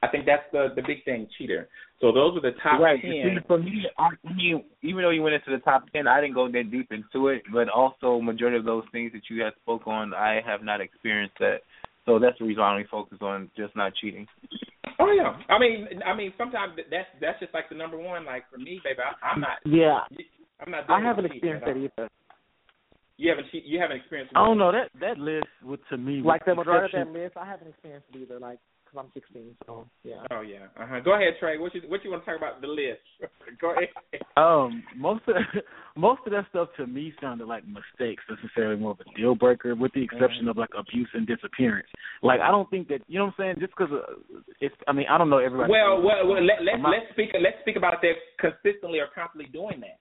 I 0.02 0.08
think 0.08 0.26
that's 0.26 0.42
the 0.52 0.68
the 0.74 0.82
big 0.82 1.04
thing, 1.04 1.26
cheater. 1.38 1.68
So 2.00 2.12
those 2.12 2.36
are 2.36 2.42
the 2.42 2.56
top 2.62 2.80
right. 2.80 3.00
ten. 3.00 3.10
See, 3.40 3.46
For 3.46 3.58
me, 3.58 3.86
I 3.98 4.08
mean, 4.34 4.64
even 4.82 5.02
though 5.02 5.10
you 5.10 5.22
went 5.22 5.34
into 5.34 5.50
the 5.50 5.62
top 5.64 5.84
ten, 5.92 6.06
I 6.06 6.20
didn't 6.20 6.34
go 6.34 6.50
that 6.50 6.70
deep 6.70 6.92
into 6.92 7.28
it. 7.28 7.42
But 7.52 7.68
also, 7.68 8.20
majority 8.20 8.58
of 8.58 8.64
those 8.64 8.84
things 8.92 9.12
that 9.12 9.22
you 9.30 9.42
had 9.42 9.54
spoke 9.62 9.86
on, 9.86 10.12
I 10.12 10.40
have 10.44 10.62
not 10.62 10.80
experienced 10.80 11.36
that. 11.40 11.60
So 12.04 12.18
that's 12.18 12.38
the 12.38 12.44
reason 12.44 12.62
I 12.62 12.72
only 12.72 12.86
focus 12.90 13.18
on 13.20 13.50
just 13.56 13.74
not 13.74 13.92
cheating. 14.00 14.26
Oh 14.98 15.12
yeah. 15.12 15.36
I 15.48 15.58
mean, 15.58 15.88
I 16.04 16.14
mean, 16.14 16.32
sometimes 16.36 16.74
that's 16.90 17.08
that's 17.20 17.40
just 17.40 17.54
like 17.54 17.68
the 17.68 17.74
number 17.74 17.98
one. 17.98 18.24
Like 18.24 18.44
for 18.52 18.58
me, 18.58 18.80
baby, 18.84 19.00
I, 19.00 19.26
I'm 19.26 19.40
not. 19.40 19.58
Yeah. 19.64 20.00
I'm 20.60 20.70
not. 20.70 20.88
I 20.88 21.00
haven't 21.00 21.26
experienced 21.26 21.66
that 21.66 21.76
either. 21.76 22.08
You 23.18 23.30
haven't. 23.30 23.46
che- 23.50 23.62
You 23.64 23.80
haven't 23.80 23.96
experienced. 23.98 24.32
I 24.36 24.44
don't 24.44 24.58
know 24.58 24.72
that 24.72 24.90
that 25.00 25.18
list 25.18 25.46
would 25.64 25.80
to 25.90 25.96
me 25.96 26.20
Like 26.22 26.44
the 26.44 26.54
with 26.54 26.66
majority 26.66 26.98
of 26.98 27.06
that 27.06 27.18
list, 27.18 27.36
I 27.36 27.46
haven't 27.46 27.68
experienced 27.68 28.08
it 28.12 28.18
either. 28.18 28.38
Like, 28.38 28.58
because 28.84 29.04
I'm 29.04 29.10
16, 29.14 29.56
so 29.66 29.86
yeah. 30.04 30.22
Oh 30.30 30.42
yeah. 30.42 30.68
Uh 30.78 30.86
huh. 30.86 31.00
Go 31.00 31.14
ahead, 31.14 31.34
Tre. 31.40 31.58
What 31.58 31.74
you 31.74 31.82
what 31.88 32.04
you 32.04 32.10
want 32.10 32.24
to 32.24 32.30
talk 32.30 32.38
about 32.38 32.60
the 32.60 32.68
list? 32.68 33.00
Go 33.60 33.72
ahead. 33.72 33.88
Um, 34.36 34.82
most 34.96 35.22
of 35.28 35.34
most 35.96 36.20
of 36.26 36.32
that 36.32 36.46
stuff 36.50 36.68
to 36.76 36.86
me 36.86 37.12
sounded 37.20 37.46
like 37.46 37.64
mistakes, 37.66 38.22
necessarily 38.28 38.76
more 38.76 38.92
of 38.92 39.00
a 39.00 39.18
deal 39.18 39.34
breaker, 39.34 39.74
with 39.74 39.92
the 39.94 40.02
exception 40.04 40.46
of 40.46 40.56
like 40.56 40.70
abuse 40.78 41.08
and 41.14 41.26
disappearance. 41.26 41.88
Like 42.22 42.40
I 42.40 42.50
don't 42.50 42.68
think 42.70 42.88
that 42.88 43.00
you 43.08 43.18
know 43.18 43.26
what 43.26 43.34
I'm 43.38 43.56
saying. 43.56 43.56
Just 43.60 43.72
because 43.76 43.92
uh, 43.92 44.40
it's, 44.60 44.74
I 44.86 44.92
mean, 44.92 45.06
I 45.10 45.18
don't 45.18 45.30
know 45.30 45.38
everybody. 45.38 45.70
Well, 45.70 46.02
well, 46.02 46.26
well 46.28 46.44
let, 46.44 46.62
let's 46.62 46.78
let's 46.84 47.10
speak 47.12 47.30
let's 47.34 47.56
speak 47.62 47.76
about 47.76 47.94
if 47.94 48.00
they're 48.02 48.20
consistently 48.38 49.00
or 49.00 49.08
constantly 49.14 49.50
doing 49.50 49.80
that. 49.80 49.98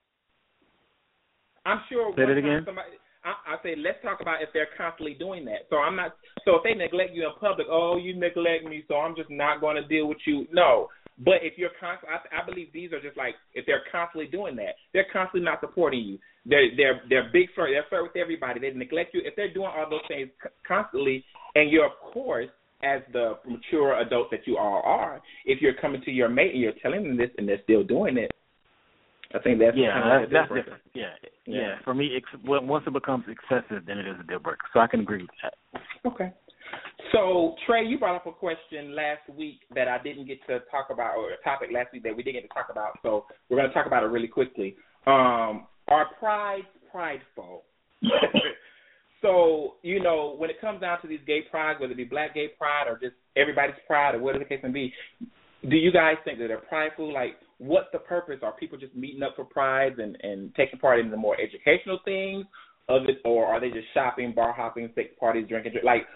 I'm 1.66 1.80
sure. 1.88 2.12
Say 2.14 2.22
it 2.22 2.38
again? 2.38 2.62
Somebody, 2.64 2.90
I, 3.26 3.54
I 3.54 3.62
say 3.62 3.74
let's 3.76 3.98
talk 4.02 4.20
about 4.20 4.40
if 4.40 4.50
they're 4.54 4.70
constantly 4.78 5.14
doing 5.14 5.44
that. 5.46 5.66
So 5.68 5.76
I'm 5.76 5.96
not. 5.96 6.14
So 6.44 6.56
if 6.56 6.62
they 6.62 6.74
neglect 6.74 7.10
you 7.12 7.26
in 7.26 7.34
public, 7.40 7.66
oh, 7.68 7.98
you 7.98 8.14
neglect 8.14 8.64
me, 8.64 8.84
so 8.86 8.96
I'm 8.96 9.16
just 9.16 9.30
not 9.30 9.60
going 9.60 9.76
to 9.76 9.86
deal 9.86 10.06
with 10.06 10.18
you. 10.26 10.46
No. 10.52 10.88
But 11.18 11.40
if 11.42 11.56
you're 11.56 11.70
constantly, 11.80 12.14
I, 12.14 12.42
I 12.42 12.46
believe 12.46 12.68
these 12.72 12.92
are 12.92 13.00
just 13.00 13.16
like 13.16 13.34
if 13.54 13.66
they're 13.66 13.82
constantly 13.90 14.30
doing 14.30 14.54
that, 14.56 14.76
they're 14.92 15.06
constantly 15.12 15.44
not 15.44 15.60
supporting 15.60 16.00
you. 16.00 16.18
They're 16.44 16.70
they're 16.76 17.00
they're 17.08 17.30
big 17.32 17.48
flirt. 17.54 17.70
They're 17.72 17.86
flirt 17.88 18.04
with 18.04 18.16
everybody. 18.16 18.60
They 18.60 18.70
neglect 18.70 19.14
you. 19.14 19.22
If 19.24 19.34
they're 19.34 19.52
doing 19.52 19.70
all 19.74 19.90
those 19.90 20.06
things 20.08 20.30
constantly, 20.66 21.24
and 21.54 21.70
you're 21.70 21.86
of 21.86 21.98
course 22.12 22.48
as 22.82 23.00
the 23.12 23.38
mature 23.48 23.98
adult 24.00 24.30
that 24.30 24.46
you 24.46 24.58
all 24.58 24.82
are, 24.84 25.20
if 25.46 25.62
you're 25.62 25.74
coming 25.74 26.02
to 26.02 26.10
your 26.10 26.28
mate 26.28 26.52
and 26.52 26.60
you're 26.60 26.78
telling 26.82 27.02
them 27.02 27.16
this 27.16 27.30
and 27.38 27.48
they're 27.48 27.62
still 27.64 27.82
doing 27.82 28.18
it, 28.18 28.30
I 29.34 29.38
think 29.40 29.58
that's 29.58 29.76
yeah, 29.76 29.92
kind 29.92 30.24
of 30.24 30.30
that's, 30.30 30.30
the 30.30 30.34
that's 30.34 30.48
difference. 30.48 30.64
different. 30.66 30.82
Yeah, 30.94 31.28
Yeah. 31.46 31.60
yeah. 31.60 31.74
For 31.84 31.94
me, 31.94 32.16
ex- 32.16 32.42
when- 32.44 32.68
once 32.68 32.84
it 32.86 32.92
becomes 32.92 33.24
excessive, 33.28 33.84
then 33.86 33.98
it 33.98 34.06
is 34.06 34.16
a 34.20 34.22
deal 34.24 34.38
breaker. 34.38 34.66
So 34.72 34.80
I 34.80 34.86
can 34.86 35.00
agree 35.00 35.22
with 35.22 35.30
that. 35.42 35.54
Okay. 36.06 36.32
So 37.12 37.54
Tre, 37.66 37.86
you 37.86 37.98
brought 37.98 38.16
up 38.16 38.26
a 38.26 38.32
question 38.32 38.94
last 38.94 39.28
week 39.36 39.60
that 39.74 39.88
I 39.88 40.02
didn't 40.02 40.26
get 40.26 40.38
to 40.48 40.60
talk 40.70 40.88
about, 40.90 41.16
or 41.16 41.30
a 41.30 41.36
topic 41.44 41.70
last 41.72 41.92
week 41.92 42.02
that 42.02 42.16
we 42.16 42.22
didn't 42.22 42.40
get 42.42 42.48
to 42.48 42.54
talk 42.54 42.68
about. 42.70 42.98
So 43.02 43.26
we're 43.48 43.56
going 43.58 43.68
to 43.68 43.74
talk 43.74 43.86
about 43.86 44.02
it 44.02 44.06
really 44.06 44.28
quickly. 44.28 44.76
Um, 45.06 45.66
are 45.88 46.06
pride 46.18 46.66
prideful? 46.90 47.62
so 49.22 49.74
you 49.82 50.00
know, 50.02 50.34
when 50.36 50.50
it 50.50 50.60
comes 50.60 50.80
down 50.80 51.00
to 51.02 51.08
these 51.08 51.20
gay 51.26 51.42
prides, 51.50 51.80
whether 51.80 51.92
it 51.92 51.96
be 51.96 52.04
black 52.04 52.34
gay 52.34 52.48
pride 52.58 52.84
or 52.88 52.98
just 52.98 53.14
everybody's 53.36 53.76
pride 53.86 54.14
or 54.14 54.20
whatever 54.20 54.44
the 54.44 54.48
case 54.48 54.60
may 54.62 54.70
be, 54.70 54.92
do 55.68 55.76
you 55.76 55.92
guys 55.92 56.16
think 56.24 56.38
that 56.38 56.48
they're 56.48 56.58
prideful? 56.58 57.12
Like, 57.12 57.36
what's 57.58 57.88
the 57.92 57.98
purpose? 57.98 58.38
Are 58.42 58.52
people 58.52 58.78
just 58.78 58.94
meeting 58.94 59.22
up 59.22 59.34
for 59.36 59.44
prides 59.44 59.96
and 59.98 60.16
and 60.22 60.54
taking 60.54 60.78
part 60.78 61.00
in 61.00 61.10
the 61.10 61.16
more 61.16 61.36
educational 61.40 62.00
things 62.04 62.44
of 62.88 63.02
it, 63.08 63.18
or 63.24 63.46
are 63.46 63.60
they 63.60 63.70
just 63.70 63.86
shopping, 63.94 64.32
bar 64.34 64.52
hopping, 64.52 64.90
sex 64.94 65.08
parties, 65.18 65.46
drinking? 65.48 65.72
Drink? 65.72 65.84
Like, 65.84 66.06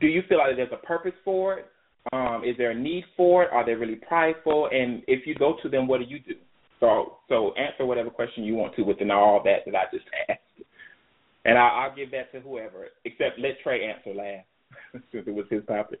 do 0.00 0.06
you 0.06 0.22
feel 0.28 0.38
like 0.38 0.56
there's 0.56 0.68
a 0.72 0.86
purpose 0.86 1.14
for 1.24 1.58
it? 1.58 1.66
Um, 2.12 2.42
is 2.44 2.56
there 2.58 2.72
a 2.72 2.74
need 2.74 3.04
for 3.16 3.44
it? 3.44 3.50
Are 3.52 3.64
they 3.64 3.72
really 3.72 3.96
prideful? 3.96 4.68
And 4.70 5.02
if 5.06 5.26
you 5.26 5.34
go 5.34 5.56
to 5.62 5.68
them, 5.68 5.86
what 5.86 6.00
do 6.00 6.06
you 6.06 6.18
do? 6.18 6.34
So, 6.80 7.18
so 7.28 7.54
answer 7.54 7.86
whatever 7.86 8.10
question 8.10 8.44
you 8.44 8.54
want 8.54 8.74
to 8.76 8.82
within 8.82 9.10
all 9.10 9.42
that 9.44 9.64
that 9.64 9.74
I 9.74 9.84
just 9.90 10.04
asked, 10.28 10.40
and 11.46 11.56
I, 11.56 11.62
I'll 11.68 11.96
give 11.96 12.10
that 12.10 12.30
to 12.32 12.40
whoever. 12.40 12.88
Except 13.04 13.38
let 13.38 13.60
Tre 13.62 13.86
answer 13.88 14.14
last, 14.14 14.46
since 15.12 15.24
it 15.26 15.34
was 15.34 15.46
his 15.50 15.64
topic. 15.66 16.00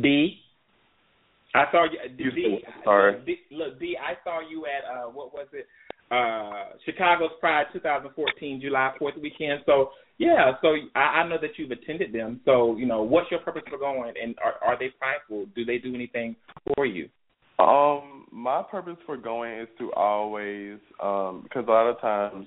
Dee. 0.00 0.40
I 1.54 1.64
saw 1.72 1.84
you. 1.84 1.98
You 2.16 2.30
Dee, 2.30 2.58
sorry. 2.84 3.20
Dee, 3.24 3.40
look, 3.50 3.78
Dee. 3.80 3.96
I 3.96 4.22
saw 4.24 4.40
you 4.48 4.66
at 4.66 4.84
uh, 4.84 5.08
what 5.08 5.32
was 5.32 5.46
it? 5.52 5.66
Uh, 6.10 6.76
Chicago's 6.86 7.30
Pride 7.38 7.66
2014, 7.72 8.60
July 8.62 8.92
4th 9.00 9.20
weekend. 9.20 9.60
So 9.66 9.90
yeah, 10.16 10.52
so 10.62 10.68
I, 10.94 11.00
I 11.00 11.28
know 11.28 11.36
that 11.40 11.50
you've 11.56 11.70
attended 11.70 12.12
them. 12.12 12.40
So 12.44 12.76
you 12.76 12.86
know, 12.86 13.02
what's 13.02 13.30
your 13.30 13.40
purpose 13.40 13.62
for 13.68 13.78
going? 13.78 14.14
And 14.22 14.34
are, 14.42 14.54
are 14.66 14.78
they 14.78 14.88
prideful? 14.98 15.46
Do 15.54 15.64
they 15.64 15.78
do 15.78 15.94
anything 15.94 16.36
for 16.74 16.86
you? 16.86 17.08
Um, 17.58 18.26
my 18.30 18.62
purpose 18.70 18.96
for 19.04 19.16
going 19.16 19.58
is 19.58 19.68
to 19.78 19.92
always, 19.92 20.78
um, 21.02 21.40
because 21.42 21.64
a 21.66 21.70
lot 21.70 21.88
of 21.88 22.00
times 22.00 22.46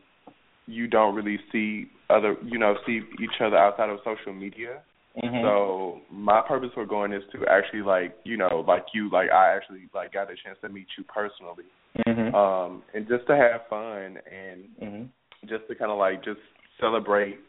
you 0.68 0.88
don't 0.88 1.16
really 1.16 1.38
see 1.52 1.88
other, 2.10 2.38
you 2.46 2.58
know, 2.58 2.76
see 2.86 3.02
each 3.22 3.42
other 3.42 3.58
outside 3.58 3.90
of 3.90 4.00
social 4.06 4.34
media. 4.34 4.82
Mhm. 5.18 5.42
So 5.42 6.02
my 6.10 6.42
purpose 6.42 6.72
for 6.74 6.86
going 6.86 7.12
is 7.12 7.24
to 7.34 7.46
actually 7.48 7.82
like, 7.82 8.16
you 8.24 8.38
know, 8.38 8.64
like 8.68 8.86
you, 8.94 9.10
like 9.10 9.30
I 9.30 9.56
actually 9.56 9.90
like 9.94 10.14
got 10.14 10.32
a 10.32 10.36
chance 10.36 10.58
to 10.62 10.70
meet 10.70 10.88
you 10.98 11.04
personally, 11.04 11.66
Mhm. 12.08 12.34
um, 12.34 12.84
and 12.94 13.08
just 13.08 13.28
to 13.28 13.36
have 13.36 13.68
fun 13.68 14.18
and 14.32 14.70
Mhm. 14.82 15.10
just 15.46 15.68
to 15.68 15.76
kind 15.76 15.92
of 15.92 15.98
like 15.98 16.24
just 16.24 16.40
celebrate 16.80 17.40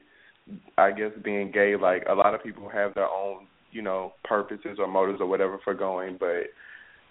I 0.76 0.90
guess 0.90 1.12
being 1.22 1.52
gay 1.52 1.76
like 1.76 2.02
a 2.08 2.14
lot 2.14 2.34
of 2.34 2.42
people 2.42 2.68
have 2.68 2.94
their 2.94 3.08
own 3.08 3.46
you 3.70 3.80
know 3.80 4.12
purposes 4.24 4.78
or 4.80 4.88
motives 4.88 5.20
or 5.20 5.26
whatever 5.26 5.58
for 5.58 5.72
going 5.72 6.16
but 6.16 6.50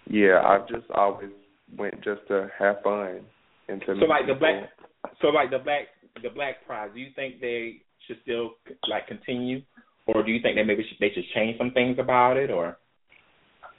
yeah 0.05 0.41
I've 0.45 0.67
just 0.67 0.89
always 0.91 1.31
went 1.77 2.01
just 2.01 2.27
to 2.27 2.51
have 2.59 2.81
fun 2.83 3.25
and 3.69 3.79
to 3.81 3.87
So 3.87 3.93
meet 3.93 4.09
like 4.09 4.27
the 4.27 4.35
black, 4.35 4.69
so 5.21 5.27
like 5.29 5.49
the 5.49 5.59
black, 5.59 5.87
the 6.21 6.29
black 6.29 6.65
prize. 6.65 6.91
Do 6.93 6.99
you 6.99 7.11
think 7.15 7.39
they 7.39 7.81
should 8.05 8.21
still 8.23 8.55
like 8.89 9.07
continue, 9.07 9.61
or 10.07 10.23
do 10.23 10.31
you 10.31 10.41
think 10.41 10.55
that 10.55 10.65
maybe 10.65 10.83
should, 10.87 10.97
they 10.99 11.13
should 11.13 11.25
change 11.33 11.57
some 11.57 11.71
things 11.71 11.97
about 11.99 12.37
it, 12.37 12.49
or? 12.49 12.77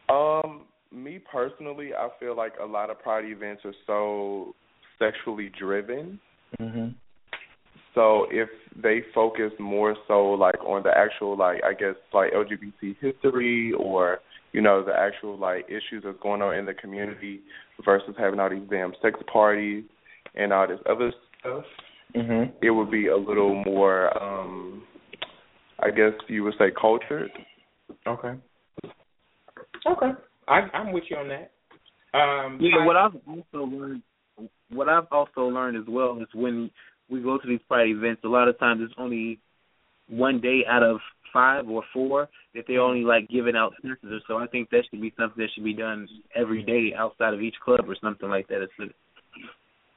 Um, 0.08 0.62
me 0.92 1.18
personally, 1.18 1.90
I 1.94 2.08
feel 2.20 2.36
like 2.36 2.54
a 2.60 2.66
lot 2.66 2.90
of 2.90 3.00
pride 3.00 3.24
events 3.24 3.62
are 3.64 3.74
so 3.86 4.54
sexually 4.98 5.50
driven. 5.58 6.20
Mm-hmm. 6.60 6.88
So 7.94 8.26
if 8.30 8.48
they 8.82 9.00
focus 9.14 9.52
more 9.58 9.96
so 10.08 10.30
like 10.30 10.58
on 10.64 10.82
the 10.82 10.96
actual 10.96 11.36
like 11.36 11.62
I 11.62 11.74
guess 11.74 11.94
like 12.12 12.32
LGBT 12.32 12.96
history 13.00 13.72
or 13.78 14.20
you 14.52 14.62
know 14.62 14.82
the 14.82 14.94
actual 14.94 15.38
like 15.38 15.66
issues 15.66 16.02
that's 16.04 16.18
going 16.22 16.40
on 16.40 16.56
in 16.56 16.64
the 16.64 16.72
community 16.74 17.40
versus 17.84 18.14
having 18.18 18.40
all 18.40 18.48
these 18.48 18.68
damn 18.70 18.92
sex 19.02 19.18
parties 19.30 19.84
and 20.34 20.52
all 20.52 20.66
this 20.66 20.80
other 20.88 21.12
stuff, 21.40 21.64
Mm-hmm. 22.14 22.54
it 22.62 22.70
would 22.70 22.90
be 22.90 23.06
a 23.06 23.16
little 23.16 23.62
more 23.64 24.22
um 24.22 24.82
I 25.82 25.90
guess 25.90 26.12
you 26.28 26.44
would 26.44 26.54
say 26.58 26.66
cultured. 26.80 27.30
Okay. 28.06 28.34
Okay. 29.86 30.10
I, 30.48 30.60
I'm 30.74 30.92
with 30.92 31.04
you 31.10 31.16
on 31.16 31.28
that. 31.28 31.50
Um, 32.14 32.58
Yeah, 32.60 32.84
what 32.84 32.96
I've 32.96 33.16
also 33.26 33.64
learned, 33.66 34.02
what 34.70 34.88
I've 34.88 35.06
also 35.10 35.42
learned 35.42 35.76
as 35.76 35.84
well 35.88 36.18
is 36.20 36.28
when 36.34 36.70
we 37.10 37.20
go 37.20 37.38
to 37.38 37.48
these 37.48 37.60
pride 37.68 37.88
events, 37.88 38.22
a 38.24 38.28
lot 38.28 38.48
of 38.48 38.58
times 38.58 38.80
it's 38.84 38.94
only 38.98 39.40
one 40.08 40.40
day 40.40 40.60
out 40.68 40.82
of 40.82 40.98
five 41.32 41.68
or 41.68 41.82
four 41.92 42.28
that 42.54 42.64
they're 42.68 42.80
only 42.80 43.04
like 43.04 43.28
giving 43.28 43.56
out 43.56 43.72
census. 43.82 44.22
So 44.28 44.36
I 44.36 44.46
think 44.46 44.70
that 44.70 44.84
should 44.90 45.00
be 45.00 45.12
something 45.18 45.42
that 45.42 45.48
should 45.54 45.64
be 45.64 45.74
done 45.74 46.06
every 46.34 46.62
day 46.62 46.94
outside 46.96 47.34
of 47.34 47.40
each 47.40 47.56
club 47.64 47.80
or 47.88 47.96
something 48.00 48.28
like 48.28 48.46
that. 48.48 48.62
It's 48.62 48.94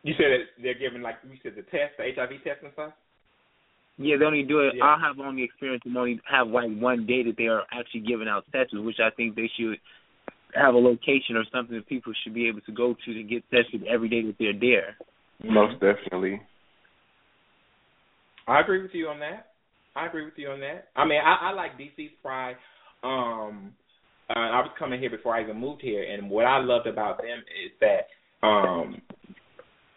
You 0.03 0.13
said 0.17 0.25
that 0.31 0.63
they're 0.63 0.79
giving 0.79 1.01
like 1.01 1.15
you 1.29 1.38
said 1.43 1.53
the 1.55 1.63
test, 1.63 1.97
the 1.97 2.05
HIV 2.15 2.43
test 2.43 2.63
and 2.63 2.71
stuff. 2.73 2.93
Yeah, 3.97 4.17
they 4.17 4.25
only 4.25 4.43
do 4.43 4.59
it. 4.59 4.75
Yeah. 4.77 4.83
I 4.83 4.97
have 4.99 5.19
only 5.19 5.43
experience 5.43 5.83
and 5.85 5.95
only 5.95 6.19
have 6.29 6.47
like 6.47 6.69
one 6.77 7.05
day 7.05 7.23
that 7.23 7.35
they 7.37 7.47
are 7.47 7.63
actually 7.71 8.01
giving 8.01 8.27
out 8.27 8.43
statues, 8.49 8.85
which 8.85 8.99
I 8.99 9.09
think 9.15 9.35
they 9.35 9.49
should 9.57 9.77
have 10.53 10.73
a 10.73 10.77
location 10.77 11.35
or 11.35 11.43
something 11.53 11.75
that 11.75 11.87
people 11.87 12.13
should 12.23 12.33
be 12.33 12.47
able 12.47 12.61
to 12.61 12.71
go 12.71 12.95
to 13.05 13.13
to 13.13 13.23
get 13.23 13.43
tested 13.49 13.83
every 13.87 14.09
day 14.09 14.21
that 14.23 14.35
they're 14.39 14.59
there. 14.59 14.95
Most 15.43 15.73
definitely. 15.73 16.41
I 18.47 18.61
agree 18.61 18.81
with 18.81 18.91
you 18.93 19.07
on 19.07 19.19
that. 19.19 19.47
I 19.95 20.07
agree 20.07 20.25
with 20.25 20.33
you 20.37 20.49
on 20.49 20.59
that. 20.59 20.89
I 20.95 21.05
mean, 21.05 21.19
I, 21.23 21.49
I 21.49 21.53
like 21.53 21.77
DC's 21.79 22.11
Pride. 22.21 22.55
Um, 23.03 23.71
uh, 24.29 24.39
I 24.39 24.59
was 24.59 24.71
coming 24.77 24.99
here 24.99 25.09
before 25.09 25.35
I 25.35 25.43
even 25.43 25.57
moved 25.57 25.81
here, 25.81 26.03
and 26.03 26.29
what 26.29 26.45
I 26.45 26.59
loved 26.59 26.87
about 26.87 27.17
them 27.17 27.39
is 27.63 27.71
that 27.79 28.45
um, 28.45 29.01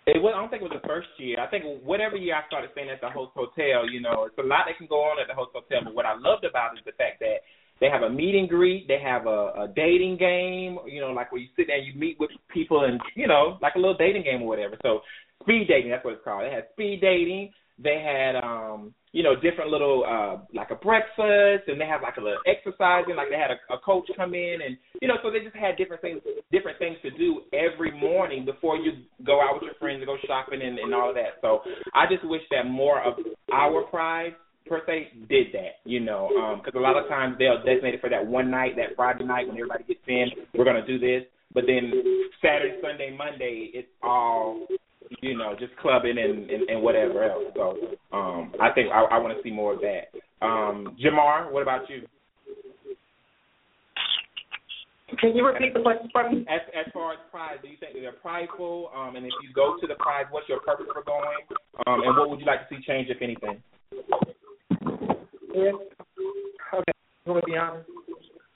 it 0.08 0.22
was. 0.22 0.32
I 0.34 0.40
don't 0.40 0.48
think 0.48 0.62
it 0.62 0.70
was 0.70 0.80
the 0.80 0.88
first 0.88 1.08
year. 1.18 1.38
I 1.40 1.46
think 1.46 1.64
whatever 1.84 2.16
year 2.16 2.34
I 2.34 2.46
started 2.46 2.70
staying 2.72 2.88
at 2.88 3.00
the 3.00 3.10
host 3.10 3.32
hotel, 3.36 3.84
you 3.84 4.00
know, 4.00 4.24
it's 4.24 4.38
a 4.38 4.42
lot 4.42 4.64
that 4.66 4.78
can 4.78 4.86
go 4.88 5.04
on 5.04 5.20
at 5.20 5.28
the 5.28 5.36
host 5.36 5.52
hotel. 5.52 5.84
But 5.84 5.94
what 5.94 6.06
I 6.06 6.16
loved 6.16 6.44
about 6.44 6.72
it 6.74 6.80
is 6.80 6.84
the 6.88 6.96
fact 6.96 7.20
that 7.20 7.44
they 7.80 7.88
have 7.92 8.02
a 8.02 8.10
meet 8.10 8.34
and 8.34 8.48
greet. 8.48 8.88
They 8.88 8.98
have 9.00 9.26
a, 9.26 9.68
a 9.68 9.72
dating 9.74 10.16
game. 10.16 10.78
You 10.88 11.00
know, 11.00 11.12
like 11.12 11.30
where 11.30 11.40
you 11.40 11.48
sit 11.56 11.68
there 11.68 11.76
and 11.76 11.86
you 11.86 11.92
meet 11.92 12.18
with 12.18 12.30
people, 12.48 12.84
and 12.84 13.00
you 13.14 13.28
know, 13.28 13.58
like 13.60 13.74
a 13.76 13.78
little 13.78 13.96
dating 13.96 14.24
game 14.24 14.42
or 14.42 14.48
whatever. 14.48 14.76
So 14.82 15.00
speed 15.42 15.68
dating, 15.68 15.90
that's 15.90 16.04
what 16.04 16.14
it's 16.14 16.24
called. 16.24 16.44
They 16.44 16.54
had 16.54 16.72
speed 16.72 17.00
dating. 17.00 17.52
They 17.78 18.00
had 18.00 18.34
um, 18.42 18.94
you 19.12 19.22
know, 19.22 19.34
different 19.34 19.70
little 19.70 20.04
uh 20.06 20.42
like 20.54 20.70
a 20.70 20.74
breakfast 20.74 21.68
and 21.68 21.80
they 21.80 21.86
have 21.86 22.02
like 22.02 22.16
a 22.16 22.20
little 22.20 22.40
exercising, 22.46 23.16
like 23.16 23.28
they 23.30 23.38
had 23.38 23.50
a, 23.50 23.74
a 23.74 23.78
coach 23.78 24.08
come 24.16 24.34
in 24.34 24.58
and 24.64 24.76
you 25.00 25.08
know, 25.08 25.16
so 25.22 25.30
they 25.30 25.40
just 25.40 25.56
had 25.56 25.76
different 25.76 26.02
things 26.02 26.20
different 26.52 26.78
things 26.78 26.96
to 27.02 27.10
do 27.12 27.42
every 27.52 27.90
morning 27.90 28.44
before 28.44 28.76
you 28.76 28.92
go 29.24 29.40
out 29.40 29.54
with 29.54 29.64
your 29.64 29.74
friends 29.74 29.98
and 29.98 30.06
go 30.06 30.16
shopping 30.26 30.60
and, 30.62 30.78
and 30.78 30.94
all 30.94 31.08
of 31.08 31.14
that. 31.16 31.40
So 31.40 31.60
I 31.94 32.04
just 32.10 32.26
wish 32.26 32.42
that 32.50 32.66
more 32.66 33.02
of 33.02 33.14
our 33.52 33.82
pride 33.84 34.34
per 34.68 34.82
se 34.86 35.08
did 35.28 35.48
that, 35.54 35.80
you 35.84 36.00
know, 36.00 36.60
because 36.62 36.78
a 36.78 36.82
lot 36.82 36.96
of 36.96 37.08
times 37.08 37.36
they'll 37.38 37.64
designate 37.64 37.94
it 37.94 38.00
for 38.00 38.10
that 38.10 38.24
one 38.24 38.50
night, 38.50 38.76
that 38.76 38.94
Friday 38.96 39.24
night 39.24 39.46
when 39.46 39.56
everybody 39.56 39.84
gets 39.84 40.00
in, 40.06 40.28
we're 40.54 40.64
gonna 40.64 40.86
do 40.86 40.98
this. 40.98 41.24
But 41.54 41.64
then 41.66 41.90
Saturday, 42.42 42.76
Sunday, 42.82 43.16
Monday, 43.16 43.70
it's 43.72 43.88
all 44.02 44.66
you 45.20 45.36
know, 45.36 45.54
just 45.58 45.76
clubbing 45.76 46.18
and, 46.18 46.50
and, 46.50 46.68
and 46.68 46.82
whatever 46.82 47.24
else. 47.24 47.44
So 47.54 47.76
um, 48.12 48.52
I 48.60 48.70
think 48.74 48.88
I, 48.92 49.02
I 49.04 49.18
want 49.18 49.36
to 49.36 49.42
see 49.42 49.50
more 49.50 49.74
of 49.74 49.80
that. 49.80 50.12
Um, 50.44 50.96
Jamar, 51.02 51.50
what 51.50 51.62
about 51.62 51.88
you? 51.88 52.02
Can 55.18 55.34
you 55.34 55.44
repeat 55.44 55.72
the 55.72 55.80
question 55.80 56.08
for 56.12 56.30
me? 56.30 56.44
As 56.48 56.60
as 56.78 56.92
far 56.92 57.12
as 57.12 57.18
pride, 57.30 57.58
do 57.62 57.68
you 57.68 57.76
think 57.80 57.94
they're 57.94 58.12
prideful? 58.12 58.90
Um, 58.94 59.16
and 59.16 59.24
if 59.24 59.32
you 59.42 59.52
go 59.54 59.76
to 59.80 59.86
the 59.86 59.94
pride, 59.94 60.26
what's 60.30 60.48
your 60.48 60.60
purpose 60.60 60.86
for 60.92 61.02
going? 61.02 61.38
Um, 61.86 62.02
and 62.04 62.16
what 62.16 62.28
would 62.28 62.40
you 62.40 62.46
like 62.46 62.68
to 62.68 62.74
see 62.76 62.82
change, 62.86 63.08
if 63.08 63.22
anything? 63.22 63.62
Yes. 65.54 65.74
Okay. 66.74 66.92
I'm 67.26 67.32
gonna 67.32 67.40
be 67.46 67.56
honest. 67.56 67.88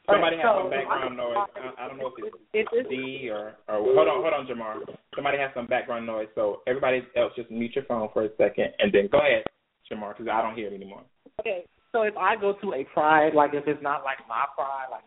Somebody 0.07 0.37
Okay, 0.37 0.43
has 0.43 0.57
so- 0.57 0.63
some 0.63 0.71
background 0.71 1.17
noise. 1.17 1.37
I, 1.55 1.85
I 1.85 1.89
don't 1.89 1.99
know 1.99 2.09
if 2.09 2.19
it's 2.19 2.37
It, 2.53 2.67
it, 2.73 2.89
Dee 2.91 3.31
or 3.31 3.55
or 3.69 3.79
hold 3.79 4.09
on, 4.09 4.21
hold 4.23 4.35
on, 4.35 4.47
Jamar. 4.47 4.83
Somebody 5.15 5.39
has 5.39 5.51
some 5.55 5.67
background 5.67 6.07
noise, 6.07 6.27
so 6.35 6.61
everybody 6.67 7.07
else 7.17 7.33
just 7.37 7.51
mute 7.51 7.73
your 7.77 7.85
phone 7.85 8.09
for 8.13 8.25
a 8.25 8.29
second 8.37 8.75
and 8.81 8.93
then 8.93 9.09
go 9.13 9.19
ahead, 9.19 9.45
Jamar, 9.91 10.17
because 10.17 10.27
I 10.33 10.43
don't 10.43 10.57
hear 10.57 10.67
it 10.69 10.75
anymore. 10.75 11.03
okay, 11.41 11.65
so 11.93 12.03
if 12.03 12.17
I 12.17 12.35
go 12.37 12.55
to 12.61 12.75
a 12.75 12.85
pride, 12.93 13.35
like 13.35 13.55
if 13.55 13.69
it's 13.69 13.83
not 13.83 14.03
like 14.03 14.19
my 14.29 14.45
pride, 14.57 14.87
like 14.91 15.05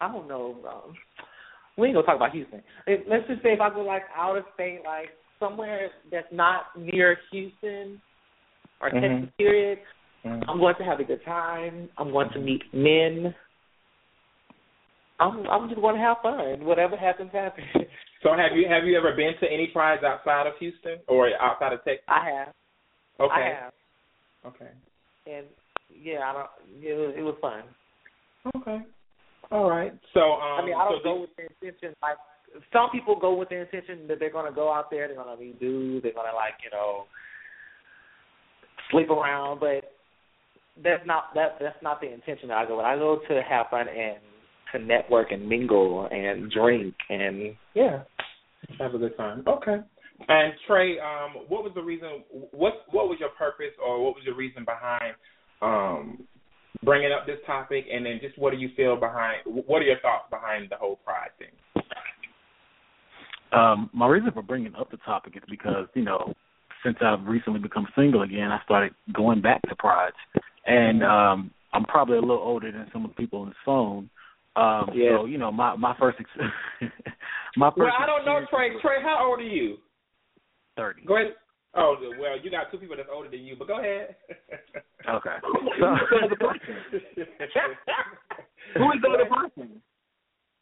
I 0.00 0.12
don't 0.12 0.28
know, 0.28 0.54
um, 0.68 0.94
we 1.76 1.88
ain't 1.88 1.94
gonna 1.96 2.06
talk 2.06 2.16
about 2.16 2.30
Houston. 2.32 2.62
If, 2.86 3.00
let's 3.08 3.26
just 3.26 3.42
say 3.42 3.54
if 3.54 3.60
I 3.60 3.70
go 3.70 3.80
like 3.80 4.02
out 4.16 4.36
of 4.36 4.44
state, 4.54 4.80
like 4.84 5.08
somewhere 5.40 5.88
that's 6.12 6.28
not 6.30 6.66
near 6.78 7.16
Houston 7.32 8.00
or 8.80 8.90
Mhm. 8.90 9.00
Texas, 9.00 9.34
period, 9.38 9.78
Mhm. 10.24 10.44
I'm 10.48 10.58
going 10.60 10.74
to 10.76 10.84
have 10.84 11.00
a 11.00 11.04
good 11.04 11.24
time. 11.24 11.88
I'm 11.98 12.12
going 12.12 12.30
to 12.30 12.38
meet 12.38 12.62
men. 12.74 13.34
I'm 15.18 15.46
I'm 15.46 15.68
just 15.68 15.80
going 15.80 15.96
to 15.96 16.00
have 16.00 16.18
fun. 16.22 16.64
Whatever 16.64 16.96
happens, 16.96 17.30
happens. 17.32 17.66
So 18.22 18.30
have 18.32 18.56
you 18.56 18.66
have 18.66 18.84
you 18.84 18.96
ever 18.98 19.14
been 19.14 19.34
to 19.40 19.46
any 19.46 19.68
prides 19.68 20.02
outside 20.02 20.48
of 20.48 20.54
Houston 20.58 20.98
or 21.06 21.30
outside 21.40 21.74
of 21.74 21.84
Texas? 21.84 22.02
I 22.08 22.24
have. 22.30 22.54
Okay. 23.20 23.32
I 23.32 23.62
have. 23.62 23.72
Okay. 24.46 24.70
And 25.26 25.46
yeah, 25.94 26.20
I 26.26 26.32
don't. 26.32 26.50
It 26.82 26.94
was, 26.94 27.14
it 27.18 27.22
was 27.22 27.36
fun. 27.40 27.62
Okay. 28.56 28.84
All 29.52 29.70
right. 29.70 29.92
So 30.14 30.20
um, 30.20 30.58
I 30.58 30.64
mean, 30.64 30.74
I 30.74 30.88
don't 30.88 30.98
so 31.02 31.04
go 31.04 31.20
with 31.20 31.30
the 31.36 31.44
intention 31.44 31.94
like 32.02 32.16
some 32.72 32.90
people 32.90 33.18
go 33.20 33.34
with 33.34 33.50
the 33.50 33.60
intention 33.60 34.08
that 34.08 34.18
they're 34.18 34.32
going 34.32 34.50
to 34.50 34.54
go 34.54 34.72
out 34.72 34.90
there, 34.90 35.06
they're 35.06 35.16
going 35.16 35.36
to 35.36 35.40
meet 35.40 35.60
dudes, 35.60 36.02
they're 36.02 36.14
going 36.14 36.30
to 36.30 36.34
like 36.34 36.54
you 36.64 36.70
know 36.70 37.04
sleep 38.90 39.10
around, 39.10 39.60
but 39.60 39.92
that's 40.82 41.06
not 41.06 41.34
that 41.34 41.58
that's 41.60 41.82
not 41.82 42.00
the 42.00 42.12
intention 42.12 42.48
that 42.48 42.58
I 42.58 42.66
go 42.66 42.78
with. 42.78 42.86
I 42.86 42.96
go 42.96 43.20
to 43.28 43.42
have 43.48 43.66
fun 43.70 43.86
and 43.88 44.18
to 44.76 44.84
network 44.84 45.32
and 45.32 45.48
mingle 45.48 46.08
and 46.10 46.50
drink 46.50 46.94
and 47.08 47.54
yeah. 47.74 48.02
Have 48.78 48.94
a 48.94 48.98
good 48.98 49.16
time. 49.16 49.44
Okay. 49.46 49.76
And 50.28 50.54
Tre, 50.66 50.98
um, 50.98 51.44
what 51.48 51.62
was 51.62 51.72
the 51.74 51.82
reason? 51.82 52.24
What 52.52 52.84
what 52.90 53.08
was 53.08 53.18
your 53.20 53.28
purpose, 53.30 53.74
or 53.84 54.02
what 54.02 54.14
was 54.14 54.24
your 54.24 54.34
reason 54.34 54.64
behind 54.64 55.14
um, 55.60 56.26
bringing 56.82 57.12
up 57.12 57.26
this 57.26 57.38
topic? 57.46 57.84
And 57.92 58.06
then 58.06 58.18
just 58.22 58.38
what 58.38 58.52
do 58.52 58.56
you 58.56 58.70
feel 58.76 58.96
behind? 58.96 59.42
What 59.44 59.82
are 59.82 59.84
your 59.84 60.00
thoughts 60.00 60.24
behind 60.30 60.68
the 60.70 60.76
whole 60.76 60.96
pride 61.04 61.30
thing? 61.38 61.82
Um, 63.52 63.90
my 63.92 64.06
reason 64.08 64.32
for 64.32 64.42
bringing 64.42 64.74
up 64.74 64.90
the 64.90 64.96
topic 64.98 65.36
is 65.36 65.42
because 65.48 65.86
you 65.94 66.02
know, 66.02 66.32
since 66.84 66.96
I've 67.00 67.26
recently 67.26 67.60
become 67.60 67.86
single 67.94 68.22
again, 68.22 68.50
I 68.50 68.60
started 68.64 68.94
going 69.12 69.42
back 69.42 69.60
to 69.68 69.76
prides, 69.76 70.16
and 70.66 71.04
um, 71.04 71.50
I'm 71.72 71.84
probably 71.84 72.16
a 72.16 72.20
little 72.20 72.38
older 72.38 72.72
than 72.72 72.88
some 72.92 73.04
of 73.04 73.10
the 73.10 73.16
people 73.16 73.40
on 73.40 73.48
this 73.48 73.56
phone. 73.64 74.08
Um, 74.56 74.90
Yes. 74.94 75.12
So 75.16 75.26
you 75.26 75.38
know, 75.38 75.52
my 75.52 75.76
my 75.76 75.94
first 75.98 76.18
ex- 76.18 76.30
my 77.56 77.68
first 77.70 77.78
Well, 77.78 77.92
I 77.98 78.06
don't 78.06 78.24
know, 78.24 78.40
Tre. 78.50 78.66
experience- 78.72 78.82
Tre, 78.82 79.02
how 79.02 79.26
old 79.28 79.40
are 79.40 79.42
you? 79.42 79.76
Thirty. 80.76 81.02
Go 81.06 81.16
ahead. 81.16 81.34
Oh, 81.74 81.94
well, 82.18 82.38
you 82.42 82.50
got 82.50 82.70
two 82.70 82.78
people 82.78 82.96
that's 82.96 83.08
older 83.12 83.28
than 83.28 83.40
you, 83.44 83.54
but 83.58 83.68
go 83.68 83.78
ahead. 83.80 84.16
Okay. 85.08 85.36
So, 85.78 85.94
Who 88.74 88.92
is 88.92 88.98
the 89.02 89.08
other 89.08 89.26
person? 89.26 89.80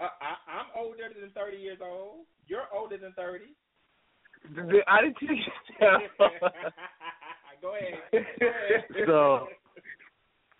Uh, 0.01 0.05
I, 0.21 0.35
I'm 0.59 0.67
older 0.77 1.09
than 1.19 1.31
30 1.31 1.57
years 1.57 1.79
old. 1.83 2.27
You're 2.47 2.65
older 2.75 2.99
than 2.99 3.13
30. 3.15 3.45
I 4.87 5.01
didn't 5.01 5.17
think 5.19 5.31
Go 5.81 5.87
ahead. 5.87 6.11
Go 7.63 7.75
ahead. 7.77 8.85
so 9.07 9.47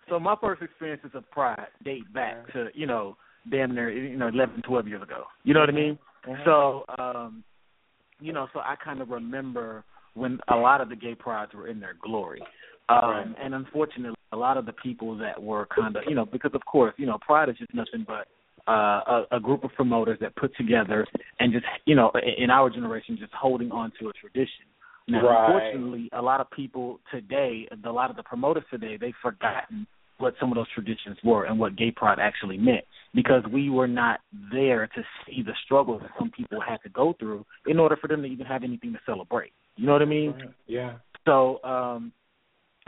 so 0.09 0.19
my 0.19 0.35
first 0.41 0.61
experiences 0.63 1.11
of 1.13 1.29
pride 1.29 1.67
date 1.83 2.11
back 2.13 2.51
to 2.53 2.69
you 2.73 2.87
know 2.87 3.17
damn 3.49 3.73
near 3.75 3.89
you 3.89 4.17
know 4.17 4.27
eleven 4.27 4.61
twelve 4.61 4.87
years 4.87 5.01
ago 5.01 5.23
you 5.43 5.53
know 5.53 5.59
what 5.59 5.69
i 5.69 5.73
mean 5.73 5.97
Mhm. 6.27 6.43
so 6.45 6.85
um 6.97 7.43
you 8.19 8.33
know 8.33 8.47
so 8.53 8.59
i 8.59 8.75
kind 8.83 9.01
of 9.01 9.09
remember 9.09 9.83
when 10.15 10.39
a 10.47 10.55
lot 10.55 10.81
of 10.81 10.89
the 10.89 10.95
gay 10.95 11.13
prides 11.13 11.53
were 11.53 11.67
in 11.67 11.79
their 11.79 11.95
glory 12.01 12.41
um 12.89 13.09
Right. 13.11 13.35
and 13.41 13.53
unfortunately 13.53 14.15
a 14.31 14.37
lot 14.37 14.57
of 14.57 14.65
the 14.65 14.73
people 14.73 15.15
that 15.17 15.41
were 15.41 15.67
kind 15.67 15.95
of 15.95 16.03
you 16.07 16.15
know 16.15 16.25
because 16.25 16.51
of 16.53 16.65
course 16.65 16.93
you 16.97 17.05
know 17.05 17.17
pride 17.19 17.49
is 17.49 17.57
just 17.57 17.73
nothing 17.73 18.05
but 18.07 18.27
uh, 18.67 19.25
a, 19.31 19.37
a 19.37 19.39
group 19.39 19.63
of 19.63 19.71
promoters 19.75 20.17
that 20.21 20.35
put 20.35 20.55
together 20.57 21.05
and 21.39 21.53
just 21.53 21.65
you 21.85 21.93
know 21.95 22.11
in 22.23 22.45
in 22.45 22.49
our 22.49 22.69
generation 22.69 23.15
just 23.19 23.33
holding 23.33 23.71
on 23.71 23.91
to 23.99 24.09
a 24.09 24.13
tradition 24.13 24.65
now, 25.07 25.21
Right. 25.27 25.45
unfortunately, 25.45 26.09
a 26.13 26.21
lot 26.21 26.41
of 26.41 26.49
people 26.49 26.99
today, 27.11 27.67
a 27.85 27.91
lot 27.91 28.09
of 28.09 28.15
the 28.15 28.23
promoters 28.23 28.63
today, 28.71 28.97
they've 28.97 29.13
forgotten 29.21 29.85
what 30.17 30.33
some 30.39 30.51
of 30.51 30.55
those 30.55 30.69
traditions 30.73 31.17
were 31.23 31.45
and 31.45 31.59
what 31.59 31.75
gay 31.75 31.91
pride 31.91 32.19
actually 32.19 32.57
meant 32.57 32.85
because 33.13 33.43
we 33.51 33.69
were 33.69 33.87
not 33.87 34.19
there 34.51 34.87
to 34.87 35.03
see 35.25 35.41
the 35.41 35.53
struggles 35.65 36.01
that 36.01 36.11
some 36.19 36.29
people 36.31 36.59
had 36.59 36.77
to 36.83 36.89
go 36.89 37.15
through 37.19 37.45
in 37.65 37.79
order 37.79 37.95
for 37.95 38.07
them 38.07 38.21
to 38.21 38.27
even 38.27 38.45
have 38.45 38.63
anything 38.63 38.93
to 38.93 38.99
celebrate. 39.05 39.51
You 39.77 39.85
know 39.85 39.93
what 39.93 40.01
I 40.01 40.05
mean? 40.05 40.33
Yeah. 40.67 40.95
So, 41.25 41.63
um, 41.63 42.11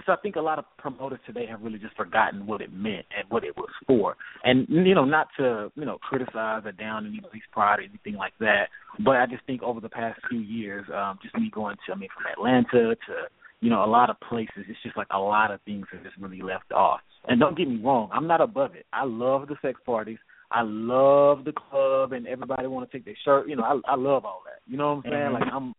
so 0.06 0.12
I 0.12 0.16
think 0.18 0.36
a 0.36 0.42
lot 0.42 0.60
of 0.60 0.66
promoters 0.78 1.20
today 1.26 1.46
have 1.50 1.62
really 1.62 1.80
just 1.80 1.96
forgotten 1.96 2.46
what 2.46 2.62
it 2.62 2.72
meant 2.72 3.06
and 3.18 3.30
what 3.30 3.44
it 3.44 3.58
was 3.58 3.70
for. 3.88 4.16
And 4.44 4.68
you 4.70 4.94
know, 4.94 5.06
not 5.06 5.28
to 5.38 5.72
you 5.76 5.86
know 5.86 5.98
criticize 5.98 6.62
or 6.66 6.72
down 6.72 7.08
anybody's 7.08 7.42
pride 7.52 7.80
or 7.80 7.84
anything 7.84 8.14
like 8.14 8.34
that, 8.40 8.68
but 9.04 9.16
I 9.16 9.26
just 9.26 9.44
think 9.46 9.64
over 9.64 9.80
the 9.80 9.90
past 9.90 10.20
few 10.30 10.40
years, 10.40 10.86
um, 10.94 11.18
just 11.24 11.36
me 11.36 11.50
going 11.52 11.78
to 11.88 11.94
I 11.94 11.96
mean 11.96 12.10
from 12.16 12.32
Atlanta 12.32 12.96
to 12.96 13.14
you 13.60 13.70
know 13.70 13.84
a 13.84 13.90
lot 13.90 14.10
of 14.10 14.20
places, 14.20 14.66
it's 14.70 14.82
just 14.84 14.96
like 14.96 15.08
a 15.12 15.20
lot 15.20 15.52
of 15.52 15.62
things 15.64 15.88
are 15.92 16.04
just 16.04 16.18
really 16.18 16.42
left 16.42 16.72
off. 16.72 17.00
And 17.28 17.40
don't 17.40 17.58
get 17.58 17.68
me 17.68 17.82
wrong, 17.84 18.10
I'm 18.14 18.28
not 18.28 18.42
above 18.42 18.76
it. 18.76 18.86
I 18.94 19.04
love 19.04 19.48
the 19.48 19.56
sex 19.62 19.80
parties. 19.86 20.18
I 20.50 20.62
love 20.64 21.44
the 21.44 21.52
club 21.52 22.14
and 22.14 22.26
everybody 22.26 22.68
want 22.68 22.90
to 22.90 22.98
take 22.98 23.04
their 23.06 23.18
shirt. 23.26 23.50
You 23.50 23.58
know, 23.58 23.64
I 23.64 23.92
I 23.92 23.96
love 23.96 24.24
all 24.24 24.44
that. 24.46 24.62
You 24.70 24.78
know 24.78 24.96
what 24.96 25.06
I'm 25.06 25.12
saying? 25.12 25.22
Mhm. 25.22 25.34
Like 25.34 25.54
I'm 25.54 25.76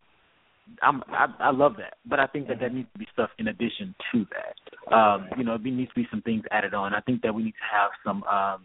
I'm 0.83 1.03
I, 1.09 1.27
I 1.41 1.51
love 1.51 1.77
that, 1.79 1.95
but 2.05 2.21
I 2.21 2.27
think 2.27 2.49
that 2.49 2.61
that 2.61 2.75
needs 2.75 2.89
to 2.93 2.99
be 2.99 3.07
stuff 3.13 3.31
in 3.39 3.49
addition 3.49 3.95
to 4.13 4.27
that. 4.31 4.95
Um, 4.95 5.29
you 5.39 5.45
know, 5.45 5.57
there 5.57 5.73
needs 5.73 5.91
to 5.91 5.95
be 5.95 6.07
some 6.11 6.21
things 6.23 6.45
added 6.51 6.75
on. 6.75 6.95
I 6.95 7.01
think 7.01 7.23
that 7.23 7.35
we 7.35 7.45
need 7.45 7.53
to 7.53 7.69
have 7.73 7.91
some 8.05 8.23
um, 8.25 8.63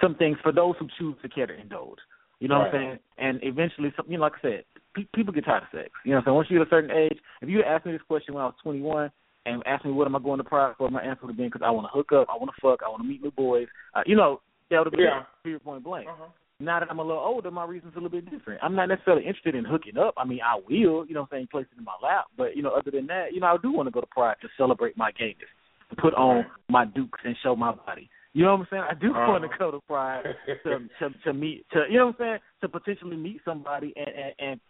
some 0.00 0.14
things 0.14 0.38
for 0.42 0.52
those 0.52 0.76
who 0.78 0.86
choose 0.98 1.16
to 1.22 1.28
care 1.28 1.46
to 1.46 1.58
indulge. 1.58 1.98
You 2.38 2.48
know 2.48 2.58
what 2.58 2.68
I'm 2.68 2.72
saying? 2.72 2.98
And 3.18 3.38
eventually, 3.42 3.92
some, 3.96 4.06
you 4.08 4.16
know, 4.16 4.22
like 4.22 4.32
I 4.38 4.42
said, 4.42 4.64
pe- 4.94 5.08
people 5.14 5.32
get 5.32 5.44
tired 5.44 5.64
of 5.64 5.68
sex. 5.72 5.90
You 6.04 6.12
know 6.12 6.22
what 6.24 6.34
Once 6.34 6.48
you 6.50 6.58
get 6.58 6.66
a 6.66 6.70
certain 6.70 6.90
age, 6.90 7.18
if 7.42 7.48
you 7.48 7.62
asked 7.62 7.84
me 7.84 7.92
this 7.92 8.00
question 8.08 8.34
when 8.34 8.42
I 8.42 8.46
was 8.46 8.54
21 8.62 9.10
and 9.50 9.62
asked 9.66 9.84
me 9.84 9.92
what 9.92 10.06
am 10.06 10.16
I 10.16 10.20
going 10.20 10.38
to 10.38 10.44
pride 10.44 10.74
for, 10.78 10.88
my 10.90 11.02
answer 11.02 11.20
would 11.22 11.30
have 11.32 11.36
been 11.36 11.48
because 11.48 11.62
I 11.64 11.70
want 11.70 11.86
to 11.86 11.96
hook 11.96 12.12
up, 12.12 12.28
I 12.30 12.36
want 12.36 12.50
to 12.54 12.60
fuck, 12.60 12.80
I 12.84 12.88
want 12.88 13.02
to 13.02 13.08
meet 13.08 13.22
new 13.22 13.30
boys. 13.32 13.66
Uh, 13.94 14.02
you 14.06 14.16
know, 14.16 14.40
that 14.70 14.78
would 14.78 14.86
have 14.86 14.92
been 14.92 15.00
Yeah. 15.00 15.22
period 15.42 15.62
point 15.64 15.84
blank. 15.84 16.08
Uh-huh. 16.08 16.26
Now 16.62 16.78
that 16.78 16.90
I'm 16.90 16.98
a 16.98 17.02
little 17.02 17.22
older, 17.22 17.50
my 17.50 17.64
reason's 17.64 17.94
are 17.94 17.98
a 18.00 18.02
little 18.02 18.20
bit 18.20 18.30
different. 18.30 18.60
I'm 18.62 18.76
not 18.76 18.86
necessarily 18.86 19.24
interested 19.26 19.54
in 19.54 19.64
hooking 19.64 19.96
up. 19.96 20.12
I 20.18 20.24
mean, 20.26 20.40
I 20.44 20.56
will, 20.56 21.06
you 21.06 21.14
know 21.14 21.22
what 21.22 21.28
I'm 21.32 21.38
saying, 21.38 21.48
place 21.50 21.66
it 21.72 21.78
in 21.78 21.84
my 21.84 21.94
lap. 22.02 22.26
But, 22.36 22.54
you 22.54 22.62
know, 22.62 22.70
other 22.70 22.90
than 22.90 23.06
that, 23.06 23.32
you 23.32 23.40
know, 23.40 23.46
I 23.46 23.56
do 23.62 23.72
want 23.72 23.86
to 23.86 23.90
go 23.90 24.00
to 24.02 24.06
Pride 24.06 24.36
to 24.42 24.48
celebrate 24.58 24.94
my 24.96 25.10
gayness, 25.12 25.48
to 25.88 25.96
put 25.96 26.12
on 26.14 26.44
my 26.68 26.84
dukes 26.84 27.18
and 27.24 27.34
show 27.42 27.56
my 27.56 27.72
body. 27.72 28.10
You 28.34 28.44
know 28.44 28.52
what 28.54 28.60
I'm 28.60 28.66
saying? 28.70 28.82
I 28.90 28.94
do 28.94 29.10
Uh-huh. 29.10 29.32
want 29.32 29.42
to 29.50 29.58
go 29.58 29.70
to 29.70 29.80
Pride 29.88 30.22
to, 30.64 30.78
to 31.00 31.10
to 31.24 31.32
meet, 31.32 31.64
to 31.72 31.84
you 31.90 31.96
know 31.98 32.06
what 32.08 32.16
I'm 32.20 32.26
saying, 32.26 32.38
to 32.60 32.68
potentially 32.68 33.16
meet 33.16 33.40
somebody 33.44 33.94
and, 33.96 34.08
and, 34.08 34.34
and 34.38 34.60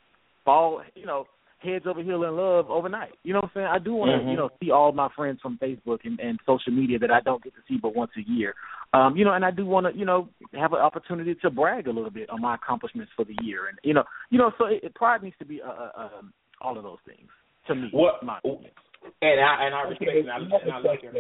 fall, 0.45 0.83
you 0.95 1.07
know, 1.07 1.27
heads 1.63 1.87
over 1.87 2.03
heel 2.03 2.25
in 2.25 2.37
love 2.37 2.71
overnight. 2.71 3.13
You 3.23 3.33
know 3.33 3.41
what 3.41 3.51
I'm 3.55 3.61
saying? 3.61 3.67
I 3.67 3.79
do 3.79 3.95
want 3.95 4.11
to, 4.11 4.19
Mhm. 4.19 4.31
you 4.31 4.37
know, 4.37 4.51
see 4.61 4.71
all 4.71 4.93
my 4.93 5.09
friends 5.11 5.41
from 5.41 5.59
Facebook 5.59 6.05
and, 6.05 6.19
and 6.21 6.39
social 6.47 6.73
media 6.73 6.99
that 6.99 7.11
I 7.11 7.21
don't 7.21 7.43
get 7.43 7.55
to 7.55 7.61
see 7.69 7.77
but 7.77 7.95
once 7.95 8.13
a 8.17 8.23
year. 8.23 8.55
Um, 8.93 9.17
you 9.17 9.25
know, 9.25 9.33
and 9.33 9.45
I 9.45 9.51
do 9.51 9.65
want 9.67 9.87
to, 9.87 9.97
you 9.97 10.05
know, 10.05 10.29
have 10.55 10.73
an 10.73 10.81
opportunity 10.81 11.35
to 11.37 11.51
brag 11.51 11.87
a 11.87 11.93
little 11.93 12.11
bit 12.11 12.31
on 12.31 12.41
my 12.41 12.55
accomplishments 12.55 13.13
for 13.15 13.25
the 13.25 13.37
year, 13.43 13.69
and 13.69 13.79
you 13.83 13.95
know, 13.95 14.05
you 14.31 14.39
know, 14.39 14.53
so 14.59 14.67
it, 14.67 14.83
it, 14.83 14.95
pride 14.95 15.23
needs 15.23 15.37
to 15.39 15.45
be 15.45 15.63
uh, 15.63 15.69
uh, 15.69 15.91
um, 15.97 16.33
all 16.61 16.77
of 16.77 16.83
those 16.83 16.99
things 17.07 17.29
to 17.67 17.75
me. 17.75 17.89
What? 17.93 18.23
My, 18.23 18.41
And 18.45 19.41
I 19.41 19.67
and 19.67 19.75
I 19.75 19.83
respect 19.83 20.11
Okay, 20.11 20.21
and 20.21 20.31
I, 20.31 20.37
I 20.37 20.61
and 20.63 20.73
I 20.73 20.79
a 20.79 20.81
like 20.81 21.03
your. 21.03 21.13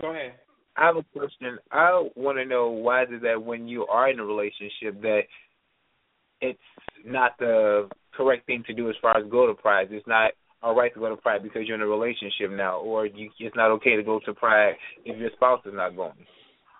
Go 0.00 0.10
ahead. 0.10 0.34
I 0.76 0.86
have 0.86 0.96
a 0.96 1.04
question. 1.16 1.58
I 1.70 2.08
want 2.16 2.38
to 2.38 2.44
know 2.44 2.70
why 2.70 3.04
is 3.04 3.08
it 3.12 3.22
that 3.22 3.42
when 3.42 3.68
you 3.68 3.86
are 3.86 4.10
in 4.10 4.18
a 4.18 4.24
relationship 4.24 5.00
that 5.02 5.22
it's 6.40 6.58
not 7.04 7.38
the 7.38 7.88
correct 8.16 8.46
thing 8.46 8.64
to 8.66 8.74
do 8.74 8.88
as 8.90 8.96
far 9.02 9.16
as 9.18 9.30
go 9.30 9.46
to 9.46 9.54
Pride. 9.54 9.88
It's 9.90 10.06
not 10.06 10.32
all 10.62 10.74
right 10.74 10.92
to 10.94 11.00
go 11.00 11.08
to 11.08 11.16
Pride 11.16 11.42
because 11.42 11.62
you're 11.66 11.76
in 11.76 11.82
a 11.82 11.86
relationship 11.86 12.50
now, 12.50 12.78
or 12.78 13.06
you, 13.06 13.30
it's 13.38 13.56
not 13.56 13.70
okay 13.72 13.96
to 13.96 14.02
go 14.02 14.20
to 14.24 14.34
Pride 14.34 14.74
if 15.04 15.18
your 15.18 15.30
spouse 15.36 15.60
is 15.66 15.72
not 15.74 15.94
going. 15.96 16.12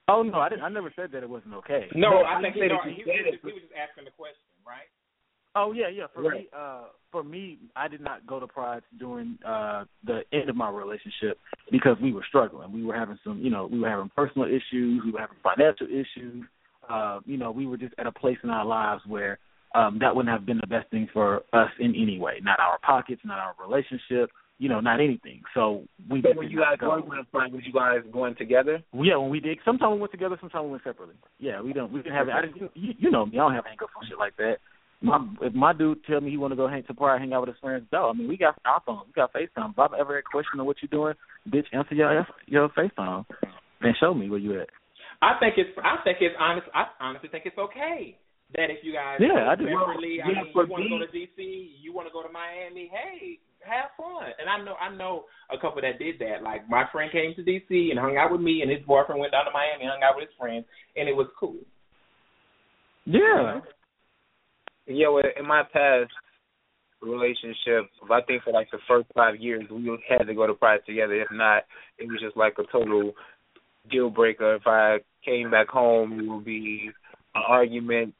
oh 0.08 0.22
no, 0.22 0.38
I 0.38 0.48
didn't. 0.48 0.64
I 0.64 0.68
never 0.68 0.92
said 0.96 1.10
that 1.12 1.22
it 1.22 1.28
wasn't 1.28 1.54
okay. 1.54 1.86
No, 1.94 2.10
No, 2.10 2.16
I 2.22 2.36
you 2.38 2.42
think 2.42 2.54
said 2.56 2.62
he, 2.62 2.68
no, 2.68 2.78
he, 2.84 2.90
you 2.90 2.96
he, 2.96 3.02
said 3.04 3.24
was 3.24 3.26
it. 3.26 3.32
just, 3.32 3.44
he 3.44 3.52
was 3.52 3.62
just 3.62 3.74
asking 3.76 4.04
the 4.04 4.10
question, 4.16 4.40
right? 4.66 4.88
Oh 5.56 5.72
yeah, 5.72 5.88
yeah. 5.88 6.06
For 6.14 6.22
Right. 6.22 6.40
me, 6.40 6.48
uh, 6.56 6.84
for 7.12 7.22
me, 7.22 7.58
I 7.76 7.86
did 7.86 8.00
not 8.00 8.26
go 8.26 8.40
to 8.40 8.46
Pride 8.46 8.82
during 8.98 9.38
uh 9.46 9.84
the 10.04 10.22
end 10.32 10.48
of 10.50 10.56
my 10.56 10.68
relationship 10.70 11.38
because 11.70 11.96
we 12.02 12.12
were 12.12 12.24
struggling. 12.28 12.72
We 12.72 12.84
were 12.84 12.94
having 12.96 13.18
some, 13.22 13.38
you 13.40 13.50
know, 13.50 13.68
we 13.70 13.78
were 13.78 13.88
having 13.88 14.10
personal 14.16 14.48
issues. 14.48 15.02
We 15.04 15.12
were 15.12 15.20
having 15.20 15.36
financial 15.42 15.86
issues. 15.86 16.44
Uh, 16.88 17.20
you 17.24 17.36
know, 17.36 17.50
we 17.52 17.66
were 17.66 17.76
just 17.78 17.94
at 17.98 18.06
a 18.06 18.12
place 18.12 18.36
in 18.42 18.50
our 18.50 18.64
lives 18.66 19.02
where 19.06 19.38
um 19.74 19.98
that 20.00 20.14
wouldn't 20.14 20.32
have 20.32 20.46
been 20.46 20.58
the 20.60 20.66
best 20.66 20.90
thing 20.90 21.08
for 21.12 21.42
us 21.52 21.70
in 21.80 21.90
any 21.94 22.18
way. 22.18 22.34
Not 22.42 22.58
our 22.60 22.78
pockets, 22.78 23.20
not 23.24 23.38
our 23.38 23.54
relationship. 23.66 24.30
you 24.58 24.68
know, 24.68 24.78
not 24.78 25.00
anything. 25.00 25.42
So 25.52 25.82
we 26.08 26.22
So 26.22 26.28
just 26.28 26.40
did 26.40 26.52
you 26.52 26.60
guys 26.60 26.76
go. 26.78 26.90
were 26.90 27.00
going 27.02 27.18
to 27.24 27.30
fight, 27.32 27.50
Were 27.52 27.60
you 27.60 27.72
guys 27.72 28.02
going 28.12 28.36
together? 28.36 28.82
Yeah, 28.94 29.16
when 29.16 29.28
we 29.30 29.40
did, 29.40 29.58
sometimes 29.64 29.94
we 29.94 29.98
went 29.98 30.12
together, 30.12 30.36
sometimes 30.40 30.64
we 30.66 30.70
went 30.70 30.84
separately. 30.84 31.16
Yeah, 31.40 31.60
we 31.60 31.72
don't. 31.72 31.90
We 31.92 32.02
didn't 32.02 32.14
have. 32.14 32.28
I 32.28 32.42
didn't, 32.42 32.70
you, 32.74 32.94
you 32.96 33.10
know 33.10 33.26
me. 33.26 33.32
I 33.34 33.42
don't 33.42 33.54
have 33.54 33.64
hang 33.66 33.76
ups 33.82 33.92
on 33.98 34.06
shit 34.08 34.16
like 34.16 34.36
that. 34.36 34.58
My 35.02 35.18
if 35.42 35.52
my 35.54 35.72
dude 35.72 36.04
tell 36.06 36.20
me 36.20 36.30
he 36.30 36.36
want 36.38 36.52
to 36.52 36.56
go 36.56 36.68
hang 36.68 36.84
to 36.84 36.94
party, 36.94 37.20
hang 37.20 37.32
out 37.34 37.40
with 37.42 37.48
his 37.50 37.58
friends, 37.60 37.84
though. 37.90 38.08
I 38.08 38.12
mean, 38.12 38.28
we 38.28 38.36
got 38.38 38.54
our 38.64 38.80
phone, 38.86 39.02
we 39.08 39.12
got 39.12 39.32
FaceTime. 39.34 39.72
If 39.72 39.78
I've 39.78 39.92
ever 39.98 40.14
had 40.14 40.20
a 40.20 40.30
question 40.30 40.60
on 40.60 40.66
what 40.66 40.76
you're 40.80 40.88
doing, 40.88 41.14
bitch, 41.50 41.66
answer 41.72 41.94
your 41.96 42.20
F- 42.20 42.26
your 42.46 42.68
FaceTime, 42.70 43.26
and 43.82 43.96
show 43.98 44.14
me 44.14 44.30
where 44.30 44.38
you 44.38 44.60
at. 44.60 44.68
I 45.20 45.32
think 45.40 45.54
it's 45.58 45.70
I 45.82 45.96
think 46.04 46.18
it's 46.20 46.36
honest. 46.38 46.68
I 46.72 46.84
honestly 47.00 47.28
think 47.28 47.44
it's 47.44 47.58
okay 47.58 48.16
that 48.56 48.70
if 48.70 48.82
you 48.82 48.92
guys 48.92 49.18
Yeah, 49.20 49.46
go 49.46 49.50
I 49.50 49.54
do. 49.56 49.66
separately, 49.66 50.22
I 50.22 50.28
Yeah, 50.30 50.42
mean, 50.42 50.52
for 50.52 50.64
you 50.64 50.70
want 50.70 50.84
to 50.84 50.90
go 50.90 50.98
to 50.98 51.10
DC, 51.10 51.38
you 51.80 51.92
want 51.92 52.08
to 52.08 52.12
go 52.12 52.22
to 52.22 52.32
Miami. 52.32 52.90
Hey, 52.92 53.38
have 53.66 53.90
fun. 53.96 54.30
And 54.38 54.48
I 54.48 54.62
know 54.62 54.74
I 54.76 54.94
know 54.94 55.24
a 55.50 55.58
couple 55.58 55.82
that 55.82 55.98
did 55.98 56.18
that. 56.20 56.42
Like 56.42 56.68
my 56.68 56.84
friend 56.92 57.10
came 57.10 57.34
to 57.34 57.42
DC 57.42 57.90
and 57.90 57.98
hung 57.98 58.16
out 58.16 58.30
with 58.32 58.40
me, 58.40 58.62
and 58.62 58.70
his 58.70 58.84
boyfriend 58.86 59.20
went 59.20 59.32
down 59.32 59.44
to 59.46 59.50
Miami 59.52 59.84
and 59.84 59.92
hung 59.92 60.02
out 60.02 60.16
with 60.16 60.28
his 60.28 60.36
friends, 60.38 60.64
and 60.96 61.08
it 61.08 61.16
was 61.16 61.26
cool. 61.38 61.56
Yeah. 63.06 63.60
Yeah, 64.86 65.08
well, 65.08 65.24
in 65.38 65.46
my 65.46 65.62
past 65.72 66.12
relationship, 67.00 67.90
I 68.10 68.20
think 68.22 68.42
for 68.42 68.52
like 68.52 68.70
the 68.70 68.78
first 68.86 69.06
five 69.14 69.36
years, 69.36 69.64
we 69.70 69.90
had 70.08 70.26
to 70.26 70.34
go 70.34 70.46
to 70.46 70.54
Pride 70.54 70.80
together. 70.86 71.14
If 71.14 71.28
not, 71.32 71.64
it 71.98 72.06
was 72.06 72.20
just 72.20 72.36
like 72.36 72.54
a 72.58 72.70
total 72.70 73.12
deal 73.90 74.10
breaker. 74.10 74.56
If 74.56 74.66
I 74.66 74.98
came 75.24 75.50
back 75.50 75.68
home, 75.68 76.20
it 76.20 76.28
would 76.28 76.44
be 76.44 76.90
an 77.34 77.42
argument, 77.46 78.14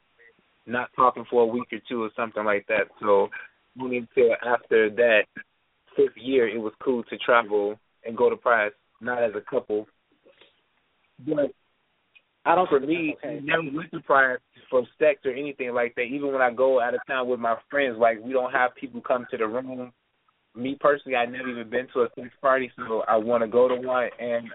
not 0.65 0.89
talking 0.95 1.25
for 1.29 1.43
a 1.43 1.47
week 1.47 1.71
or 1.71 1.79
two 1.87 2.03
or 2.03 2.09
something 2.15 2.43
like 2.43 2.65
that. 2.67 2.87
So, 3.01 3.29
only 3.81 3.97
until 3.97 4.35
after 4.45 4.89
that 4.89 5.23
fifth 5.95 6.17
year, 6.17 6.47
it 6.47 6.57
was 6.57 6.73
cool 6.83 7.03
to 7.03 7.17
travel 7.17 7.77
and 8.05 8.17
go 8.17 8.29
to 8.29 8.35
Pride, 8.35 8.71
not 9.01 9.23
as 9.23 9.31
a 9.35 9.41
couple. 9.49 9.87
But 11.25 11.51
I 12.45 12.55
don't 12.55 12.69
for 12.69 12.79
me, 12.79 13.15
okay. 13.23 13.39
never 13.43 13.63
went 13.73 13.91
to 13.91 13.99
Pride 14.01 14.37
for 14.69 14.83
sex 14.99 15.21
or 15.25 15.31
anything 15.31 15.73
like 15.73 15.95
that. 15.95 16.03
Even 16.03 16.31
when 16.31 16.41
I 16.41 16.51
go 16.51 16.81
out 16.81 16.93
of 16.93 17.01
town 17.07 17.27
with 17.27 17.39
my 17.39 17.55
friends, 17.69 17.97
like 17.99 18.17
we 18.23 18.33
don't 18.33 18.51
have 18.51 18.75
people 18.75 19.01
come 19.01 19.25
to 19.31 19.37
the 19.37 19.47
room. 19.47 19.91
Me 20.55 20.77
personally, 20.79 21.17
I 21.17 21.25
never 21.25 21.49
even 21.49 21.69
been 21.69 21.87
to 21.93 22.01
a 22.01 22.07
sex 22.15 22.29
party, 22.41 22.71
so 22.77 23.03
I 23.07 23.17
want 23.17 23.43
to 23.43 23.47
go 23.47 23.67
to 23.67 23.75
one. 23.75 24.09
And 24.19 24.47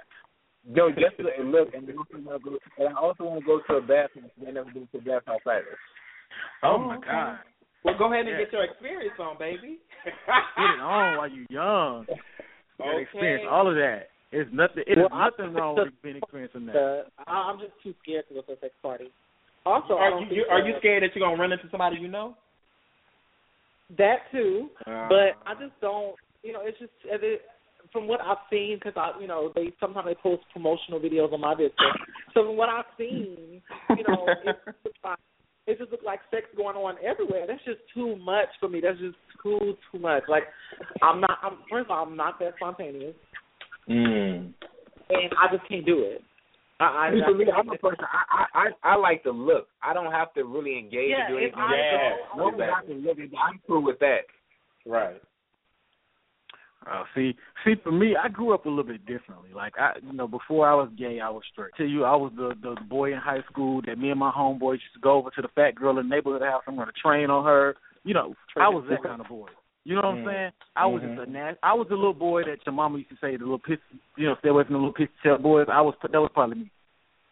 no, 0.66 0.90
just 0.90 1.16
to 1.18 1.42
look, 1.44 1.74
and 1.74 1.86
then 1.86 1.96
also 1.96 2.22
wanna 2.22 2.38
go. 2.38 2.58
And 2.78 2.88
I 2.96 3.00
also 3.00 3.24
want 3.24 3.40
to 3.40 3.46
go 3.46 3.60
to 3.66 3.74
a 3.74 3.80
bathhouse. 3.80 4.30
I 4.46 4.50
never 4.50 4.70
been 4.70 4.88
to 4.92 4.98
a 4.98 5.00
bathhouse 5.00 5.40
either. 5.46 5.76
Oh 6.62 6.78
my 6.78 6.98
God. 6.98 7.38
Well, 7.84 7.96
go 7.98 8.12
ahead 8.12 8.26
and 8.26 8.36
Yeah. 8.38 8.44
get 8.44 8.52
your 8.52 8.64
experience 8.64 9.18
on, 9.18 9.38
baby. 9.38 9.78
Get 10.04 10.12
it 10.14 10.80
on 10.80 11.16
while 11.16 11.28
you're 11.28 11.46
young. 11.50 12.06
Okay. 12.80 13.02
experience 13.02 13.44
all 13.50 13.68
of 13.68 13.74
that. 13.76 14.08
It's 14.32 14.48
nothing. 14.52 14.84
It 14.86 14.96
is 14.96 15.04
Well, 15.10 15.12
I- 15.12 15.24
nothing 15.24 15.52
wrong 15.52 15.74
with 15.76 16.02
being 16.02 16.16
experiencing 16.16 16.66
that. 16.66 16.76
Uh, 16.76 17.04
I- 17.26 17.50
I'm 17.50 17.58
just 17.58 17.72
too 17.82 17.94
scared 18.02 18.26
to 18.28 18.34
go 18.34 18.42
to 18.42 18.52
a 18.52 18.56
sex 18.58 18.74
party. 18.80 19.10
Also, 19.66 19.96
I 19.96 20.04
are 20.06 20.10
don't 20.10 20.30
you, 20.30 20.36
you 20.36 20.46
are 20.48 20.60
you 20.60 20.74
scared 20.78 21.02
that 21.02 21.14
you're 21.14 21.26
gonna 21.26 21.40
run 21.40 21.52
into 21.52 21.68
somebody 21.68 21.98
you 21.98 22.08
know? 22.08 22.36
That 23.98 24.30
too, 24.30 24.70
Uh, 24.86 25.08
but 25.08 25.36
I 25.46 25.54
just 25.60 25.78
don't. 25.80 26.14
You 26.42 26.52
know, 26.52 26.60
it's 26.62 26.78
just 26.78 26.92
it, 27.04 27.22
it, 27.22 27.42
from 27.92 28.06
what 28.06 28.20
I've 28.22 28.38
seen 28.48 28.76
because 28.78 28.96
I, 28.96 29.18
you 29.20 29.26
know, 29.26 29.50
they 29.54 29.72
sometimes 29.80 30.06
they 30.06 30.14
post 30.14 30.44
promotional 30.52 31.00
videos 31.00 31.32
on 31.32 31.40
my 31.40 31.54
business. 31.54 31.74
So 32.32 32.44
from 32.46 32.56
what 32.56 32.68
I've 32.68 32.86
seen, 32.96 33.60
you 33.90 34.04
know, 34.06 34.26
it 34.28 34.46
looks 34.84 34.98
like 35.04 35.18
it 35.66 35.78
just 35.78 35.90
looks 35.90 36.04
like 36.04 36.20
sex 36.30 36.46
going 36.56 36.76
on 36.76 36.96
everywhere. 37.04 37.46
That's 37.46 37.64
just 37.64 37.80
too 37.94 38.16
much 38.16 38.48
for 38.58 38.68
me. 38.68 38.80
That's 38.80 38.98
just 38.98 39.16
too 39.42 39.76
too 39.90 39.98
much. 39.98 40.24
Like 40.28 40.44
I'm 41.02 41.20
not. 41.20 41.38
I'm 41.42 41.58
first 41.70 41.86
of 41.86 41.90
all, 41.90 42.06
I'm 42.06 42.16
not 42.16 42.38
that 42.40 42.54
spontaneous, 42.56 43.14
Mm. 43.88 44.52
and 45.10 45.30
I 45.38 45.54
just 45.56 45.68
can't 45.68 45.84
do 45.86 46.00
it. 46.00 46.22
I, 46.80 46.84
I, 46.84 47.10
See, 47.12 47.20
for 47.24 47.34
me, 47.34 47.44
I'm 47.54 47.68
a 47.68 47.76
person. 47.76 48.04
I, 48.04 48.46
I 48.54 48.64
I 48.64 48.92
I 48.92 48.96
like 48.96 49.22
the 49.22 49.30
look. 49.32 49.68
I 49.82 49.92
don't 49.92 50.10
have 50.12 50.32
to 50.34 50.44
really 50.44 50.78
engage 50.78 51.10
Yeah, 51.10 51.26
or 51.26 51.28
do 51.28 51.36
anything. 51.38 51.58
I 51.58 51.76
Yeah, 51.76 52.10
go, 52.10 52.14
As 52.14 52.38
long 52.38 52.60
as 52.60 52.70
I 52.74 52.86
can 52.86 53.02
look, 53.04 53.18
I'm 53.18 53.60
cool 53.66 53.82
with 53.82 53.98
that. 53.98 54.20
Right. 54.86 55.20
Oh, 56.88 57.02
see, 57.14 57.36
see, 57.64 57.74
for 57.82 57.92
me, 57.92 58.16
I 58.16 58.28
grew 58.28 58.54
up 58.54 58.64
a 58.64 58.68
little 58.68 58.84
bit 58.84 59.04
differently. 59.04 59.50
Like 59.54 59.74
I, 59.78 59.92
you 60.02 60.14
know, 60.14 60.26
before 60.26 60.68
I 60.68 60.74
was 60.74 60.88
gay, 60.96 61.20
I 61.20 61.28
was 61.28 61.42
straight. 61.52 61.72
Tell 61.76 61.86
you, 61.86 62.04
I 62.04 62.16
was 62.16 62.32
the 62.36 62.54
the 62.62 62.80
boy 62.88 63.12
in 63.12 63.18
high 63.18 63.42
school 63.50 63.82
that 63.86 63.98
me 63.98 64.10
and 64.10 64.18
my 64.18 64.30
homeboys 64.30 64.74
used 64.74 64.94
to 64.94 65.00
go 65.00 65.12
over 65.12 65.30
to 65.30 65.42
the 65.42 65.48
fat 65.54 65.74
girl 65.74 65.98
in 65.98 66.08
the 66.08 66.14
neighborhood 66.14 66.42
house 66.42 66.62
and 66.66 66.78
run 66.78 66.88
a 66.88 66.92
train 66.92 67.28
on 67.28 67.44
her. 67.44 67.76
You 68.04 68.14
know, 68.14 68.34
I 68.56 68.68
was 68.70 68.84
that 68.88 69.02
kind 69.02 69.20
of 69.20 69.28
boy. 69.28 69.48
You 69.84 69.94
know 69.94 70.02
what 70.02 70.08
I'm 70.08 70.18
Mm. 70.18 70.24
saying? 70.24 70.52
I 70.76 70.86
was 70.86 71.02
Mhm. 71.02 71.16
just 71.16 71.28
a 71.28 71.30
nas- 71.30 71.58
I 71.62 71.74
was 71.74 71.88
the 71.88 71.96
little 71.96 72.14
boy 72.14 72.44
that 72.44 72.64
your 72.64 72.72
mama 72.72 72.98
used 72.98 73.10
to 73.10 73.16
say 73.16 73.36
the 73.36 73.44
little 73.44 73.58
piss, 73.58 73.78
you 74.16 74.26
know, 74.26 74.36
stay 74.36 74.48
away 74.48 74.64
from 74.64 74.74
the 74.74 74.78
little 74.78 74.94
pissy 74.94 75.10
tail 75.22 75.38
boys. 75.38 75.68
I 75.68 75.82
was 75.82 75.94
that 76.02 76.20
was 76.20 76.30
probably 76.32 76.56
me. 76.60 76.70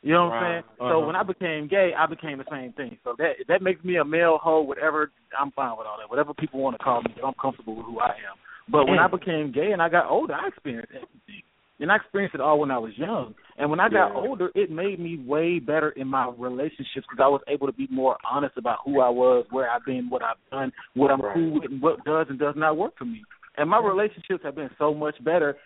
You 0.02 0.12
know 0.12 0.26
what 0.26 0.34
I'm 0.34 0.42
saying? 0.42 0.62
So 0.78 0.84
Uh-huh. 0.84 1.06
when 1.06 1.16
I 1.16 1.22
became 1.22 1.68
gay, 1.68 1.94
I 1.94 2.06
became 2.06 2.38
the 2.38 2.44
same 2.50 2.72
thing. 2.74 2.98
So 3.02 3.14
that 3.18 3.36
that 3.48 3.62
makes 3.62 3.82
me 3.82 3.96
a 3.96 4.04
male 4.04 4.38
hoe, 4.38 4.60
whatever. 4.60 5.10
I'm 5.38 5.52
fine 5.52 5.76
with 5.76 5.86
all 5.86 5.98
that. 5.98 6.10
Whatever 6.10 6.34
people 6.34 6.60
want 6.60 6.76
to 6.78 6.84
call 6.84 7.02
me, 7.02 7.14
I'm 7.24 7.34
comfortable 7.34 7.74
with 7.76 7.86
who 7.86 7.98
I 8.00 8.10
am. 8.10 8.36
But 8.70 8.86
when. 8.86 8.98
I 8.98 9.08
became 9.08 9.52
gay 9.52 9.72
and 9.72 9.82
I 9.82 9.88
got 9.88 10.10
older, 10.10 10.34
I 10.34 10.48
experienced 10.48 10.92
everything. 10.94 11.42
And 11.80 11.92
I 11.92 11.96
experienced 11.96 12.34
it 12.34 12.40
all 12.40 12.58
when 12.58 12.72
I 12.72 12.78
was 12.78 12.92
young. 12.96 13.34
And 13.56 13.70
when 13.70 13.78
I 13.78 13.88
got 13.88 14.12
Yeah. 14.12 14.20
older, 14.20 14.50
it 14.54 14.70
made 14.70 14.98
me 14.98 15.16
way 15.18 15.60
better 15.60 15.90
in 15.90 16.08
my 16.08 16.28
relationships 16.36 17.06
because 17.08 17.22
I 17.22 17.28
was 17.28 17.40
able 17.46 17.68
to 17.68 17.72
be 17.72 17.86
more 17.88 18.16
honest 18.28 18.56
about 18.56 18.80
who 18.84 19.00
I 19.00 19.08
was, 19.08 19.46
where 19.50 19.70
I've 19.70 19.84
been, 19.84 20.10
what 20.10 20.22
I've 20.22 20.38
done, 20.50 20.72
what 20.94 21.10
I'm 21.12 21.20
Right. 21.20 21.34
cool 21.34 21.50
with, 21.60 21.70
and 21.70 21.80
what 21.80 22.04
does 22.04 22.28
and 22.30 22.38
does 22.38 22.56
not 22.56 22.76
work 22.76 22.96
for 22.98 23.04
me. 23.04 23.24
And 23.56 23.70
my 23.70 23.78
relationships 23.78 24.42
have 24.42 24.56
been 24.56 24.70
so 24.76 24.92
much 24.92 25.22
better 25.22 25.56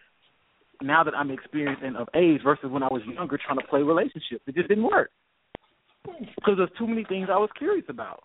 now 0.82 1.02
that 1.02 1.14
I'm 1.14 1.30
experienced 1.30 1.82
and 1.82 1.96
of 1.96 2.08
age 2.14 2.42
versus 2.42 2.70
when 2.70 2.82
I 2.82 2.88
was 2.88 3.02
younger 3.06 3.38
trying 3.38 3.58
to 3.58 3.66
play 3.66 3.82
relationships. 3.82 4.42
It 4.46 4.54
just 4.54 4.68
didn't 4.68 4.84
work 4.84 5.10
because 6.04 6.56
there's 6.58 6.72
too 6.78 6.86
many 6.86 7.04
things 7.04 7.28
I 7.30 7.38
was 7.38 7.50
curious 7.56 7.86
about. 7.88 8.24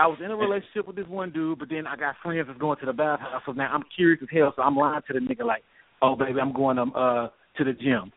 I 0.00 0.06
was 0.06 0.18
in 0.24 0.30
a 0.30 0.36
relationship 0.36 0.86
with 0.86 0.96
this 0.96 1.06
one 1.06 1.30
dude, 1.30 1.58
but 1.58 1.68
then 1.68 1.86
I 1.86 1.94
got 1.96 2.14
friends 2.22 2.46
that's 2.48 2.58
going 2.58 2.78
to 2.80 2.86
the 2.86 2.92
bathhouse, 2.92 3.42
so 3.44 3.52
now 3.52 3.70
I'm 3.72 3.84
curious 3.94 4.18
as 4.22 4.28
hell. 4.32 4.52
So 4.56 4.62
I'm 4.62 4.74
lying 4.76 5.02
to 5.06 5.12
the 5.12 5.20
nigga 5.20 5.44
like, 5.44 5.62
"Oh, 6.00 6.16
baby, 6.16 6.40
I'm 6.40 6.52
going 6.54 6.78
um, 6.78 6.92
uh 6.96 7.28
to 7.58 7.64
the 7.64 7.72
gym." 7.74 8.10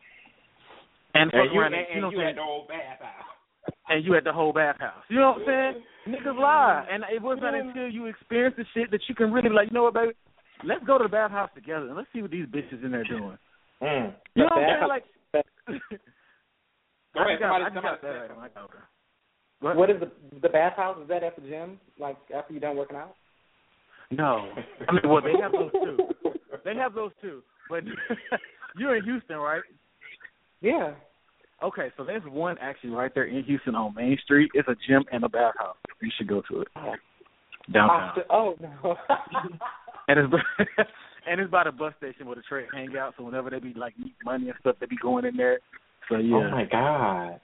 And, 1.14 1.30
And 1.32 1.52
you, 1.52 1.60
around 1.60 1.74
and, 1.74 1.86
you 1.94 2.00
know 2.00 2.10
you 2.10 2.22
at 2.26 2.34
the 2.34 2.42
whole 2.42 2.66
bathhouse. 2.66 3.28
and 3.88 4.04
you 4.04 4.16
at 4.16 4.24
the 4.24 4.32
whole 4.32 4.52
bathhouse. 4.52 5.04
You 5.08 5.20
know 5.20 5.32
what 5.38 5.46
I'm 5.48 5.74
saying? 6.06 6.16
Niggas 6.16 6.38
lie, 6.40 6.86
and 6.90 7.04
it 7.14 7.22
wasn't 7.22 7.54
until 7.54 7.88
you 7.88 8.06
experience 8.06 8.56
the 8.58 8.64
shit 8.74 8.90
that 8.90 9.00
you 9.08 9.14
can 9.14 9.30
really 9.32 9.50
like. 9.50 9.68
You 9.68 9.74
know 9.74 9.84
what, 9.84 9.94
baby? 9.94 10.12
Let's 10.64 10.84
go 10.84 10.98
to 10.98 11.04
the 11.04 11.08
bathhouse 11.10 11.50
together 11.54 11.86
and 11.86 11.96
let's 11.96 12.08
see 12.12 12.22
what 12.22 12.30
these 12.30 12.46
bitches 12.46 12.82
in 12.84 12.90
there 12.92 13.04
doing. 13.04 13.36
Mm. 13.82 14.14
You 14.34 14.42
know 14.44 14.48
what 14.50 14.64
I'm 14.64 14.78
saying? 14.80 14.88
Like, 14.88 15.04
Go 17.14 17.20
I 17.20 17.30
ahead, 17.30 17.38
just 17.38 17.40
got, 17.40 17.74
somebody- 17.74 18.00
just 18.02 18.28
somebody 18.32 18.52
What? 19.64 19.76
What 19.76 19.90
is 19.90 19.96
the 19.98 20.10
the 20.42 20.50
bathhouse? 20.50 20.98
Is 21.00 21.08
that 21.08 21.22
at 21.22 21.36
the 21.36 21.42
gym? 21.48 21.80
Like 21.98 22.18
after 22.36 22.52
you're 22.52 22.60
done 22.60 22.76
working 22.76 22.98
out? 22.98 23.14
No, 24.10 24.50
I 24.86 24.92
mean, 24.92 25.08
well, 25.08 25.22
they 25.22 25.32
have 25.40 25.52
those 25.52 25.72
too. 25.72 25.98
They 26.66 26.74
have 26.76 26.94
those 26.94 27.12
too. 27.22 27.40
But 27.70 27.84
you're 28.76 28.96
in 28.96 29.04
Houston, 29.04 29.38
right? 29.38 29.62
Yeah. 30.60 30.92
Okay, 31.62 31.90
so 31.96 32.04
there's 32.04 32.22
one 32.26 32.56
actually 32.60 32.90
right 32.90 33.10
there 33.14 33.24
in 33.24 33.42
Houston 33.44 33.74
on 33.74 33.94
Main 33.94 34.18
Street. 34.22 34.50
It's 34.52 34.68
a 34.68 34.76
gym 34.86 35.02
and 35.10 35.24
a 35.24 35.30
bathhouse. 35.30 35.76
You 36.02 36.10
should 36.18 36.28
go 36.28 36.42
to 36.50 36.60
it 36.60 36.68
oh. 36.76 36.92
downtown. 37.72 38.08
After- 38.10 38.24
oh 38.30 38.56
no. 38.60 38.96
And 40.06 40.18
it's 40.18 40.34
and 41.26 41.40
it's 41.40 41.50
by 41.50 41.64
the 41.64 41.72
bus 41.72 41.94
station 41.96 42.26
where 42.26 42.36
the 42.36 42.42
trade 42.42 42.66
hang 42.74 42.94
out. 42.98 43.14
So 43.16 43.24
whenever 43.24 43.48
they 43.48 43.60
be 43.60 43.72
like 43.72 43.98
need 43.98 44.12
money 44.22 44.50
and 44.50 44.58
stuff, 44.60 44.76
they 44.78 44.84
be 44.84 44.98
going 45.00 45.24
in 45.24 45.38
there. 45.38 45.60
So 46.10 46.18
yeah. 46.18 46.36
Oh 46.36 46.50
my 46.50 46.64
God. 46.70 47.40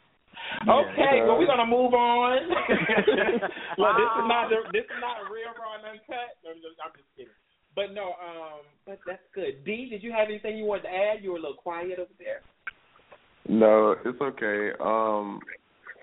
Yeah, 0.66 0.73
okay, 0.74 1.23
well 1.27 1.39
we're 1.39 1.47
gonna 1.47 1.66
move 1.66 1.94
on. 1.94 2.48
well, 3.78 3.94
this 3.97 4.11
is 4.19 4.27
not 4.28 4.51
the, 4.51 4.66
this 4.73 4.85
is 4.85 5.01
not 5.01 5.31
real 5.31 5.52
raw 5.57 5.78
and 5.78 5.86
uncut. 5.86 6.36
I'm 6.44 6.61
just, 6.61 6.77
I'm 6.82 6.93
just 6.97 7.09
kidding. 7.16 7.32
But 7.74 7.94
no, 7.94 8.15
um, 8.19 8.66
but 8.86 8.98
that's 9.07 9.23
good. 9.35 9.65
Dee, 9.65 9.89
did 9.89 10.02
you 10.02 10.12
have 10.12 10.28
anything 10.28 10.59
you 10.59 10.65
wanted 10.65 10.82
to 10.82 10.94
add? 10.94 11.23
You 11.23 11.32
were 11.32 11.39
a 11.39 11.40
little 11.40 11.57
quiet 11.57 11.98
over 11.98 12.11
there. 12.19 12.43
No, 13.48 13.97
it's 14.05 14.20
okay. 14.20 14.77
Um, 14.81 15.40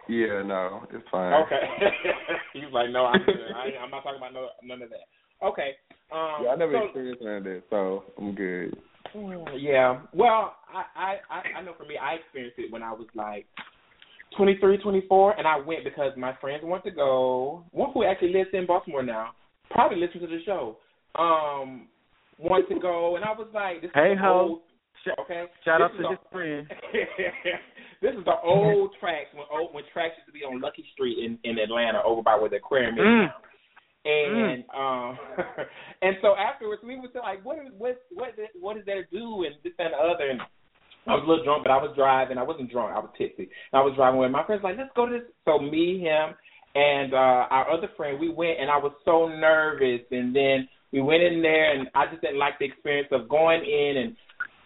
yeah, 0.07 0.41
no, 0.43 0.87
it's 0.91 1.05
fine. 1.11 1.33
Okay. 1.43 1.61
He's 2.53 2.71
like, 2.71 2.89
no, 2.89 3.05
I'm 3.05 3.23
good. 3.25 3.51
I, 3.55 3.77
I'm 3.83 3.91
not 3.91 4.03
talking 4.03 4.17
about 4.17 4.33
no, 4.33 4.47
none 4.63 4.81
of 4.81 4.89
that. 4.89 5.45
Okay. 5.45 5.75
Um, 6.11 6.43
Yeah, 6.43 6.49
I 6.51 6.55
never 6.55 6.73
so, 6.73 6.85
experienced 6.85 7.21
none 7.21 7.37
of 7.37 7.43
that, 7.43 7.63
so 7.69 8.03
I'm 8.17 8.33
good. 8.33 8.75
Yeah. 9.57 10.01
Well, 10.13 10.55
I, 10.73 10.83
I 10.95 11.15
I 11.29 11.59
I 11.59 11.61
know 11.63 11.73
for 11.77 11.85
me, 11.85 11.97
I 11.97 12.15
experienced 12.15 12.59
it 12.59 12.71
when 12.71 12.83
I 12.83 12.91
was 12.91 13.07
like 13.15 13.45
twenty 14.35 14.57
three, 14.59 14.77
twenty 14.77 15.03
four, 15.07 15.37
and 15.37 15.47
I 15.47 15.57
went 15.57 15.83
because 15.83 16.11
my 16.17 16.33
friends 16.41 16.63
wanted 16.63 16.89
to 16.89 16.95
go. 16.95 17.63
One 17.71 17.91
who 17.93 18.03
actually 18.03 18.33
lives 18.33 18.49
in 18.53 18.65
Baltimore 18.65 19.03
now, 19.03 19.31
probably 19.71 19.99
listens 19.99 20.23
to 20.23 20.27
the 20.27 20.39
show. 20.45 20.77
Um, 21.15 21.87
wanted 22.37 22.73
to 22.73 22.79
go, 22.79 23.15
and 23.15 23.25
I 23.25 23.31
was 23.31 23.47
like, 23.53 23.81
this 23.81 23.91
Hey 23.93 24.11
is 24.13 24.19
ho. 24.21 24.61
old, 25.07 25.19
okay. 25.21 25.45
Shout 25.65 25.79
This 25.79 25.85
out 25.85 25.91
to 25.97 26.03
the- 26.03 26.09
his 26.09 26.19
friend. 26.31 26.67
this 28.01 28.13
is 28.13 28.25
the 28.25 28.35
old 28.43 28.91
tracks 28.99 29.29
when 29.33 29.45
old 29.51 29.73
when 29.73 29.83
tracks 29.93 30.13
used 30.17 30.27
to 30.27 30.33
be 30.33 30.43
on 30.45 30.61
Luckie 30.61 30.85
Street 30.93 31.17
in 31.23 31.39
in 31.43 31.57
Atlanta, 31.59 32.01
over 32.05 32.21
by 32.21 32.35
where 32.35 32.49
the 32.49 32.57
aquarium 32.57 32.95
is. 32.95 33.01
Mm. 33.01 33.25
now. 33.27 33.33
And 34.05 34.63
um, 34.71 35.17
and 36.01 36.15
so 36.21 36.35
afterwards 36.37 36.81
we 36.85 36.95
were 36.95 37.09
like, 37.21 37.43
what 37.43 37.57
is 37.57 37.71
what 37.77 38.01
what 38.13 38.29
what 38.59 38.77
is 38.77 38.85
there 38.85 39.03
to 39.03 39.09
do 39.11 39.43
and 39.43 39.55
this 39.63 39.73
and 39.79 39.91
the 39.93 39.97
other 39.97 40.29
and 40.29 40.39
I 41.07 41.15
was 41.15 41.23
a 41.25 41.29
little 41.29 41.43
drunk, 41.43 41.63
but 41.63 41.71
I 41.71 41.77
was 41.77 41.95
driving. 41.95 42.37
I 42.37 42.43
wasn't 42.43 42.71
drunk. 42.71 42.95
I 42.95 42.99
was 42.99 43.09
tipsy. 43.17 43.43
And 43.71 43.79
I 43.79 43.81
was 43.81 43.95
driving 43.95 44.19
with 44.19 44.31
my 44.31 44.45
friends. 44.45 44.63
Like, 44.63 44.77
let's 44.77 44.91
go 44.95 45.05
to 45.05 45.19
this. 45.19 45.27
So 45.45 45.59
me, 45.59 45.99
him, 45.99 46.35
and 46.75 47.13
uh 47.13 47.47
our 47.49 47.71
other 47.71 47.89
friend, 47.95 48.19
we 48.19 48.29
went, 48.29 48.59
and 48.59 48.69
I 48.69 48.77
was 48.77 48.91
so 49.05 49.27
nervous. 49.27 50.01
And 50.11 50.35
then 50.35 50.67
we 50.91 51.01
went 51.01 51.23
in 51.23 51.41
there, 51.41 51.73
and 51.73 51.89
I 51.95 52.05
just 52.07 52.21
didn't 52.21 52.39
like 52.39 52.59
the 52.59 52.65
experience 52.65 53.09
of 53.11 53.29
going 53.29 53.63
in 53.63 53.97
and 53.97 54.15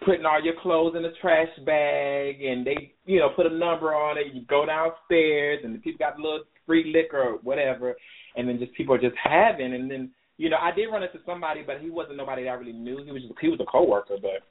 putting 0.04 0.26
all 0.26 0.42
your 0.42 0.54
clothes 0.60 0.94
in 0.96 1.04
a 1.04 1.12
trash 1.20 1.48
bag, 1.64 2.42
and 2.42 2.66
they, 2.66 2.92
you 3.06 3.20
know, 3.20 3.30
put 3.36 3.46
a 3.46 3.54
number 3.54 3.94
on 3.94 4.18
it. 4.18 4.34
You 4.34 4.42
go 4.46 4.66
downstairs, 4.66 5.60
and 5.64 5.74
the 5.74 5.78
people 5.78 5.98
got 5.98 6.18
a 6.18 6.22
little 6.22 6.44
free 6.66 6.92
liquor 6.92 7.22
or 7.22 7.38
whatever, 7.42 7.94
and 8.36 8.48
then 8.48 8.58
just 8.58 8.74
people 8.74 8.94
are 8.94 9.00
just 9.00 9.16
having, 9.22 9.74
and 9.74 9.90
then. 9.90 10.10
You 10.38 10.48
know, 10.50 10.56
I 10.60 10.72
did 10.74 10.86
run 10.86 11.04
into 11.04 11.18
somebody, 11.24 11.62
but 11.64 11.78
he 11.80 11.90
wasn't 11.90 12.16
nobody 12.16 12.44
that 12.44 12.50
I 12.50 12.54
really 12.54 12.72
knew. 12.72 13.04
He 13.04 13.12
was 13.12 13.22
just, 13.22 13.34
he 13.40 13.48
was 13.48 13.60
a 13.60 13.70
coworker, 13.70 14.16
but 14.20 14.42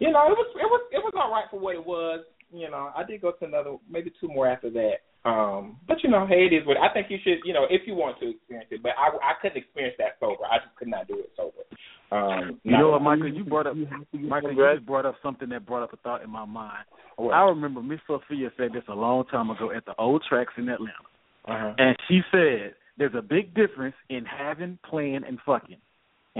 you 0.00 0.10
know, 0.10 0.26
it 0.26 0.34
was 0.36 0.50
it 0.56 0.66
was 0.66 0.82
it 0.90 0.98
was 0.98 1.12
all 1.14 1.30
right 1.30 1.44
for 1.50 1.60
what 1.60 1.76
it 1.76 1.86
was. 1.86 2.24
You 2.52 2.68
know, 2.68 2.90
I 2.96 3.04
did 3.04 3.20
go 3.22 3.30
to 3.30 3.44
another, 3.44 3.76
maybe 3.88 4.10
two 4.20 4.26
more 4.26 4.48
after 4.48 4.70
that. 4.70 5.06
Um, 5.24 5.76
but 5.86 6.02
you 6.02 6.10
know, 6.10 6.26
hey, 6.26 6.46
it 6.50 6.52
is 6.52 6.66
what 6.66 6.78
I 6.78 6.92
think 6.92 7.06
you 7.10 7.18
should, 7.22 7.38
you 7.44 7.52
know, 7.52 7.66
if 7.70 7.82
you 7.86 7.94
want 7.94 8.18
to 8.20 8.30
experience 8.30 8.68
it. 8.72 8.82
But 8.82 8.92
I 8.98 9.08
I 9.22 9.32
couldn't 9.40 9.58
experience 9.58 9.94
that 9.98 10.16
sober. 10.18 10.44
I 10.50 10.58
just 10.58 10.74
could 10.76 10.88
not 10.88 11.06
do 11.06 11.20
it 11.20 11.30
sober. 11.36 11.62
Um, 12.10 12.58
You 12.64 12.72
know 12.76 12.90
what, 12.90 13.02
Michael? 13.02 13.28
You 13.28 13.44
brought 13.44 13.66
up 13.68 13.76
Michael. 14.12 14.52
You 14.52 14.74
just 14.74 14.86
brought 14.86 15.06
up 15.06 15.14
something 15.22 15.48
that 15.50 15.64
brought 15.66 15.84
up 15.84 15.92
a 15.92 15.96
thought 15.98 16.24
in 16.24 16.30
my 16.30 16.44
mind. 16.44 16.84
I 17.18 17.42
remember 17.42 17.82
Miss 17.82 18.00
Sophia 18.06 18.50
said 18.56 18.72
this 18.72 18.82
a 18.88 18.94
long 18.94 19.26
time 19.26 19.50
ago 19.50 19.70
at 19.70 19.84
the 19.84 19.94
old 19.98 20.24
tracks 20.28 20.54
in 20.56 20.68
Atlanta, 20.68 21.04
Uh-huh. 21.44 21.74
and 21.76 21.96
she 22.08 22.22
said 22.32 22.74
there's 22.96 23.14
a 23.14 23.22
big 23.22 23.54
difference 23.54 23.94
in 24.08 24.24
having, 24.24 24.78
playing, 24.88 25.22
and 25.28 25.38
fucking. 25.44 25.76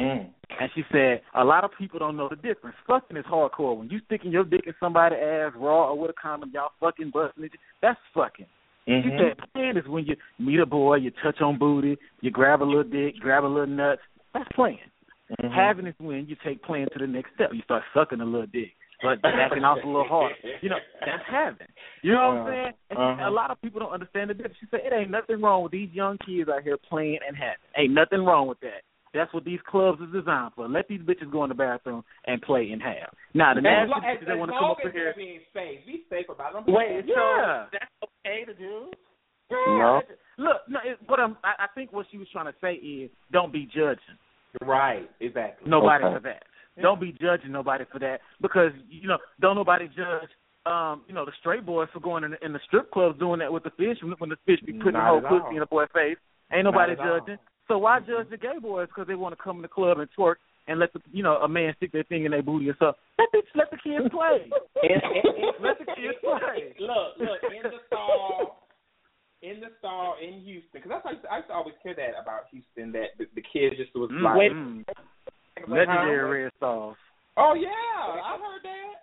Mm. 0.01 0.31
And 0.61 0.71
she 0.75 0.83
said 0.91 1.23
a 1.35 1.45
lot 1.45 1.65
of 1.65 1.71
people 1.79 1.99
don't 1.99 2.17
know 2.17 2.29
the 2.29 2.37
difference. 2.37 2.77
Fucking 2.87 3.17
is 3.17 3.25
hardcore. 3.25 3.77
When 3.77 3.89
you 3.89 4.01
sticking 4.07 4.33
your 4.33 4.45
dick 4.45 4.63
in 4.67 4.75
somebody's 4.81 5.19
ass 5.23 5.53
raw 5.57 5.91
or 5.91 5.99
with 5.99 6.11
a 6.11 6.15
condom, 6.15 6.51
y'all 6.53 6.73
fucking 6.81 7.11
busting 7.11 7.45
it. 7.45 7.53
That's 7.81 7.99
fucking. 8.15 8.47
She 8.87 8.93
Mhm. 8.93 9.19
said 9.19 9.53
playing 9.53 9.77
is 9.77 9.87
when 9.87 10.05
you 10.07 10.17
meet 10.39 10.59
a 10.59 10.67
boy, 10.67 10.97
you 10.97 11.11
touch 11.23 11.41
on 11.41 11.59
booty, 11.59 11.97
you 12.23 12.31
grab 12.31 12.63
a 12.63 12.65
little 12.65 12.83
dick, 12.83 13.19
grab 13.21 13.45
a 13.45 13.47
little 13.47 13.67
nuts. 13.67 14.03
That's 14.33 14.49
playing. 14.53 14.81
Mhm. 15.39 15.51
Having 15.53 15.87
is 15.87 15.95
when 15.99 16.27
you 16.27 16.37
take 16.43 16.63
playing 16.63 16.89
to 16.93 16.99
the 16.99 17.07
next 17.07 17.33
step. 17.35 17.53
You 17.53 17.63
start 17.63 17.85
sucking 17.95 18.21
a 18.21 18.25
little 18.25 18.49
dick, 18.49 18.75
but 19.01 19.23
backing 19.23 19.65
off 19.65 19.79
a 19.83 19.87
little 19.87 20.05
harder. 20.05 20.35
You 20.61 20.71
know, 20.71 20.81
that's 21.05 21.23
having. 21.25 21.69
You 22.03 22.15
know 22.15 22.29
what 22.29 22.37
I'm 22.39 22.47
saying? 22.47 22.75
Uh-huh. 22.91 23.29
A 23.29 23.31
lot 23.31 23.51
of 23.51 23.61
people 23.61 23.79
don't 23.79 23.93
understand 23.93 24.31
the 24.31 24.35
difference. 24.35 24.57
She 24.59 24.67
said 24.67 24.81
it 24.81 24.93
ain't 24.93 25.11
nothing 25.11 25.41
wrong 25.41 25.63
with 25.63 25.73
these 25.73 25.91
young 25.93 26.19
kids 26.19 26.49
out 26.49 26.63
here 26.63 26.77
playing 26.77 27.21
and 27.27 27.37
having. 27.37 27.63
Ain't 27.77 27.93
nothing 27.93 28.25
wrong 28.25 28.49
with 28.49 28.59
that. 28.61 28.83
That's 29.13 29.33
what 29.35 29.45
these 29.45 29.59
clubs 29.69 30.01
is 30.01 30.13
designed 30.13 30.53
for. 30.55 30.69
Let 30.69 30.87
these 30.89 31.01
bitches 31.01 31.31
go 31.33 31.43
in 31.45 31.49
the 31.49 31.55
bathroom 31.55 32.05
and 32.27 32.41
play 32.43 32.71
and 32.73 32.81
have. 32.81 33.11
Now 33.35 33.55
the 33.55 33.59
as, 33.61 33.65
nasty 33.65 33.91
lo- 33.91 33.97
as, 33.97 34.19
bitches 34.19 34.27
that 34.29 34.39
want 34.39 34.51
to 34.53 34.59
come 34.59 34.71
up 34.71 34.77
as 34.87 34.93
here. 34.93 35.15
being 35.17 35.41
safe, 35.53 35.81
be 35.87 36.03
safe 36.09 36.27
about 36.29 36.55
it. 36.55 36.71
Wait, 36.71 37.03
safe. 37.03 37.11
yeah. 37.17 37.67
that's 37.73 37.91
okay 38.05 38.45
to 38.45 38.55
do. 38.55 38.91
Yeah. 39.51 39.57
No. 39.67 40.03
Look, 40.39 40.57
no, 40.69 40.79
it, 40.85 40.99
what 41.07 41.19
I'm, 41.19 41.37
I, 41.43 41.65
I 41.65 41.67
think 41.75 41.93
what 41.93 42.07
she 42.11 42.19
was 42.19 42.29
trying 42.33 42.47
to 42.47 42.55
say 42.61 42.75
is 42.75 43.11
don't 43.33 43.53
be 43.53 43.67
judging 43.67 43.99
Right, 44.63 45.09
exactly. 45.21 45.69
nobody 45.69 46.05
Okay. 46.05 46.15
for 46.17 46.21
that. 46.21 46.43
Don't 46.81 47.01
be 47.01 47.13
judging 47.21 47.53
nobody 47.53 47.85
for 47.93 47.99
that 47.99 48.21
because 48.41 48.71
you 48.89 49.07
know 49.07 49.19
don't 49.41 49.57
nobody 49.57 49.87
judge. 49.89 50.31
Um, 50.67 51.03
you 51.09 51.15
know 51.15 51.25
the 51.25 51.33
straight 51.41 51.65
boys 51.67 51.89
for 51.93 52.01
going 52.01 52.23
in 52.25 52.31
the, 52.33 52.45
in 52.45 52.53
the 52.53 52.61
strip 52.67 52.91
clubs 52.91 53.19
doing 53.19 53.39
that 53.41 53.53
with 53.53 53.65
the 53.65 53.71
fish 53.71 53.99
when, 54.03 54.13
when 54.19 54.31
the 54.31 54.37
fish 54.47 54.61
be 54.65 54.73
putting 54.75 54.93
Not 54.93 55.05
the 55.05 55.09
whole 55.09 55.19
at 55.19 55.25
all. 55.33 55.41
pussy 55.41 55.57
in 55.57 55.61
the 55.61 55.67
boy's 55.67 55.89
face. 55.95 56.17
Ain't 56.53 56.65
nobody 56.65 56.95
Not 56.97 57.09
all. 57.09 57.21
judging. 57.21 57.37
So 57.71 57.79
why 57.79 58.01
judge 58.01 58.27
the 58.31 58.37
gay 58.37 58.59
boys 58.61 58.89
because 58.89 59.07
they 59.07 59.15
want 59.15 59.31
to 59.37 59.41
come 59.43 59.57
in 59.57 59.63
the 59.63 59.69
club 59.71 60.01
and 60.01 60.09
twerk 60.19 60.43
and 60.67 60.81
let 60.81 60.93
the 60.93 60.99
you 61.13 61.23
know 61.23 61.37
a 61.39 61.49
man 61.49 61.73
stick 61.77 61.93
their 61.93 62.03
finger 62.05 62.27
in 62.27 62.33
their 62.33 62.43
booty 62.43 62.69
or 62.69 62.75
something? 62.83 62.99
Let 63.17 63.31
the 63.31 63.43
let 63.55 63.71
the 63.71 63.79
kids 63.79 64.11
play. 64.11 64.51
And- 64.83 65.03
and- 65.07 65.39
and- 65.39 65.55
let 65.65 65.79
the 65.79 65.87
kids 65.95 66.19
play. 66.21 66.75
Look, 66.83 67.15
look, 67.23 67.39
in 67.55 67.63
the 67.63 67.79
stall, 67.87 68.67
in 69.43 69.61
the 69.61 69.71
stall 69.79 70.17
in 70.21 70.41
Houston, 70.43 70.69
because 70.73 70.91
that's 70.91 71.07
I 71.07 71.11
used, 71.15 71.23
to, 71.23 71.31
I 71.31 71.37
used 71.39 71.49
to 71.49 71.55
always 71.55 71.75
hear 71.85 71.95
that 71.95 72.19
about 72.21 72.51
Houston 72.51 72.91
that 72.93 73.15
the, 73.19 73.27
the 73.39 73.43
kids 73.47 73.77
just 73.79 73.95
was 73.95 74.11
Mm, 74.11 74.25
like. 74.27 74.51
Mm. 74.53 74.85
Legendary 75.69 76.43
red 76.45 76.53
sauce. 76.59 76.97
oh 77.37 77.55
yeah, 77.55 77.69
I 77.71 78.35
heard 78.41 78.65
that. 78.65 79.00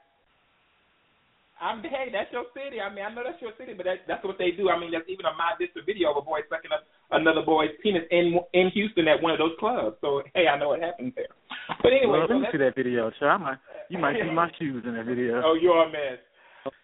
I'm 1.58 1.82
hey, 1.82 2.14
that's 2.14 2.30
your 2.32 2.46
city. 2.54 2.78
I 2.78 2.94
mean, 2.94 3.02
I 3.02 3.10
know 3.10 3.26
that's 3.26 3.42
your 3.42 3.54
city, 3.58 3.74
but 3.74 3.90
that, 3.90 4.06
that's 4.06 4.22
what 4.22 4.38
they 4.38 4.54
do. 4.54 4.70
I 4.70 4.78
mean, 4.78 4.94
there's 4.94 5.10
even 5.10 5.26
a 5.26 5.34
my 5.34 5.58
Vista 5.58 5.82
video 5.82 6.14
of 6.14 6.22
a 6.22 6.26
boy 6.26 6.46
sucking 6.50 6.70
up 6.70 6.86
another 7.10 7.42
boy's 7.42 7.74
penis 7.82 8.06
in 8.12 8.38
in 8.54 8.70
Houston 8.78 9.10
at 9.10 9.22
one 9.22 9.34
of 9.34 9.42
those 9.42 9.58
clubs. 9.58 9.98
So 10.02 10.22
hey, 10.38 10.46
I 10.46 10.58
know 10.58 10.70
what 10.70 10.86
happened 10.86 11.14
there. 11.18 11.34
But 11.82 11.98
anyway, 11.98 12.22
well, 12.22 12.30
so 12.30 12.38
let 12.38 12.42
me 12.42 12.48
see 12.54 12.62
that 12.62 12.78
video, 12.78 13.10
sure. 13.18 13.30
I 13.32 13.38
might, 13.38 13.60
you 13.90 13.98
might 13.98 14.22
see 14.22 14.30
my 14.30 14.50
shoes 14.60 14.86
in 14.86 14.94
that 14.94 15.06
video. 15.06 15.42
Oh, 15.44 15.58
you're 15.58 15.82
a 15.82 15.90
mess. 15.90 16.22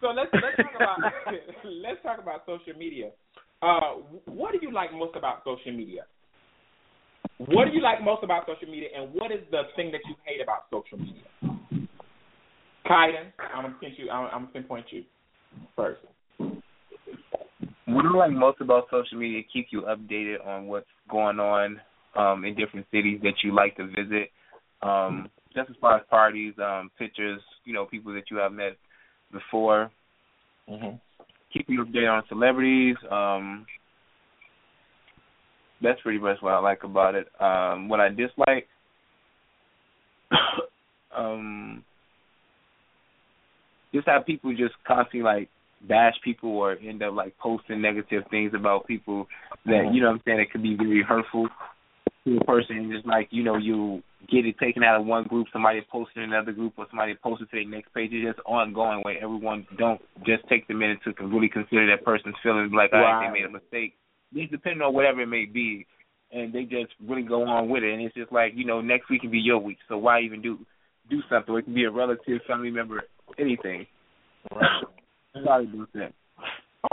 So 0.00 0.10
let's 0.10 0.30
let's 0.34 0.58
talk 0.58 0.74
about 0.74 0.98
let's 1.64 2.02
talk 2.02 2.18
about 2.18 2.42
social 2.46 2.74
media. 2.74 3.10
Uh, 3.62 4.02
what 4.26 4.52
do 4.52 4.58
you 4.60 4.72
like 4.72 4.92
most 4.92 5.14
about 5.16 5.46
social 5.46 5.72
media? 5.72 6.02
What 7.38 7.66
do 7.66 7.72
you 7.72 7.82
like 7.82 8.02
most 8.02 8.22
about 8.22 8.46
social 8.46 8.68
media, 8.68 8.90
and 8.94 9.12
what 9.14 9.32
is 9.32 9.40
the 9.50 9.70
thing 9.76 9.90
that 9.92 10.02
you 10.06 10.14
hate 10.24 10.42
about 10.42 10.66
social 10.70 10.98
media? 10.98 11.30
Kydon, 12.86 13.32
I'm 13.54 13.62
gonna 13.62 13.76
pinch 13.80 13.94
you. 13.98 14.10
I'm, 14.10 14.26
I'm 14.26 14.40
gonna 14.42 14.52
pinpoint 14.52 14.86
you 14.90 15.04
first. 15.76 16.00
What 17.86 18.06
I 18.06 18.16
like 18.16 18.32
most 18.32 18.60
about 18.60 18.84
social 18.90 19.18
media 19.18 19.40
it 19.40 19.46
keeps 19.52 19.68
you 19.72 19.82
updated 19.82 20.44
on 20.46 20.66
what's 20.66 20.86
going 21.10 21.38
on 21.38 21.80
um, 22.16 22.44
in 22.44 22.54
different 22.54 22.86
cities 22.90 23.20
that 23.22 23.34
you 23.42 23.54
like 23.54 23.76
to 23.76 23.86
visit. 23.86 24.30
Um, 24.82 25.30
just 25.54 25.70
as 25.70 25.76
far 25.80 25.96
as 25.98 26.02
parties, 26.10 26.54
um, 26.58 26.90
pictures, 26.98 27.40
you 27.64 27.72
know, 27.72 27.86
people 27.86 28.12
that 28.14 28.24
you 28.30 28.36
have 28.38 28.52
met 28.52 28.76
before. 29.32 29.90
Mm-hmm. 30.68 30.96
Keep 31.52 31.66
you 31.68 31.84
updated 31.84 32.10
on 32.10 32.22
celebrities. 32.28 32.96
Um, 33.10 33.66
that's 35.82 36.00
pretty 36.02 36.18
much 36.18 36.38
what 36.40 36.52
I 36.52 36.58
like 36.58 36.82
about 36.82 37.14
it. 37.14 37.28
Um, 37.40 37.88
what 37.88 38.00
I 38.00 38.08
dislike, 38.08 38.66
um, 41.16 41.84
just 43.94 44.06
how 44.06 44.20
people 44.20 44.50
just 44.50 44.74
constantly 44.86 45.22
like 45.22 45.48
bash 45.88 46.14
people 46.24 46.50
or 46.50 46.76
end 46.76 47.02
up 47.02 47.14
like 47.14 47.36
posting 47.38 47.80
negative 47.80 48.24
things 48.30 48.52
about 48.54 48.86
people 48.86 49.26
that 49.66 49.90
you 49.92 50.00
know 50.00 50.08
what 50.08 50.14
I'm 50.14 50.22
saying 50.26 50.40
it 50.40 50.50
could 50.50 50.62
be 50.62 50.76
very 50.76 51.02
hurtful 51.02 51.48
to 52.26 52.38
a 52.38 52.44
person. 52.44 52.76
And 52.76 52.92
just 52.92 53.06
like 53.06 53.28
you 53.30 53.42
know 53.42 53.56
you 53.56 54.02
get 54.30 54.46
it 54.46 54.58
taken 54.58 54.82
out 54.82 55.00
of 55.00 55.06
one 55.06 55.24
group 55.24 55.46
somebody 55.52 55.80
posted 55.90 56.22
in 56.24 56.32
another 56.32 56.52
group 56.52 56.72
or 56.76 56.86
somebody 56.90 57.14
posted 57.22 57.50
to 57.50 57.56
the 57.56 57.64
next 57.64 57.94
page. 57.94 58.10
It's 58.12 58.34
just 58.34 58.44
ongoing 58.46 59.00
where 59.02 59.22
everyone 59.22 59.66
don't 59.78 60.00
just 60.26 60.48
take 60.48 60.66
the 60.66 60.74
minute 60.74 60.98
to 61.04 61.26
really 61.26 61.48
consider 61.48 61.86
that 61.90 62.04
person's 62.04 62.36
feelings 62.42 62.72
like 62.74 62.92
right, 62.92 63.02
Right. 63.02 63.28
they 63.28 63.40
made 63.40 63.46
a 63.46 63.52
mistake. 63.52 63.94
It's 64.34 64.50
depending 64.50 64.82
on 64.82 64.94
whatever 64.94 65.20
it 65.20 65.28
may 65.28 65.44
be 65.44 65.86
and 66.32 66.52
they 66.52 66.64
just 66.64 66.92
really 67.06 67.22
go 67.22 67.46
on 67.46 67.68
with 67.68 67.84
it. 67.84 67.92
And 67.92 68.02
it's 68.02 68.14
just 68.14 68.32
like 68.32 68.52
you 68.56 68.64
know 68.64 68.80
next 68.80 69.10
week 69.10 69.20
can 69.20 69.30
be 69.30 69.38
your 69.38 69.58
week 69.58 69.78
so 69.88 69.98
why 69.98 70.20
even 70.20 70.40
do 70.42 70.58
do 71.10 71.20
something? 71.28 71.54
It 71.54 71.64
can 71.64 71.74
be 71.74 71.84
a 71.84 71.90
relative 71.90 72.40
family 72.48 72.70
member 72.70 73.02
anything 73.38 73.86
Sorry 75.42 75.68
about 75.72 75.92
that. 75.94 76.12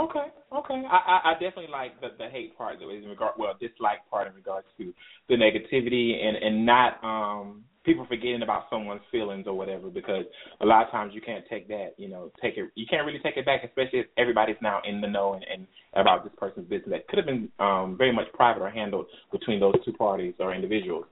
Okay, 0.00 0.26
okay. 0.52 0.82
I, 0.90 0.96
I, 0.96 1.30
I 1.30 1.32
definitely 1.34 1.70
like 1.70 2.00
the, 2.00 2.08
the 2.18 2.30
hate 2.30 2.56
part 2.56 2.78
though, 2.80 2.90
in 2.90 3.04
regard 3.04 3.34
well, 3.38 3.54
dislike 3.60 3.98
part 4.10 4.26
in 4.26 4.34
regards 4.34 4.66
to 4.78 4.92
the 5.28 5.34
negativity 5.34 6.16
and 6.24 6.36
and 6.36 6.64
not 6.64 7.02
um 7.04 7.64
people 7.84 8.06
forgetting 8.08 8.42
about 8.42 8.64
someone's 8.70 9.02
feelings 9.10 9.44
or 9.46 9.54
whatever 9.54 9.90
because 9.90 10.24
a 10.60 10.66
lot 10.66 10.84
of 10.86 10.90
times 10.92 11.12
you 11.14 11.20
can't 11.20 11.44
take 11.50 11.68
that, 11.68 11.90
you 11.98 12.08
know, 12.08 12.32
take 12.40 12.56
it 12.56 12.70
you 12.74 12.86
can't 12.88 13.04
really 13.06 13.18
take 13.22 13.36
it 13.36 13.44
back, 13.44 13.64
especially 13.64 13.98
if 13.98 14.06
everybody's 14.16 14.56
now 14.62 14.80
in 14.88 15.00
the 15.02 15.08
know 15.08 15.34
and, 15.34 15.44
and 15.52 15.66
about 15.92 16.24
this 16.24 16.32
person's 16.38 16.66
business 16.68 16.88
that 16.90 17.08
could 17.08 17.18
have 17.18 17.26
been 17.26 17.50
um 17.58 17.94
very 17.98 18.12
much 18.12 18.26
private 18.32 18.62
or 18.62 18.70
handled 18.70 19.06
between 19.30 19.60
those 19.60 19.74
two 19.84 19.92
parties 19.92 20.32
or 20.38 20.54
individuals. 20.54 21.04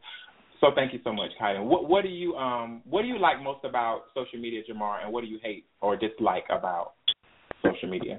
So 0.61 0.69
thank 0.75 0.93
you 0.93 1.01
so 1.05 1.13
much, 1.13 1.31
Kydon. 1.41 1.65
What 1.65 1.89
what 1.89 2.03
do 2.03 2.11
you 2.11 2.35
um 2.37 2.83
what 2.89 3.03
do 3.03 3.09
you 3.09 3.19
like 3.19 3.43
most 3.43 3.65
about 3.65 4.03
social 4.15 4.39
media, 4.39 4.63
Jamar, 4.69 5.03
and 5.03 5.13
what 5.13 5.23
do 5.23 5.27
you 5.27 5.39
hate 5.43 5.65
or 5.81 5.97
dislike 5.97 6.45
about 6.51 6.93
social 7.65 7.89
media? 7.89 8.19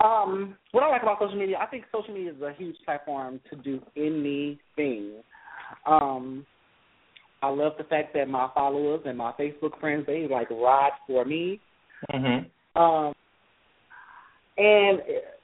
Um, 0.00 0.56
what 0.72 0.84
I 0.84 0.88
like 0.88 1.02
about 1.02 1.18
social 1.20 1.38
media, 1.38 1.56
I 1.60 1.66
think 1.66 1.84
social 1.92 2.14
media 2.14 2.32
is 2.32 2.40
a 2.40 2.52
huge 2.56 2.76
platform 2.84 3.40
to 3.50 3.56
do 3.56 3.80
anything. 3.96 5.22
Um, 5.86 6.46
I 7.42 7.48
love 7.48 7.72
the 7.78 7.84
fact 7.84 8.14
that 8.14 8.28
my 8.28 8.48
followers 8.54 9.00
and 9.06 9.18
my 9.18 9.32
Facebook 9.32 9.78
friends 9.80 10.04
they 10.06 10.26
like 10.28 10.50
ride 10.50 10.92
for 11.06 11.24
me. 11.24 11.60
Mm-hmm. 12.12 12.80
Um, 12.80 13.12
and 14.56 15.00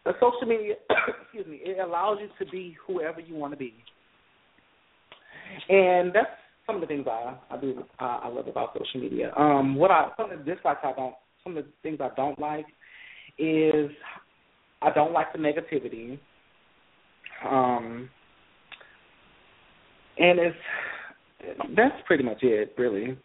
uh, 0.07 0.13
social 0.21 0.47
media, 0.47 0.75
excuse 1.23 1.47
me, 1.47 1.61
it 1.63 1.79
allows 1.79 2.19
you 2.21 2.29
to 2.45 2.51
be 2.51 2.77
whoever 2.87 3.21
you 3.21 3.35
want 3.35 3.53
to 3.53 3.57
be. 3.57 3.75
And 5.69 6.13
that's 6.15 6.29
some 6.67 6.77
of 6.77 6.81
the 6.81 6.87
things 6.87 7.07
I 7.07 7.37
I 7.51 7.57
do 7.61 7.85
uh, 8.01 8.05
I 8.23 8.29
love 8.29 8.49
about 8.49 8.77
social 8.79 9.01
media. 9.01 9.33
Um, 9.37 9.75
what 9.77 9.91
I 9.91 10.09
some 10.17 10.31
of 10.31 10.39
the 10.39 10.45
dislikes 10.45 10.81
I 10.83 10.93
don't 10.93 11.15
some 11.43 11.57
of 11.57 11.65
the 11.65 11.71
things 11.83 11.99
I 12.01 12.11
don't 12.17 12.39
like 12.39 12.67
is 13.39 13.91
I 14.83 14.91
don't 14.95 15.13
like 15.13 15.33
the 15.33 15.39
negativity. 15.39 16.19
Um, 17.47 18.09
and 20.19 20.39
it's 20.39 20.57
that's 21.77 21.95
pretty 22.07 22.25
much 22.25 22.39
it, 22.43 22.75
really. 22.79 23.17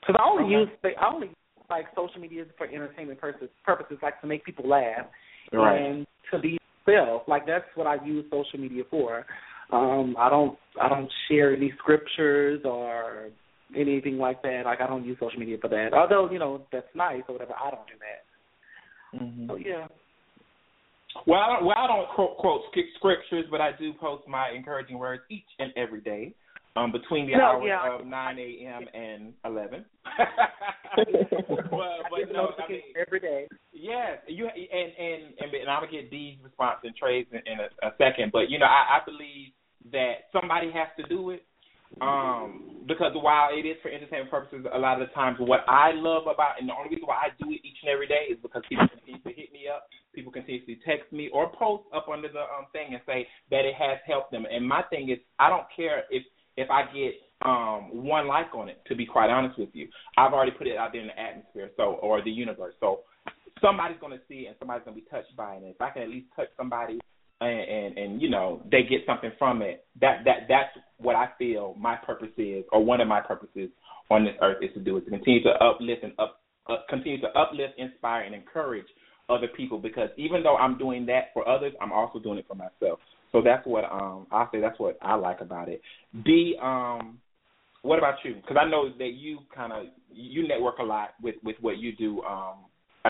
Because 0.00 0.16
I 0.18 0.28
only 0.28 0.44
Okay. 0.44 0.70
use 0.84 0.94
I 0.98 1.12
only 1.12 1.26
use, 1.28 1.36
like 1.68 1.86
social 1.96 2.20
media 2.20 2.44
for 2.56 2.66
entertainment 2.66 3.20
purposes, 3.20 3.50
purposes 3.64 3.98
like 4.02 4.20
to 4.20 4.26
make 4.26 4.44
people 4.44 4.68
laugh 4.68 5.06
Right. 5.52 5.80
and 5.82 6.06
to 6.30 6.38
be 6.38 6.58
self. 6.88 7.22
Like 7.26 7.46
that's 7.46 7.64
what 7.74 7.86
I 7.86 8.02
use 8.04 8.24
social 8.30 8.60
media 8.60 8.84
for. 8.90 9.26
Um, 9.72 10.14
I 10.18 10.28
don't 10.30 10.58
I 10.80 10.88
don't 10.88 11.10
share 11.28 11.54
any 11.54 11.72
scriptures 11.78 12.60
or 12.64 13.28
anything 13.76 14.18
like 14.18 14.42
that. 14.42 14.62
Like 14.64 14.80
I 14.80 14.86
don't 14.86 15.04
use 15.04 15.18
social 15.20 15.40
media 15.40 15.56
for 15.60 15.68
that. 15.68 15.92
Although 15.92 16.30
you 16.30 16.38
know 16.38 16.62
that's 16.72 16.86
nice 16.94 17.22
or 17.28 17.34
whatever. 17.34 17.54
I 17.54 17.70
don't 17.70 17.86
do 17.86 17.94
that. 18.00 19.22
Mm-hmm. 19.22 19.50
So 19.50 19.56
yeah. 19.56 19.86
Well, 21.26 21.40
I 21.40 21.46
don't, 21.46 21.64
well, 21.64 21.76
I 21.78 21.86
don't 21.86 22.08
quote, 22.14 22.36
quote 22.36 22.60
scrip- 22.70 22.92
scriptures, 22.96 23.46
but 23.50 23.60
I 23.60 23.70
do 23.78 23.92
post 23.94 24.28
my 24.28 24.50
encouraging 24.54 24.98
words 24.98 25.22
each 25.30 25.48
and 25.58 25.72
every 25.74 26.02
day, 26.02 26.34
um, 26.76 26.92
between 26.92 27.26
the 27.26 27.36
No, 27.36 27.44
hours 27.44 27.64
yeah. 27.66 27.98
of 28.00 28.06
9 28.06 28.38
a.m. 28.38 28.86
and 28.94 29.32
11. 29.44 29.84
but, 30.96 31.70
but 31.70 32.32
no, 32.32 32.50
I 32.58 32.70
mean, 32.70 32.80
every 32.98 33.20
day. 33.20 33.48
Yes, 33.72 34.18
you 34.26 34.46
and 34.46 34.92
and 34.98 35.22
and, 35.38 35.54
and 35.54 35.68
I'm 35.70 35.82
gonna 35.82 35.92
get 35.92 36.10
Dee's 36.10 36.38
response 36.42 36.78
and 36.84 36.94
Tre's 36.96 37.26
in, 37.30 37.38
in 37.38 37.58
a, 37.60 37.88
a 37.88 37.90
second, 37.98 38.32
but 38.32 38.48
you 38.50 38.58
know 38.58 38.66
I, 38.66 38.98
I 38.98 39.04
believe 39.04 39.52
that 39.92 40.32
somebody 40.32 40.70
has 40.72 40.88
to 40.98 41.06
do 41.08 41.30
it. 41.30 41.44
Um, 42.00 42.82
because 42.88 43.12
while 43.14 43.50
it 43.52 43.64
is 43.64 43.76
for 43.80 43.88
entertainment 43.90 44.30
purposes, 44.30 44.66
a 44.72 44.78
lot 44.78 45.00
of 45.00 45.08
the 45.08 45.14
times 45.14 45.36
what 45.38 45.60
I 45.68 45.92
love 45.94 46.24
about 46.26 46.58
and 46.58 46.68
the 46.68 46.74
only 46.74 46.90
reason 46.90 47.06
why 47.06 47.14
I 47.14 47.28
do 47.40 47.50
it 47.52 47.62
each 47.64 47.78
and 47.82 47.90
every 47.90 48.08
day 48.08 48.26
is 48.28 48.38
because 48.42 48.62
people 48.68 48.88
continue 48.88 49.22
to 49.22 49.28
hit 49.30 49.52
me 49.52 49.64
up, 49.72 49.86
people 50.12 50.32
continuously 50.32 50.80
text 50.84 51.12
me 51.12 51.30
or 51.32 51.50
post 51.52 51.84
up 51.94 52.08
under 52.12 52.28
the 52.28 52.40
um 52.40 52.66
thing 52.72 52.92
and 52.92 53.00
say 53.06 53.26
that 53.50 53.64
it 53.64 53.74
has 53.78 53.98
helped 54.06 54.32
them. 54.32 54.46
And 54.50 54.66
my 54.66 54.82
thing 54.90 55.10
is 55.10 55.18
I 55.38 55.48
don't 55.48 55.66
care 55.74 56.04
if 56.10 56.24
if 56.56 56.70
I 56.70 56.82
get 56.92 57.14
um 57.42 58.04
one 58.04 58.26
like 58.26 58.54
on 58.54 58.68
it, 58.68 58.80
to 58.88 58.94
be 58.94 59.06
quite 59.06 59.30
honest 59.30 59.58
with 59.58 59.68
you. 59.72 59.88
I've 60.16 60.32
already 60.32 60.52
put 60.52 60.66
it 60.66 60.76
out 60.76 60.92
there 60.92 61.02
in 61.02 61.08
the 61.08 61.18
atmosphere, 61.18 61.70
so 61.76 61.98
or 62.02 62.22
the 62.22 62.30
universe. 62.30 62.74
So 62.80 63.00
somebody's 63.60 63.98
gonna 64.00 64.20
see 64.28 64.46
it 64.46 64.48
and 64.48 64.56
somebody's 64.58 64.84
gonna 64.84 64.96
be 64.96 65.04
touched 65.10 65.36
by 65.36 65.54
it. 65.54 65.62
And 65.62 65.66
if 65.66 65.80
I 65.80 65.90
can 65.90 66.02
at 66.02 66.08
least 66.08 66.28
touch 66.34 66.48
somebody 66.56 66.98
and, 67.40 67.60
and 67.60 67.98
and 67.98 68.22
you 68.22 68.30
know 68.30 68.62
they 68.70 68.82
get 68.82 69.00
something 69.06 69.32
from 69.38 69.62
it, 69.62 69.84
that 70.00 70.24
that 70.24 70.46
that's 70.48 70.70
what 70.98 71.16
I 71.16 71.28
feel 71.38 71.74
my 71.78 71.96
purpose 71.96 72.32
is, 72.36 72.64
or 72.72 72.84
one 72.84 73.00
of 73.00 73.08
my 73.08 73.20
purposes 73.20 73.70
on 74.10 74.24
this 74.24 74.34
earth 74.40 74.58
is 74.62 74.72
to 74.74 74.80
do 74.80 74.96
is 74.96 75.04
to 75.04 75.10
continue 75.10 75.42
to 75.42 75.50
uplift 75.62 76.04
and 76.04 76.12
up 76.18 76.40
uh, 76.68 76.76
continue 76.88 77.20
to 77.20 77.28
uplift, 77.38 77.74
inspire, 77.78 78.22
and 78.22 78.34
encourage 78.34 78.86
other 79.28 79.48
people. 79.56 79.78
Because 79.78 80.08
even 80.16 80.42
though 80.42 80.56
I'm 80.56 80.78
doing 80.78 81.06
that 81.06 81.26
for 81.34 81.46
others, 81.48 81.72
I'm 81.80 81.92
also 81.92 82.18
doing 82.18 82.38
it 82.38 82.46
for 82.48 82.54
myself. 82.54 82.98
So 83.32 83.42
that's 83.42 83.66
what 83.66 83.84
um 83.84 84.26
I 84.30 84.46
say. 84.52 84.60
That's 84.60 84.78
what 84.78 84.98
I 85.02 85.14
like 85.14 85.40
about 85.40 85.68
it. 85.68 85.80
Dee 86.24 86.56
um. 86.62 87.18
What 87.82 87.98
about 87.98 88.16
you? 88.24 88.34
Because 88.34 88.56
I 88.60 88.68
know 88.68 88.88
that 88.98 89.12
you 89.14 89.38
kind 89.54 89.72
of 89.72 89.84
you 90.12 90.46
network 90.48 90.78
a 90.78 90.82
lot 90.82 91.10
with 91.22 91.36
with 91.44 91.56
what 91.60 91.78
you 91.78 91.94
do 91.94 92.22
um 92.22 92.54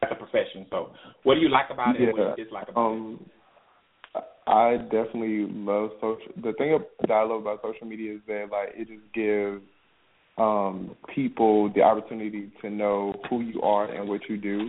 as 0.02 0.10
a 0.10 0.14
profession. 0.14 0.66
So, 0.68 0.90
what 1.22 1.34
do 1.34 1.40
you 1.40 1.48
like 1.48 1.66
about 1.70 1.96
it? 1.96 2.02
and 2.02 2.12
What 2.12 2.36
do 2.36 2.40
you 2.40 2.44
dislike 2.44 2.68
about 2.68 2.90
um, 2.90 3.20
I 4.46 4.76
definitely 4.76 5.46
love 5.50 5.90
social. 6.00 6.32
The 6.42 6.52
thing 6.58 6.78
that 7.00 7.10
I 7.10 7.22
love 7.22 7.42
about 7.42 7.62
social 7.62 7.86
media 7.86 8.14
is 8.14 8.20
that 8.26 8.46
like 8.50 8.70
it 8.74 8.88
just 8.88 9.12
gives 9.14 9.62
um 10.38 10.94
people 11.14 11.72
the 11.74 11.80
opportunity 11.80 12.50
to 12.60 12.68
know 12.68 13.14
who 13.30 13.40
you 13.40 13.62
are 13.62 13.90
and 13.90 14.08
what 14.08 14.20
you 14.28 14.36
do 14.36 14.68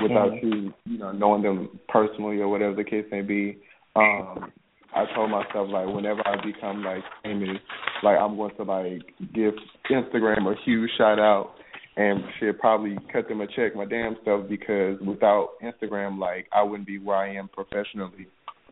without 0.00 0.32
Mhm. 0.32 0.42
you, 0.42 0.74
you 0.86 0.98
know, 0.98 1.10
knowing 1.10 1.42
them 1.42 1.80
personally 1.88 2.40
or 2.40 2.48
whatever 2.48 2.74
the 2.74 2.84
case 2.84 3.06
may 3.10 3.22
be. 3.22 3.58
Um 3.96 4.52
I 4.98 5.14
told 5.14 5.30
myself 5.30 5.68
like 5.70 5.86
whenever 5.86 6.26
I 6.26 6.44
become 6.44 6.82
like 6.82 7.04
famous, 7.22 7.58
like 8.02 8.18
I'm 8.18 8.36
going 8.36 8.54
to 8.56 8.62
like 8.64 9.02
give 9.32 9.54
Instagram 9.90 10.50
a 10.50 10.54
huge 10.64 10.90
shout 10.98 11.20
out 11.20 11.52
and 11.96 12.20
should 12.38 12.58
probably 12.58 12.96
cut 13.12 13.28
them 13.28 13.40
a 13.40 13.46
check 13.46 13.76
my 13.76 13.84
damn 13.84 14.16
self 14.24 14.48
because 14.48 14.98
without 15.00 15.50
Instagram 15.62 16.18
like 16.18 16.46
I 16.52 16.62
wouldn't 16.62 16.86
be 16.86 16.98
where 16.98 17.16
I 17.16 17.34
am 17.36 17.48
professionally. 17.48 18.26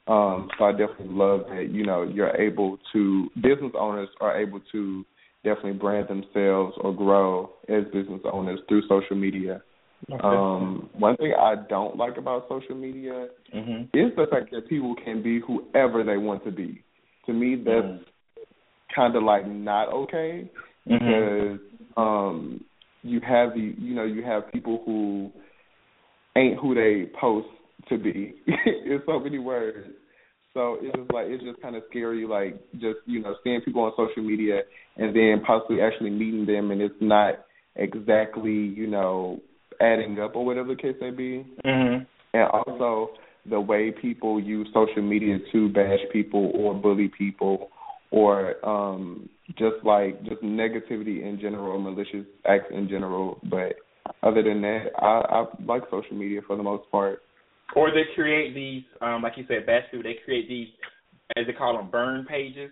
Um 0.08 0.48
so 0.58 0.64
I 0.64 0.72
definitely 0.72 1.10
love 1.10 1.42
that, 1.48 1.68
you 1.70 1.86
know, 1.86 2.02
you're 2.02 2.36
able 2.36 2.78
to 2.92 3.28
business 3.36 3.72
owners 3.78 4.08
are 4.20 4.40
able 4.40 4.60
to 4.72 5.04
definitely 5.44 5.74
brand 5.74 6.08
themselves 6.08 6.76
or 6.80 6.92
grow 6.92 7.50
as 7.68 7.84
business 7.92 8.20
owners 8.32 8.58
through 8.68 8.82
social 8.88 9.16
media. 9.16 9.62
Okay. 10.10 10.22
Um 10.24 10.90
one 10.98 11.16
thing 11.16 11.34
I 11.38 11.54
don't 11.68 11.96
like 11.96 12.16
about 12.16 12.46
social 12.48 12.74
media 12.74 13.28
Mm-hmm. 13.54 13.84
is 13.96 14.12
the 14.16 14.26
fact 14.30 14.50
that 14.52 14.68
people 14.68 14.94
can 15.04 15.22
be 15.22 15.40
whoever 15.40 16.04
they 16.04 16.16
want 16.16 16.44
to 16.44 16.50
be. 16.50 16.82
To 17.26 17.32
me, 17.32 17.56
that's 17.56 18.04
kind 18.94 19.16
of 19.16 19.22
like 19.22 19.46
not 19.46 19.88
okay 19.88 20.50
because 20.86 21.58
um 21.96 22.64
you 23.02 23.20
have 23.20 23.54
the 23.54 23.74
you 23.78 23.94
know 23.94 24.04
you 24.04 24.22
have 24.22 24.52
people 24.52 24.82
who 24.84 25.30
ain't 26.36 26.58
who 26.58 26.74
they 26.74 27.10
post 27.20 27.48
to 27.88 27.98
be 27.98 28.34
in 28.46 29.00
so 29.06 29.18
many 29.18 29.38
words. 29.38 29.88
So 30.54 30.78
it's 30.80 30.96
just 30.96 31.12
like 31.12 31.26
it's 31.28 31.44
just 31.44 31.60
kind 31.60 31.76
of 31.76 31.82
scary, 31.90 32.26
like 32.26 32.60
just 32.74 32.98
you 33.06 33.22
know 33.22 33.34
seeing 33.44 33.60
people 33.60 33.82
on 33.82 33.92
social 33.96 34.22
media 34.22 34.60
and 34.96 35.14
then 35.14 35.42
possibly 35.46 35.80
actually 35.80 36.10
meeting 36.10 36.46
them, 36.46 36.70
and 36.70 36.80
it's 36.80 36.94
not 37.00 37.44
exactly 37.76 38.52
you 38.52 38.86
know 38.86 39.40
adding 39.80 40.18
up 40.20 40.34
or 40.36 40.44
whatever 40.44 40.68
the 40.68 40.76
case 40.80 40.96
may 41.00 41.10
be 41.10 41.46
Mm-hmm. 41.64 42.04
and 42.34 42.48
also 42.50 43.10
the 43.48 43.60
way 43.60 43.92
people 43.92 44.40
use 44.40 44.68
social 44.74 45.02
media 45.02 45.38
to 45.52 45.68
bash 45.70 46.00
people 46.12 46.50
or 46.54 46.74
bully 46.74 47.10
people 47.16 47.70
or 48.10 48.54
um 48.66 49.28
just 49.50 49.76
like 49.84 50.20
just 50.24 50.42
negativity 50.42 51.22
in 51.26 51.38
general 51.40 51.78
malicious 51.78 52.26
acts 52.48 52.66
in 52.72 52.88
general 52.88 53.38
but 53.50 53.76
other 54.22 54.42
than 54.42 54.60
that 54.62 54.86
i 54.98 55.22
i 55.30 55.44
like 55.64 55.82
social 55.90 56.16
media 56.16 56.40
for 56.46 56.56
the 56.56 56.62
most 56.62 56.90
part 56.90 57.22
Or 57.74 57.90
they 57.90 58.04
create 58.14 58.54
these, 58.54 58.84
um, 59.02 59.22
like 59.22 59.34
you 59.36 59.44
said, 59.48 59.66
bad 59.66 59.82
people. 59.90 60.04
They 60.04 60.18
create 60.24 60.48
these, 60.48 60.68
as 61.36 61.46
they 61.46 61.52
call 61.52 61.76
them, 61.76 61.90
burn 61.90 62.24
pages. 62.24 62.70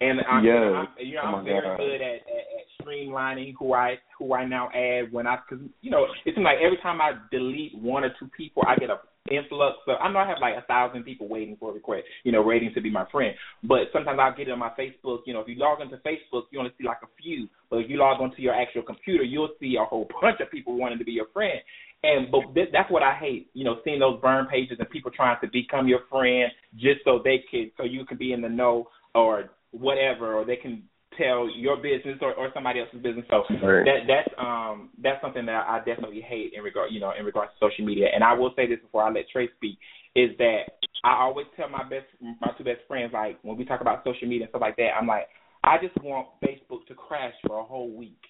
And 0.00 0.20
I, 0.20 0.40
Yes. 0.42 0.72
I'm, 0.74 0.88
you 1.06 1.14
know, 1.14 1.20
Oh 1.24 1.26
I'm 1.26 1.32
my 1.32 1.44
very 1.44 1.60
God. 1.68 1.76
good 1.76 2.00
at, 2.00 2.18
at, 2.24 2.44
at 2.56 2.66
streamlining 2.84 3.54
who 3.58 3.72
I 3.72 3.96
who 4.18 4.34
I 4.34 4.44
now 4.44 4.68
add 4.74 5.12
when 5.12 5.26
I, 5.26 5.38
because 5.48 5.64
you 5.80 5.90
know, 5.90 6.06
it 6.24 6.34
seems 6.34 6.44
like 6.44 6.58
every 6.64 6.78
time 6.82 7.00
I 7.00 7.12
delete 7.30 7.76
one 7.76 8.04
or 8.04 8.10
two 8.18 8.28
people, 8.36 8.62
I 8.66 8.76
get 8.76 8.90
a 8.90 8.98
influx. 9.30 9.76
So 9.86 9.92
I 9.92 10.12
know 10.12 10.18
I 10.18 10.28
have 10.28 10.38
like 10.40 10.54
a 10.56 10.66
thousand 10.66 11.04
people 11.04 11.28
waiting 11.28 11.56
for 11.58 11.70
a 11.70 11.74
request, 11.74 12.04
you 12.24 12.32
know, 12.32 12.42
waiting 12.42 12.72
to 12.74 12.80
be 12.80 12.90
my 12.90 13.06
friend. 13.10 13.34
But 13.62 13.88
sometimes 13.92 14.18
I'll 14.20 14.36
get 14.36 14.48
it 14.48 14.52
on 14.52 14.58
my 14.58 14.72
Facebook. 14.78 15.20
You 15.26 15.32
know, 15.32 15.40
if 15.40 15.48
you 15.48 15.56
log 15.56 15.80
into 15.80 15.96
Facebook, 15.98 16.42
you 16.50 16.58
only 16.58 16.72
see 16.78 16.84
like 16.84 16.98
a 17.02 17.22
few. 17.22 17.48
But 17.70 17.78
if 17.78 17.90
you 17.90 17.96
log 17.96 18.20
onto 18.20 18.42
your 18.42 18.54
actual 18.54 18.82
computer, 18.82 19.24
you'll 19.24 19.54
see 19.60 19.76
a 19.80 19.84
whole 19.84 20.08
bunch 20.20 20.40
of 20.40 20.50
people 20.50 20.76
wanting 20.76 20.98
to 20.98 21.04
be 21.04 21.12
your 21.12 21.28
friend. 21.32 21.58
And 22.02 22.30
but 22.30 22.54
th- 22.54 22.68
that's 22.70 22.90
what 22.90 23.02
I 23.02 23.14
hate, 23.14 23.48
you 23.54 23.64
know, 23.64 23.76
seeing 23.82 23.98
those 23.98 24.20
burn 24.20 24.46
pages 24.46 24.76
and 24.78 24.90
people 24.90 25.10
trying 25.10 25.38
to 25.40 25.48
become 25.48 25.88
your 25.88 26.00
friend 26.10 26.52
just 26.74 27.00
so 27.04 27.20
they 27.24 27.42
can, 27.50 27.70
so 27.78 27.84
you 27.84 28.04
can 28.04 28.18
be 28.18 28.32
in 28.32 28.42
the 28.42 28.48
know 28.48 28.88
or 29.14 29.50
whatever, 29.70 30.34
or 30.34 30.44
they 30.44 30.56
can 30.56 30.82
tell 31.16 31.48
your 31.48 31.76
business 31.76 32.18
or, 32.20 32.34
or 32.34 32.50
somebody 32.54 32.80
else's 32.80 33.02
business. 33.02 33.24
So 33.30 33.44
Right. 33.62 33.84
that 33.84 34.06
that's 34.06 34.28
um 34.38 34.90
that's 35.02 35.20
something 35.22 35.46
that 35.46 35.66
I 35.66 35.78
definitely 35.78 36.20
hate 36.20 36.52
in 36.54 36.62
regard, 36.62 36.92
you 36.92 37.00
know, 37.00 37.12
in 37.18 37.24
regards 37.24 37.52
to 37.52 37.68
social 37.68 37.84
media. 37.84 38.08
And 38.14 38.22
I 38.24 38.32
will 38.32 38.52
say 38.56 38.66
this 38.66 38.80
before 38.80 39.02
I 39.04 39.10
let 39.10 39.28
Tre 39.30 39.48
speak 39.56 39.78
is 40.14 40.30
that 40.38 40.62
I 41.04 41.20
always 41.20 41.46
tell 41.56 41.68
my 41.68 41.82
best 41.82 42.06
my 42.20 42.50
two 42.56 42.64
best 42.64 42.80
friends 42.88 43.12
like 43.12 43.38
when 43.42 43.56
we 43.56 43.64
talk 43.64 43.80
about 43.80 44.04
social 44.04 44.28
media 44.28 44.44
and 44.44 44.50
stuff 44.50 44.62
like 44.62 44.76
that, 44.76 44.90
I'm 44.98 45.06
like 45.06 45.28
I 45.64 45.76
just 45.80 45.96
want 46.02 46.28
Facebook 46.44 46.86
to 46.88 46.94
crash 46.94 47.32
for 47.46 47.58
a 47.58 47.64
whole 47.64 47.90
week. 47.90 48.20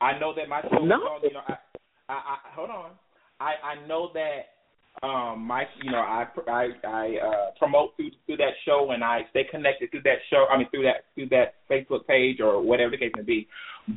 I 0.00 0.18
know 0.18 0.34
that 0.34 0.48
my 0.48 0.62
show, 0.62 0.84
No. 0.84 1.18
you 1.22 1.32
know, 1.32 1.40
I, 1.46 1.54
I, 2.08 2.12
I 2.14 2.36
hold 2.54 2.70
on. 2.70 2.90
I 3.40 3.52
I 3.62 3.86
know 3.86 4.10
that 4.14 4.53
um 5.02 5.40
my 5.46 5.64
you 5.82 5.90
know 5.90 5.98
I 5.98 6.26
I 6.48 6.68
I 6.86 7.16
uh 7.16 7.50
promote 7.58 7.96
through 7.96 8.10
through 8.26 8.36
that 8.38 8.54
show 8.64 8.90
and 8.92 9.02
I 9.02 9.22
stay 9.30 9.44
connected 9.50 9.90
through 9.90 10.02
that 10.02 10.18
show 10.30 10.46
I 10.50 10.56
mean 10.56 10.68
through 10.70 10.84
that 10.84 11.06
through 11.14 11.28
that 11.30 11.54
Facebook 11.70 12.06
page 12.06 12.40
or 12.40 12.62
whatever 12.62 12.92
the 12.92 12.98
case 12.98 13.12
may 13.16 13.22
be. 13.22 13.48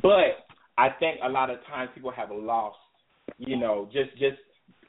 But 0.02 0.48
I 0.76 0.90
think 0.98 1.20
a 1.22 1.28
lot 1.28 1.50
of 1.50 1.58
times 1.66 1.90
people 1.94 2.10
have 2.12 2.30
lost, 2.32 2.78
you 3.38 3.56
know, 3.56 3.88
just 3.92 4.10
just 4.12 4.38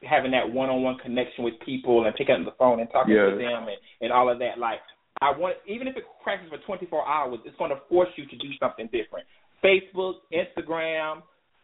having 0.08 0.32
that 0.32 0.50
one 0.50 0.70
on 0.70 0.82
one 0.82 0.98
connection 0.98 1.44
with 1.44 1.56
people 1.66 2.06
and 2.06 2.16
picking 2.16 2.36
up 2.36 2.46
the 2.46 2.58
phone 2.58 2.80
and 2.80 2.90
talking 2.90 3.14
to 3.14 3.38
them 3.38 3.68
and, 3.68 3.78
and 4.02 4.12
all 4.12 4.32
of 4.32 4.40
that. 4.40 4.58
Like 4.58 4.80
I 5.22 5.32
want 5.32 5.58
even 5.68 5.88
if 5.88 5.98
it 5.98 6.04
crashes 6.24 6.50
for 6.50 6.58
twenty 6.66 6.86
four 6.88 7.08
hours, 7.08 7.40
it's 7.46 7.58
gonna 7.58 7.80
force 7.90 8.10
you 8.16 8.26
to 8.26 8.36
do 8.38 8.50
something 8.60 8.86
different. 8.92 9.28
Facebook, 9.64 10.16
Instagram, 10.34 11.22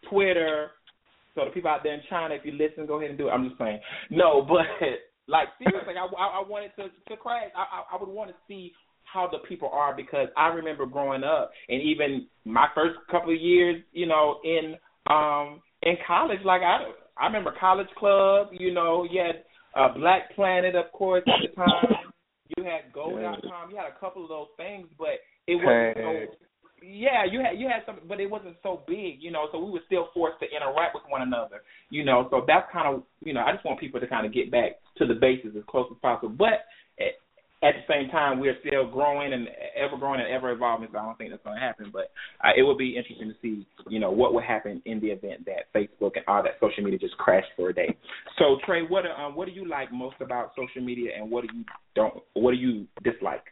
Twitter, 0.10 0.72
so 1.36 1.46
the 1.46 1.52
people 1.52 1.70
out 1.70 1.84
there 1.84 1.94
in 1.94 2.02
China, 2.10 2.34
if 2.34 2.46
you 2.46 2.54
listen, 2.54 2.86
go 2.86 2.98
ahead 2.98 3.10
and 3.10 3.20
do 3.20 3.28
it. 3.28 3.32
I'm 3.32 3.48
just 3.48 3.60
saying. 3.60 3.80
No, 4.10 4.42
but 4.48 4.66
like 5.28 5.50
seriously, 5.60 5.94
I, 6.00 6.06
I, 6.06 6.42
I 6.42 6.48
wanted 6.48 6.72
to 6.78 6.88
to 7.10 7.18
crash. 7.18 7.52
I, 7.56 7.60
I 7.60 7.96
I 7.96 8.00
would 8.00 8.10
want 8.10 8.32
to 8.32 8.36
see 8.48 8.72
how 9.04 9.28
the 9.32 9.40
people 9.48 9.70
are 9.72 9.96
because 9.96 10.28
I 10.36 10.48
remember 10.48 10.86
growing 10.86 11.24
up 11.24 11.52
and 11.70 11.82
even 11.82 12.28
my 12.44 12.68
first 12.74 12.96
couple 13.12 13.34
of 13.34 13.40
years, 13.40 13.82
you 13.94 14.08
know, 14.08 14.40
in 14.44 14.76
um 15.08 15.62
in 15.84 15.96
college, 16.08 16.40
like 16.44 16.62
I 16.62 16.92
I 17.18 17.28
remember 17.28 17.54
College 17.60 17.88
Club. 17.98 18.50
You 18.52 18.74
know, 18.74 19.08
you 19.10 19.22
had 19.22 19.44
uh, 19.76 19.94
Black 19.94 20.36
Planet, 20.36 20.76
of 20.76 20.92
course, 20.92 21.24
at 21.28 21.50
the 21.50 21.56
time. 21.56 22.12
You 22.58 22.64
had 22.64 22.94
Go.com. 22.94 23.72
You 23.72 23.78
had 23.78 23.88
a 23.88 24.00
couple 24.00 24.24
of 24.24 24.30
those 24.30 24.48
things, 24.58 24.88
but 24.98 25.20
it 25.48 25.56
wasn't 25.56 25.98
so 26.30 26.45
yeah, 26.82 27.24
you 27.30 27.40
had 27.40 27.60
you 27.60 27.68
had 27.68 27.84
some, 27.86 28.00
but 28.08 28.20
it 28.20 28.30
wasn't 28.30 28.56
so 28.62 28.82
big, 28.88 29.18
you 29.20 29.32
know. 29.32 29.48
So 29.52 29.64
we 29.64 29.72
were 29.72 29.82
still 29.86 30.10
forced 30.14 30.40
to 30.40 30.46
interact 30.46 30.94
with 30.94 31.04
one 31.10 31.22
another, 31.22 31.62
you 31.90 32.04
know. 32.04 32.28
So 32.30 32.44
that's 32.46 32.68
kind 32.72 32.94
of, 32.94 33.04
you 33.24 33.34
know, 33.34 33.42
I 33.42 33.54
just 33.54 33.66
want 33.66 33.80
people 33.80 34.00
to 34.00 34.08
kind 34.08 34.26
of 34.26 34.34
get 34.34 34.52
back 34.52 34.74
to 34.98 35.06
the 35.06 35.14
basics 35.14 35.56
as 35.58 35.64
close 35.68 35.88
as 35.90 35.98
possible. 36.02 36.36
But 36.38 36.68
at, 37.00 37.16
at 37.64 37.74
the 37.76 37.86
same 37.88 38.10
time, 38.12 38.40
we're 38.40 38.58
still 38.66 38.92
growing 38.92 39.34
and 39.34 39.48
ever 39.76 39.98
growing 39.98 40.20
and 40.20 40.30
ever 40.30 40.52
evolving. 40.52 40.90
So 40.92 41.00
I 41.00 41.06
don't 41.06 41.18
think 41.18 41.32
that's 41.32 41.44
going 41.44 41.56
to 41.56 41.62
happen. 41.62 41.90
But 41.92 42.12
uh, 42.44 42.52
it 42.56 42.64
would 42.64 42.78
be 42.78 42.98
interesting 42.98 43.30
to 43.30 43.36
see, 43.42 43.66
you 43.90 44.00
know, 44.00 44.12
what 44.12 44.34
would 44.34 44.44
happen 44.44 44.82
in 44.86 45.00
the 45.00 45.08
event 45.08 45.46
that 45.46 45.74
Facebook 45.74 46.12
and 46.16 46.26
all 46.28 46.44
that 46.44 46.60
social 46.60 46.84
media 46.84 47.00
just 47.00 47.18
crashed 47.18 47.48
for 47.56 47.70
a 47.70 47.74
day. 47.74 47.96
So 48.38 48.58
Tre, 48.66 48.84
what 48.84 49.06
um, 49.06 49.36
what 49.36 49.48
do 49.48 49.54
you 49.54 49.68
like 49.68 49.92
most 49.92 50.18
about 50.20 50.52
social 50.56 50.84
media, 50.84 51.12
and 51.18 51.32
what 51.32 51.48
do 51.48 51.56
you 51.56 51.64
don't, 51.96 52.16
what 52.34 52.52
do 52.52 52.58
you 52.58 52.86
dislike? 53.04 53.44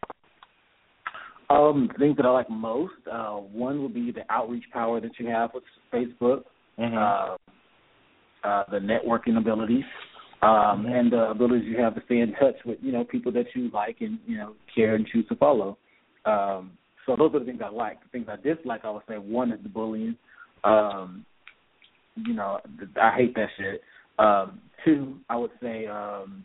Um, 1.50 1.90
things 2.00 2.18
that 2.18 2.26
I 2.26 2.32
like 2.32 2.50
most. 2.50 2.94
Uh, 3.12 3.36
one 3.36 3.82
would 3.84 3.94
be 3.94 4.12
the 4.12 4.24
outreach 4.30 4.64
power 4.72 5.00
that 5.02 5.12
you 5.20 5.28
have 5.28 5.52
with 5.54 5.64
Facebook, 5.94 6.44
Mm-hmm. 6.80 6.98
uh, 6.98 7.38
uh, 8.48 8.64
the 8.72 8.80
networking 8.80 9.38
abilities, 9.38 9.84
um, 10.42 10.88
and 10.88 11.12
the 11.12 11.30
abilities 11.30 11.68
you 11.68 11.78
have 11.80 11.94
to 11.94 12.02
stay 12.06 12.20
in 12.20 12.34
touch 12.34 12.56
with 12.66 12.80
you 12.82 12.92
know 12.92 13.04
people 13.04 13.32
that 13.32 13.46
you 13.54 13.70
like 13.72 13.98
and 14.02 14.18
you 14.26 14.38
know 14.38 14.56
care 14.74 14.96
and 14.96 15.06
choose 15.08 15.28
to 15.28 15.36
follow. 15.36 15.78
Um, 16.26 16.72
so 17.06 17.16
those 17.16 17.34
are 17.36 17.40
the 17.40 17.46
things 17.46 17.62
I 17.64 17.70
like. 17.70 18.02
The 18.02 18.10
things 18.10 18.28
I 18.28 18.38
dislike, 18.38 18.82
I 18.86 18.90
would 18.90 19.04
say, 19.08 19.18
one 19.18 19.52
is 19.52 19.60
the 19.62 19.70
bullying. 19.70 20.16
Um, 20.64 21.26
you 22.16 22.34
know, 22.34 22.60
I 23.02 23.12
hate 23.16 23.36
that 23.36 23.50
shit. 23.58 23.82
Um, 24.18 24.60
two, 24.84 25.18
I 25.30 25.36
would 25.36 25.52
say 25.62 25.86
um, 25.86 26.44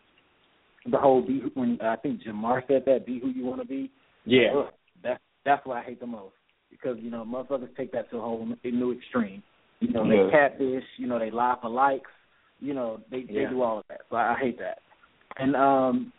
the 0.91 0.99
whole 0.99 1.23
be 1.23 1.43
when 1.55 1.79
I 1.81 1.97
think 1.97 2.23
Jamar 2.23 2.63
said 2.69 2.83
that 2.87 3.07
be 3.07 3.19
who 3.19 3.29
you 3.31 3.45
want 3.45 3.61
to 3.61 3.67
be. 3.67 3.91
Yeah. 4.25 4.49
Ugh, 4.57 4.67
that's 5.03 5.21
that's 5.45 5.65
what 5.67 5.77
I 5.79 5.83
hate 5.83 6.01
the 6.01 6.07
most 6.07 6.35
because 6.71 6.97
you 7.01 7.11
know 7.11 7.25
motherfuckers 7.25 7.75
take 7.77 7.93
that 7.93 8.11
to 8.11 8.19
a 8.19 8.21
whole 8.21 8.47
new 8.65 8.93
extreme. 8.93 9.43
You 9.81 9.93
know 9.93 10.05
Yeah. 10.05 10.25
they 10.25 10.31
catfish. 10.31 10.85
You 10.97 11.07
know 11.07 11.19
they 11.19 11.31
lie 11.31 11.57
for 11.61 11.71
likes. 11.71 12.11
You 12.61 12.75
know 12.75 13.01
they 13.11 13.23
they 13.23 13.33
Yeah. 13.43 13.51
do 13.51 13.63
all 13.63 13.79
of 13.79 13.85
that. 13.89 14.01
So 14.11 14.17
I, 14.17 14.35
I 14.35 14.39
hate 14.39 14.59
that. 14.59 14.79
And 15.39 15.55
um, 15.55 16.13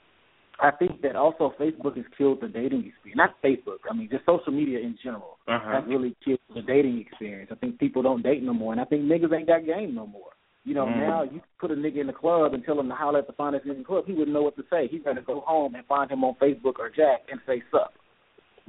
I 0.61 0.71
think 0.71 1.01
that 1.01 1.15
also 1.15 1.53
Facebook 1.59 1.95
has 1.97 2.05
killed 2.17 2.39
the 2.41 2.47
dating 2.47 2.85
experience. 2.85 3.15
Not 3.17 3.41
Facebook. 3.43 3.79
I 3.89 3.93
mean 3.93 4.09
just 4.09 4.25
social 4.25 4.51
media 4.53 4.79
in 4.79 4.97
general. 5.03 5.37
Uh-huh. 5.47 5.71
Has 5.71 5.83
really 5.87 6.15
killed 6.23 6.39
the 6.53 6.61
dating 6.61 6.99
experience. 6.99 7.49
I 7.51 7.55
think 7.55 7.79
people 7.79 8.01
don't 8.01 8.21
date 8.23 8.43
no 8.43 8.53
more, 8.53 8.71
and 8.71 8.81
I 8.81 8.85
think 8.85 9.03
niggas 9.03 9.33
ain't 9.35 9.47
got 9.47 9.65
game 9.65 9.93
no 9.95 10.05
more. 10.07 10.31
You 10.65 10.73
know, 10.75 10.85
Mm. 10.85 10.97
now 11.07 11.23
you 11.23 11.41
put 11.57 11.71
a 11.71 11.75
nigga 11.75 11.97
in 12.01 12.07
the 12.07 12.13
club 12.13 12.53
and 12.53 12.63
tell 12.63 12.79
him 12.79 12.89
to 12.89 12.95
holler 12.95 13.19
at 13.19 13.27
the 13.27 13.33
finest 13.33 13.65
nigga 13.65 13.71
in 13.71 13.77
the 13.79 13.83
club, 13.85 14.05
he 14.05 14.11
wouldn't 14.13 14.33
know 14.33 14.41
what 14.43 14.55
to 14.57 14.63
say. 14.69 14.87
He's 14.87 15.01
gonna 15.03 15.21
go 15.21 15.39
home 15.39 15.73
and 15.75 15.85
find 15.87 16.11
him 16.11 16.23
on 16.23 16.35
Facebook 16.35 16.77
or 16.79 16.89
Jack'd 16.89 17.29
and 17.31 17.39
say 17.47 17.63
sup. 17.71 17.93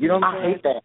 You 0.01 0.09
know 0.09 0.15
what 0.15 0.25
I'm 0.25 0.35
I 0.37 0.41
saying? 0.43 0.55
hate 0.55 0.63
that. 0.65 0.83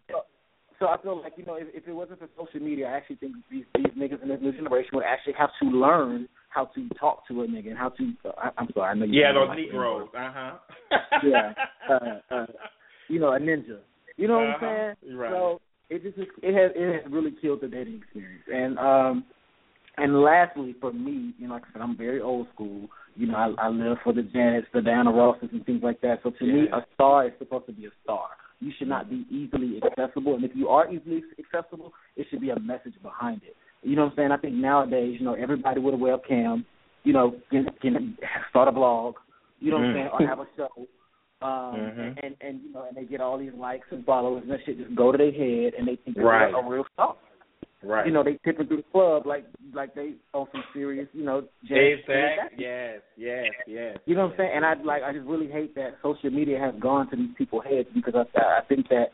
So 0.78 0.88
I 0.88 1.00
feel 1.02 1.22
like 1.22 1.32
you 1.36 1.46
know, 1.46 1.54
if, 1.54 1.68
if 1.72 1.88
it 1.88 1.92
wasn't 1.92 2.18
for 2.18 2.28
social 2.36 2.60
media, 2.60 2.86
I 2.86 2.96
actually 2.98 3.16
think 3.16 3.36
these 3.50 3.64
these 3.74 3.86
niggas 3.96 4.22
in 4.22 4.28
this 4.28 4.38
new 4.42 4.52
generation 4.52 4.90
would 4.92 5.04
actually 5.04 5.32
have 5.38 5.48
to 5.62 5.68
learn 5.68 6.28
how 6.50 6.66
to 6.74 6.88
talk 7.00 7.26
to 7.28 7.42
a 7.42 7.46
nigga 7.46 7.68
and 7.70 7.78
how 7.78 7.88
to. 7.90 8.12
Uh, 8.26 8.32
I, 8.36 8.50
I'm 8.58 8.68
sorry, 8.74 8.90
I 8.90 8.94
know 8.94 9.06
you. 9.06 9.20
Yeah, 9.20 9.32
those 9.32 9.48
like 9.48 9.58
Negroes. 9.58 10.08
Uh 10.14 10.32
huh. 10.34 10.52
yeah, 11.24 11.52
uh, 11.90 12.34
uh, 12.34 12.46
you 13.08 13.18
know, 13.18 13.32
a 13.32 13.38
ninja. 13.38 13.78
You 14.18 14.28
know 14.28 14.38
what 14.38 14.48
Uh-huh. 14.56 14.66
I'm 14.66 14.96
saying? 15.02 15.16
Right. 15.16 15.30
So 15.32 15.60
it 15.88 16.02
just 16.02 16.18
it 16.18 16.54
has 16.54 16.72
it 16.74 17.02
has 17.04 17.10
really 17.12 17.32
killed 17.40 17.60
the 17.62 17.68
dating 17.68 17.96
experience. 18.02 18.42
And 18.52 18.78
um 18.78 19.24
and 19.96 20.20
lastly, 20.20 20.74
for 20.78 20.92
me, 20.92 21.32
you 21.38 21.48
know, 21.48 21.54
like 21.54 21.62
I 21.70 21.72
said, 21.72 21.80
I'm 21.82 21.96
very 21.96 22.20
old 22.20 22.48
school. 22.54 22.86
You 23.14 23.28
know, 23.28 23.36
I, 23.36 23.66
I 23.66 23.68
live 23.70 23.96
for 24.04 24.12
the 24.12 24.20
Janets, 24.20 24.66
the 24.74 24.82
Diana 24.82 25.10
Rosses, 25.10 25.48
and 25.52 25.64
things 25.64 25.80
like 25.82 26.02
that. 26.02 26.18
So 26.22 26.32
to 26.38 26.44
me, 26.44 26.68
a 26.70 26.84
star 26.94 27.26
is 27.26 27.32
supposed 27.38 27.64
to 27.66 27.72
be 27.72 27.86
a 27.86 27.90
star. 28.04 28.28
You 28.60 28.72
should 28.78 28.88
not 28.88 29.10
be 29.10 29.26
easily 29.30 29.80
accessible, 29.84 30.34
and 30.34 30.44
if 30.44 30.52
you 30.54 30.68
are 30.68 30.90
easily 30.90 31.22
accessible, 31.38 31.92
it 32.16 32.26
should 32.30 32.40
be 32.40 32.50
a 32.50 32.58
message 32.58 32.94
behind 33.02 33.42
it. 33.42 33.54
You 33.82 33.96
know 33.96 34.04
what 34.04 34.12
I'm 34.12 34.16
saying? 34.16 34.32
I 34.32 34.36
think 34.38 34.54
nowadays, 34.54 35.16
you 35.18 35.24
know, 35.24 35.34
everybody 35.34 35.80
with 35.80 35.94
a 35.94 35.98
webcam, 35.98 36.64
you 37.04 37.12
know, 37.12 37.34
can 37.50 37.66
can 37.82 38.16
start 38.50 38.68
a 38.68 38.72
blog. 38.72 39.16
You 39.60 39.70
know 39.70 39.78
what 39.78 39.86
I'm 39.86 39.90
Mm. 39.90 39.94
saying, 39.94 40.08
or 40.08 40.26
have 40.26 40.40
a 40.40 40.46
show. 40.56 40.86
Um, 41.42 41.80
Mhm. 41.80 42.18
and 42.22 42.36
and 42.40 42.62
you 42.62 42.72
know, 42.72 42.84
and 42.88 42.96
they 42.96 43.04
get 43.04 43.20
all 43.20 43.36
these 43.36 43.52
likes 43.52 43.86
and 43.90 44.04
followers, 44.06 44.42
and 44.42 44.50
that 44.50 44.64
shit 44.64 44.78
just 44.78 44.94
go 44.94 45.12
to 45.12 45.18
their 45.18 45.30
head, 45.30 45.74
and 45.74 45.86
they 45.86 45.96
think 45.96 46.16
they're 46.16 46.54
a 46.54 46.62
real 46.62 46.86
star. 46.94 47.14
Right. 47.82 48.06
You 48.06 48.12
know, 48.12 48.24
they 48.24 48.38
tipping 48.44 48.66
through 48.66 48.78
the 48.78 48.84
club 48.90 49.26
like 49.26 49.44
like 49.74 49.94
they 49.94 50.14
on 50.32 50.46
some 50.52 50.64
serious, 50.72 51.08
you 51.12 51.24
know, 51.24 51.44
Exactly. 51.62 52.64
Yes. 52.64 53.00
Yes. 53.16 53.44
Yes. 53.66 53.98
You 54.06 54.14
know 54.14 54.26
what 54.26 54.32
I'm 54.32 54.38
saying? 54.38 54.50
And 54.54 54.64
I 54.64 54.74
like 54.82 55.02
I 55.02 55.12
just 55.12 55.26
really 55.26 55.48
hate 55.48 55.74
that 55.74 55.96
social 56.02 56.30
media 56.30 56.58
has 56.58 56.74
gone 56.80 57.10
to 57.10 57.16
these 57.16 57.34
people's 57.36 57.64
heads 57.64 57.88
because 57.94 58.14
I 58.14 58.38
I 58.38 58.60
think 58.68 58.88
that 58.88 59.06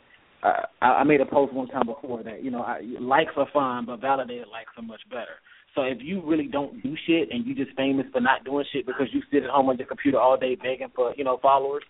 uh, 0.42 0.66
I 0.80 0.86
I 0.86 1.04
made 1.04 1.20
a 1.20 1.26
post 1.26 1.52
one 1.52 1.68
time 1.68 1.86
before 1.86 2.22
that 2.22 2.44
you 2.44 2.50
know 2.50 2.62
I, 2.62 2.82
likes 3.00 3.32
are 3.36 3.48
fine, 3.52 3.86
but 3.86 4.00
validated 4.00 4.46
likes 4.48 4.70
are 4.76 4.82
much 4.82 5.02
better. 5.10 5.42
So 5.74 5.82
if 5.82 5.98
you 6.00 6.22
really 6.24 6.46
don't 6.46 6.82
do 6.82 6.94
shit 7.06 7.30
and 7.30 7.46
you 7.46 7.54
just 7.54 7.76
famous 7.76 8.06
for 8.12 8.20
not 8.20 8.44
doing 8.44 8.64
shit 8.72 8.86
because 8.86 9.08
you 9.12 9.22
sit 9.32 9.42
at 9.42 9.50
home 9.50 9.70
on 9.70 9.78
your 9.78 9.86
computer 9.86 10.20
all 10.20 10.36
day 10.36 10.54
begging 10.54 10.92
for 10.94 11.14
you 11.16 11.24
know 11.24 11.38
followers, 11.42 11.82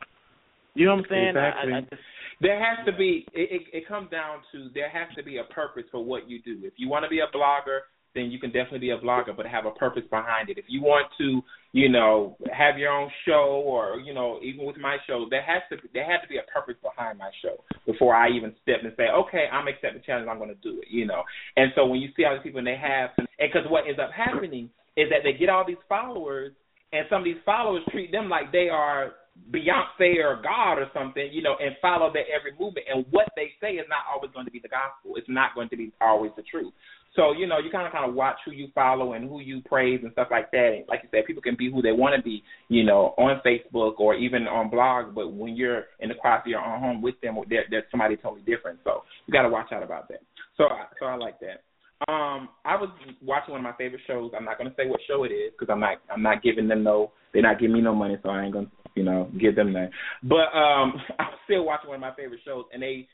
you 0.74 0.86
know 0.86 0.94
what 0.94 1.04
I'm 1.04 1.10
saying? 1.10 1.28
Exactly. 1.28 1.72
I, 1.72 1.76
I 1.76 1.80
just, 1.82 2.02
There 2.42 2.58
has 2.58 2.84
to 2.86 2.92
be. 2.92 3.24
It, 3.32 3.62
it, 3.62 3.62
it 3.72 3.88
comes 3.88 4.10
down 4.10 4.38
to 4.50 4.68
there 4.74 4.90
has 4.90 5.14
to 5.16 5.22
be 5.22 5.38
a 5.38 5.44
purpose 5.44 5.84
for 5.92 6.04
what 6.04 6.28
you 6.28 6.42
do. 6.42 6.58
If 6.64 6.74
you 6.76 6.88
want 6.88 7.04
to 7.04 7.08
be 7.08 7.20
a 7.20 7.30
blogger, 7.34 7.86
then 8.14 8.30
you 8.30 8.40
can 8.40 8.50
definitely 8.50 8.80
be 8.80 8.90
a 8.90 8.98
blogger, 8.98 9.34
but 9.34 9.46
have 9.46 9.64
a 9.64 9.70
purpose 9.70 10.02
behind 10.10 10.50
it. 10.50 10.58
If 10.58 10.64
you 10.68 10.82
want 10.82 11.06
to, 11.18 11.40
you 11.72 11.88
know, 11.88 12.36
have 12.52 12.78
your 12.78 12.90
own 12.90 13.10
show, 13.24 13.62
or 13.64 14.00
you 14.00 14.12
know, 14.12 14.40
even 14.42 14.66
with 14.66 14.76
my 14.76 14.96
show, 15.06 15.26
there 15.30 15.42
has 15.42 15.62
to 15.70 15.76
there 15.94 16.04
has 16.04 16.20
to 16.22 16.28
be 16.28 16.38
a 16.38 16.50
purpose 16.52 16.74
behind 16.82 17.18
my 17.18 17.30
show 17.40 17.62
before 17.86 18.12
I 18.14 18.28
even 18.30 18.52
step 18.60 18.78
and 18.82 18.92
say, 18.96 19.04
okay, 19.04 19.46
I'm 19.50 19.68
accepting 19.68 20.00
the 20.00 20.04
challenge, 20.04 20.26
I'm 20.28 20.38
going 20.38 20.50
to 20.50 20.62
do 20.62 20.80
it. 20.80 20.88
You 20.90 21.06
know, 21.06 21.22
and 21.56 21.70
so 21.76 21.86
when 21.86 22.00
you 22.00 22.08
see 22.16 22.24
all 22.24 22.34
these 22.34 22.42
people 22.42 22.58
and 22.58 22.66
they 22.66 22.76
have, 22.76 23.10
and 23.18 23.28
because 23.38 23.70
what 23.70 23.86
ends 23.86 24.00
up 24.02 24.10
happening 24.10 24.68
is 24.96 25.08
that 25.10 25.20
they 25.22 25.32
get 25.32 25.48
all 25.48 25.64
these 25.64 25.80
followers, 25.88 26.52
and 26.92 27.06
some 27.08 27.22
of 27.22 27.24
these 27.24 27.40
followers 27.46 27.82
treat 27.92 28.10
them 28.10 28.28
like 28.28 28.50
they 28.50 28.68
are 28.68 29.12
Beyonce 29.50 30.22
or 30.22 30.40
God 30.42 30.78
or 30.78 30.86
something, 30.94 31.28
you 31.32 31.42
know, 31.42 31.56
and 31.60 31.74
follow 31.82 32.12
their 32.12 32.24
every 32.28 32.52
movement. 32.52 32.86
And 32.92 33.04
what 33.10 33.28
they 33.36 33.52
say 33.60 33.74
is 33.74 33.86
not 33.88 34.04
always 34.12 34.30
going 34.32 34.46
to 34.46 34.52
be 34.52 34.60
the 34.60 34.68
gospel. 34.68 35.16
It's 35.16 35.28
not 35.28 35.54
going 35.54 35.68
to 35.70 35.76
be 35.76 35.92
always 36.00 36.32
the 36.36 36.42
truth. 36.42 36.72
So 37.14 37.32
you 37.32 37.46
know, 37.46 37.58
you 37.58 37.70
kind 37.70 37.86
of 37.86 37.92
kind 37.92 38.08
of 38.08 38.14
watch 38.14 38.36
who 38.44 38.52
you 38.52 38.68
follow 38.74 39.12
and 39.12 39.28
who 39.28 39.40
you 39.40 39.60
praise 39.66 40.00
and 40.02 40.12
stuff 40.12 40.28
like 40.30 40.50
that. 40.52 40.72
And 40.76 40.84
like 40.88 41.00
you 41.02 41.08
said, 41.10 41.26
people 41.26 41.42
can 41.42 41.56
be 41.56 41.70
who 41.70 41.82
they 41.82 41.92
want 41.92 42.16
to 42.16 42.22
be, 42.22 42.42
you 42.68 42.84
know, 42.84 43.14
on 43.18 43.40
Facebook 43.44 43.98
or 43.98 44.14
even 44.14 44.44
on 44.44 44.70
blogs. 44.70 45.14
But 45.14 45.32
when 45.32 45.54
you're 45.54 45.84
in 46.00 46.08
the 46.08 46.14
quiet 46.14 46.42
of 46.42 46.46
your 46.46 46.64
own 46.64 46.80
home 46.80 47.02
with 47.02 47.20
them, 47.20 47.36
they're, 47.50 47.64
they're 47.70 47.84
somebody 47.90 48.16
totally 48.16 48.42
different. 48.42 48.78
So 48.84 49.02
you 49.26 49.32
got 49.32 49.42
to 49.42 49.50
watch 49.50 49.72
out 49.72 49.82
about 49.82 50.08
that. 50.08 50.20
So 50.56 50.64
so 50.98 51.06
I 51.06 51.16
like 51.16 51.38
that. 51.40 51.62
Um, 52.08 52.48
I 52.64 52.74
was 52.74 52.88
watching 53.22 53.52
one 53.52 53.60
of 53.60 53.64
my 53.64 53.76
favorite 53.76 54.02
shows. 54.06 54.32
I'm 54.36 54.44
not 54.44 54.58
going 54.58 54.70
to 54.70 54.76
say 54.76 54.88
what 54.88 55.00
show 55.06 55.24
it 55.24 55.28
is 55.28 55.52
because 55.52 55.70
I'm 55.70 55.80
not 55.80 55.98
I'm 56.10 56.22
not 56.22 56.42
giving 56.42 56.66
them 56.66 56.82
no. 56.82 57.12
They're 57.32 57.42
not 57.42 57.60
giving 57.60 57.74
me 57.74 57.80
no 57.82 57.94
money, 57.94 58.16
so 58.22 58.30
I 58.30 58.44
ain't 58.44 58.52
gonna 58.52 58.70
you 58.94 59.02
know 59.02 59.30
give 59.38 59.56
them 59.56 59.72
that. 59.74 59.90
But 60.22 60.52
um, 60.56 60.94
I'm 61.18 61.34
still 61.44 61.64
watching 61.64 61.88
one 61.88 61.96
of 61.96 62.00
my 62.00 62.14
favorite 62.14 62.40
shows, 62.44 62.64
and 62.72 62.82
they 62.82 63.08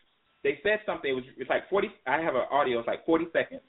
they 0.44 0.58
said 0.62 0.80
something. 0.86 1.10
It 1.10 1.14
was 1.14 1.24
it's 1.36 1.50
like 1.50 1.68
40. 1.70 1.88
I 2.06 2.20
have 2.20 2.34
an 2.34 2.46
audio. 2.50 2.78
It's 2.78 2.88
like 2.88 3.04
40 3.06 3.26
seconds, 3.32 3.62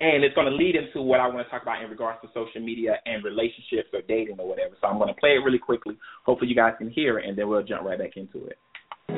and 0.00 0.24
it's 0.24 0.34
going 0.34 0.46
to 0.46 0.54
lead 0.54 0.76
into 0.76 1.02
what 1.02 1.20
I 1.20 1.26
want 1.26 1.46
to 1.46 1.50
talk 1.50 1.62
about 1.62 1.82
in 1.82 1.90
regards 1.90 2.20
to 2.22 2.28
social 2.34 2.60
media 2.60 2.96
and 3.06 3.24
relationships 3.24 3.88
or 3.92 4.02
dating 4.06 4.36
or 4.38 4.48
whatever. 4.48 4.76
So 4.80 4.86
I'm 4.86 4.98
going 4.98 5.12
to 5.12 5.18
play 5.18 5.40
it 5.40 5.44
really 5.44 5.58
quickly. 5.58 5.96
Hopefully 6.24 6.48
you 6.48 6.56
guys 6.56 6.74
can 6.78 6.90
hear 6.90 7.18
it, 7.18 7.28
and 7.28 7.36
then 7.36 7.48
we'll 7.48 7.64
jump 7.64 7.84
right 7.84 7.98
back 7.98 8.16
into 8.16 8.46
it. 8.46 8.58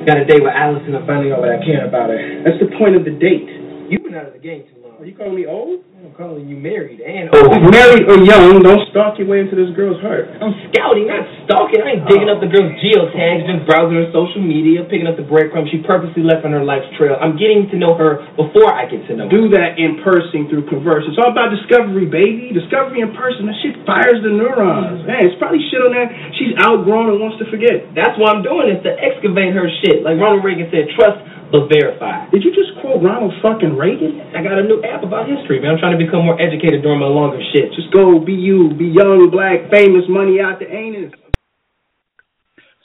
Got 0.07 0.17
a 0.17 0.25
date 0.25 0.41
with 0.41 0.51
Allison. 0.55 0.95
I'm 0.95 1.05
finding 1.05 1.31
out 1.31 1.39
what 1.39 1.53
I 1.53 1.61
can 1.61 1.87
about 1.87 2.09
her. 2.09 2.17
That's 2.43 2.57
the 2.57 2.75
point 2.79 2.97
of 2.97 3.05
the 3.05 3.13
date. 3.13 3.45
You've 3.87 4.03
been 4.03 4.15
out 4.15 4.25
of 4.25 4.33
the 4.33 4.41
game 4.41 4.65
too 4.73 4.81
long. 4.81 4.97
Are 4.97 5.05
you 5.05 5.15
calling 5.15 5.35
me 5.35 5.45
old? 5.45 5.85
I'm 6.03 6.11
calling 6.19 6.51
you 6.51 6.59
married 6.59 6.99
and 6.99 7.31
Oh, 7.31 7.47
married 7.71 8.03
oh, 8.11 8.11
or 8.11 8.19
young, 8.27 8.59
don't 8.59 8.83
stalk 8.91 9.15
your 9.15 9.31
way 9.31 9.39
into 9.39 9.55
this 9.55 9.71
girl's 9.71 10.03
heart. 10.03 10.27
I'm 10.35 10.51
scouting, 10.67 11.07
not 11.07 11.23
stalking. 11.47 11.79
I 11.79 11.95
ain't 11.95 12.03
digging 12.11 12.27
up 12.27 12.43
the 12.43 12.51
girl's 12.51 12.75
geotags, 12.83 13.47
just 13.47 13.63
browsing 13.63 13.95
her 14.03 14.11
social 14.11 14.43
media, 14.43 14.83
picking 14.83 15.07
up 15.07 15.15
the 15.15 15.23
breadcrumbs 15.23 15.71
she 15.71 15.79
purposely 15.79 16.27
left 16.27 16.43
on 16.43 16.51
her 16.51 16.59
life's 16.59 16.91
trail. 16.99 17.15
I'm 17.15 17.39
getting 17.39 17.71
to 17.71 17.79
know 17.79 17.95
her 17.95 18.19
before 18.35 18.67
I 18.67 18.83
get 18.91 19.07
to 19.07 19.15
know 19.15 19.31
her. 19.31 19.47
Do 19.47 19.47
that 19.55 19.79
in 19.79 20.03
person 20.03 20.51
through 20.51 20.67
converse. 20.67 21.07
It's 21.07 21.15
all 21.15 21.31
about 21.31 21.55
discovery, 21.55 22.03
baby. 22.03 22.51
Discovery 22.51 22.99
in 22.99 23.15
person. 23.15 23.47
That 23.47 23.55
shit 23.63 23.79
fires 23.87 24.19
the 24.27 24.35
neurons. 24.35 25.07
Mm-hmm. 25.07 25.07
Man, 25.07 25.23
it's 25.23 25.39
probably 25.39 25.63
shit 25.71 25.79
on 25.79 25.95
there 25.95 26.11
she's 26.35 26.51
outgrown 26.59 27.15
and 27.15 27.23
wants 27.23 27.39
to 27.39 27.47
forget. 27.47 27.95
That's 27.95 28.19
what 28.19 28.27
I'm 28.27 28.43
doing 28.43 28.75
is 28.75 28.83
to 28.83 28.91
excavate 28.91 29.55
her 29.55 29.71
shit. 29.79 30.03
Like 30.03 30.19
Ronald 30.19 30.43
Reagan 30.43 30.67
said, 30.67 30.91
trust 30.99 31.23
but 31.53 31.69
verify. 31.69 32.25
Did 32.33 32.41
you 32.41 32.49
just 32.49 32.73
quote 32.81 32.97
Ronald 32.97 33.29
fucking 33.45 33.77
Reagan? 33.77 34.17
I 34.33 34.41
got 34.41 34.57
a 34.57 34.65
new 34.65 34.81
app 34.81 35.05
about 35.05 35.29
history, 35.29 35.61
man. 35.61 35.77
I'm 35.77 35.79
trying 35.79 35.92
to 35.97 36.05
become 36.05 36.25
more 36.25 36.39
educated 36.41 36.81
during 36.81 36.99
my 36.99 37.07
longer 37.07 37.39
shit. 37.53 37.73
Just 37.75 37.91
go 37.93 38.19
be 38.19 38.33
you, 38.33 38.73
be 38.77 38.85
young, 38.85 39.29
black, 39.31 39.71
famous, 39.71 40.03
money 40.09 40.39
out 40.39 40.59
the 40.59 40.67
anus. 40.67 41.11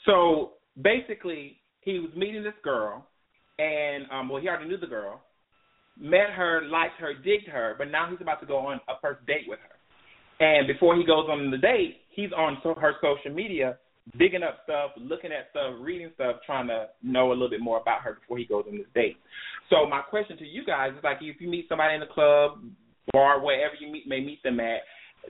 So 0.05 0.53
basically, 0.81 1.57
he 1.81 1.99
was 1.99 2.09
meeting 2.15 2.43
this 2.43 2.57
girl, 2.63 3.05
and 3.57 4.05
um, 4.11 4.29
well, 4.29 4.41
he 4.41 4.47
already 4.47 4.67
knew 4.67 4.77
the 4.77 4.87
girl, 4.87 5.21
met 5.99 6.31
her, 6.35 6.63
liked 6.69 6.99
her, 6.99 7.13
digged 7.13 7.47
her, 7.47 7.75
but 7.77 7.91
now 7.91 8.09
he's 8.09 8.21
about 8.21 8.39
to 8.41 8.47
go 8.47 8.57
on 8.57 8.79
a 8.87 8.93
first 9.01 9.25
date 9.25 9.45
with 9.47 9.59
her. 9.59 10.45
And 10.45 10.67
before 10.67 10.95
he 10.95 11.03
goes 11.03 11.27
on 11.29 11.51
the 11.51 11.57
date, 11.57 11.97
he's 12.15 12.31
on 12.31 12.57
so, 12.63 12.73
her 12.75 12.93
social 13.01 13.35
media 13.35 13.77
digging 14.17 14.41
up 14.41 14.59
stuff, 14.63 14.91
looking 14.97 15.31
at 15.31 15.49
stuff, 15.51 15.75
reading 15.79 16.09
stuff, 16.15 16.37
trying 16.45 16.67
to 16.67 16.87
know 17.03 17.29
a 17.29 17.33
little 17.33 17.49
bit 17.49 17.61
more 17.61 17.79
about 17.79 18.01
her 18.01 18.13
before 18.13 18.37
he 18.37 18.45
goes 18.45 18.65
on 18.67 18.77
this 18.77 18.87
date. 18.95 19.17
So 19.69 19.87
my 19.87 20.01
question 20.01 20.37
to 20.37 20.45
you 20.45 20.65
guys 20.65 20.91
is 20.97 21.03
like, 21.03 21.17
if 21.21 21.39
you 21.39 21.49
meet 21.49 21.67
somebody 21.69 21.93
in 21.93 21.99
the 21.99 22.07
club, 22.07 22.63
bar, 23.13 23.39
wherever 23.43 23.75
you 23.79 23.91
meet 23.91 24.07
may 24.07 24.19
meet 24.19 24.41
them 24.43 24.59
at, 24.59 24.81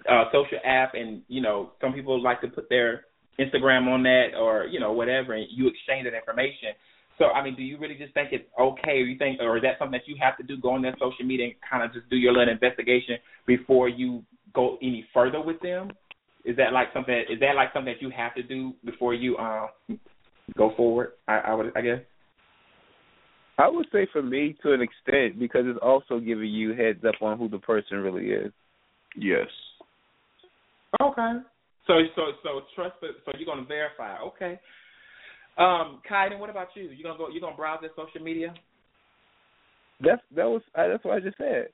uh, 0.10 0.26
social 0.32 0.60
app, 0.64 0.94
and 0.94 1.22
you 1.28 1.42
know, 1.42 1.72
some 1.82 1.94
people 1.94 2.22
like 2.22 2.42
to 2.42 2.48
put 2.48 2.70
their 2.70 3.06
Instagram 3.40 3.88
on 3.88 4.04
that 4.04 4.38
or 4.38 4.66
you 4.66 4.80
know 4.80 4.92
whatever, 4.92 5.34
and 5.34 5.48
you 5.50 5.68
exchange 5.68 6.06
that 6.06 6.16
information. 6.16 6.70
So 7.18 7.26
I 7.26 7.44
mean, 7.44 7.56
do 7.56 7.64
you 7.64 7.78
really 7.78 7.96
just 7.96 8.14
think 8.14 8.30
it's 8.32 8.46
okay, 8.60 9.02
or 9.02 9.06
you 9.06 9.18
think, 9.18 9.40
or 9.42 9.58
is 9.58 9.64
that 9.64 9.78
something 9.78 10.00
that 10.00 10.08
you 10.08 10.16
have 10.22 10.38
to 10.38 10.44
do, 10.44 10.58
go 10.58 10.72
on 10.72 10.82
their 10.82 10.96
social 11.00 11.26
media 11.26 11.48
and 11.48 11.56
kind 11.70 11.84
of 11.84 11.94
just 11.94 12.10
do 12.10 12.16
your 12.16 12.34
little 12.34 12.52
investigation 12.52 13.18
before 13.46 13.90
you 13.90 14.24
go 14.54 14.78
any 14.82 15.06
further 15.14 15.42
with 15.42 15.60
them? 15.62 15.92
Is 16.46 16.56
that 16.58 16.72
like 16.72 16.88
something? 16.94 17.16
Is 17.30 17.40
that 17.42 17.56
like 17.56 17.74
something 17.74 17.94
that 17.94 18.02
you 18.02 18.12
have 18.16 18.34
to 18.36 18.44
do 18.44 18.74
before 18.86 19.14
you 19.14 19.38
um 19.38 20.00
go 20.58 20.74
forward? 20.78 21.14
I, 21.28 21.40
I 21.40 21.54
would, 21.54 21.72
I 21.76 21.82
guess. 21.82 22.00
I 23.60 23.68
would 23.68 23.88
say 23.92 24.08
for 24.12 24.24
me 24.24 24.56
to 24.64 24.72
an 24.72 24.80
extent 24.82 25.38
because 25.38 25.68
it's 25.68 25.80
also 25.84 26.20
giving 26.20 26.48
you 26.48 26.72
heads 26.74 27.04
up 27.04 27.22
on 27.22 27.38
who 27.38 27.50
the 27.50 27.60
person 27.60 27.98
really 28.00 28.32
is. 28.32 28.54
Yes. 29.18 29.48
Okay. 31.04 31.44
So 31.86 31.94
so 32.16 32.22
so 32.42 32.62
trust 32.74 32.96
it. 33.04 33.16
So 33.26 33.34
you're 33.38 33.46
gonna 33.46 33.68
verify. 33.68 34.18
Okay. 34.32 34.60
Um, 35.58 36.00
Kydon, 36.08 36.40
what 36.40 36.50
about 36.50 36.70
you? 36.74 36.88
You 36.88 37.04
gonna 37.04 37.18
go? 37.18 37.28
You 37.28 37.42
gonna 37.42 37.56
browse 37.56 37.82
their 37.82 37.92
social 38.00 38.24
media? 38.24 38.56
That's 40.00 40.22
that 40.40 40.48
was 40.48 40.62
uh, 40.74 40.88
that's 40.88 41.04
what 41.04 41.16
I 41.16 41.20
just 41.20 41.38
said. 41.38 41.68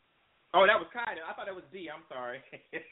Oh, 0.57 0.65
that 0.65 0.81
was 0.81 0.89
Kydon. 0.89 1.21
I 1.21 1.37
thought 1.37 1.45
that 1.45 1.53
was 1.53 1.69
Dee. 1.69 1.93
I'm 1.93 2.01
sorry. 2.09 2.41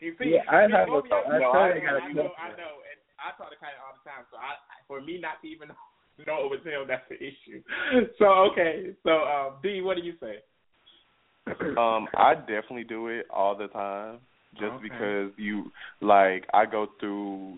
you 0.05 0.13
see, 0.21 0.37
Yeah, 0.37 0.45
I 0.53 0.69
you 0.69 0.75
have 0.75 0.85
know, 0.85 1.01
a- 1.01 1.01
both 1.01 1.25
I 1.25 1.41
no, 1.41 1.49
I, 1.49 1.81
got 1.81 1.97
a 1.97 1.97
I 1.97 2.13
know. 2.13 2.29
I 2.37 2.53
know, 2.53 2.85
and 2.85 2.99
I 3.17 3.33
talk 3.41 3.49
to 3.49 3.57
Kydon 3.57 3.81
all 3.81 3.97
the 3.97 4.05
time. 4.05 4.29
So 4.29 4.37
I, 4.37 4.53
for 4.85 5.01
me 5.01 5.17
not 5.17 5.41
to 5.41 5.49
even 5.49 5.73
know 5.73 5.92
it 6.17 6.27
was 6.27 6.59
him, 6.63 6.87
that's 6.87 7.03
the 7.09 7.15
issue. 7.15 7.61
So 8.19 8.25
okay, 8.51 8.91
so 9.03 9.11
um, 9.11 9.53
Dee, 9.61 9.81
what 9.81 9.97
do 9.97 10.03
you 10.03 10.13
say? 10.19 10.37
Um, 11.77 12.07
I 12.15 12.35
definitely 12.35 12.83
do 12.85 13.07
it 13.07 13.25
all 13.29 13.55
the 13.57 13.67
time, 13.67 14.19
just 14.53 14.75
Okay. 14.75 14.81
because 14.81 15.31
you 15.37 15.71
like 16.01 16.45
I 16.53 16.65
go 16.65 16.87
through, 16.99 17.57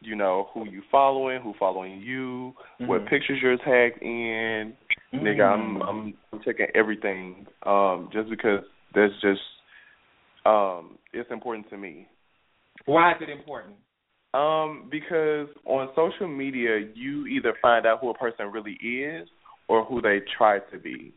you 0.00 0.14
know, 0.14 0.48
who 0.52 0.68
you 0.68 0.82
following, 0.90 1.40
who 1.40 1.54
following 1.58 2.00
you, 2.00 2.54
what 2.86 3.02
Mhm. 3.02 3.08
pictures 3.08 3.38
you're 3.42 3.56
tagged 3.56 4.02
in. 4.02 4.76
Nigga, 5.14 5.42
I'm 5.42 5.82
I'm 5.82 6.14
I'm 6.32 6.42
checking 6.42 6.66
everything. 6.74 7.46
Um, 7.64 8.10
just 8.12 8.28
because 8.28 8.62
that's 8.94 9.14
just 9.20 9.40
um, 10.44 10.98
it's 11.12 11.30
important 11.30 11.68
to 11.70 11.76
me. 11.78 12.08
Why 12.84 13.12
is 13.12 13.22
it 13.22 13.30
important? 13.30 13.76
Um, 14.36 14.88
because 14.90 15.48
on 15.64 15.88
social 15.96 16.28
media, 16.28 16.80
you 16.94 17.26
either 17.26 17.54
find 17.62 17.86
out 17.86 18.00
who 18.00 18.10
a 18.10 18.14
person 18.14 18.52
really 18.52 18.74
is 18.82 19.28
or 19.68 19.84
who 19.84 20.02
they 20.02 20.20
try 20.36 20.58
to 20.58 20.78
be. 20.78 21.12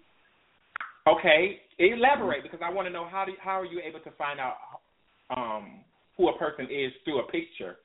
Okay, 1.08 1.60
elaborate 1.80 2.44
because 2.44 2.60
I 2.64 2.72
want 2.72 2.88
to 2.88 2.94
know 2.94 3.08
how 3.10 3.26
do 3.26 3.34
how 3.42 3.60
are 3.60 3.66
you 3.66 3.82
able 3.86 4.00
to 4.00 4.12
find 4.12 4.40
out 4.40 4.56
um 5.36 5.82
who 6.18 6.30
a 6.30 6.38
person 6.38 6.66
is 6.66 6.92
through 7.04 7.20
a 7.20 7.28
picture 7.28 7.78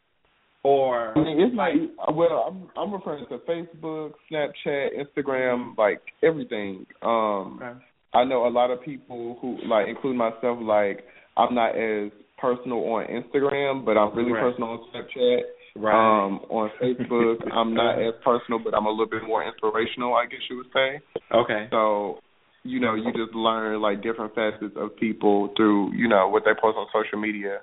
or 0.62 1.16
I 1.16 1.22
mean, 1.22 1.40
it's 1.40 1.54
like 1.54 1.74
well, 2.14 2.46
I'm 2.48 2.68
I'm 2.76 2.92
referring 2.92 3.26
to 3.28 3.38
Facebook, 3.38 4.12
Snapchat, 4.30 4.88
Instagram, 4.98 5.76
like 5.76 6.00
everything. 6.22 6.86
Um, 7.02 7.60
Okay. 7.62 7.78
I 8.14 8.24
know 8.24 8.46
a 8.46 8.48
lot 8.48 8.70
of 8.70 8.82
people 8.82 9.36
who 9.40 9.58
like, 9.68 9.88
including 9.88 10.18
myself, 10.18 10.58
like 10.62 11.04
I'm 11.36 11.54
not 11.54 11.76
as 11.76 12.12
personal 12.44 12.78
on 12.84 13.06
Instagram, 13.06 13.84
but 13.84 13.96
I'm 13.96 14.14
really 14.14 14.32
Right. 14.32 14.42
personal 14.42 14.70
on 14.70 14.78
Snapchat. 14.92 15.42
Right. 15.76 15.94
Um, 16.24 16.40
on 16.50 16.70
Facebook, 16.80 17.36
I'm 17.52 17.74
not 17.74 17.98
as 17.98 18.14
personal, 18.24 18.58
but 18.62 18.74
I'm 18.74 18.86
a 18.86 18.90
little 18.90 19.06
bit 19.08 19.24
more 19.24 19.42
inspirational, 19.44 20.14
I 20.14 20.26
guess 20.26 20.40
you 20.50 20.58
would 20.58 20.70
say. 20.72 21.00
okay. 21.32 21.66
So, 21.70 22.20
you 22.62 22.80
know, 22.80 22.94
you 22.94 23.12
just 23.12 23.34
learn 23.34 23.80
like 23.80 24.02
different 24.02 24.34
facets 24.34 24.74
of 24.76 24.96
people 24.96 25.52
through, 25.56 25.92
you 25.94 26.08
know, 26.08 26.28
what 26.28 26.44
they 26.44 26.52
post 26.60 26.76
on 26.78 26.86
social 26.92 27.18
media. 27.20 27.60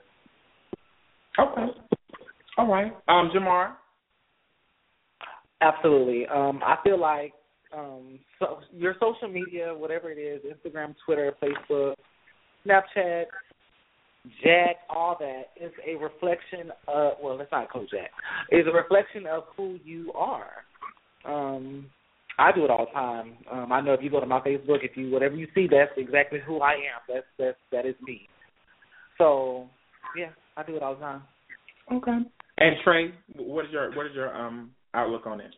Okay. 1.39 1.67
All 2.57 2.67
right. 2.67 2.91
Um, 3.07 3.31
Jamar. 3.33 3.73
Absolutely. 5.61 6.27
Um, 6.27 6.59
I 6.63 6.75
feel 6.83 6.99
like 6.99 7.33
um, 7.73 8.19
so 8.39 8.59
your 8.73 8.95
social 8.99 9.29
media, 9.29 9.73
whatever 9.73 10.11
it 10.11 10.17
is, 10.17 10.41
Instagram, 10.43 10.93
Twitter, 11.05 11.33
Facebook, 11.41 11.95
Snapchat, 12.67 13.25
Jack'd, 14.43 14.79
all 14.89 15.17
that 15.19 15.49
is 15.59 15.71
a 15.85 15.95
reflection 15.95 16.71
of 16.87 17.13
well, 17.21 17.37
let's 17.37 17.51
not 17.51 17.69
call 17.69 17.81
Jack'd. 17.81 18.13
Is 18.51 18.67
a 18.67 18.75
reflection 18.75 19.25
of 19.25 19.43
who 19.57 19.79
you 19.83 20.11
are. 20.13 20.51
Um, 21.25 21.87
I 22.37 22.51
do 22.51 22.63
it 22.63 22.71
all 22.71 22.85
the 22.85 22.91
time. 22.91 23.33
Um, 23.51 23.71
I 23.71 23.81
know 23.81 23.93
if 23.93 24.01
you 24.01 24.09
go 24.09 24.19
to 24.19 24.25
my 24.25 24.39
Facebook, 24.39 24.83
if 24.83 24.95
you 24.95 25.11
whatever 25.11 25.35
you 25.35 25.47
see, 25.53 25.67
that's 25.69 25.91
exactly 25.97 26.39
who 26.45 26.61
I 26.61 26.73
am. 26.73 27.01
That's 27.07 27.25
that's 27.37 27.57
that 27.71 27.85
is 27.85 27.95
me. 28.01 28.27
So 29.17 29.67
yeah, 30.15 30.29
I 30.55 30.63
do 30.63 30.75
it 30.75 30.83
all 30.83 30.95
the 30.95 31.01
time. 31.01 31.23
Okay. 31.91 32.17
And 32.57 32.75
Tre, 32.83 33.11
what 33.35 33.65
is 33.65 33.71
your 33.71 33.95
what 33.95 34.05
is 34.05 34.13
your 34.13 34.35
um 34.35 34.71
outlook 34.93 35.25
on 35.25 35.41
it? 35.41 35.53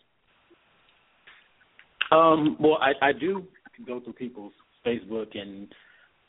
Um, 2.12 2.58
well, 2.60 2.78
I, 2.80 3.10
I 3.10 3.12
do 3.12 3.44
go 3.88 4.00
through 4.00 4.14
people's 4.14 4.54
Facebook 4.86 5.38
and 5.38 5.68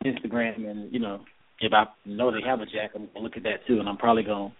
Instagram, 0.05 0.69
and 0.69 0.93
you 0.93 0.99
know, 0.99 1.21
if 1.61 1.73
I 1.73 1.85
know 2.05 2.31
they 2.31 2.47
have 2.47 2.61
a 2.61 2.67
Jack'd, 2.67 2.95
I'm 2.97 3.07
gonna 3.13 3.25
look 3.25 3.37
at 3.37 3.43
that 3.45 3.67
too, 3.67 3.79
and 3.81 3.89
I'm 3.89 3.97
probably 3.97 4.23
gonna, 4.25 4.53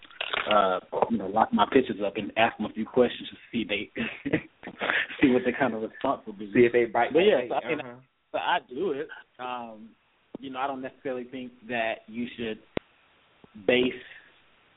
uh, 0.51 0.81
you 1.11 1.19
know, 1.19 1.27
lock 1.27 1.53
my 1.53 1.67
pictures 1.73 1.99
up 2.05 2.17
and 2.17 2.33
ask 2.37 2.57
them 2.57 2.67
a 2.67 2.73
few 2.73 2.87
questions 2.87 3.29
to 3.31 3.37
see 3.53 3.65
they 3.65 3.91
see 5.21 5.31
what 5.31 5.43
their 5.45 5.57
kind 5.59 5.75
of 5.75 5.83
response 5.83 6.23
will 6.27 6.35
be. 6.35 6.51
See 6.53 6.61
if 6.61 6.73
they 6.73 6.85
bite. 6.85 7.13
But 7.13 7.21
back. 7.21 7.27
yes, 7.49 7.61
I 7.65 7.69
mean, 7.69 7.81
Uh-huh. 7.81 7.95
but 8.33 8.41
I 8.43 8.59
do 8.69 8.93
it. 8.93 9.09
Um, 9.39 9.91
you 10.41 10.51
know, 10.51 10.59
I 10.59 10.67
don't 10.67 10.83
necessarily 10.83 11.25
think 11.25 11.53
that 11.69 12.01
you 12.07 12.27
should 12.37 12.59
base 13.67 13.93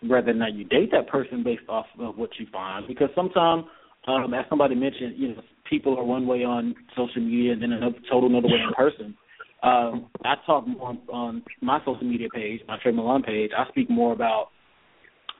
whether 0.05 0.31
or 0.31 0.35
not 0.35 0.53
you 0.53 0.63
date 0.63 0.91
that 0.91 1.07
person 1.07 1.43
based 1.43 1.67
off 1.67 1.87
of 1.99 2.17
what 2.17 2.29
you 2.39 2.45
find, 2.51 2.87
because 2.87 3.09
sometimes, 3.15 3.65
um, 4.07 4.33
as 4.33 4.45
somebody 4.49 4.75
mentioned, 4.75 5.15
you 5.17 5.29
know, 5.29 5.41
people 5.69 5.97
are 5.97 6.03
one 6.03 6.27
way 6.27 6.43
on 6.43 6.75
social 6.95 7.21
media 7.21 7.53
and 7.53 7.61
then 7.61 7.71
another 7.71 7.97
total 8.09 8.29
another 8.29 8.47
way 8.47 8.59
in 8.65 8.73
person. 8.73 9.15
Um, 9.63 10.07
I 10.23 10.35
talk 10.45 10.67
more 10.67 10.89
on, 10.89 10.99
on 11.11 11.43
my 11.61 11.79
social 11.79 12.03
media 12.03 12.27
page, 12.33 12.61
my 12.67 12.77
Tre 12.81 12.91
Milan 12.91 13.23
page. 13.23 13.51
I 13.57 13.67
speak 13.69 13.89
more 13.89 14.13
about, 14.13 14.49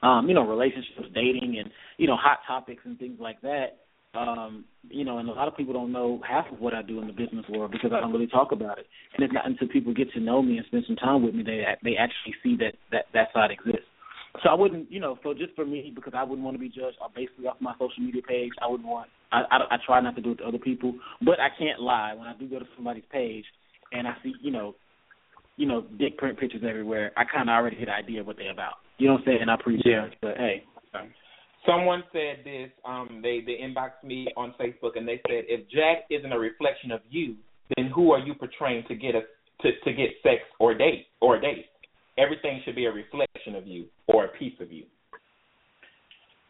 um, 0.02 0.28
you 0.28 0.34
know, 0.34 0.46
relationships, 0.46 1.08
dating, 1.14 1.56
and 1.58 1.70
you 1.98 2.06
know, 2.06 2.16
hot 2.16 2.38
topics 2.46 2.82
and 2.84 2.98
things 2.98 3.18
like 3.20 3.40
that. 3.42 3.78
Um, 4.14 4.64
you 4.88 5.04
know, 5.04 5.18
and 5.18 5.28
a 5.28 5.32
lot 5.32 5.48
of 5.48 5.56
people 5.56 5.74
don't 5.74 5.92
know 5.92 6.20
half 6.26 6.50
of 6.50 6.58
what 6.58 6.74
I 6.74 6.82
do 6.82 7.00
in 7.00 7.06
the 7.06 7.12
business 7.12 7.44
world 7.48 7.70
because 7.70 7.92
I 7.94 8.00
don't 8.00 8.12
really 8.12 8.26
talk 8.26 8.52
about 8.52 8.78
it. 8.78 8.86
And 9.14 9.22
it's 9.22 9.32
not 9.32 9.46
until 9.46 9.68
people 9.68 9.94
get 9.94 10.10
to 10.12 10.20
know 10.20 10.42
me 10.42 10.56
and 10.56 10.66
spend 10.66 10.84
some 10.86 10.96
time 10.96 11.22
with 11.22 11.34
me 11.34 11.42
they 11.44 11.62
they 11.84 11.96
actually 11.96 12.34
see 12.42 12.56
that 12.56 12.74
that 12.90 13.04
that 13.14 13.28
side 13.32 13.50
exists. 13.50 13.86
So 14.42 14.50
I 14.50 14.54
wouldn't, 14.54 14.90
you 14.90 15.00
know, 15.00 15.18
so 15.22 15.34
just 15.34 15.54
for 15.54 15.64
me 15.64 15.92
because 15.94 16.12
I 16.16 16.22
wouldn't 16.22 16.44
want 16.44 16.54
to 16.54 16.60
be 16.60 16.68
judged 16.68 16.96
basically 17.14 17.46
off 17.46 17.56
my 17.60 17.74
social 17.74 18.02
media 18.02 18.22
page. 18.26 18.52
I 18.62 18.66
wouldn't 18.66 18.88
want. 18.88 19.08
I, 19.30 19.42
I 19.50 19.74
I 19.74 19.76
try 19.84 20.00
not 20.00 20.16
to 20.16 20.22
do 20.22 20.32
it 20.32 20.36
to 20.36 20.44
other 20.44 20.58
people, 20.58 20.94
but 21.22 21.38
I 21.38 21.48
can't 21.56 21.80
lie 21.80 22.14
when 22.14 22.26
I 22.26 22.34
do 22.36 22.48
go 22.48 22.58
to 22.58 22.66
somebody's 22.76 23.04
page 23.12 23.44
and 23.92 24.06
I 24.06 24.14
see, 24.22 24.34
you 24.40 24.50
know, 24.50 24.74
you 25.56 25.66
know, 25.66 25.82
dick 25.98 26.16
print 26.18 26.38
pictures 26.38 26.62
everywhere. 26.68 27.12
I 27.16 27.24
kind 27.24 27.48
of 27.48 27.54
already 27.54 27.76
get 27.76 27.88
an 27.88 27.94
idea 27.94 28.20
of 28.20 28.26
what 28.26 28.36
they're 28.36 28.52
about. 28.52 28.74
You 28.98 29.08
know 29.08 29.14
what 29.14 29.20
I'm 29.20 29.26
saying? 29.26 29.38
And 29.42 29.50
I 29.50 29.54
appreciate 29.54 29.92
Yeah. 29.92 30.04
it, 30.06 30.14
but 30.20 30.36
hey. 30.36 30.64
Someone 31.66 32.04
said 32.12 32.44
this. 32.44 32.70
Um, 32.84 33.20
they 33.22 33.40
they 33.44 33.58
inboxed 33.60 34.02
me 34.04 34.28
on 34.36 34.54
Facebook 34.58 34.96
and 34.96 35.06
they 35.06 35.20
said, 35.26 35.44
if 35.48 35.68
Jack'd 35.68 36.10
isn't 36.10 36.32
a 36.32 36.38
reflection 36.38 36.92
of 36.92 37.00
you, 37.10 37.34
then 37.76 37.86
who 37.94 38.12
are 38.12 38.20
you 38.20 38.34
portraying 38.34 38.84
to 38.88 38.94
get 38.94 39.14
a 39.14 39.22
to 39.62 39.72
to 39.84 39.92
get 39.92 40.10
sex 40.22 40.40
or 40.60 40.72
date 40.72 41.08
or 41.20 41.36
a 41.36 41.40
date? 41.40 41.66
Everything 42.16 42.62
should 42.64 42.76
be 42.76 42.86
a 42.86 42.92
reflection 42.92 43.54
of 43.54 43.66
you 43.66 43.86
or 44.06 44.24
a 44.26 44.28
piece 44.28 44.58
of 44.60 44.72
you. 44.72 44.84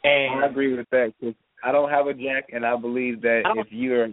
And 0.05 0.45
I 0.45 0.47
agree 0.47 0.77
with 0.77 0.89
that 0.91 1.13
'cause 1.21 1.35
I 1.65 1.73
don't 1.73 1.91
have 1.91 2.07
a 2.07 2.15
Jack'd, 2.15 2.53
and 2.53 2.65
I 2.65 2.77
believe 2.77 3.21
that 3.23 3.43
if 3.57 3.73
you're, 3.73 4.11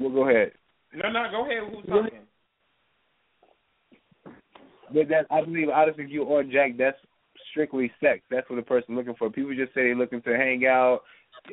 well, 0.00 0.10
go 0.10 0.28
ahead. 0.28 0.52
No, 0.94 1.10
no, 1.10 1.24
go 1.30 1.42
ahead. 1.44 1.62
Who's 1.74 1.84
talking? 1.86 2.20
But 4.92 5.08
that 5.08 5.26
I 5.30 5.42
believe 5.42 5.68
honestly, 5.68 6.04
if 6.04 6.10
you 6.10 6.22
on 6.24 6.50
Jack'd, 6.52 6.78
that's 6.78 6.96
strictly 7.50 7.90
sex. 8.00 8.20
That's 8.30 8.48
what 8.48 8.58
a 8.58 8.62
person 8.62 8.94
looking 8.94 9.14
for. 9.18 9.30
People 9.30 9.54
just 9.54 9.74
say 9.74 9.82
they're 9.82 9.94
looking 9.96 10.22
to 10.22 10.36
hang 10.36 10.66
out, 10.66 11.00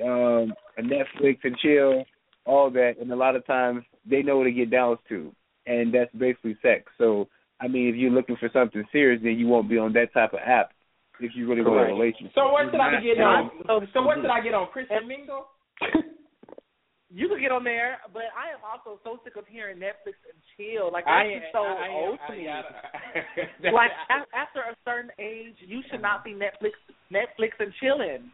um, 0.03 0.53
a 0.77 0.81
Netflix 0.81 1.39
and 1.43 1.57
chill, 1.57 2.03
all 2.45 2.69
that, 2.71 2.93
and 2.99 3.11
a 3.11 3.15
lot 3.15 3.35
of 3.35 3.45
times 3.45 3.83
they 4.09 4.21
know 4.21 4.37
what 4.37 4.43
to 4.45 4.51
get 4.51 4.69
down 4.69 4.97
to, 5.09 5.33
and 5.65 5.93
that's 5.93 6.11
basically 6.13 6.57
sex. 6.61 6.91
So 6.97 7.27
I 7.59 7.67
mean, 7.67 7.87
if 7.87 7.95
you're 7.95 8.11
looking 8.11 8.35
for 8.39 8.49
something 8.53 8.83
serious, 8.91 9.21
then 9.23 9.39
you 9.39 9.47
won't 9.47 9.69
be 9.69 9.77
on 9.77 9.93
that 9.93 10.13
type 10.13 10.33
of 10.33 10.39
app. 10.45 10.71
If 11.19 11.31
you 11.35 11.47
really 11.47 11.61
want 11.61 11.89
a 11.89 11.93
relationship. 11.93 12.31
So 12.35 12.51
what 12.51 12.65
should 12.71 12.79
I 12.79 12.99
get 13.01 13.19
on? 13.21 13.51
So- 13.67 13.81
So 13.93 14.01
what 14.01 14.17
should 14.17 14.25
I 14.29 14.41
get 14.41 14.53
on 14.55 14.67
Christian 14.73 15.07
Mingle? 15.07 15.45
You 17.13 17.27
can 17.27 17.41
get 17.41 17.51
on 17.51 17.63
there, 17.65 17.97
but 18.13 18.31
I 18.31 18.55
am 18.55 18.63
also 18.63 18.99
so 19.03 19.19
sick 19.23 19.35
of 19.35 19.43
hearing 19.47 19.77
Netflix 19.77 20.15
and 20.23 20.39
chill. 20.55 20.91
Like 20.91 21.05
I 21.07 21.27
that's 21.27 21.45
am- 21.45 21.51
so 21.51 21.59
I 21.59 21.85
am- 21.87 21.91
old 21.91 22.19
to 22.27 22.33
I- 22.33 22.37
me. 22.37 22.47
I- 22.47 23.71
like 23.75 23.91
a- 24.09 24.35
after 24.35 24.61
a 24.61 24.75
certain 24.85 25.11
age, 25.19 25.55
you 25.59 25.81
should 25.91 26.01
not 26.01 26.23
be 26.23 26.31
Netflix 26.31 26.71
Netflix 27.11 27.51
and 27.59 27.73
chilling. 27.81 28.31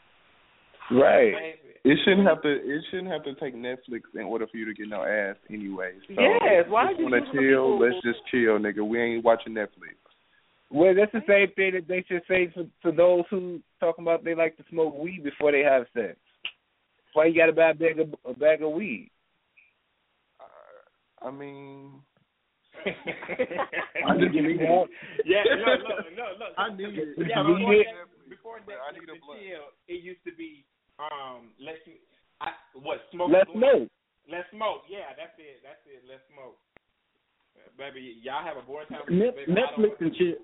Right. 0.91 1.55
It 1.83 1.97
shouldn't 2.05 2.27
have 2.27 2.41
to. 2.43 2.49
It 2.49 2.81
shouldn't 2.91 3.09
have 3.11 3.23
to 3.25 3.33
take 3.35 3.55
Netflix 3.55 4.01
in 4.15 4.21
order 4.21 4.47
for 4.47 4.55
you 4.57 4.65
to 4.65 4.73
get 4.73 4.87
no 4.87 5.03
ass 5.03 5.35
anyway. 5.49 5.93
So 6.07 6.13
Yes, 6.21 6.65
why 6.69 6.91
if 6.91 6.97
you 6.99 7.05
you 7.05 7.11
want 7.11 7.23
just 7.25 7.33
to 7.33 7.39
chill? 7.41 7.73
people- 7.73 7.79
Let's 7.79 8.01
just 8.05 8.19
chill, 8.31 8.57
nigga. 8.59 8.87
We 8.87 9.01
ain't 9.01 9.23
watching 9.25 9.53
Netflix. 9.53 9.97
Well, 10.69 10.93
that's 10.95 11.11
the 11.13 11.23
same 11.27 11.51
thing 11.55 11.73
that 11.73 11.87
they 11.87 12.03
should 12.07 12.23
say 12.27 12.47
to, 12.47 12.69
to 12.83 12.91
those 12.95 13.23
who 13.29 13.59
talking 13.79 14.03
about 14.05 14.23
they 14.23 14.35
like 14.35 14.55
to 14.57 14.63
smoke 14.69 14.97
weed 14.97 15.23
before 15.23 15.51
they 15.51 15.61
have 15.61 15.85
sex. 15.93 16.17
Why 17.17 17.25
you 17.25 17.33
got 17.33 17.49
to 17.49 17.57
buy 17.57 17.71
a 17.71 17.73
bag 17.73 17.97
of 17.97 18.13
a 18.29 18.37
bag 18.37 18.61
of 18.61 18.77
weed? 18.77 19.09
I 21.17 21.31
mean, 21.33 21.97
I 22.85 24.13
just 24.21 24.37
need 24.37 24.61
it. 24.61 24.89
Yeah, 25.25 25.41
no, 25.49 25.81
no, 25.81 25.97
no, 26.13 26.25
no. 26.37 26.45
I 26.61 26.69
need 26.77 26.93
it. 26.93 27.17
Yeah, 27.17 27.41
before, 27.41 27.57
need 27.57 27.81
it? 27.81 27.87
Netflix, 27.89 28.29
before 28.29 28.57
Netflix 28.69 29.09
and 29.09 29.21
chill, 29.33 29.65
it 29.89 30.05
used 30.05 30.21
to 30.29 30.31
be 30.37 30.61
um 31.01 31.49
let 31.57 31.81
you 31.89 31.97
I, 32.39 32.53
what 32.77 33.01
smoke. 33.09 33.33
Let's 33.33 33.49
smoke. 33.49 33.89
Let's 34.29 34.45
smoke. 34.53 34.85
Yeah, 34.85 35.09
that's 35.17 35.33
it. 35.41 35.57
That's 35.65 35.81
it. 35.89 36.05
Let's 36.05 36.21
smoke. 36.29 36.61
Uh, 37.57 37.65
baby, 37.81 38.21
y'all 38.21 38.45
have 38.45 38.61
a 38.61 38.65
boring 38.69 38.93
time. 38.93 39.09
Net, 39.09 39.33
baby, 39.33 39.57
Netflix 39.57 39.97
and 40.05 40.13
chill. 40.13 40.37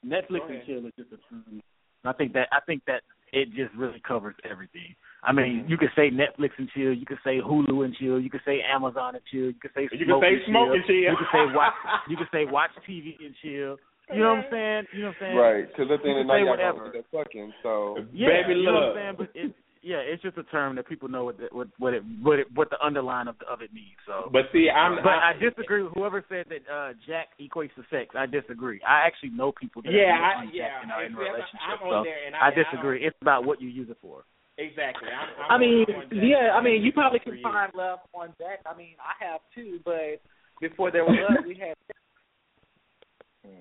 Netflix 0.00 0.48
and 0.48 0.64
ahead. 0.64 0.66
chill 0.66 0.86
is 0.88 0.96
just 0.96 1.12
a 1.12 1.20
term. 1.28 1.60
I 2.08 2.14
think 2.16 2.32
that 2.32 2.48
I 2.56 2.64
think 2.64 2.80
that 2.88 3.04
it 3.36 3.52
just 3.52 3.74
really 3.76 4.00
covers 4.00 4.34
everything. 4.48 4.96
I 5.26 5.32
mean, 5.32 5.64
you 5.66 5.76
could 5.76 5.90
say 5.96 6.10
Netflix 6.10 6.50
and 6.56 6.68
chill, 6.72 6.92
you 6.94 7.04
could 7.04 7.18
say 7.24 7.40
Hulu 7.42 7.84
and 7.84 7.94
chill, 7.96 8.20
you 8.20 8.30
could 8.30 8.42
say 8.46 8.60
Amazon 8.62 9.16
and 9.16 9.24
chill, 9.30 9.46
you 9.50 9.58
could 9.60 9.72
say 9.74 9.88
You 9.90 10.06
smoke 10.06 10.22
could 10.22 10.26
say 10.30 10.34
and 10.34 10.42
smoke 10.46 10.68
and 10.72 10.84
chill. 10.86 10.94
you 10.96 11.16
could 11.18 11.32
say 11.34 11.44
watch, 11.54 11.74
you 12.08 12.16
could 12.16 12.28
say 12.32 12.44
watch 12.46 12.70
TV 12.88 13.18
and 13.18 13.34
chill. 13.42 13.76
You 14.14 14.22
know 14.22 14.38
what 14.38 14.46
I'm 14.46 14.50
saying? 14.54 14.82
You 14.94 15.02
know 15.02 15.08
what 15.08 15.16
I'm 15.18 15.20
saying? 15.20 15.36
right? 15.36 15.66
Because 15.66 15.90
at 15.90 15.98
the 16.02 16.08
end 16.08 16.14
You 16.14 16.20
of 16.22 16.26
the 16.26 16.32
night, 16.32 16.38
y'all 16.46 16.50
whatever. 16.54 16.78
gonna 16.78 17.02
end 17.02 17.02
up 17.02 17.10
fucking. 17.26 17.52
So 17.66 17.98
Yeah, 18.14 18.46
you 18.46 18.62
know 18.62 18.72
what 18.78 18.82
I'm 18.82 18.94
saying? 18.94 19.14
But 19.18 19.28
it, 19.34 19.50
yeah, 19.82 19.98
it's 20.02 20.22
just 20.22 20.38
a 20.38 20.42
term 20.44 20.74
that 20.76 20.86
people 20.88 21.08
know 21.10 21.24
what 21.26 21.38
the, 21.38 21.46
what 21.50 21.68
what 21.78 21.94
it 21.94 22.02
what 22.22 22.38
it 22.38 22.46
what 22.54 22.70
the 22.70 22.78
underline 22.78 23.26
of 23.26 23.34
of 23.50 23.62
it 23.62 23.74
means. 23.74 23.98
So, 24.06 24.30
But 24.30 24.46
see, 24.54 24.70
I'm- 24.70 24.98
but 25.02 25.10
I- 25.10 25.30
I, 25.30 25.32
disagree 25.42 25.82
with 25.82 25.92
whoever 25.94 26.24
said 26.28 26.46
that 26.54 26.62
uh 26.70 26.94
Jack'd 27.06 27.34
equates 27.42 27.74
to 27.74 27.82
sex. 27.90 28.14
I 28.14 28.26
disagree. 28.26 28.78
I 28.86 29.06
actually 29.06 29.30
know 29.30 29.50
people 29.50 29.82
that 29.82 29.90
Yeah, 29.92 30.14
are 30.14 30.22
I, 30.22 30.34
on 30.46 30.50
yeah. 30.54 30.70
Jack'd 30.70 30.82
and 30.84 30.92
are 30.92 31.02
in 31.04 31.10
See, 31.12 31.18
I'm- 31.18 31.26
relationships. 31.26 31.62
I'm 31.66 31.78
so 31.82 31.90
on 31.90 32.04
there, 32.04 32.26
and 32.26 32.34
I, 32.34 32.38
I 32.38 32.48
and 32.50 32.54
I 32.60 32.62
disagree. 32.62 33.04
it's 33.06 33.18
about 33.22 33.44
what 33.44 33.60
you 33.60 33.68
use 33.68 33.90
it 33.90 33.98
for. 34.00 34.22
Exactly. 34.58 35.08
I'm, 35.08 35.28
I'm 35.44 35.50
I 35.52 35.58
mean, 35.58 35.84
I'm 35.88 35.94
on 35.96 36.02
Jack'd. 36.10 36.14
yeah, 36.24 36.50
I 36.54 36.62
mean, 36.62 36.82
you 36.82 36.92
probably 36.92 37.18
can 37.18 37.38
find 37.42 37.72
love 37.74 37.98
on 38.14 38.28
Jack'd. 38.38 38.66
I 38.66 38.76
mean, 38.76 38.94
I 38.98 39.24
have 39.24 39.40
too, 39.54 39.80
but 39.84 40.20
before 40.60 40.90
there 40.90 41.04
was 41.04 41.16
love, 41.28 41.44
we 41.46 41.54
had. 41.54 41.74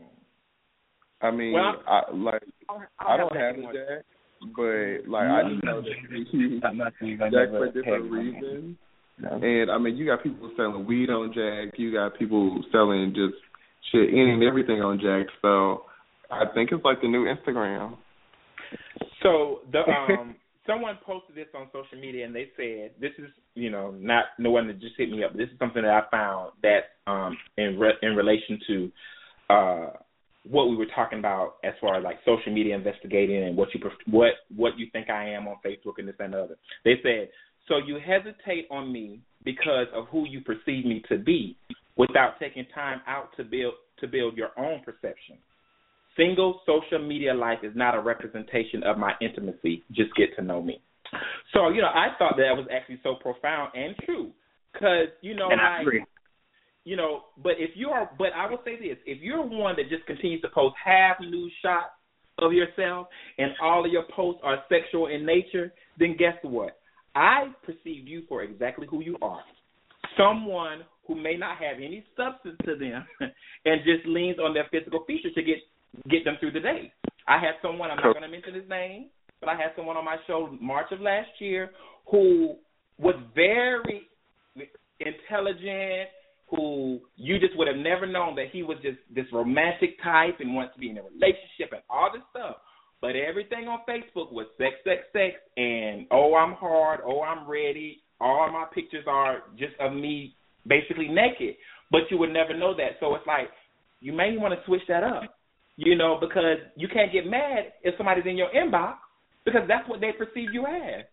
I 1.22 1.32
mean, 1.32 1.54
Well, 1.54 1.82
I 1.88 2.02
like 2.14 2.44
I 2.70 3.14
I 3.14 3.18
don't 3.18 3.34
don't 3.34 3.42
have 3.42 3.56
have 3.56 3.66
a 3.66 3.74
Jack'd, 3.74 4.06
but 4.56 5.10
like 5.10 5.28
I 5.28 5.50
just 5.50 5.64
know 5.64 5.82
that 5.82 6.26
you 6.32 6.60
saying 6.62 7.20
Jack'd 7.20 7.52
for 7.52 7.72
different 7.72 8.12
reasons. 8.12 8.78
No. 9.18 9.30
And 9.42 9.72
I 9.72 9.78
mean, 9.78 9.96
you 9.96 10.06
got 10.06 10.24
people 10.24 10.52
selling 10.58 10.86
weed 10.86 11.10
on 11.10 11.34
Jack'd. 11.34 11.80
You 11.80 11.92
got 11.94 12.18
people 12.20 12.62
selling 12.72 13.14
just 13.16 13.36
shit, 13.92 14.10
any 14.10 14.32
and 14.32 14.44
everything 14.44 14.82
on 14.82 15.00
Jack'd. 15.00 15.32
So 15.42 15.84
I 16.30 16.44
think 16.54 16.72
it's 16.72 16.84
like 16.84 17.02
the 17.02 17.08
new 17.08 17.26
Instagram. 17.26 17.96
So 19.24 19.60
the 19.72 19.80
um 19.80 20.36
someone 20.68 20.98
posted 21.06 21.36
this 21.36 21.48
on 21.56 21.68
social 21.72 22.00
media 22.00 22.26
and 22.26 22.36
they 22.36 22.50
said 22.56 22.92
this 23.00 23.12
is 23.18 23.30
you 23.54 23.70
know 23.70 23.92
not 23.92 24.26
no 24.38 24.52
one 24.52 24.68
that 24.68 24.80
just 24.80 24.96
hit 24.98 25.10
me 25.10 25.24
up. 25.24 25.34
This 25.34 25.50
is 25.50 25.60
something 25.60 25.84
that 25.84 25.92
I 25.92 26.10
found 26.10 26.52
that 26.64 27.12
um 27.12 27.38
in 27.58 27.80
re- 27.80 27.98
in 28.02 28.16
relation 28.16 28.60
to 28.68 28.92
uh 29.50 29.90
what 30.50 30.70
we 30.70 30.76
were 30.76 30.88
talking 30.96 31.20
about 31.20 31.56
as 31.64 31.74
far 31.82 31.98
as 31.98 32.04
like 32.04 32.18
social 32.24 32.54
media 32.54 32.76
investigating 32.76 33.44
and 33.44 33.58
what 33.58 33.74
you 33.74 33.80
pref- 33.80 34.08
what 34.08 34.34
what 34.56 34.78
you 34.78 34.88
think 34.92 35.10
I 35.10 35.30
am 35.30 35.48
on 35.48 35.56
Facebook 35.66 35.94
and 35.98 36.08
this 36.08 36.16
and 36.20 36.34
the 36.34 36.40
other. 36.40 36.56
They 36.84 36.96
said 37.04 37.30
so 37.68 37.78
you 37.78 37.98
hesitate 38.00 38.68
on 38.70 38.92
me 38.92 39.20
because 39.44 39.88
of 39.94 40.08
who 40.10 40.28
you 40.28 40.42
perceive 40.42 40.86
me 40.86 41.04
to 41.10 41.18
be 41.18 41.58
without 41.98 42.40
taking 42.40 42.66
time 42.74 43.02
out 43.08 43.30
to 43.38 43.44
build 43.44 43.74
to 44.00 44.08
build 44.08 44.36
your 44.38 44.50
own 44.58 44.82
perception. 44.84 45.38
Single 46.18 46.62
social 46.66 47.06
media 47.06 47.34
life 47.34 47.60
is 47.64 47.74
not 47.76 47.96
a 47.96 48.00
representation 48.00 48.84
of 48.84 48.98
my 48.98 49.14
intimacy. 49.22 49.84
Just 49.92 50.16
get 50.16 50.36
to 50.38 50.42
know 50.42 50.62
me. 50.62 50.82
So, 51.54 51.70
you 51.70 51.82
know, 51.82 51.88
I 51.88 52.08
thought 52.18 52.36
that 52.38 52.56
was 52.56 52.68
actually 52.72 53.00
so 53.04 53.16
profound 53.16 53.72
and 53.76 53.96
true. 54.06 54.32
Because, 54.74 55.08
you 55.22 55.36
know, 55.36 55.50
and 55.52 55.62
I 55.62 55.78
like, 55.78 55.82
agree. 55.82 56.06
you 56.84 56.96
know, 56.96 57.24
but 57.42 57.54
if 57.58 57.72
you 57.76 57.90
are, 57.90 58.10
but 58.18 58.28
I 58.36 58.50
will 58.50 58.60
say 58.66 58.76
this: 58.78 58.98
if 59.06 59.22
you're 59.22 59.42
one 59.42 59.76
that 59.78 59.90
just 59.90 60.06
continues 60.06 60.42
to 60.42 60.50
post 60.50 60.76
half 60.84 61.18
nude 61.22 61.52
shots 61.62 61.92
of 62.40 62.52
yourself 62.52 63.08
and 63.38 63.52
all 63.62 63.86
of 63.86 63.92
your 63.92 64.04
posts 64.14 64.42
are 64.44 64.64
sexual 64.70 65.08
in 65.08 65.26
nature, 65.26 65.74
then 65.98 66.16
guess 66.18 66.36
what? 66.44 66.78
I 67.16 67.48
perceived 67.64 68.08
you 68.08 68.24
for 68.28 68.44
exactly 68.44 68.88
who 68.90 69.02
you 69.02 69.18
are. 69.22 69.42
Someone 70.18 70.82
who 71.08 71.16
may 71.16 71.38
not 71.38 71.58
have 71.58 71.78
any 71.78 72.04
substance 72.18 72.58
to 72.66 72.76
them 72.76 73.06
and 73.66 73.82
just 73.86 74.06
leans 74.06 74.38
on 74.40 74.54
their 74.54 74.68
physical 74.72 75.06
features 75.06 75.34
to 75.36 75.44
get 75.44 75.58
get 76.10 76.24
them 76.26 76.38
through 76.40 76.52
the 76.52 76.60
day. 76.60 76.92
I 77.28 77.40
had 77.40 77.54
someone, 77.62 77.90
I'm 77.90 77.98
not 77.98 78.14
going 78.14 78.22
to 78.22 78.30
mention 78.30 78.54
his 78.54 78.70
name, 78.70 79.10
but 79.40 79.50
I 79.50 79.56
had 79.56 79.72
someone 79.76 79.98
on 79.98 80.06
my 80.06 80.18
show 80.28 80.56
March 80.62 80.88
of 80.92 81.02
last 81.02 81.30
year 81.40 81.72
who 82.10 82.56
was 82.98 83.16
very 83.34 84.08
intelligent, 85.00 86.10
who 86.50 87.00
you 87.16 87.40
just 87.40 87.58
would 87.58 87.68
have 87.68 87.78
never 87.78 88.06
known 88.06 88.36
that 88.36 88.46
he 88.52 88.64
was 88.64 88.78
just 88.82 88.98
this 89.14 89.26
romantic 89.34 90.02
type 90.04 90.38
and 90.40 90.54
wants 90.54 90.74
to 90.76 90.80
be 90.80 90.90
in 90.90 90.98
a 90.98 91.04
relationship 91.04 91.72
and 91.72 91.82
all 91.90 92.10
this 92.14 92.22
stuff. 92.30 92.58
But 93.02 93.16
everything 93.16 93.68
on 93.68 93.80
Facebook 93.88 94.32
was 94.32 94.48
sex, 94.58 94.76
sex, 94.84 95.02
sex, 95.12 95.36
and 95.58 96.08
oh, 96.12 96.36
I'm 96.36 96.54
hard, 96.54 97.02
oh, 97.06 97.22
I'm 97.22 97.50
ready. 97.50 98.02
All 98.22 98.50
my 98.52 98.66
pictures 98.74 99.06
are 99.08 99.44
just 99.58 99.74
of 99.80 99.94
me 99.94 100.36
basically 100.66 101.08
naked. 101.08 101.56
But 101.92 102.02
you 102.10 102.18
would 102.18 102.32
never 102.32 102.58
know 102.58 102.76
that. 102.76 102.98
So 103.00 103.14
it's 103.16 103.28
like, 103.28 103.50
you 104.00 104.14
may 104.14 104.38
want 104.38 104.54
to 104.54 104.66
switch 104.66 104.82
that 104.88 105.04
up, 105.04 105.24
you 105.78 105.96
know, 105.96 106.18
because 106.20 106.58
you 106.76 106.88
can't 106.88 107.12
get 107.12 107.26
mad 107.26 107.74
if 107.84 107.96
somebody's 107.98 108.26
in 108.26 108.38
your 108.38 108.50
inbox 108.50 108.96
because 109.46 109.62
that's 109.68 109.88
what 109.90 110.02
they 110.02 110.12
perceive 110.12 110.54
you 110.54 110.66
as. 110.66 111.06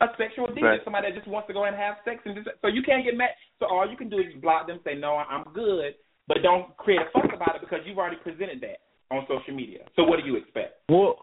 A 0.00 0.06
sexual 0.16 0.46
deviant, 0.48 0.62
Right. 0.62 0.84
somebody 0.84 1.10
that 1.10 1.16
just 1.16 1.26
wants 1.26 1.48
to 1.48 1.52
go 1.52 1.64
and 1.64 1.74
have 1.74 1.96
sex, 2.04 2.22
and 2.24 2.36
just, 2.36 2.48
so 2.62 2.68
you 2.68 2.82
can't 2.82 3.04
get 3.04 3.16
mad. 3.16 3.30
So 3.58 3.66
all 3.66 3.88
you 3.88 3.96
can 3.96 4.08
do 4.08 4.18
is 4.18 4.26
block 4.40 4.68
them, 4.68 4.78
say 4.84 4.94
no, 4.94 5.16
I'm 5.16 5.42
good, 5.52 5.94
but 6.28 6.38
don't 6.42 6.76
create 6.76 7.00
a 7.00 7.10
fuss 7.10 7.26
about 7.34 7.56
it 7.56 7.62
because 7.62 7.80
you've 7.84 7.98
already 7.98 8.16
presented 8.22 8.60
that 8.60 8.78
on 9.10 9.26
social 9.26 9.54
media. 9.54 9.80
So 9.96 10.04
what 10.04 10.20
do 10.20 10.26
you 10.26 10.36
expect? 10.36 10.82
Well, 10.88 11.16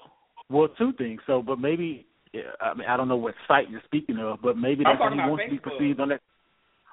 well, 0.49 0.67
two 0.77 0.91
things. 0.97 1.21
So, 1.25 1.41
but 1.41 1.59
maybe 1.59 2.05
I 2.59 2.73
mean 2.73 2.87
I 2.87 2.97
don't 2.97 3.07
know 3.07 3.15
what 3.15 3.35
site 3.47 3.69
you're 3.69 3.81
speaking 3.85 4.17
of, 4.17 4.41
but 4.41 4.57
maybe 4.57 4.83
that's 4.83 4.99
how 4.99 5.09
he 5.09 5.17
wants 5.17 5.45
to 5.45 5.51
be 5.51 5.59
perceived 5.59 5.99
on 5.99 6.09
that. 6.09 6.21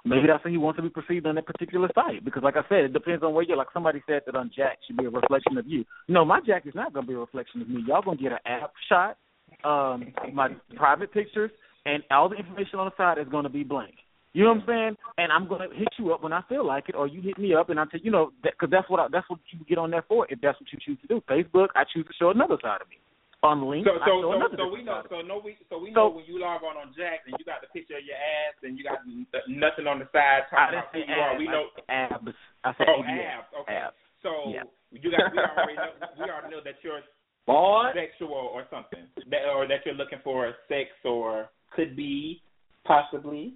Maybe 0.04 0.26
that's 0.26 0.42
how 0.42 0.50
he 0.50 0.58
wants 0.58 0.78
to 0.78 0.82
be 0.82 0.90
perceived 0.90 1.26
on 1.26 1.36
that 1.36 1.46
particular 1.46 1.88
site. 1.94 2.24
Because, 2.24 2.42
like 2.42 2.56
I 2.56 2.68
said, 2.68 2.84
it 2.84 2.92
depends 2.92 3.22
on 3.22 3.34
where 3.34 3.44
you're. 3.44 3.56
Like 3.56 3.68
somebody 3.72 4.02
said 4.06 4.22
that 4.26 4.34
on 4.34 4.50
Jack'd 4.54 4.78
should 4.86 4.96
be 4.96 5.04
a 5.04 5.10
reflection 5.10 5.56
of 5.58 5.66
you. 5.66 5.84
No, 6.08 6.24
my 6.24 6.40
Jack'd 6.44 6.66
is 6.66 6.74
not 6.74 6.92
going 6.92 7.06
to 7.06 7.08
be 7.08 7.14
a 7.14 7.20
reflection 7.20 7.62
of 7.62 7.68
me. 7.68 7.84
Y'all 7.86 8.02
going 8.02 8.18
to 8.18 8.22
get 8.22 8.32
an 8.32 8.38
app 8.44 8.72
shot, 8.88 9.16
um, 9.64 10.12
my 10.32 10.48
private 10.74 11.12
pictures, 11.12 11.52
and 11.86 12.02
all 12.10 12.28
the 12.28 12.36
information 12.36 12.80
on 12.80 12.86
the 12.86 12.96
side 12.96 13.18
is 13.18 13.28
going 13.30 13.44
to 13.44 13.50
be 13.50 13.62
blank. 13.62 13.94
You 14.32 14.44
know 14.44 14.54
what 14.54 14.62
I'm 14.62 14.66
saying? 14.66 14.96
And 15.18 15.30
I'm 15.30 15.46
going 15.46 15.68
to 15.68 15.76
hit 15.76 15.88
you 15.98 16.12
up 16.12 16.22
when 16.22 16.32
I 16.32 16.42
feel 16.48 16.66
like 16.66 16.88
it, 16.88 16.94
or 16.94 17.06
you 17.06 17.20
hit 17.20 17.38
me 17.38 17.54
up, 17.54 17.70
and 17.70 17.78
I 17.78 17.84
tell 17.84 18.00
you 18.00 18.10
know 18.10 18.32
because 18.42 18.70
that's 18.70 18.88
what 18.88 18.98
I, 18.98 19.06
that's 19.12 19.28
what 19.28 19.40
you 19.52 19.60
get 19.68 19.78
on 19.78 19.90
there 19.90 20.04
for. 20.08 20.26
If 20.30 20.40
that's 20.40 20.58
what 20.58 20.72
you 20.72 20.78
choose 20.84 20.98
to 21.02 21.06
do, 21.06 21.22
Facebook, 21.28 21.68
I 21.76 21.84
choose 21.92 22.06
to 22.06 22.12
show 22.18 22.30
another 22.30 22.56
side 22.62 22.80
of 22.80 22.88
me. 22.88 22.96
On 23.42 23.58
LinkedIn, 23.66 23.84
So 23.90 23.98
so 24.06 24.22
so, 24.22 24.56
so 24.56 24.64
we 24.70 24.84
know 24.86 25.02
so 25.10 25.18
no 25.20 25.42
we 25.42 25.56
so 25.68 25.74
we 25.82 25.90
So- 25.90 25.94
know 25.94 26.08
when 26.14 26.24
you 26.30 26.38
log 26.38 26.62
on 26.62 26.76
on 26.78 26.94
Jack'd 26.96 27.26
and 27.26 27.34
you 27.38 27.44
got 27.44 27.58
the 27.60 27.66
picture 27.74 27.98
of 27.98 28.04
your 28.06 28.14
ass 28.14 28.54
and 28.62 28.78
you 28.78 28.84
got 28.86 29.02
nothing 29.48 29.88
on 29.90 29.98
the 29.98 30.06
side 30.14 30.46
talking 30.48 30.78
about 30.78 30.94
who 30.94 31.00
you 31.02 31.18
are. 31.18 31.34
We 31.36 31.46
know 31.50 31.66
abs. 31.90 32.22
I 32.62 32.70
said 32.78 32.86
oh 32.86 33.02
ABS. 33.02 33.18
abs 33.42 33.50
okay. 33.62 33.74
Abs. 33.74 33.96
So 34.22 34.30
Yeah. 34.54 34.62
you 34.94 35.10
got 35.10 35.32
we 35.34 35.38
already 35.42 35.74
know 35.74 35.90
we 36.22 36.30
already 36.30 36.50
know 36.54 36.62
that 36.62 36.78
you're 36.86 37.02
Boy. 37.44 37.90
sexual 37.98 38.30
or 38.54 38.62
something 38.70 39.10
that 39.26 39.42
or 39.50 39.66
that 39.66 39.82
you're 39.84 39.96
looking 39.98 40.20
for 40.22 40.54
sex 40.68 40.90
or 41.04 41.50
could 41.74 41.96
be 41.96 42.40
possibly. 42.86 43.54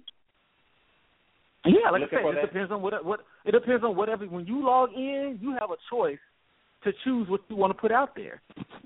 Yeah, 1.63 1.91
like 1.91 2.03
I 2.03 2.09
said, 2.11 2.25
it 2.27 2.35
that- 2.35 2.41
depends 2.51 2.71
on 2.71 2.81
what 2.81 3.03
what 3.05 3.21
it 3.45 3.51
depends 3.51 3.85
on 3.85 3.95
whatever. 3.95 4.25
When 4.25 4.45
you 4.45 4.65
log 4.65 4.91
in, 4.91 5.39
you 5.41 5.55
have 5.59 5.71
a 5.71 5.77
choice 5.89 6.19
to 6.83 6.91
choose 7.03 7.27
what 7.29 7.41
you 7.49 7.55
want 7.55 7.71
to 7.75 7.79
put 7.79 7.91
out 7.91 8.15
there. 8.15 8.41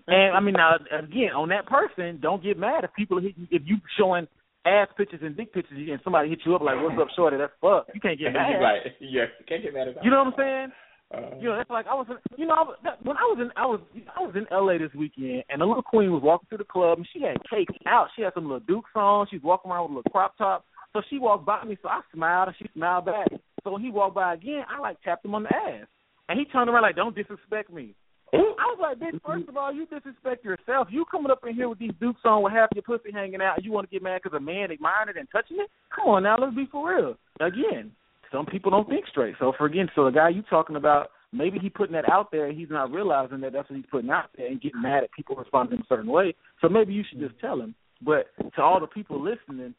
And 0.07 0.35
I 0.35 0.39
mean, 0.39 0.53
now 0.53 0.75
again, 0.91 1.31
on 1.35 1.49
that 1.49 1.65
person, 1.65 2.19
don't 2.21 2.43
get 2.43 2.57
mad 2.57 2.83
if 2.83 2.91
people 2.93 3.19
hit 3.21 3.33
you, 3.37 3.47
if 3.51 3.63
you 3.65 3.77
showing 3.97 4.27
ass 4.65 4.87
pictures 4.97 5.21
and 5.23 5.35
dick 5.35 5.53
pictures, 5.53 5.77
and 5.77 5.99
somebody 6.03 6.29
hit 6.29 6.39
you 6.45 6.55
up 6.55 6.61
like, 6.61 6.77
"What's 6.81 6.99
up, 6.99 7.07
shorty?" 7.15 7.37
That's 7.37 7.53
fuck. 7.61 7.87
You 7.93 8.01
can't 8.01 8.19
get 8.19 8.33
mad. 8.33 8.59
Right. 8.61 8.81
Yeah, 8.99 9.25
can't 9.47 9.63
get 9.63 9.73
mad 9.73 9.87
about 9.89 10.03
You 10.03 10.11
know 10.11 10.23
what 10.23 10.33
I'm 10.33 10.33
saying? 10.37 10.71
Uh, 11.13 11.35
You 11.41 11.49
know, 11.49 11.57
that's 11.57 11.69
like 11.69 11.87
I 11.87 11.93
was, 11.93 12.07
you 12.37 12.45
know, 12.45 12.53
I 12.53 12.61
was, 12.61 12.77
that, 12.83 13.03
when 13.05 13.17
I 13.17 13.23
was 13.23 13.37
in, 13.41 13.51
I 13.55 13.65
was, 13.65 13.81
I 14.15 14.21
was 14.21 14.33
in 14.35 14.45
L.A. 14.51 14.77
this 14.77 14.93
weekend, 14.95 15.43
and 15.49 15.61
a 15.61 15.65
little 15.65 15.83
queen 15.83 16.11
was 16.11 16.23
walking 16.23 16.47
through 16.47 16.59
the 16.59 16.63
club, 16.63 16.99
and 16.99 17.07
she 17.11 17.21
had 17.21 17.37
cake 17.49 17.67
out. 17.85 18.07
She 18.15 18.21
had 18.21 18.33
some 18.33 18.43
little 18.45 18.61
Dukes 18.61 18.91
on. 18.95 19.27
She 19.29 19.37
was 19.37 19.43
walking 19.43 19.71
around 19.71 19.83
with 19.83 19.91
a 19.91 19.95
little 19.97 20.11
crop 20.11 20.37
top. 20.37 20.65
So 20.93 21.01
she 21.09 21.19
walked 21.19 21.45
by 21.45 21.63
me, 21.63 21.77
so 21.81 21.89
I 21.89 22.01
smiled, 22.13 22.49
and 22.49 22.57
she 22.59 22.65
smiled 22.73 23.05
back. 23.05 23.27
So 23.63 23.71
when 23.71 23.81
he 23.81 23.91
walked 23.91 24.15
by 24.15 24.33
again, 24.33 24.63
I 24.69 24.79
like 24.79 25.01
tapped 25.01 25.25
him 25.25 25.35
on 25.35 25.43
the 25.43 25.55
ass, 25.55 25.87
and 26.31 26.39
he 26.39 26.45
turned 26.45 26.69
around 26.69 26.83
like, 26.83 26.95
"Don't 26.95 27.15
disrespect 27.15 27.71
me." 27.71 27.93
I 28.33 28.37
was 28.37 28.79
like, 28.79 28.97
bitch, 28.97 29.19
first 29.25 29.49
of 29.49 29.57
all, 29.57 29.73
you 29.73 29.85
disrespect 29.87 30.45
yourself. 30.45 30.87
You 30.89 31.03
coming 31.11 31.31
up 31.31 31.45
in 31.45 31.53
here 31.53 31.67
with 31.67 31.79
these 31.79 31.91
dukes 31.99 32.21
on 32.23 32.43
with 32.43 32.53
half 32.53 32.69
your 32.73 32.83
pussy 32.83 33.11
hanging 33.11 33.41
out, 33.41 33.57
and 33.57 33.65
you 33.65 33.73
want 33.73 33.89
to 33.89 33.93
get 33.93 34.01
mad 34.01 34.21
because 34.23 34.37
a 34.37 34.39
man 34.39 34.71
admiring 34.71 35.09
it 35.09 35.17
and 35.17 35.27
touching 35.31 35.57
it? 35.59 35.69
Come 35.93 36.07
on 36.07 36.23
now, 36.23 36.37
let's 36.39 36.55
be 36.55 36.65
for 36.71 36.95
real. 36.95 37.17
Again, 37.41 37.91
some 38.31 38.45
people 38.45 38.71
don't 38.71 38.87
think 38.87 39.05
straight. 39.07 39.35
So 39.37 39.51
for 39.57 39.65
again, 39.65 39.89
so 39.93 40.05
the 40.05 40.11
guy 40.11 40.29
you 40.29 40.43
talking 40.49 40.77
about, 40.77 41.09
maybe 41.33 41.59
he 41.59 41.69
putting 41.69 41.93
that 41.93 42.09
out 42.09 42.31
there, 42.31 42.45
and 42.47 42.57
he's 42.57 42.69
not 42.69 42.91
realizing 42.91 43.41
that 43.41 43.51
that's 43.51 43.69
what 43.69 43.75
he's 43.75 43.85
putting 43.91 44.09
out 44.09 44.29
there, 44.37 44.47
and 44.47 44.61
getting 44.61 44.81
mad 44.81 45.03
at 45.03 45.11
people 45.11 45.35
responding 45.35 45.79
in 45.79 45.81
a 45.81 45.87
certain 45.89 46.09
way. 46.09 46.33
So 46.61 46.69
maybe 46.69 46.93
you 46.93 47.03
should 47.09 47.19
just 47.19 47.37
tell 47.41 47.59
him. 47.59 47.75
But 48.01 48.27
to 48.55 48.61
all 48.61 48.79
the 48.79 48.87
people 48.87 49.21
listening, 49.21 49.75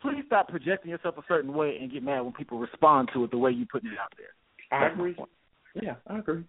please 0.00 0.22
stop 0.26 0.48
projecting 0.48 0.90
yourself 0.90 1.18
a 1.18 1.22
certain 1.28 1.52
way 1.52 1.76
and 1.80 1.92
get 1.92 2.02
mad 2.02 2.22
when 2.22 2.32
people 2.32 2.58
respond 2.58 3.10
to 3.12 3.24
it 3.24 3.30
the 3.30 3.38
way 3.38 3.50
you 3.50 3.66
putting 3.70 3.90
it 3.90 3.98
out 3.98 4.12
there. 4.16 4.78
I 4.78 4.90
agree. 4.90 5.14
Yeah, 5.80 5.94
I 6.06 6.18
agree. 6.18 6.44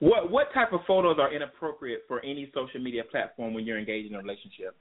What 0.00 0.30
what 0.30 0.52
type 0.54 0.72
of 0.72 0.80
photos 0.86 1.18
are 1.18 1.32
inappropriate 1.32 2.02
for 2.08 2.24
any 2.24 2.50
social 2.54 2.80
media 2.80 3.02
platform 3.10 3.54
when 3.54 3.64
you're 3.66 3.78
engaged 3.78 4.10
in 4.10 4.14
a 4.14 4.18
relationship? 4.18 4.74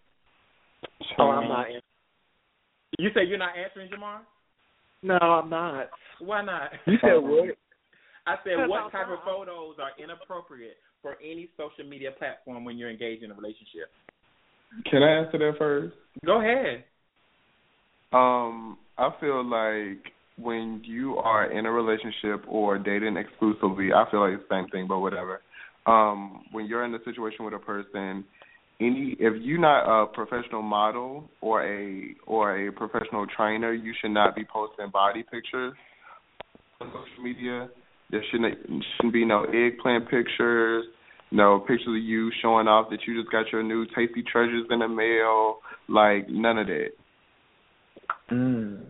Oh, 1.18 1.30
I'm 1.30 1.47
not. 1.47 1.65
Answering. 1.65 1.81
You 2.99 3.10
say 3.14 3.26
you're 3.26 3.38
not 3.38 3.57
answering, 3.57 3.89
Jamar? 3.91 4.19
No, 5.03 5.15
I'm 5.15 5.49
not. 5.49 5.89
Why 6.19 6.43
not? 6.43 6.72
You 6.85 6.97
said 7.01 7.18
what? 7.18 7.49
I 8.27 8.35
said 8.43 8.68
what 8.68 8.91
type 8.91 9.07
of 9.10 9.19
photos 9.26 9.76
are 9.80 9.91
inappropriate 10.01 10.77
for 11.01 11.15
any 11.22 11.49
social 11.57 11.89
media 11.89 12.11
platform 12.18 12.65
when 12.65 12.77
you're 12.77 12.89
engaged 12.91 13.23
in 13.23 13.31
a 13.31 13.34
relationship? 13.34 13.89
Can 14.89 15.01
I 15.01 15.23
answer 15.23 15.38
that 15.38 15.53
first? 15.57 15.95
Go 16.26 16.39
ahead. 16.39 16.84
Um, 18.11 18.77
I 18.97 19.10
feel 19.19 19.43
like 19.43 20.11
when 20.41 20.82
you 20.86 21.18
are 21.18 21.52
in 21.52 21.66
a 21.66 21.72
relationship 21.72 22.45
or 22.48 22.78
dating 22.78 23.18
exclusively, 23.18 23.90
I 23.94 24.10
feel 24.10 24.22
like 24.22 24.40
it's 24.40 24.44
the 24.49 24.56
same 24.56 24.70
thing, 24.70 24.88
but 24.88 24.99
whatever. 24.99 25.41
Um, 25.86 26.44
when 26.52 26.66
you're 26.66 26.86
in 26.86 26.94
a 26.94 27.03
situation 27.03 27.45
with 27.45 27.53
a 27.53 27.60
person, 27.60 28.24
any 28.80 29.16
if 29.20 29.34
you're 29.41 29.60
not 29.60 30.03
a 30.03 30.07
professional 30.07 30.61
model 30.61 31.30
or 31.41 31.66
a 31.66 32.16
or 32.26 32.68
a 32.68 32.72
professional 32.72 33.26
trainer, 33.36 33.74
you 33.74 33.94
should 33.99 34.11
not 34.11 34.36
be 34.36 34.45
posting 34.45 34.90
body 34.91 35.24
pictures 35.24 35.74
on 36.80 36.88
social 36.88 37.24
media. 37.24 37.70
There 38.11 38.24
shouldn't 38.32 38.57
shouldn't 38.95 39.14
be 39.14 39.26
no 39.26 39.44
eggplant 39.44 40.10
pictures, 40.10 40.86
no 41.32 41.60
pictures 41.60 41.88
of 41.88 41.95
you 41.95 42.32
showing 42.41 42.68
off 42.68 42.90
that 42.90 42.99
you 43.06 43.20
just 43.20 43.32
got 43.32 43.52
your 43.52 43.64
new 43.64 43.86
tasty 43.88 44.24
treasures 44.24 44.66
in 44.70 44.80
the 44.80 44.88
mail, 44.88 45.57
like 45.88 46.30
none 46.30 46.57
of 46.57 46.68
that. 46.68 46.90
Mm. 48.32 48.82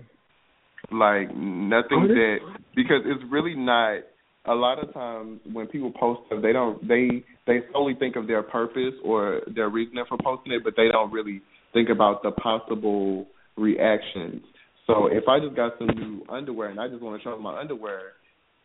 Like 0.92 1.36
nothing 1.36 2.08
that 2.08 2.38
because 2.76 3.02
it's 3.06 3.24
really 3.30 3.56
not 3.56 4.00
a 4.46 4.54
lot 4.54 4.82
of 4.84 4.94
times 4.94 5.40
when 5.52 5.68
people 5.68 5.92
post 5.92 6.22
stuff 6.28 6.42
they 6.42 6.54
don't 6.54 6.86
they 6.88 7.24
they 7.46 7.60
solely 7.72 7.94
think 7.96 8.16
of 8.16 8.28
their 8.28 8.42
purpose 8.42 8.94
or 9.04 9.42
their 9.54 9.70
reasoning 9.70 10.04
for 10.08 10.18
posting 10.24 10.54
it 10.54 10.64
but 10.64 10.74
they 10.76 10.88
don't 10.92 11.12
really 11.12 11.42
think 11.74 11.90
about 11.90 12.24
the 12.24 12.32
possible 12.32 13.28
reactions. 13.58 14.42
So 14.88 15.08
if 15.08 15.26
i 15.28 15.40
just 15.40 15.56
got 15.56 15.74
some 15.78 15.88
new 15.88 16.24
underwear 16.30 16.70
and 16.70 16.80
i 16.80 16.88
just 16.88 17.02
want 17.02 17.22
to 17.22 17.24
show 17.24 17.38
my 17.38 17.60
underwear 17.60 18.14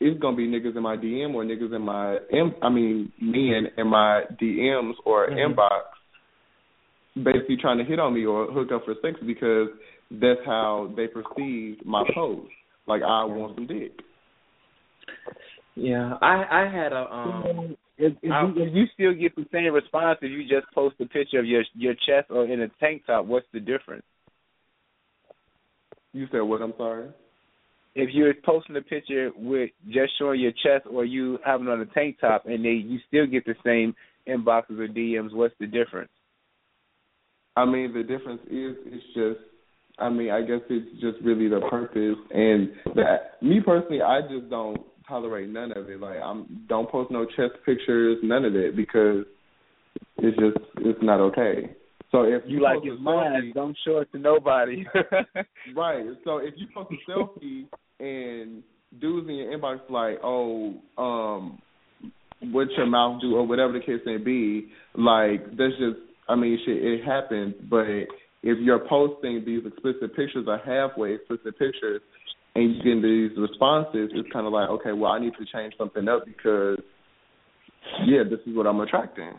it's 0.01 0.21
gonna 0.21 0.37
be 0.37 0.47
niggas 0.47 0.77
in 0.77 0.83
my 0.83 0.97
dm 0.97 1.35
or 1.35 1.45
niggas 1.45 1.75
in 1.75 1.83
my 1.83 2.17
M, 2.33 2.55
i 2.63 2.71
mean 2.71 3.13
men 3.21 3.67
in 3.77 3.87
my 3.89 4.23
dms 4.41 4.93
or 5.05 5.29
mm-hmm. 5.29 5.53
inbox 5.53 5.83
basically 7.23 7.57
trying 7.61 7.79
to 7.79 7.85
hit 7.85 8.01
on 8.01 8.15
me 8.15 8.25
or 8.25 8.51
hook 8.51 8.73
up 8.73 8.85
for 8.85 8.95
sex 9.03 9.19
because 9.27 9.69
that's 10.11 10.41
how 10.45 10.93
they 10.97 11.07
perceived 11.07 11.85
my 11.85 12.05
post. 12.15 12.51
Like 12.87 13.03
I 13.03 13.25
want 13.25 13.57
some 13.57 13.67
dick. 13.67 13.93
Yeah, 15.77 16.15
I 16.23 16.45
I 16.51 16.71
had 16.73 16.93
a 16.93 17.13
um. 17.13 17.77
If, 17.97 18.13
if, 18.23 18.33
I- 18.33 18.43
you, 18.43 18.63
if 18.63 18.75
you 18.75 18.85
still 18.93 19.15
get 19.15 19.37
the 19.37 19.47
same 19.53 19.73
response 19.73 20.19
if 20.21 20.31
you 20.31 20.43
just 20.43 20.73
post 20.75 20.97
a 21.01 21.07
picture 21.07 21.39
of 21.39 21.47
your 21.47 21.63
your 21.75 21.95
chest 21.95 22.31
or 22.31 22.45
in 22.45 22.61
a 22.63 22.69
tank 22.81 23.03
top, 23.07 23.27
what's 23.27 23.47
the 23.53 23.61
difference? 23.61 24.05
You 26.13 26.27
said 26.31 26.41
what? 26.41 26.61
I'm 26.63 26.75
sorry. 26.77 27.09
If 27.97 28.11
you're 28.13 28.35
posting 28.45 28.77
a 28.77 28.83
picture 28.83 29.31
with 29.37 29.71
just 29.89 30.13
showing 30.19 30.41
your 30.41 30.51
chest 30.53 30.87
or 30.91 31.05
you 31.05 31.39
having 31.45 31.69
on 31.69 31.81
a 31.81 31.87
tank 31.87 32.19
top 32.21 32.47
and 32.47 32.65
they 32.65 32.71
you 32.71 32.99
still 33.07 33.27
get 33.27 33.45
the 33.47 33.55
same 33.65 33.95
inboxes 34.29 34.79
or 34.79 34.89
DMs, 34.89 35.33
what's 35.33 35.55
the 35.61 35.67
difference? 35.67 36.11
I 37.57 37.65
mean, 37.65 37.93
the 37.95 38.03
difference 38.03 38.43
is 38.51 38.77
it's 38.87 39.05
just. 39.15 39.54
I 39.99 40.11
mean, 40.11 40.31
I 40.31 40.41
guess 40.41 40.61
it's 40.69 41.01
just 41.01 41.25
really 41.25 41.49
the 41.49 41.61
purpose 41.71 42.17
and 42.31 42.71
that. 42.97 43.43
Me 43.43 43.61
personally, 43.65 44.03
I 44.03 44.21
just 44.23 44.51
don't 44.51 44.79
tolerate 45.09 45.49
none 45.49 45.73
of 45.73 45.89
it. 45.89 46.01
Like 46.01 46.19
I'm 46.23 46.65
don't 46.69 46.91
post 46.91 47.11
no 47.11 47.25
chest 47.25 47.55
pictures, 47.65 48.19
none 48.23 48.45
of 48.45 48.57
it 48.57 48.77
because 48.77 49.25
it's 50.19 50.37
just 50.37 50.57
it's 50.79 50.99
not 51.03 51.21
okay. 51.21 51.75
So 52.11 52.23
if 52.23 52.43
you, 52.47 52.59
You 52.59 52.63
like 52.63 52.85
your 52.85 52.99
mind, 52.99 53.55
don't 53.55 53.77
show 53.85 53.99
it 53.99 54.11
to 54.13 54.19
nobody. 54.19 54.87
Right. 55.77 56.05
So 56.25 56.39
if 56.39 56.55
you 56.57 56.67
post 56.75 56.93
a 56.93 57.11
selfie 57.11 57.67
and 57.99 58.63
dudes 59.01 59.29
in 59.29 59.35
your 59.35 59.59
inbox 59.59 59.81
like, 59.89 60.19
oh, 60.23 60.75
um, 60.99 61.59
what 62.53 62.69
your 62.77 62.87
mouth 62.87 63.21
do 63.21 63.35
or 63.35 63.47
whatever 63.47 63.73
the 63.73 63.81
case 63.81 64.01
may 64.07 64.19
be, 64.19 64.69
like 64.95 65.45
that's 65.57 65.73
just 65.79 65.99
I 66.29 66.35
mean 66.37 66.59
shit, 66.65 66.77
it 66.77 67.05
happens, 67.05 67.55
but 67.69 67.85
if 68.45 68.59
you're 68.61 68.87
posting 68.87 69.43
these 69.45 69.63
explicit 69.65 70.15
pictures 70.15 70.45
or 70.47 70.59
halfway 70.59 71.15
explicit 71.15 71.59
pictures 71.59 72.03
and 72.55 72.77
you 72.77 72.83
get 72.85 73.03
these 73.03 73.31
responses, 73.39 74.11
it's 74.13 74.31
kinda 74.31 74.49
like, 74.49 74.69
okay, 74.69 74.93
well 74.93 75.13
I 75.13 75.19
need 75.19 75.33
to 75.39 75.47
change 75.47 75.73
something 75.79 76.07
up 76.07 76.27
because 76.27 76.79
yeah, 78.05 78.23
this 78.23 78.41
is 78.47 78.55
what 78.55 78.67
I'm 78.67 78.81
attracting. 78.81 79.33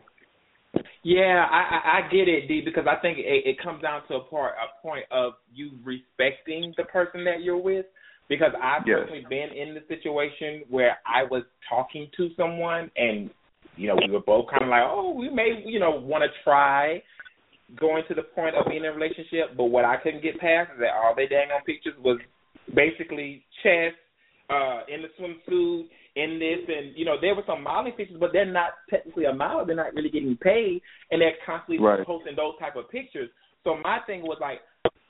Yeah, 1.03 1.45
I, 1.49 1.57
I 1.57 1.97
I 1.97 2.11
get 2.11 2.27
it, 2.27 2.47
Dee, 2.47 2.61
because 2.65 2.85
I 2.89 2.99
think 2.99 3.19
it, 3.19 3.45
it 3.45 3.61
comes 3.61 3.83
down 3.83 4.01
to 4.07 4.15
a 4.15 4.19
part 4.21 4.55
a 4.57 4.81
point 4.81 5.05
of 5.11 5.33
you 5.53 5.71
respecting 5.83 6.73
the 6.75 6.83
person 6.85 7.23
that 7.25 7.41
you're 7.41 7.61
with. 7.61 7.85
Because 8.27 8.53
I've 8.59 8.87
Yes. 8.87 9.01
personally 9.01 9.25
been 9.29 9.49
in 9.55 9.75
the 9.75 9.81
situation 9.87 10.63
where 10.67 10.97
I 11.05 11.25
was 11.25 11.43
talking 11.69 12.09
to 12.17 12.31
someone 12.35 12.89
and 12.97 13.29
you 13.77 13.87
know 13.87 13.95
we 13.95 14.11
were 14.11 14.19
both 14.19 14.49
kind 14.49 14.63
of 14.63 14.69
like, 14.69 14.81
oh, 14.83 15.11
we 15.11 15.29
may 15.29 15.61
you 15.63 15.79
know 15.79 15.91
want 15.91 16.23
to 16.23 16.29
try 16.43 17.03
going 17.79 18.03
to 18.07 18.13
the 18.13 18.23
point 18.23 18.55
of 18.55 18.65
being 18.67 18.83
in 18.83 18.89
a 18.89 18.93
relationship, 18.93 19.55
but 19.57 19.65
what 19.65 19.85
I 19.85 19.97
couldn't 19.97 20.23
get 20.23 20.39
past 20.39 20.71
is 20.73 20.79
that 20.79 20.93
all 20.93 21.13
they 21.15 21.27
dang 21.27 21.51
on 21.51 21.63
pictures 21.65 21.95
was 21.99 22.19
basically 22.73 23.43
chest, 23.63 23.95
uh, 24.49 24.81
in 24.87 25.01
the 25.01 25.09
swimsuit, 25.19 25.87
in 26.15 26.39
this, 26.39 26.63
and 26.67 26.95
you 26.95 27.03
know 27.03 27.15
there 27.19 27.35
were 27.35 27.43
some 27.45 27.63
modeling 27.63 27.93
pictures, 27.93 28.17
but 28.19 28.31
they're 28.31 28.45
not 28.45 28.71
technically 28.89 29.25
a 29.25 29.33
model. 29.33 29.65
They're 29.65 29.75
not 29.75 29.93
really 29.93 30.09
getting 30.09 30.37
paid, 30.37 30.81
and 31.11 31.21
they're 31.21 31.35
constantly 31.45 31.83
Right. 31.83 32.05
posting 32.05 32.35
those 32.35 32.57
type 32.59 32.75
of 32.75 32.89
pictures. 32.89 33.29
So 33.63 33.77
my 33.83 33.99
thing 34.05 34.21
was 34.21 34.37
like, 34.39 34.61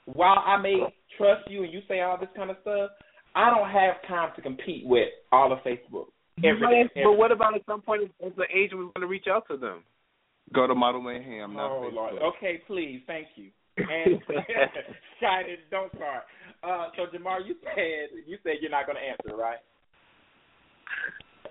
while 0.05 0.41
I 0.45 0.57
may 0.57 0.79
trust 1.17 1.49
you 1.49 1.63
and 1.63 1.73
you 1.73 1.81
say 1.87 2.01
all 2.01 2.17
this 2.17 2.29
kind 2.35 2.49
of 2.49 2.57
stuff, 2.61 2.91
I 3.35 3.49
don't 3.49 3.69
have 3.69 4.01
time 4.07 4.31
to 4.35 4.41
compete 4.41 4.85
with 4.85 5.09
all 5.31 5.51
of 5.51 5.59
Facebook. 5.59 6.07
Every 6.43 6.87
day, 6.87 7.03
but 7.03 7.13
what 7.13 7.31
about 7.31 7.55
at 7.55 7.65
some 7.65 7.81
point 7.81 8.11
if 8.19 8.35
the 8.35 8.45
agent 8.53 8.79
was 8.79 8.91
going 8.95 9.01
to 9.01 9.07
reach 9.07 9.27
out 9.27 9.47
to 9.49 9.57
them? 9.57 9.83
Go 10.53 10.67
to 10.67 10.75
Model 10.75 11.01
Mayhem, 11.01 11.53
not 11.53 11.71
Oh 11.71 11.89
Lord. 11.91 12.13
Okay, 12.21 12.61
please, 12.67 13.01
thank 13.07 13.27
you. 13.35 13.49
And 13.77 14.21
Shine, 15.19 15.45
don't 15.69 15.91
start. 15.95 16.23
Uh, 16.63 16.87
so 16.95 17.11
Jamar, 17.11 17.45
you 17.45 17.55
said 17.63 18.23
you 18.25 18.37
said 18.43 18.53
you're 18.61 18.71
not 18.71 18.85
going 18.85 18.97
to 18.97 19.03
answer, 19.03 19.35
right? 19.35 19.59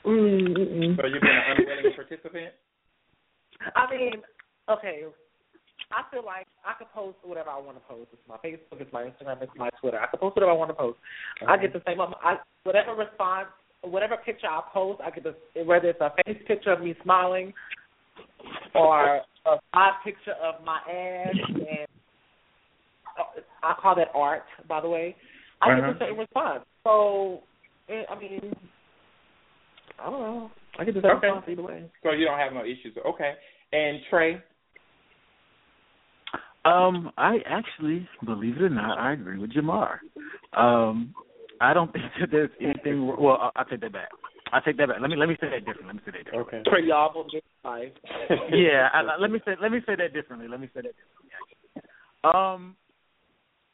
Mm-mm. 0.06 0.96
So 0.96 1.06
you've 1.06 1.20
been 1.20 1.36
an 1.36 1.56
unwilling 1.56 1.94
participant. 1.94 2.52
I 3.76 3.90
mean, 3.90 4.12
okay. 4.70 5.04
I 5.92 6.02
feel 6.10 6.24
like 6.24 6.46
I 6.64 6.72
could 6.78 6.90
post 6.94 7.18
whatever 7.22 7.50
I 7.50 7.58
want 7.58 7.76
to 7.76 7.84
post. 7.84 8.08
It's 8.12 8.22
my 8.28 8.36
Facebook, 8.36 8.80
it's 8.80 8.92
my 8.92 9.02
Instagram, 9.02 9.42
it's 9.42 9.52
my 9.56 9.70
Twitter. 9.80 10.00
I 10.00 10.06
could 10.06 10.20
post 10.20 10.36
whatever 10.36 10.52
I 10.52 10.56
want 10.56 10.70
to 10.70 10.74
post. 10.74 10.98
I 11.46 11.56
get 11.56 11.72
the 11.72 11.82
same. 11.86 12.00
I 12.00 12.36
whatever 12.64 12.94
response, 12.94 13.48
whatever 13.82 14.16
picture 14.16 14.46
I 14.46 14.62
post, 14.72 15.00
I 15.04 15.10
get 15.10 15.24
the 15.24 15.64
whether 15.64 15.88
it's 15.88 16.00
a 16.00 16.12
face 16.24 16.42
picture 16.46 16.72
of 16.72 16.80
me 16.80 16.94
smiling 17.02 17.52
or 18.74 19.20
a 19.46 19.56
side 19.74 19.92
picture 20.04 20.34
of 20.42 20.64
my 20.64 20.78
ass, 20.90 21.34
and 21.54 21.86
uh, 23.18 23.40
I 23.62 23.74
call 23.80 23.94
that 23.96 24.08
art, 24.14 24.44
by 24.68 24.80
the 24.80 24.88
way. 24.88 25.16
I 25.60 25.70
Uh-huh. 25.70 25.80
get 25.92 25.98
the 25.98 26.04
same 26.06 26.18
response. 26.18 26.64
So, 26.84 27.42
I 27.88 28.18
mean, 28.18 28.54
I 29.98 30.10
don't 30.10 30.20
know. 30.20 30.50
I 30.78 30.84
get 30.84 30.94
the 30.94 31.02
same 31.02 31.10
Okay. 31.12 31.26
response 31.28 31.46
either 31.48 31.62
way. 31.62 31.90
So 32.02 32.10
you 32.10 32.24
don't 32.26 32.38
have 32.38 32.52
no 32.52 32.64
issues. 32.64 32.96
Okay. 33.06 33.34
And 33.72 34.00
Tre, 34.10 34.40
Um, 36.64 37.12
I 37.18 37.40
actually, 37.46 38.08
believe 38.24 38.56
it 38.56 38.62
or 38.62 38.68
not, 38.70 38.98
I 38.98 39.12
agree 39.12 39.38
with 39.38 39.52
Jamar. 39.52 39.98
Um, 40.54 41.14
I 41.60 41.74
don't 41.74 41.92
think 41.92 42.04
that 42.18 42.30
there's 42.30 42.50
anything. 42.60 43.06
Well, 43.06 43.36
I, 43.54 43.60
I 43.60 43.64
take 43.64 43.80
that 43.82 43.92
back. 43.92 44.08
I 44.54 44.60
take 44.60 44.76
that 44.78 44.88
back. 44.88 44.98
Let 45.00 45.10
me 45.10 45.16
let 45.16 45.28
me 45.28 45.36
say 45.40 45.48
that 45.50 45.64
differently. 45.66 45.86
Let 45.86 45.96
me 45.96 46.02
say 46.06 46.12
that 46.12 46.24
differently. 46.24 46.58
Okay. 46.60 46.70
Tre, 46.70 46.86
y'all 46.86 47.26
five. 47.62 47.90
yeah, 48.52 48.88
I, 48.94 49.00
I- 49.00 49.16
let 49.18 49.30
me 49.30 49.40
say 49.44 49.54
let 49.60 49.72
me 49.72 49.80
say 49.84 49.96
that 49.96 50.14
differently. 50.14 50.46
Let 50.48 50.60
me 50.60 50.68
say 50.72 50.82
that 50.82 50.94
differently. 50.94 51.90
Um, 52.22 52.76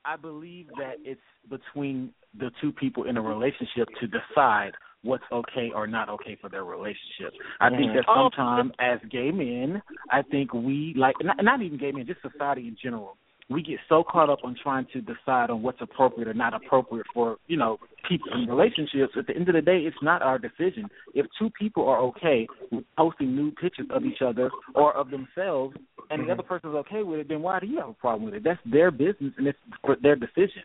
I 0.05 0.17
believe 0.17 0.69
that 0.79 0.95
it's 1.05 1.21
between 1.49 2.13
the 2.39 2.51
two 2.61 2.73
people 2.73 3.05
in 3.05 3.17
a 3.19 3.23
relationship 3.23 3.89
to 4.01 4.07
decide 4.07 4.73
what's 5.03 5.25
okay 5.31 5.71
or 5.75 5.87
not 5.87 6.09
okay 6.09 6.37
for 6.41 6.49
their 6.49 6.65
relationship. 6.65 7.33
I 7.61 7.69
think 7.71 7.93
Mhm. 7.93 7.95
that 7.95 8.05
Oh, 8.09 8.31
sometimes 8.31 8.73
as 8.79 9.01
gay 9.11 9.31
men, 9.31 9.83
I 10.11 10.23
think 10.23 10.53
we 10.55 10.95
like 10.95 11.17
not, 11.23 11.43
not 11.43 11.61
even 11.63 11.79
gay 11.79 11.93
men, 11.93 12.07
just 12.07 12.23
society 12.23 12.69
in 12.69 12.77
general. 12.77 13.17
We 13.51 13.63
get 13.63 13.79
so 13.89 14.05
caught 14.09 14.31
up 14.31 14.39
on 14.45 14.57
trying 14.63 14.87
to 14.93 15.01
decide 15.01 15.51
on 15.51 15.63
what's 15.63 15.81
appropriate 15.81 16.29
or 16.29 16.35
not 16.35 16.55
appropriate 16.55 17.07
for 17.13 17.37
you 17.49 17.57
know 17.57 17.79
people 18.09 18.29
in 18.33 18.49
relationships. 18.49 19.13
At 19.19 19.27
the 19.27 19.35
end 19.35 19.49
of 19.49 19.55
the 19.55 19.61
day, 19.61 19.79
it's 19.81 19.97
not 20.03 20.23
our 20.23 20.39
decision. 20.39 20.89
If 21.15 21.27
two 21.39 21.51
people 21.59 21.89
are 21.89 21.99
okay 22.01 22.47
with 22.71 22.85
posting 22.97 23.35
nude 23.35 23.57
pictures 23.57 23.89
of 23.91 24.05
each 24.05 24.23
other 24.25 24.51
or 24.75 24.97
of 24.97 25.11
themselves, 25.11 25.77
and 26.11 26.21
the 26.21 26.25
mm-hmm. 26.25 26.33
other 26.33 26.43
person's 26.43 26.75
okay 26.77 27.03
with 27.03 27.21
it, 27.21 27.29
then 27.29 27.43
why 27.43 27.61
do 27.61 27.67
you 27.67 27.79
have 27.79 27.89
a 27.89 27.95
problem 27.95 28.27
with 28.27 28.35
it? 28.35 28.45
That's 28.45 28.61
their 28.65 28.91
business 28.91 29.33
and 29.37 29.47
it's 29.47 29.59
for 29.85 29.97
their 30.01 30.17
decision. 30.17 30.63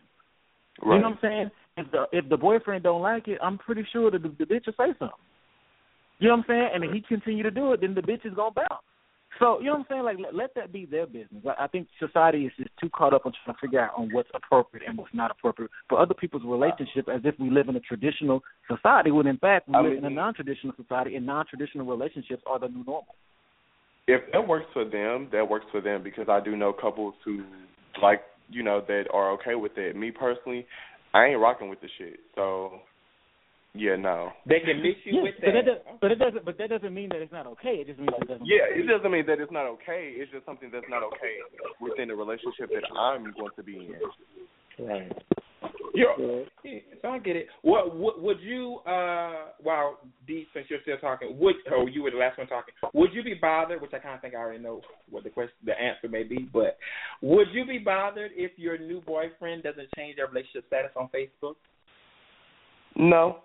You 0.82 0.90
know 0.90 0.96
what 0.96 1.04
I'm 1.04 1.18
saying? 1.22 1.50
If 1.78 1.90
the 1.90 2.04
if 2.12 2.28
the 2.28 2.36
boyfriend 2.36 2.84
don't 2.84 3.02
like 3.02 3.28
it, 3.28 3.38
I'm 3.42 3.58
pretty 3.58 3.86
sure 3.92 4.10
that 4.10 4.22
the, 4.22 4.28
the 4.28 4.44
bitch 4.44 4.66
will 4.66 4.74
say 4.78 4.92
something. 4.98 5.08
You 6.18 6.28
know 6.28 6.36
what 6.36 6.44
I'm 6.44 6.44
saying? 6.48 6.68
And 6.74 6.84
if 6.84 6.92
he 6.92 7.00
continue 7.00 7.42
to 7.42 7.50
do 7.50 7.72
it, 7.72 7.80
then 7.80 7.94
the 7.94 8.02
bitch 8.02 8.24
is 8.24 8.34
gonna 8.34 8.52
bounce. 8.52 8.82
So 9.38 9.58
you 9.60 9.66
know 9.66 9.72
what 9.72 9.78
I'm 9.80 9.86
saying? 9.90 10.02
Like 10.04 10.16
let, 10.18 10.34
let 10.34 10.54
that 10.54 10.72
be 10.72 10.86
their 10.86 11.06
business. 11.06 11.42
I, 11.46 11.64
I 11.64 11.66
think 11.66 11.88
society 11.98 12.46
is 12.46 12.52
just 12.56 12.70
too 12.80 12.88
caught 12.88 13.12
up 13.12 13.26
on 13.26 13.32
trying 13.44 13.54
to 13.54 13.60
figure 13.60 13.80
out 13.80 13.92
on 13.96 14.08
what's 14.12 14.28
appropriate 14.34 14.86
and 14.88 14.96
what's 14.96 15.12
not 15.14 15.30
appropriate 15.30 15.70
for 15.88 16.00
other 16.00 16.14
people's 16.14 16.42
relationship, 16.44 17.08
as 17.08 17.20
if 17.24 17.34
we 17.38 17.50
live 17.50 17.68
in 17.68 17.76
a 17.76 17.80
traditional 17.80 18.40
society 18.66 19.10
when 19.10 19.26
in 19.26 19.36
fact 19.38 19.68
we 19.68 19.74
I 19.74 19.80
live 19.80 19.92
mean- 19.92 19.98
in 19.98 20.04
a 20.06 20.10
non-traditional 20.10 20.74
society, 20.80 21.16
and 21.16 21.26
non-traditional 21.26 21.86
relationships 21.86 22.42
are 22.46 22.58
the 22.58 22.68
new 22.68 22.84
normal. 22.84 23.14
if 24.06 24.22
that 24.32 24.46
works 24.46 24.66
for 24.72 24.84
them, 24.84 25.28
that 25.32 25.48
works 25.48 25.66
for 25.72 25.80
them 25.80 26.02
because 26.02 26.26
I 26.28 26.40
do 26.40 26.56
know 26.56 26.72
couples 26.72 27.14
who 27.24 27.42
like, 28.02 28.22
you 28.50 28.62
know, 28.62 28.80
that 28.86 29.04
are 29.12 29.32
okay 29.32 29.54
with 29.54 29.72
it. 29.76 29.96
Me 29.96 30.10
personally, 30.10 30.66
I 31.14 31.26
ain't 31.26 31.40
rocking 31.40 31.68
with 31.68 31.80
the 31.80 31.88
shit. 31.98 32.20
So 32.36 32.80
yeah, 33.76 33.96
no. 33.96 34.30
They 34.46 34.60
can 34.60 34.82
mix 34.82 34.98
you 35.04 35.16
Yeah, 35.16 35.22
with 35.22 35.34
but 35.40 35.52
that. 35.52 35.64
does, 35.64 35.98
but 36.00 36.10
it 36.12 36.18
doesn't. 36.18 36.44
But 36.44 36.58
that 36.58 36.70
doesn't 36.70 36.94
mean 36.94 37.08
that 37.10 37.20
it's 37.22 37.32
not 37.32 37.46
okay. 37.46 37.76
It 37.82 37.86
just 37.86 37.98
means 37.98 38.10
that 38.18 38.22
it 38.22 38.28
doesn't. 38.28 38.46
Yeah, 38.46 38.66
it 38.70 38.86
doesn't 38.86 39.10
mean 39.10 39.26
that 39.26 39.40
it's 39.40 39.52
not 39.52 39.66
okay. 39.66 40.12
It's 40.16 40.30
just 40.32 40.44
something 40.46 40.70
that's 40.72 40.86
not 40.88 41.02
okay 41.02 41.36
within 41.80 42.08
the 42.08 42.14
relationship 42.14 42.70
that 42.70 42.84
I'm 42.98 43.24
going 43.36 43.52
to 43.56 43.62
be 43.62 43.90
in. 44.78 44.86
Right. 44.86 45.12
You're, 45.94 46.44
yeah, 46.62 46.80
so 47.00 47.08
I 47.08 47.18
get 47.18 47.36
it. 47.36 47.46
What, 47.62 47.96
what 47.96 48.20
would 48.20 48.38
you? 48.40 48.80
uh 48.86 49.46
Well, 49.64 49.98
Dee, 50.26 50.46
since 50.52 50.66
you're 50.68 50.80
still 50.82 50.98
talking, 50.98 51.38
would 51.38 51.54
oh 51.72 51.86
you 51.86 52.02
were 52.02 52.10
the 52.10 52.18
last 52.18 52.36
one 52.36 52.46
talking? 52.46 52.74
Would 52.92 53.14
you 53.14 53.22
be 53.22 53.32
bothered? 53.34 53.80
Which 53.80 53.92
I 53.94 53.98
kind 53.98 54.14
of 54.14 54.20
think 54.20 54.34
I 54.34 54.38
already 54.38 54.62
know 54.62 54.82
what 55.08 55.24
the 55.24 55.30
question, 55.30 55.54
the 55.64 55.72
answer 55.72 56.08
may 56.08 56.22
be. 56.22 56.48
But 56.52 56.76
would 57.22 57.48
you 57.52 57.64
be 57.64 57.78
bothered 57.78 58.32
if 58.34 58.52
your 58.56 58.76
new 58.76 59.00
boyfriend 59.00 59.62
doesn't 59.62 59.88
change 59.96 60.16
their 60.16 60.26
relationship 60.26 60.66
status 60.66 60.90
on 60.96 61.08
Facebook? 61.08 61.54
No. 62.94 63.38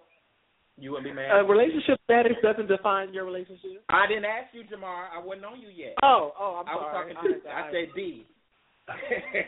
You 0.77 0.91
wouldn't 0.91 1.07
be 1.09 1.13
mad. 1.13 1.31
Uh, 1.31 1.43
relationship 1.45 1.99
status 2.05 2.33
doesn't 2.41 2.67
define 2.67 3.13
your 3.13 3.25
relationship. 3.25 3.83
I 3.89 4.07
didn't 4.07 4.25
ask 4.25 4.53
you, 4.53 4.63
Jamar. 4.63 5.07
I 5.13 5.23
wasn't 5.23 5.45
on 5.45 5.61
you 5.61 5.69
yet. 5.69 5.95
Oh, 6.01 6.31
oh, 6.39 6.63
I'm 6.63 6.67
I 6.67 6.75
was 6.75 6.89
talking 6.91 7.15
to. 7.15 7.49
I 7.49 7.71
said 7.71 7.95
Dee. 7.95 8.25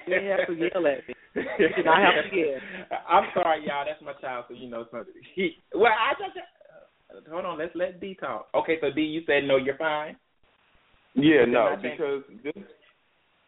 You 0.07 0.13
didn't 0.13 0.37
have 0.37 0.47
to 0.47 0.53
yell 0.53 0.87
at 0.87 1.07
me. 1.07 1.13
You 1.35 1.67
did 1.75 1.85
not 1.85 1.99
have 2.01 2.29
to 2.29 2.35
yell. 2.37 2.59
I'm 3.09 3.25
sorry, 3.33 3.65
y'all. 3.65 3.85
That's 3.85 4.01
my 4.03 4.13
child, 4.21 4.45
so 4.47 4.53
you 4.53 4.69
know 4.69 4.85
something. 4.91 5.13
He, 5.35 5.57
well, 5.73 5.91
I 5.91 6.13
just 6.13 6.37
uh, 6.37 7.31
hold 7.31 7.45
on. 7.45 7.57
Let's 7.57 7.75
let 7.75 7.99
Dee 7.99 8.15
talk. 8.15 8.47
Okay, 8.53 8.77
so 8.81 8.91
Dee, 8.93 9.01
you 9.01 9.21
said 9.25 9.43
no, 9.47 9.57
you're 9.57 9.77
fine. 9.77 10.15
Yeah, 11.15 11.41
Then 11.45 11.51
no, 11.53 11.75
because 11.81 12.23
this 12.43 12.63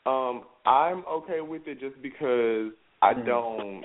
um 0.06 0.43
I'm 0.65 1.03
okay 1.07 1.41
with 1.41 1.64
it 1.68 1.80
just 1.80 2.02
because 2.02 2.72
I 3.02 3.14
Mm-hmm. 3.14 3.26
don't 3.27 3.84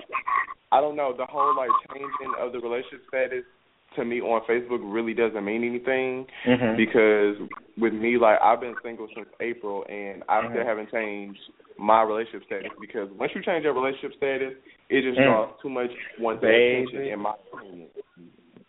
I 0.71 0.81
don't 0.81 0.95
know, 0.95 1.13
the 1.15 1.25
whole 1.25 1.55
like 1.55 1.69
changing 1.93 2.33
of 2.39 2.51
the 2.53 2.59
relationship 2.59 3.01
status 3.07 3.43
to 3.95 4.05
me 4.05 4.21
on 4.21 4.41
Facebook 4.49 4.79
really 4.81 5.13
doesn't 5.13 5.43
mean 5.43 5.63
anything 5.63 6.25
Mhm. 6.45 6.77
because 6.77 7.37
with 7.77 7.93
me 7.93 8.17
like 8.17 8.39
I've 8.41 8.61
been 8.61 8.75
single 8.83 9.07
since 9.15 9.27
April 9.39 9.85
and 9.89 10.23
I 10.29 10.39
still 10.49 10.61
Mhm. 10.61 10.65
haven't 10.65 10.91
changed 10.91 11.39
my 11.77 12.03
relationship 12.03 12.45
status 12.45 12.71
because 12.79 13.09
once 13.11 13.33
you 13.35 13.41
change 13.41 13.63
your 13.63 13.73
relationship 13.73 14.13
status, 14.15 14.53
it 14.89 15.01
just 15.01 15.17
Mm. 15.19 15.25
draws 15.25 15.59
too 15.61 15.69
much 15.69 15.91
one's 16.19 16.41
Baby. 16.41 16.83
attention 16.83 17.01
in 17.13 17.19
my 17.19 17.33
opinion. 17.53 17.89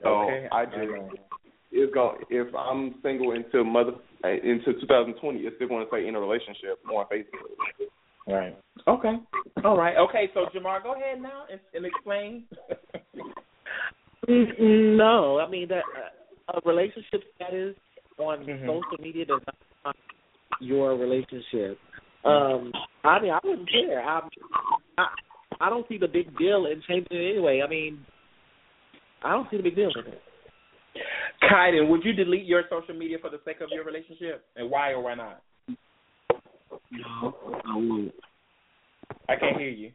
So 0.03 0.09
Okay. 0.23 0.49
I 0.51 0.65
just 0.67 1.21
it's 1.71 1.93
going 1.95 2.25
if 2.31 2.55
I'm 2.55 3.01
single 3.03 3.33
until 3.33 3.65
mother 3.65 3.95
uh, 4.25 4.29
into 4.29 4.73
2020, 4.75 5.41
it's 5.47 5.57
still 5.57 5.69
going 5.69 5.85
to 5.85 5.91
say 5.91 6.07
in 6.07 6.15
a 6.15 6.21
relationship 6.21 6.79
on 6.89 7.07
Facebook. 7.07 7.51
Right. 8.27 8.57
Okay. 8.87 9.19
All 9.65 9.77
right. 9.77 9.97
Okay. 9.97 10.31
So 10.33 10.47
Jamar, 10.47 10.83
go 10.83 10.93
ahead 10.95 11.21
now 11.21 11.45
and, 11.51 11.61
and 11.75 11.85
explain. 11.87 12.45
Mm, 14.29 14.97
No, 14.97 15.41
I 15.41 15.49
mean 15.49 15.69
that 15.69 15.83
uh, 16.49 16.59
a 16.59 16.61
relationship 16.69 17.23
status 17.35 17.77
on 18.19 18.45
Mhm. 18.47 18.67
social 18.67 19.03
media 19.03 19.25
does 19.25 19.41
not 19.47 19.57
define 19.69 19.95
your 20.61 20.97
relationship. 20.97 21.79
Um, 22.25 22.73
I 23.03 23.19
mean, 23.21 23.33
I 23.33 23.41
wouldn't 23.43 23.69
care. 23.69 24.01
I, 24.01 24.23
I, 24.99 25.09
I 25.61 25.71
don't 25.71 25.89
see 25.89 25.99
the 25.99 26.07
big 26.07 26.37
deal 26.39 26.67
in 26.67 26.81
changing 26.83 27.17
it 27.17 27.31
anyway. 27.31 27.63
I 27.63 27.69
mean, 27.69 28.05
I 29.25 29.33
don't 29.33 29.51
see 29.51 29.57
the 29.57 29.63
big 29.65 29.75
deal 29.75 29.91
in 29.91 30.07
it. 30.13 30.23
Kydon, 31.43 31.89
would 31.89 32.05
you 32.05 32.13
delete 32.13 32.45
your 32.45 32.63
social 32.71 32.95
media 32.95 33.19
for 33.21 33.31
the 33.31 33.41
sake 33.45 33.61
of 33.61 33.71
your 33.71 33.85
relationship, 33.85 34.45
and 34.57 34.71
why 34.71 34.93
or 34.93 35.01
why 35.03 35.15
not? 35.15 35.43
No, 36.91 37.35
I 37.65 37.75
won't. 37.77 38.15
I 39.29 39.37
can't 39.37 39.57
hear 39.57 39.71
you. 39.71 39.91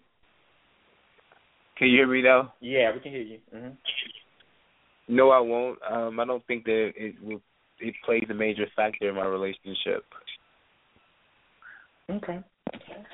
Can 1.78 1.88
you 1.90 1.98
hear 1.98 2.08
me 2.08 2.22
now? 2.22 2.54
Yeah, 2.60 2.94
we 2.94 3.00
can 3.00 3.12
hear 3.12 3.22
you. 3.22 3.40
hmm 3.52 3.70
No, 5.08 5.30
I 5.30 5.40
won't. 5.40 5.80
Um, 5.90 6.20
I 6.20 6.26
don't 6.26 6.46
think 6.48 6.66
that 6.66 6.92
it 6.96 7.16
will. 7.22 7.42
It 7.80 7.94
plays 8.04 8.24
a 8.30 8.34
major 8.34 8.66
factor 8.76 9.08
in 9.10 9.16
my 9.16 9.26
relationship. 9.26 10.04
Okay. 12.10 12.40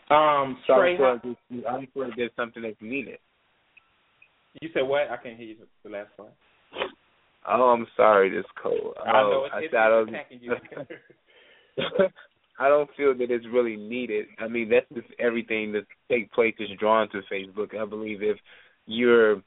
Um, 0.10 0.58
So 0.66 0.76
Trey, 0.76 0.94
I'm 0.94 0.98
how- 1.02 1.14
like 1.14 1.22
it's, 1.26 1.68
I 1.68 1.86
feel 1.94 2.04
like 2.08 2.16
there's 2.16 2.32
something 2.38 2.64
that's 2.64 2.82
needed. 2.82 3.20
you 4.62 4.70
said 4.74 4.84
what? 4.84 5.10
I 5.10 5.18
can't 5.18 5.38
hear 5.38 5.48
you 5.48 5.58
the 5.84 5.90
last 5.90 6.16
part. 6.16 6.32
Oh, 7.46 7.70
I'm 7.72 7.88
sorry, 7.98 8.30
this 8.30 8.46
cold. 8.62 8.96
I 9.06 9.12
know 9.12 9.44
Oh, 9.44 9.46
it's, 9.46 9.54
I 9.54 9.60
it's, 9.60 9.74
it's 9.74 10.10
attacking 10.10 10.40
you. 10.42 12.08
I 12.60 12.68
don't 12.68 12.90
feel 12.96 13.18
that 13.18 13.32
it's 13.32 13.46
really 13.52 13.76
needed. 13.76 14.28
I 14.40 14.48
mean, 14.48 14.70
that's 14.70 14.86
just 14.94 15.14
everything 15.20 15.72
that 15.74 15.86
take 16.10 16.32
place 16.32 16.56
is 16.60 16.70
drawn 16.80 17.10
to 17.10 17.22
Facebook. 17.32 17.76
I 17.76 17.86
believe 17.86 18.22
if 18.22 18.38
you're 18.86 19.42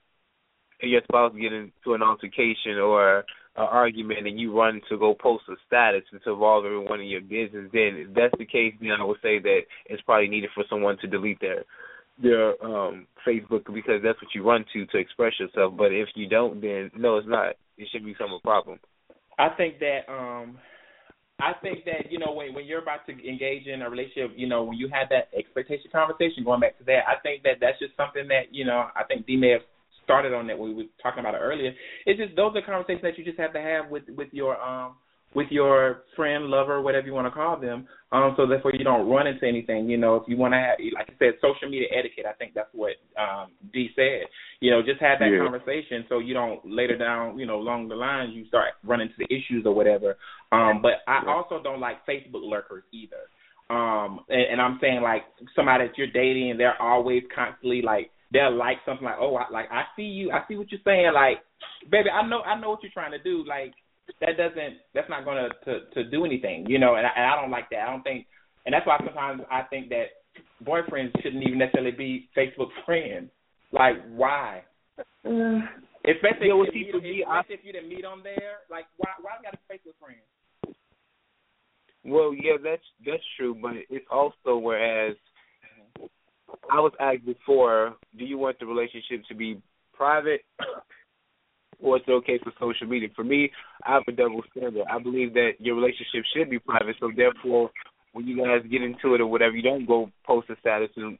your 0.82 1.00
spouse 1.04 1.32
get 1.40 1.52
into 1.52 1.94
an 1.94 2.02
altercation 2.02 2.78
or 2.78 3.18
an 3.18 3.24
argument 3.56 4.26
and 4.26 4.38
you 4.38 4.56
run 4.56 4.80
to 4.88 4.98
go 4.98 5.14
post 5.14 5.44
a 5.48 5.54
status 5.66 6.02
to 6.10 6.32
involve 6.32 6.64
everyone 6.64 7.00
in 7.00 7.06
your 7.06 7.22
business, 7.22 7.70
then 7.72 8.06
if 8.08 8.14
that's 8.14 8.34
the 8.38 8.44
case, 8.44 8.74
then 8.80 8.90
I 9.00 9.04
would 9.04 9.18
say 9.22 9.38
that 9.38 9.60
it's 9.86 10.02
probably 10.02 10.28
needed 10.28 10.50
for 10.54 10.64
someone 10.68 10.98
to 10.98 11.06
delete 11.06 11.40
their 11.40 11.64
their 12.22 12.62
um 12.64 13.06
Facebook 13.26 13.64
because 13.72 14.00
that's 14.02 14.20
what 14.22 14.34
you 14.34 14.42
run 14.42 14.64
to 14.72 14.86
to 14.86 14.98
express 14.98 15.34
yourself. 15.38 15.74
But 15.76 15.92
if 15.92 16.08
you 16.14 16.28
don't, 16.28 16.60
then 16.60 16.90
no, 16.96 17.18
it's 17.18 17.28
not. 17.28 17.54
It 17.78 17.88
should 17.92 18.04
become 18.04 18.32
a 18.32 18.40
problem. 18.40 18.78
I 19.38 19.48
think 19.50 19.78
that 19.80 20.10
um 20.10 20.58
I 21.38 21.52
think 21.60 21.84
that, 21.84 22.10
you 22.10 22.18
know, 22.18 22.32
when 22.32 22.54
when 22.54 22.64
you're 22.64 22.80
about 22.80 23.06
to 23.06 23.12
engage 23.12 23.66
in 23.66 23.82
a 23.82 23.90
relationship, 23.90 24.32
you 24.36 24.48
know, 24.48 24.64
when 24.64 24.78
you 24.78 24.88
had 24.88 25.08
that 25.10 25.28
expectation 25.36 25.90
conversation, 25.92 26.44
going 26.44 26.60
back 26.60 26.78
to 26.78 26.84
that, 26.84 27.04
I 27.06 27.20
think 27.22 27.42
that 27.42 27.60
that's 27.60 27.78
just 27.78 27.94
something 27.96 28.26
that, 28.28 28.52
you 28.52 28.64
know, 28.64 28.88
I 28.96 29.04
think 29.04 29.26
Dee 29.26 29.36
may 29.36 29.50
have 29.50 29.60
started 30.02 30.32
on 30.32 30.46
that 30.46 30.58
we 30.58 30.72
were 30.72 30.84
talking 31.02 31.20
about 31.20 31.34
it 31.34 31.42
earlier. 31.42 31.72
It's 32.06 32.18
just 32.18 32.36
those 32.36 32.56
are 32.56 32.62
conversations 32.62 33.02
that 33.02 33.18
you 33.18 33.24
just 33.24 33.38
have 33.38 33.52
to 33.52 33.60
have 33.60 33.90
with 33.90 34.04
with 34.16 34.28
your 34.32 34.58
um 34.60 34.96
with 35.34 35.48
your 35.50 36.02
friend, 36.14 36.46
lover, 36.46 36.80
whatever 36.80 37.06
you 37.06 37.12
want 37.12 37.26
to 37.26 37.30
call 37.30 37.60
them, 37.60 37.86
um, 38.12 38.34
so 38.36 38.46
therefore 38.46 38.72
you 38.72 38.84
don't 38.84 39.08
run 39.08 39.26
into 39.26 39.46
anything. 39.46 39.90
You 39.90 39.96
know, 39.96 40.16
if 40.16 40.22
you 40.28 40.36
want 40.36 40.54
to 40.54 40.58
have, 40.58 40.78
like 40.94 41.08
I 41.10 41.14
said, 41.18 41.34
social 41.42 41.68
media 41.68 41.88
etiquette. 41.92 42.24
I 42.26 42.32
think 42.34 42.54
that's 42.54 42.70
what 42.72 42.92
um, 43.18 43.50
Dee 43.72 43.90
said. 43.96 44.28
You 44.60 44.70
know, 44.70 44.80
just 44.80 45.00
have 45.00 45.18
that 45.18 45.30
Yeah. 45.30 45.42
conversation 45.42 46.06
so 46.08 46.20
you 46.20 46.32
don't 46.32 46.60
later 46.64 46.96
down, 46.96 47.38
you 47.38 47.44
know, 47.46 47.56
along 47.56 47.88
the 47.88 47.96
lines 47.96 48.32
you 48.32 48.46
start 48.46 48.74
running 48.84 49.08
into 49.08 49.18
the 49.18 49.34
issues 49.34 49.66
or 49.66 49.74
whatever. 49.74 50.16
Um, 50.52 50.80
but 50.80 51.02
I 51.06 51.22
also 51.26 51.60
don't 51.62 51.80
like 51.80 52.06
Facebook 52.06 52.42
lurkers 52.42 52.84
either. 52.92 53.28
Um, 53.68 54.20
and, 54.28 54.52
and 54.52 54.60
I'm 54.60 54.78
saying 54.80 55.02
like 55.02 55.24
somebody 55.56 55.88
that 55.88 55.98
you're 55.98 56.06
dating 56.06 56.52
and 56.52 56.60
they're 56.60 56.80
always 56.80 57.24
constantly 57.34 57.82
like 57.82 58.10
they'll 58.32 58.54
like 58.54 58.78
something 58.86 59.04
like, 59.04 59.16
oh, 59.20 59.36
I, 59.36 59.50
like 59.50 59.70
I 59.70 59.84
see 59.96 60.02
you, 60.02 60.30
I 60.30 60.46
see 60.48 60.56
what 60.56 60.70
you're 60.70 60.80
saying. 60.84 61.10
Like, 61.14 61.38
baby, 61.90 62.10
I 62.10 62.26
know, 62.26 62.40
I 62.42 62.58
know 62.58 62.70
what 62.70 62.82
you're 62.82 62.92
trying 62.92 63.12
to 63.12 63.22
do. 63.22 63.44
Like, 63.46 63.74
that 64.20 64.36
doesn't, 64.36 64.78
that's 64.94 65.10
not 65.10 65.24
going 65.24 65.36
to 65.36 65.50
to 65.64 65.90
to 65.94 66.10
do 66.10 66.24
anything, 66.24 66.66
you 66.68 66.78
know. 66.78 66.94
And 66.94 67.06
I, 67.06 67.10
and 67.16 67.26
I 67.26 67.40
don't 67.40 67.50
like 67.50 67.68
that. 67.70 67.80
I 67.80 67.90
don't 67.90 68.02
think, 68.02 68.26
and 68.64 68.72
that's 68.72 68.86
why 68.86 68.98
sometimes 68.98 69.42
I 69.50 69.62
think 69.62 69.88
that 69.90 70.06
boyfriends 70.64 71.12
shouldn't 71.22 71.42
even 71.46 71.58
necessarily 71.58 71.90
be 71.90 72.28
Facebook 72.36 72.68
friends. 72.84 73.30
Like, 73.72 73.96
why? 74.08 74.62
Uh, 74.98 75.60
especially 76.06 76.48
Yeah, 76.48 76.64
if, 76.66 76.74
you, 76.74 77.00
be- 77.00 77.24
I- 77.28 77.40
especially 77.40 77.54
if 77.56 77.64
you 77.64 77.72
didn't 77.72 77.88
meet 77.88 78.04
on 78.04 78.22
there. 78.22 78.58
Like, 78.70 78.86
why? 78.96 79.10
Why 79.20 79.32
got 79.42 79.54
a 79.54 79.72
Facebook 79.72 79.94
friend? 80.00 80.20
Well, 82.04 82.32
yeah, 82.32 82.56
that's 82.62 82.82
that's 83.04 83.22
true, 83.36 83.56
but 83.60 83.72
it's 83.90 84.06
also 84.10 84.58
whereas 84.58 85.16
mm-hmm. 85.98 86.06
I 86.70 86.80
was 86.80 86.92
asked 87.00 87.26
before, 87.26 87.96
do 88.16 88.24
you 88.24 88.38
want 88.38 88.60
the 88.60 88.66
relationship 88.66 89.24
to 89.28 89.34
be 89.34 89.60
private 89.92 90.42
or 91.82 91.96
it's 91.96 92.08
okay 92.08 92.38
for 92.42 92.52
social 92.60 92.86
media. 92.86 93.08
For 93.14 93.24
me, 93.24 93.50
I 93.84 93.94
have 93.94 94.02
a 94.08 94.12
double 94.12 94.42
standard. 94.50 94.84
I 94.90 94.98
believe 94.98 95.34
that 95.34 95.52
your 95.58 95.76
relationship 95.76 96.24
should 96.34 96.50
be 96.50 96.58
private, 96.58 96.96
so 97.00 97.10
therefore, 97.14 97.70
when 98.12 98.26
you 98.26 98.36
guys 98.38 98.68
get 98.70 98.82
into 98.82 99.14
it 99.14 99.20
or 99.20 99.26
whatever, 99.26 99.54
you 99.54 99.62
don't 99.62 99.86
go 99.86 100.10
post 100.26 100.50
a 100.50 100.56
status 100.60 100.90
and 100.96 101.18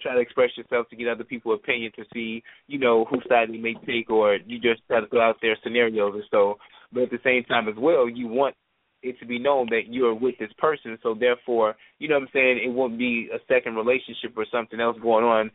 try 0.00 0.14
to 0.14 0.20
express 0.20 0.50
yourself 0.56 0.88
to 0.90 0.96
get 0.96 1.08
other 1.08 1.24
people's 1.24 1.60
opinion 1.62 1.92
to 1.96 2.04
see, 2.12 2.42
you 2.66 2.78
know, 2.78 3.04
whose 3.04 3.24
side 3.28 3.48
they 3.48 3.58
may 3.58 3.74
take, 3.86 4.10
or 4.10 4.36
you 4.46 4.58
just 4.58 4.82
try 4.88 5.00
to 5.00 5.06
throw 5.06 5.20
out 5.20 5.36
their 5.40 5.56
scenarios 5.62 6.14
or 6.14 6.24
so. 6.30 6.58
But 6.92 7.04
at 7.04 7.10
the 7.10 7.18
same 7.24 7.44
time 7.44 7.68
as 7.68 7.76
well, 7.78 8.08
you 8.08 8.26
want 8.26 8.56
it 9.02 9.18
to 9.20 9.26
be 9.26 9.38
known 9.38 9.68
that 9.70 9.82
you're 9.88 10.14
with 10.14 10.36
this 10.38 10.52
person, 10.58 10.98
so 11.02 11.14
therefore, 11.14 11.74
you 11.98 12.08
know 12.08 12.16
what 12.16 12.22
I'm 12.22 12.28
saying, 12.32 12.60
it 12.64 12.72
won't 12.72 12.98
be 12.98 13.28
a 13.32 13.38
second 13.52 13.76
relationship 13.76 14.36
or 14.36 14.46
something 14.52 14.80
else 14.80 14.96
going 15.00 15.24
on 15.24 15.50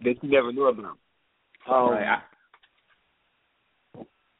that 0.00 0.14
you 0.22 0.30
never 0.30 0.52
knew 0.52 0.66
about. 0.66 0.98
Um, 1.70 1.92
Right. 1.92 2.18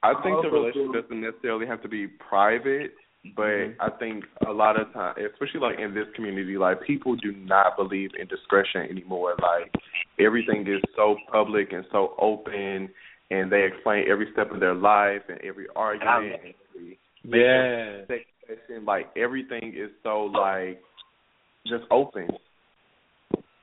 I 0.03 0.15
think 0.23 0.43
the 0.43 0.51
relationship 0.51 1.03
doesn't 1.03 1.21
necessarily 1.21 1.67
have 1.67 1.83
to 1.83 1.89
be 1.89 2.07
private, 2.07 2.93
but 3.37 3.43
Mm-hmm. 3.43 3.81
I 3.81 3.91
think 3.99 4.25
a 4.49 4.53
lot 4.53 4.81
of 4.81 4.93
time, 4.93 5.15
especially 5.33 5.61
like 5.61 5.79
in 5.79 5.95
this 5.95 6.07
community, 6.17 6.59
like 6.59 6.83
people 6.83 7.15
do 7.17 7.33
not 7.33 7.77
believe 7.77 8.11
in 8.19 8.27
discretion 8.27 8.83
anymore. 8.91 9.35
Like 9.41 9.73
everything 10.19 10.63
is 10.67 10.83
so 10.97 11.17
public 11.31 11.73
and 11.73 11.85
so 11.93 12.15
open, 12.19 12.89
and 13.31 13.51
they 13.51 13.65
explain 13.65 14.07
every 14.11 14.27
step 14.33 14.51
of 14.51 14.59
their 14.61 14.75
life 14.75 15.23
and 15.29 15.39
every 15.43 15.67
argument. 15.77 16.41
and 16.45 16.55
every 16.75 16.99
Yeah. 17.25 18.17
Like 18.85 19.07
everything 19.17 19.75
is 19.77 19.91
so 20.03 20.25
like 20.25 20.83
just 21.67 21.85
open. 21.91 22.29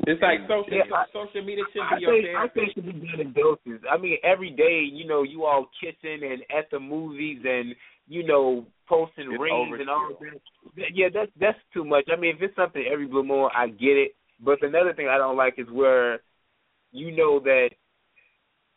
It's 0.07 0.21
like 0.21 0.41
social 0.47 0.73
Yeah, 0.73 0.83
I- 0.95 1.05
social 1.11 1.43
media 1.43 1.63
should 1.73 1.81
I 1.81 1.95
be 1.95 2.01
your 2.01 2.11
think 2.21 2.37
I 2.37 2.47
think 2.47 2.69
it 2.69 2.73
should 2.73 2.85
be 2.85 3.07
done 3.07 3.19
in 3.19 3.33
doses. 3.33 3.81
I 3.89 3.97
mean, 3.97 4.17
every 4.23 4.49
day, 4.49 4.81
you 4.81 5.05
know, 5.05 5.23
you 5.23 5.45
all 5.45 5.69
kissing 5.79 6.23
and 6.23 6.41
at 6.55 6.69
the 6.71 6.79
movies 6.79 7.39
and 7.45 7.75
you 8.07 8.23
know 8.23 8.65
posting 8.87 9.31
It's 9.31 9.39
rings 9.39 9.77
and 9.79 9.89
all 9.89 10.09
that. 10.19 10.41
That- 10.77 10.95
Yeah, 10.95 11.09
that's 11.13 11.31
that's 11.39 11.59
too 11.73 11.83
much. 11.83 12.05
I 12.11 12.15
mean, 12.15 12.35
if 12.35 12.41
it's 12.41 12.55
something 12.55 12.83
every 12.89 13.07
blue 13.07 13.23
moon, 13.23 13.49
I 13.53 13.67
get 13.67 13.97
it. 13.97 14.15
But 14.39 14.63
another 14.63 14.93
thing 14.93 15.07
I 15.09 15.17
don't 15.17 15.35
like 15.37 15.55
is 15.59 15.69
where 15.69 16.21
you 16.91 17.11
know 17.11 17.39
that 17.41 17.69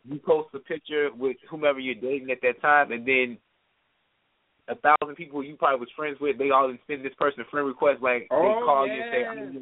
you 0.05 0.19
post 0.19 0.49
a 0.53 0.59
picture 0.59 1.09
with 1.15 1.37
whomever 1.49 1.79
you're 1.79 1.95
dating 1.95 2.29
at 2.31 2.41
that 2.41 2.61
time, 2.61 2.91
and 2.91 3.07
then 3.07 3.37
a 4.67 4.75
thousand 4.75 5.15
people 5.15 5.43
you 5.43 5.55
probably 5.55 5.79
was 5.79 5.89
friends 5.95 6.17
with, 6.19 6.37
they 6.37 6.51
all 6.51 6.73
send 6.87 7.03
this 7.03 7.13
person 7.15 7.41
a 7.41 7.45
friend 7.45 7.67
request, 7.67 8.01
like 8.01 8.27
Oh, 8.31 8.41
they 8.41 8.65
call 8.65 8.87
you 8.87 8.93
and 8.93 9.11
say, 9.11 9.25
"I 9.25 9.35
need 9.35 9.53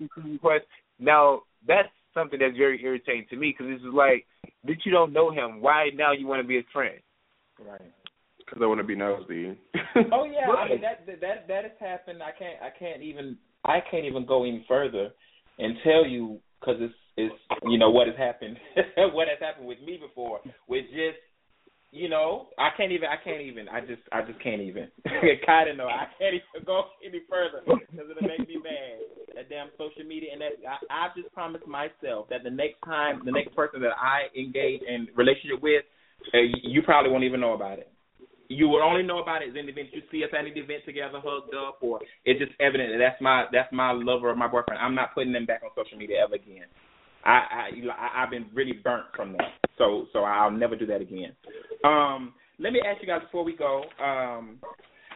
your 0.00 0.08
friend 0.08 0.32
request." 0.32 0.66
Now 1.00 1.42
that's 1.66 1.88
something 2.14 2.38
that's 2.38 2.56
very 2.56 2.82
irritating 2.82 3.26
to 3.30 3.36
me 3.36 3.54
because 3.56 3.72
this 3.72 3.80
is 3.80 3.94
like 3.94 4.26
that 4.64 4.76
you 4.84 4.92
don't 4.92 5.12
know 5.12 5.30
him. 5.30 5.60
Why 5.60 5.88
now 5.94 6.12
you 6.12 6.26
want 6.26 6.42
to 6.42 6.46
be 6.46 6.56
his 6.56 6.64
friend? 6.72 6.98
Right. 7.58 7.92
Because 8.38 8.60
I 8.62 8.66
want 8.66 8.80
to 8.80 8.84
be 8.84 8.96
nosy. 8.96 9.58
Oh 10.12 10.24
yeah, 10.24 10.48
I 10.52 10.68
mean 10.68 10.80
that 10.82 11.04
that 11.20 11.48
that 11.48 11.64
has 11.64 11.72
happened. 11.80 12.22
I 12.22 12.30
can't 12.38 12.62
I 12.62 12.70
can't 12.78 13.02
even 13.02 13.36
I 13.64 13.78
can't 13.90 14.04
even 14.04 14.24
go 14.24 14.44
any 14.44 14.64
further 14.68 15.10
and 15.58 15.74
tell 15.82 16.06
you 16.06 16.38
because 16.60 16.76
it's 16.80 16.94
it's 17.16 17.34
you 17.64 17.78
know 17.78 17.90
what 17.90 18.06
has 18.06 18.16
happened 18.16 18.56
what 19.12 19.28
has 19.28 19.38
happened 19.40 19.66
with 19.66 19.80
me 19.80 19.98
before 20.00 20.40
with 20.68 20.84
just 20.86 21.18
you 21.92 22.08
know 22.08 22.46
I 22.58 22.70
can't 22.76 22.92
even 22.92 23.08
I 23.08 23.22
can't 23.22 23.40
even 23.42 23.68
I 23.68 23.80
just 23.80 24.02
I 24.12 24.22
just 24.22 24.40
can't 24.42 24.60
even 24.60 24.88
kind 25.46 25.70
of 25.70 25.76
know 25.76 25.86
I 25.86 26.06
can't 26.18 26.34
even 26.34 26.64
go 26.64 26.84
any 27.04 27.22
further 27.28 27.62
because 27.66 28.06
it'll 28.10 28.28
make 28.28 28.46
me 28.48 28.56
mad 28.62 29.34
that 29.34 29.48
damn 29.48 29.68
social 29.78 30.06
media 30.06 30.30
and 30.32 30.40
that 30.40 30.52
I 30.66 31.06
I've 31.06 31.16
just 31.16 31.32
promised 31.34 31.66
myself 31.66 32.28
that 32.30 32.42
the 32.44 32.50
next 32.50 32.80
time 32.84 33.22
the 33.24 33.32
next 33.32 33.54
person 33.54 33.80
that 33.82 33.94
I 33.98 34.30
engage 34.38 34.82
in 34.86 35.08
relationship 35.16 35.62
with 35.62 35.84
uh, 36.34 36.38
you 36.62 36.82
probably 36.82 37.10
won't 37.10 37.24
even 37.24 37.40
know 37.40 37.54
about 37.54 37.78
it 37.78 37.90
you 38.50 38.68
will 38.68 38.82
only 38.82 39.04
know 39.04 39.22
about 39.22 39.42
it 39.42 39.56
in 39.56 39.66
the 39.66 39.72
event 39.72 39.88
you 39.92 40.02
see 40.10 40.24
us 40.24 40.30
at 40.36 40.44
an 40.44 40.50
event 40.50 40.82
together, 40.84 41.22
hugged 41.22 41.54
up, 41.54 41.78
or 41.80 42.00
it's 42.24 42.40
just 42.40 42.50
evident 42.58 42.90
that 42.90 42.98
that's 42.98 43.22
my 43.22 43.46
that's 43.52 43.72
my 43.72 43.92
lover 43.92 44.28
or 44.28 44.34
my 44.34 44.48
boyfriend. 44.48 44.82
I'm 44.82 44.96
not 44.96 45.14
putting 45.14 45.32
them 45.32 45.46
back 45.46 45.62
on 45.62 45.70
social 45.78 45.96
media 45.96 46.26
ever 46.26 46.34
again. 46.34 46.66
I, 47.24 47.30
I 47.30 47.70
I 47.90 48.22
I've 48.22 48.30
been 48.30 48.46
really 48.54 48.72
burnt 48.72 49.06
from 49.14 49.32
that, 49.32 49.52
so 49.78 50.06
so 50.12 50.20
I'll 50.24 50.50
never 50.50 50.76
do 50.76 50.86
that 50.86 51.00
again. 51.00 51.32
Um, 51.84 52.34
let 52.58 52.72
me 52.72 52.80
ask 52.86 53.00
you 53.02 53.06
guys 53.08 53.22
before 53.22 53.44
we 53.44 53.54
go. 53.56 53.84
Um, 54.02 54.58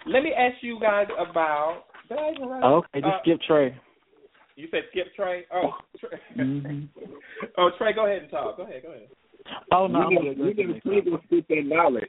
let 0.06 0.22
me 0.22 0.32
ask 0.32 0.62
you 0.62 0.78
guys 0.80 1.06
about. 1.18 1.84
Did 2.08 2.18
I 2.18 2.32
even 2.32 2.48
write? 2.48 2.62
Okay, 2.64 3.00
just 3.00 3.06
Uh, 3.06 3.20
skip 3.22 3.40
Tre. 3.46 3.74
You 4.56 4.68
said 4.70 4.82
skip 4.90 5.14
Tre. 5.16 5.44
Oh, 5.52 5.76
Tre. 6.00 6.10
Mhm. 6.36 6.88
oh 7.56 7.70
Tre, 7.78 7.92
go 7.92 8.06
ahead 8.06 8.22
and 8.22 8.30
talk. 8.30 8.56
Go 8.56 8.64
ahead, 8.64 8.82
go 8.82 8.90
ahead. 8.90 9.08
Oh 9.72 9.86
no, 9.86 10.10
you 10.10 10.18
good. 10.18 10.36
can, 10.36 10.46
you 10.46 10.54
Go 10.54 10.62
can 10.62 10.70
ahead. 10.70 10.82
please 10.82 11.18
speak 11.24 11.48
that 11.48 11.62
knowledge. 11.66 12.04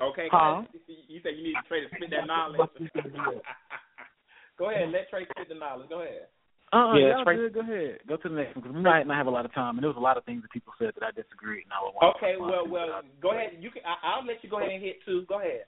Okay. 0.00 0.28
Huh? 0.30 0.62
You 1.08 1.20
said 1.22 1.36
you 1.36 1.42
need 1.42 1.54
Tre 1.68 1.80
to 1.80 1.86
spit 1.96 2.10
that 2.10 2.26
knowledge. 2.26 2.68
go 4.58 4.70
ahead, 4.70 4.90
let 4.90 5.08
Tre 5.10 5.24
spit 5.30 5.48
the 5.48 5.54
knowledge. 5.54 5.88
Go 5.88 6.02
ahead. 6.02 6.28
Uh, 6.74 6.94
Yeah, 6.94 7.08
y'all 7.14 7.24
Tre- 7.24 7.36
good. 7.36 7.54
Go 7.54 7.60
ahead. 7.60 7.98
Go 8.08 8.16
to 8.16 8.28
the 8.28 8.34
next 8.34 8.56
one 8.56 8.62
because 8.64 8.74
we 8.74 8.82
might 8.82 9.06
not 9.06 9.16
have 9.16 9.28
a 9.28 9.30
lot 9.30 9.44
of 9.44 9.54
time, 9.54 9.76
and 9.76 9.82
there 9.82 9.88
was 9.90 9.96
a 9.96 10.02
lot 10.02 10.16
of 10.16 10.24
things 10.24 10.42
that 10.42 10.50
people 10.50 10.72
said 10.76 10.90
that 10.98 11.06
I 11.06 11.12
disagreed, 11.12 11.62
and 11.64 11.72
I 11.72 11.84
would 11.84 11.94
want. 11.94 12.16
Okay, 12.16 12.34
well, 12.36 12.66
well, 12.68 13.02
go 13.22 13.30
ahead. 13.30 13.52
You 13.60 13.70
can. 13.70 13.82
I, 13.86 13.94
I'll 14.02 14.26
let 14.26 14.42
you 14.42 14.50
go 14.50 14.58
ahead 14.58 14.72
and 14.72 14.82
hit 14.82 14.96
two. 15.06 15.24
Go 15.28 15.38
ahead. 15.38 15.62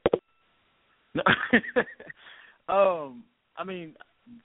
No. 1.15 1.23
um, 2.75 3.23
I 3.57 3.63
mean, 3.63 3.95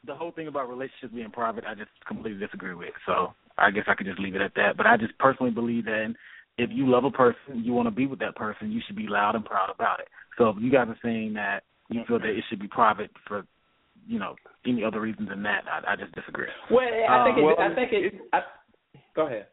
the 0.06 0.14
whole 0.14 0.32
thing 0.32 0.48
about 0.48 0.70
relationships 0.70 1.14
being 1.14 1.32
private, 1.32 1.64
I 1.66 1.74
just 1.74 1.90
completely 2.08 2.40
disagree 2.40 2.76
with. 2.76 2.94
So 3.08 3.34
I 3.58 3.72
guess 3.72 3.86
I 3.88 3.96
could 3.96 4.06
just 4.06 4.20
leave 4.20 4.36
it 4.36 4.42
at 4.42 4.54
that. 4.56 4.78
But 4.78 4.86
I 4.86 4.98
just 4.98 5.18
personally 5.18 5.52
believe 5.52 5.86
that 5.86 6.14
if 6.60 6.70
you 6.72 6.88
love 6.88 7.06
a 7.06 7.12
person, 7.12 7.64
you 7.64 7.74
want 7.74 7.88
to 7.88 7.92
be 7.92 8.06
with 8.06 8.20
that 8.20 8.36
person, 8.36 8.72
you 8.72 8.82
should 8.86 8.96
be 8.96 9.08
loud 9.08 9.34
and 9.34 9.44
proud 9.44 9.72
about 9.74 10.00
it. 10.00 10.10
So 10.38 10.50
if 10.50 10.58
you 10.60 10.72
guys 10.72 10.88
are 10.90 11.00
saying 11.04 11.34
that 11.34 11.64
you 11.90 12.04
feel 12.08 12.20
that 12.20 12.30
it 12.30 12.44
should 12.50 12.60
be 12.60 12.68
private 12.68 13.10
for, 13.28 13.46
you 14.07 14.19
know, 14.19 14.36
any 14.65 14.84
other 14.84 15.02
reason 15.02 15.26
than 15.26 15.44
that, 15.44 15.64
I, 15.72 15.94
I 15.94 15.95
just 15.95 16.14
disagree. 16.14 16.48
Well, 16.69 16.84
I 16.86 17.23
think 17.26 17.38
Um, 17.38 17.44
it. 17.44 17.45
well, 17.45 17.56
I 17.60 17.76
think 17.76 17.90
it. 17.94 18.14
I, 18.34 18.41
go 19.15 19.28
ahead. 19.28 19.48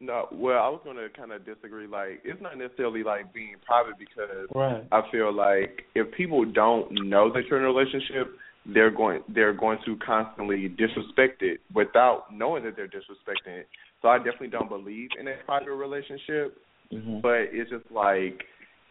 No, 0.00 0.26
well, 0.32 0.58
I 0.62 0.68
was 0.68 0.80
going 0.84 0.96
to 0.96 1.08
kind 1.16 1.30
of 1.32 1.46
disagree. 1.46 1.86
Like, 1.86 2.20
it's 2.24 2.42
not 2.42 2.58
necessarily 2.58 3.04
like 3.04 3.32
being 3.32 3.54
private 3.64 3.94
because 3.98 4.48
Right. 4.54 4.82
I 4.90 5.02
feel 5.12 5.32
like 5.32 5.82
if 5.94 6.12
people 6.16 6.44
don't 6.44 6.90
know 7.08 7.32
that 7.32 7.42
you're 7.48 7.58
in 7.60 7.64
a 7.64 7.68
relationship, 7.68 8.34
they're 8.66 8.90
going 8.90 9.20
they're 9.28 9.52
going 9.52 9.78
to 9.84 9.96
constantly 10.04 10.68
disrespect 10.68 11.42
it 11.42 11.60
without 11.74 12.32
knowing 12.32 12.64
that 12.64 12.74
they're 12.76 12.88
disrespecting 12.88 13.58
it. 13.60 13.68
So 14.02 14.08
I 14.08 14.18
definitely 14.18 14.48
don't 14.48 14.68
believe 14.68 15.10
in 15.20 15.28
a 15.28 15.34
private 15.44 15.70
relationship. 15.72 16.56
Mm-hmm. 16.92 17.20
But 17.20 17.52
it's 17.52 17.70
just 17.70 17.84
like 17.90 18.42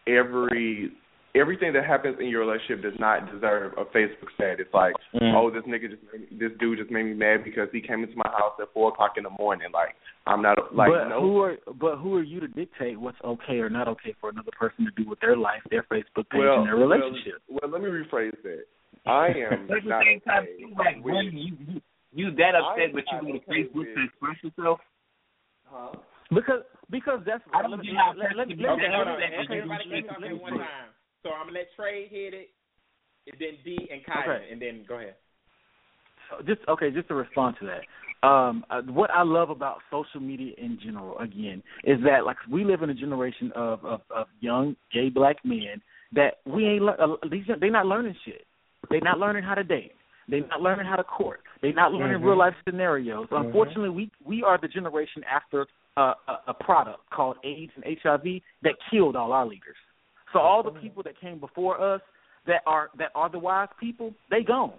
every 0.06 0.90
everything 1.34 1.72
that 1.72 1.84
happens 1.84 2.16
in 2.20 2.26
your 2.28 2.40
relationship 2.46 2.82
does 2.82 2.98
not 3.00 3.30
deserve 3.32 3.72
a 3.76 3.84
Facebook 3.86 4.30
stat. 4.34 4.60
It's 4.60 4.72
like, 4.72 4.94
Mm. 5.14 5.34
oh, 5.34 5.50
this 5.50 5.64
nigga 5.64 5.90
just 5.90 6.02
made 6.12 6.30
me, 6.30 6.36
this 6.38 6.52
dude 6.58 6.78
just 6.78 6.90
made 6.90 7.04
me 7.04 7.14
mad 7.14 7.42
because 7.44 7.68
he 7.72 7.80
came 7.80 8.02
into 8.04 8.16
my 8.16 8.28
house 8.38 8.54
at 8.60 8.72
four 8.72 8.88
o'clock 8.90 9.16
in 9.16 9.24
the 9.24 9.30
morning. 9.30 9.68
Like 9.72 9.96
I'm 10.26 10.42
not 10.42 10.58
like 10.74 10.90
but 10.90 11.08
no. 11.08 11.20
who 11.20 11.40
are 11.42 11.56
but 11.74 11.96
who 11.98 12.14
are 12.14 12.22
you 12.22 12.40
to 12.40 12.48
dictate 12.48 12.98
what's 13.00 13.18
okay 13.24 13.58
or 13.58 13.68
not 13.68 13.88
okay 13.88 14.14
for 14.20 14.30
another 14.30 14.52
person 14.58 14.84
to 14.84 14.90
do 15.02 15.08
with 15.08 15.18
their 15.20 15.36
life, 15.36 15.62
their 15.70 15.82
Facebook 15.84 16.28
page, 16.30 16.38
well, 16.40 16.58
and 16.60 16.66
their 16.68 16.76
relationship? 16.76 17.42
Well, 17.48 17.60
well, 17.62 17.70
let 17.72 17.82
me 17.82 17.88
rephrase 17.90 18.36
that. 18.42 18.64
I 19.06 19.26
am 19.50 19.66
But 19.66 19.78
at 19.78 19.82
the 19.84 19.88
not 19.90 20.02
same 20.04 20.20
time, 20.20 20.42
okay 20.44 20.62
too, 20.62 20.72
like, 20.78 20.96
with- 21.04 21.14
when 21.14 21.26
you, 21.36 21.56
you 21.66 21.80
you 22.16 22.30
that 22.38 22.54
upset, 22.54 22.90
I'm 22.90 22.92
but 22.94 23.04
you 23.10 23.18
go 23.20 23.38
to 23.38 23.44
Facebook 23.50 23.74
with- 23.74 23.94
to 23.96 24.04
express 24.06 24.36
yourself. 24.42 24.78
Because 26.30 26.62
because 26.90 27.20
that's 27.26 27.42
I 27.52 27.62
don't 27.62 27.72
let 27.72 27.80
me- 27.80 27.86
get 27.88 27.96
how 27.96 28.12
let- 28.16 28.36
let- 28.36 28.48
person 28.48 28.62
let- 28.62 28.70
Okay, 28.78 28.82
let- 28.88 28.94
hold 28.94 29.08
on. 29.08 29.20
let- 29.20 29.32
Okay, 29.34 29.58
everybody 29.58 29.84
let- 29.90 30.04
can 30.06 30.08
talk 30.08 30.20
let- 30.20 30.30
at 30.30 30.40
one 30.40 30.58
time. 30.58 30.88
So 31.24 31.30
I'm 31.30 31.46
gonna 31.46 31.58
let 31.58 31.68
Tre 31.74 32.06
hit 32.06 32.34
it, 32.34 32.50
and 33.26 33.40
then 33.40 33.56
D 33.64 33.88
and 33.90 34.04
Kai, 34.04 34.22
Okay. 34.28 34.48
and 34.52 34.60
then 34.60 34.84
go 34.86 34.96
ahead. 34.96 35.14
So 36.30 36.42
just 36.46 36.60
okay, 36.68 36.90
just 36.90 37.08
to 37.08 37.14
respond 37.14 37.56
to 37.60 37.66
that. 37.66 37.82
Um, 38.26 38.64
uh, 38.70 38.82
what 38.82 39.10
I 39.10 39.22
love 39.22 39.50
about 39.50 39.78
social 39.90 40.20
media 40.20 40.54
in 40.56 40.78
general, 40.82 41.18
again, 41.18 41.62
is 41.84 41.98
that 42.04 42.24
like 42.24 42.36
we 42.50 42.64
live 42.64 42.82
in 42.82 42.90
a 42.90 42.94
generation 42.94 43.50
of 43.56 43.84
of, 43.84 44.00
of 44.10 44.26
young 44.40 44.76
gay 44.92 45.08
black 45.08 45.36
men 45.44 45.80
that 46.12 46.38
we 46.46 46.66
ain't 46.66 46.82
lear- 46.82 47.00
uh, 47.00 47.16
these 47.30 47.44
they 47.60 47.70
not 47.70 47.86
learning 47.86 48.14
shit. 48.24 48.46
They 48.90 49.00
not 49.00 49.18
learning 49.18 49.44
how 49.44 49.54
to 49.54 49.64
date. 49.64 49.92
They 50.28 50.40
not 50.40 50.60
learning 50.60 50.86
how 50.86 50.96
to 50.96 51.04
court. 51.04 51.40
They 51.60 51.72
not 51.72 51.92
learning 51.92 52.20
Mhm. 52.20 52.26
real 52.26 52.36
life 52.38 52.54
scenarios. 52.66 53.28
Mhm. 53.28 53.46
Unfortunately, 53.46 53.90
we 53.90 54.10
we 54.24 54.42
are 54.42 54.58
the 54.58 54.68
generation 54.68 55.24
after 55.24 55.66
uh, 55.96 56.14
a, 56.28 56.38
a 56.48 56.54
product 56.54 57.08
called 57.10 57.36
AIDS 57.44 57.72
and 57.76 57.84
HIV 58.02 58.42
that 58.62 58.74
killed 58.90 59.16
all 59.16 59.32
our 59.32 59.46
leaders. 59.46 59.76
So 60.34 60.40
all 60.40 60.62
the 60.62 60.70
people 60.72 61.02
that 61.04 61.18
came 61.18 61.38
before 61.38 61.80
us 61.80 62.02
that 62.46 62.60
are 62.66 62.90
that 62.98 63.12
are 63.14 63.30
the 63.30 63.38
wise 63.38 63.68
people, 63.80 64.12
they 64.30 64.42
gone 64.42 64.74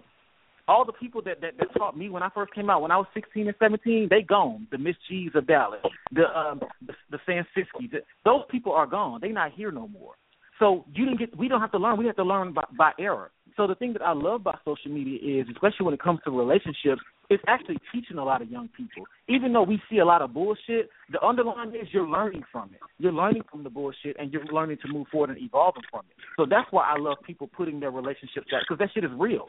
all 0.68 0.84
the 0.84 0.92
people 0.92 1.22
that, 1.22 1.40
that 1.40 1.52
that 1.58 1.68
taught 1.76 1.96
me 1.96 2.08
when 2.08 2.22
I 2.22 2.28
first 2.34 2.52
came 2.54 2.70
out, 2.70 2.82
when 2.82 2.90
I 2.90 2.96
was 2.96 3.06
16 3.14 3.46
and 3.46 3.56
17, 3.58 4.08
they 4.10 4.22
gone. 4.22 4.66
The 4.70 4.78
Miss 4.78 4.96
G's 5.08 5.30
of 5.34 5.46
Dallas, 5.46 5.80
the 6.12 6.24
um, 6.36 6.60
the, 6.86 6.94
the 7.10 7.18
Sansiskis, 7.28 7.92
those 8.24 8.42
people 8.50 8.72
are 8.72 8.86
gone. 8.86 9.20
They 9.20 9.28
not 9.28 9.52
here 9.52 9.70
no 9.70 9.88
more. 9.88 10.14
So 10.58 10.84
you 10.92 11.04
didn't 11.04 11.18
get. 11.18 11.36
We 11.36 11.48
don't 11.48 11.60
have 11.60 11.72
to 11.72 11.78
learn. 11.78 11.98
We 11.98 12.06
have 12.06 12.16
to 12.16 12.24
learn 12.24 12.52
by, 12.52 12.64
by 12.76 12.92
error. 12.98 13.30
So 13.56 13.66
the 13.66 13.74
thing 13.74 13.92
that 13.94 14.02
I 14.02 14.12
love 14.12 14.42
about 14.42 14.58
social 14.64 14.90
media 14.90 15.18
is, 15.40 15.46
especially 15.50 15.84
when 15.84 15.94
it 15.94 16.02
comes 16.02 16.20
to 16.24 16.30
relationships, 16.30 17.00
it's 17.30 17.42
actually 17.46 17.78
teaching 17.92 18.18
a 18.18 18.24
lot 18.24 18.42
of 18.42 18.50
young 18.50 18.68
people. 18.76 19.04
Even 19.28 19.52
though 19.52 19.62
we 19.62 19.80
see 19.90 19.98
a 19.98 20.04
lot 20.04 20.22
of 20.22 20.32
bullshit, 20.32 20.90
the 21.10 21.24
underlying 21.24 21.70
is 21.70 21.88
you're 21.92 22.08
learning 22.08 22.44
from 22.50 22.70
it. 22.72 22.80
You're 22.98 23.12
learning 23.12 23.42
from 23.50 23.64
the 23.64 23.70
bullshit, 23.70 24.16
and 24.18 24.32
you're 24.32 24.44
learning 24.46 24.78
to 24.84 24.92
move 24.92 25.06
forward 25.10 25.30
and 25.30 25.38
evolving 25.38 25.82
from 25.90 26.00
it. 26.10 26.16
So 26.36 26.46
that's 26.48 26.66
why 26.70 26.84
I 26.84 26.98
love 26.98 27.18
people 27.26 27.48
putting 27.48 27.80
their 27.80 27.90
relationships 27.90 28.48
out 28.54 28.62
because 28.68 28.78
that 28.78 28.90
shit 28.94 29.04
is 29.04 29.10
real. 29.18 29.46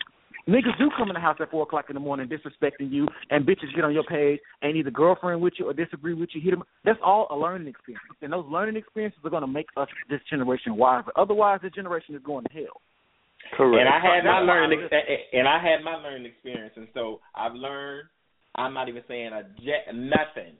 Niggas 0.47 0.77
do 0.77 0.89
come 0.97 1.09
in 1.09 1.13
the 1.13 1.19
house 1.19 1.35
at 1.41 1.51
four 1.51 1.63
o'clock 1.63 1.85
in 1.89 1.93
the 1.93 1.99
morning 1.99 2.29
disrespecting 2.29 2.89
you, 2.89 3.05
and 3.29 3.45
bitches 3.45 3.75
get 3.75 3.83
on 3.83 3.93
your 3.93 4.03
page 4.03 4.39
and 4.61 4.77
either 4.77 4.89
girlfriend 4.89 5.41
with 5.41 5.53
you 5.59 5.65
or 5.69 5.73
disagree 5.73 6.13
with 6.13 6.29
you. 6.33 6.41
Hit 6.41 6.51
them. 6.51 6.63
That's 6.85 6.99
all 7.03 7.27
a 7.29 7.35
learning 7.35 7.67
experience, 7.67 8.05
and 8.21 8.31
those 8.31 8.45
learning 8.49 8.77
experiences 8.77 9.19
are 9.25 9.29
going 9.29 9.41
to 9.41 9.47
make 9.47 9.67
us 9.75 9.89
this 10.09 10.21
generation 10.29 10.77
wiser. 10.77 11.11
Otherwise, 11.17 11.59
this 11.61 11.73
generation 11.73 12.15
is 12.15 12.21
going 12.23 12.45
to 12.45 12.53
hell. 12.53 12.81
Correct. 13.55 13.79
And 13.79 13.89
I 13.89 13.99
had 13.99 14.23
my 14.25 14.39
That's 14.39 14.47
why 14.47 14.57
I 14.57 14.65
learning, 14.67 14.89
and 15.33 15.47
I 15.47 15.59
had 15.61 15.83
my 15.83 15.95
learning 15.95 16.25
experience, 16.25 16.73
and 16.75 16.87
so 16.93 17.21
I've 17.35 17.53
learned. 17.53 18.09
I'm 18.55 18.73
not 18.73 18.89
even 18.89 19.03
saying 19.07 19.33
a 19.33 19.43
jet, 19.61 19.93
nothing, 19.93 20.57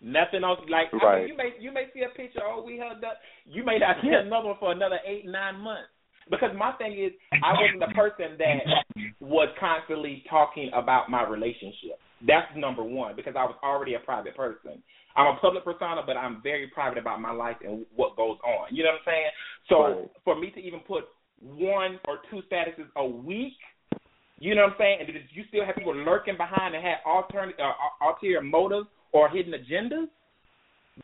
nothing 0.00 0.42
else. 0.42 0.60
Like 0.70 0.88
I 0.92 1.20
mean, 1.20 1.28
you 1.28 1.36
may 1.36 1.50
you 1.60 1.72
may 1.72 1.84
see 1.92 2.00
a 2.00 2.08
picture. 2.16 2.40
Oh, 2.42 2.62
we 2.64 2.78
held 2.78 3.04
up. 3.04 3.18
You 3.44 3.64
may 3.64 3.78
not 3.78 3.96
see 4.02 4.08
another 4.08 4.48
one 4.48 4.56
for 4.58 4.72
another 4.72 4.98
eight 5.06 5.26
nine 5.26 5.60
months. 5.60 5.90
Because 6.28 6.50
my 6.56 6.72
thing 6.72 6.98
is, 6.98 7.12
I 7.44 7.52
wasn't 7.54 7.80
the 7.80 7.94
person 7.94 8.36
that 8.38 9.06
was 9.20 9.48
constantly 9.60 10.24
talking 10.28 10.70
about 10.74 11.08
my 11.08 11.22
relationship. 11.22 12.00
That's 12.26 12.50
number 12.56 12.82
one 12.82 13.14
because 13.14 13.34
I 13.38 13.44
was 13.44 13.54
already 13.62 13.94
a 13.94 14.00
private 14.00 14.34
person. 14.34 14.82
I'm 15.14 15.36
a 15.36 15.38
public 15.40 15.64
persona, 15.64 16.02
but 16.04 16.16
I'm 16.16 16.42
very 16.42 16.66
private 16.68 16.98
about 16.98 17.20
my 17.20 17.32
life 17.32 17.56
and 17.64 17.86
what 17.94 18.16
goes 18.16 18.38
on. 18.44 18.74
You 18.74 18.82
know 18.84 18.90
what 18.90 19.00
I'm 19.00 19.12
saying? 19.12 19.30
So 19.68 19.76
Right. 19.82 20.10
for 20.24 20.34
me 20.34 20.50
to 20.50 20.60
even 20.60 20.80
put 20.80 21.04
one 21.40 21.98
or 22.08 22.18
two 22.30 22.42
statuses 22.50 22.88
a 22.96 23.06
week, 23.06 23.54
you 24.38 24.54
know 24.54 24.62
what 24.62 24.72
I'm 24.72 24.78
saying, 24.78 24.98
and 25.00 25.08
you 25.32 25.44
still 25.48 25.64
have 25.64 25.76
people 25.76 25.94
lurking 25.94 26.36
behind 26.36 26.74
and 26.74 26.84
have 26.84 26.98
alternate, 27.04 27.58
uh, 27.58 27.72
ulterior 28.02 28.42
motives 28.42 28.88
or 29.12 29.28
hidden 29.28 29.52
agendas 29.52 30.08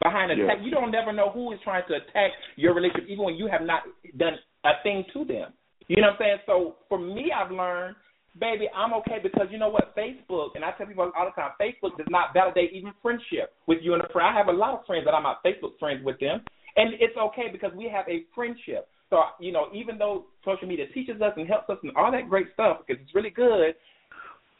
behind 0.02 0.30
Yeah. 0.30 0.44
attack. 0.44 0.60
You 0.62 0.70
don't 0.70 0.90
never 0.90 1.12
know 1.12 1.30
who 1.30 1.52
is 1.52 1.60
trying 1.62 1.84
to 1.86 1.94
attack 1.94 2.32
your 2.56 2.74
relationship, 2.74 3.09
even 3.09 3.24
when 3.24 3.36
you 3.36 3.46
have 3.46 3.62
not 3.62 3.84
done 4.16 4.38
a 4.64 4.74
thing 4.82 5.04
to 5.12 5.24
them. 5.24 5.52
You 5.88 5.96
know 5.96 6.09
what 6.09 6.12
I'm 6.12 6.18
saying? 6.18 6.38
So 6.46 6.76
for 6.88 6.98
me, 6.98 7.32
I've 7.32 7.50
learned, 7.50 7.96
baby, 8.38 8.68
I'm 8.74 8.92
okay 8.94 9.18
because 9.22 9.50
you 9.50 9.59
know 9.59 9.68
what? 9.68 9.94
Facebook, 9.96 10.54
and 10.54 10.64
I 10.64 10.72
tell 10.72 10.86
people 10.86 11.10
all 11.16 11.26
the 11.26 11.32
time, 11.32 11.52
Facebook 11.60 11.96
does 11.98 12.06
not 12.09 12.32
validate 12.32 12.72
even 12.72 12.92
friendship 13.02 13.52
with 13.66 13.82
you 13.82 13.94
and 13.94 14.02
a 14.02 14.09
friend. 14.09 14.28
I 14.28 14.32
have 14.36 14.48
a 14.48 14.52
lot 14.52 14.78
of 14.78 14.86
friends 14.86 15.04
that 15.04 15.14
I'm 15.14 15.24
not 15.24 15.42
Facebook 15.44 15.78
friends 15.78 16.04
with 16.04 16.18
them, 16.20 16.40
and 16.76 16.94
it's 17.00 17.16
okay 17.16 17.48
because 17.50 17.72
we 17.74 17.88
have 17.88 18.09
a 18.09 18.24
friendship. 18.34 18.88
So 19.12 19.20
you 19.39 19.52
know, 19.52 19.66
even 19.74 19.98
though 19.98 20.24
social 20.43 20.66
media 20.66 20.86
teaches 20.94 21.20
us 21.20 21.34
and 21.36 21.47
helps 21.47 21.68
us 21.68 21.76
and 21.82 21.93
all 21.94 22.10
that 22.10 22.30
great 22.30 22.47
stuff 22.55 22.78
because 22.80 23.01
it's 23.05 23.14
really 23.14 23.28
good, 23.28 23.76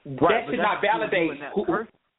Right, 0.04 0.44
that 0.44 0.50
should 0.50 0.58
not 0.60 0.82
validate 0.82 1.40
that 1.40 1.52
who. 1.54 1.64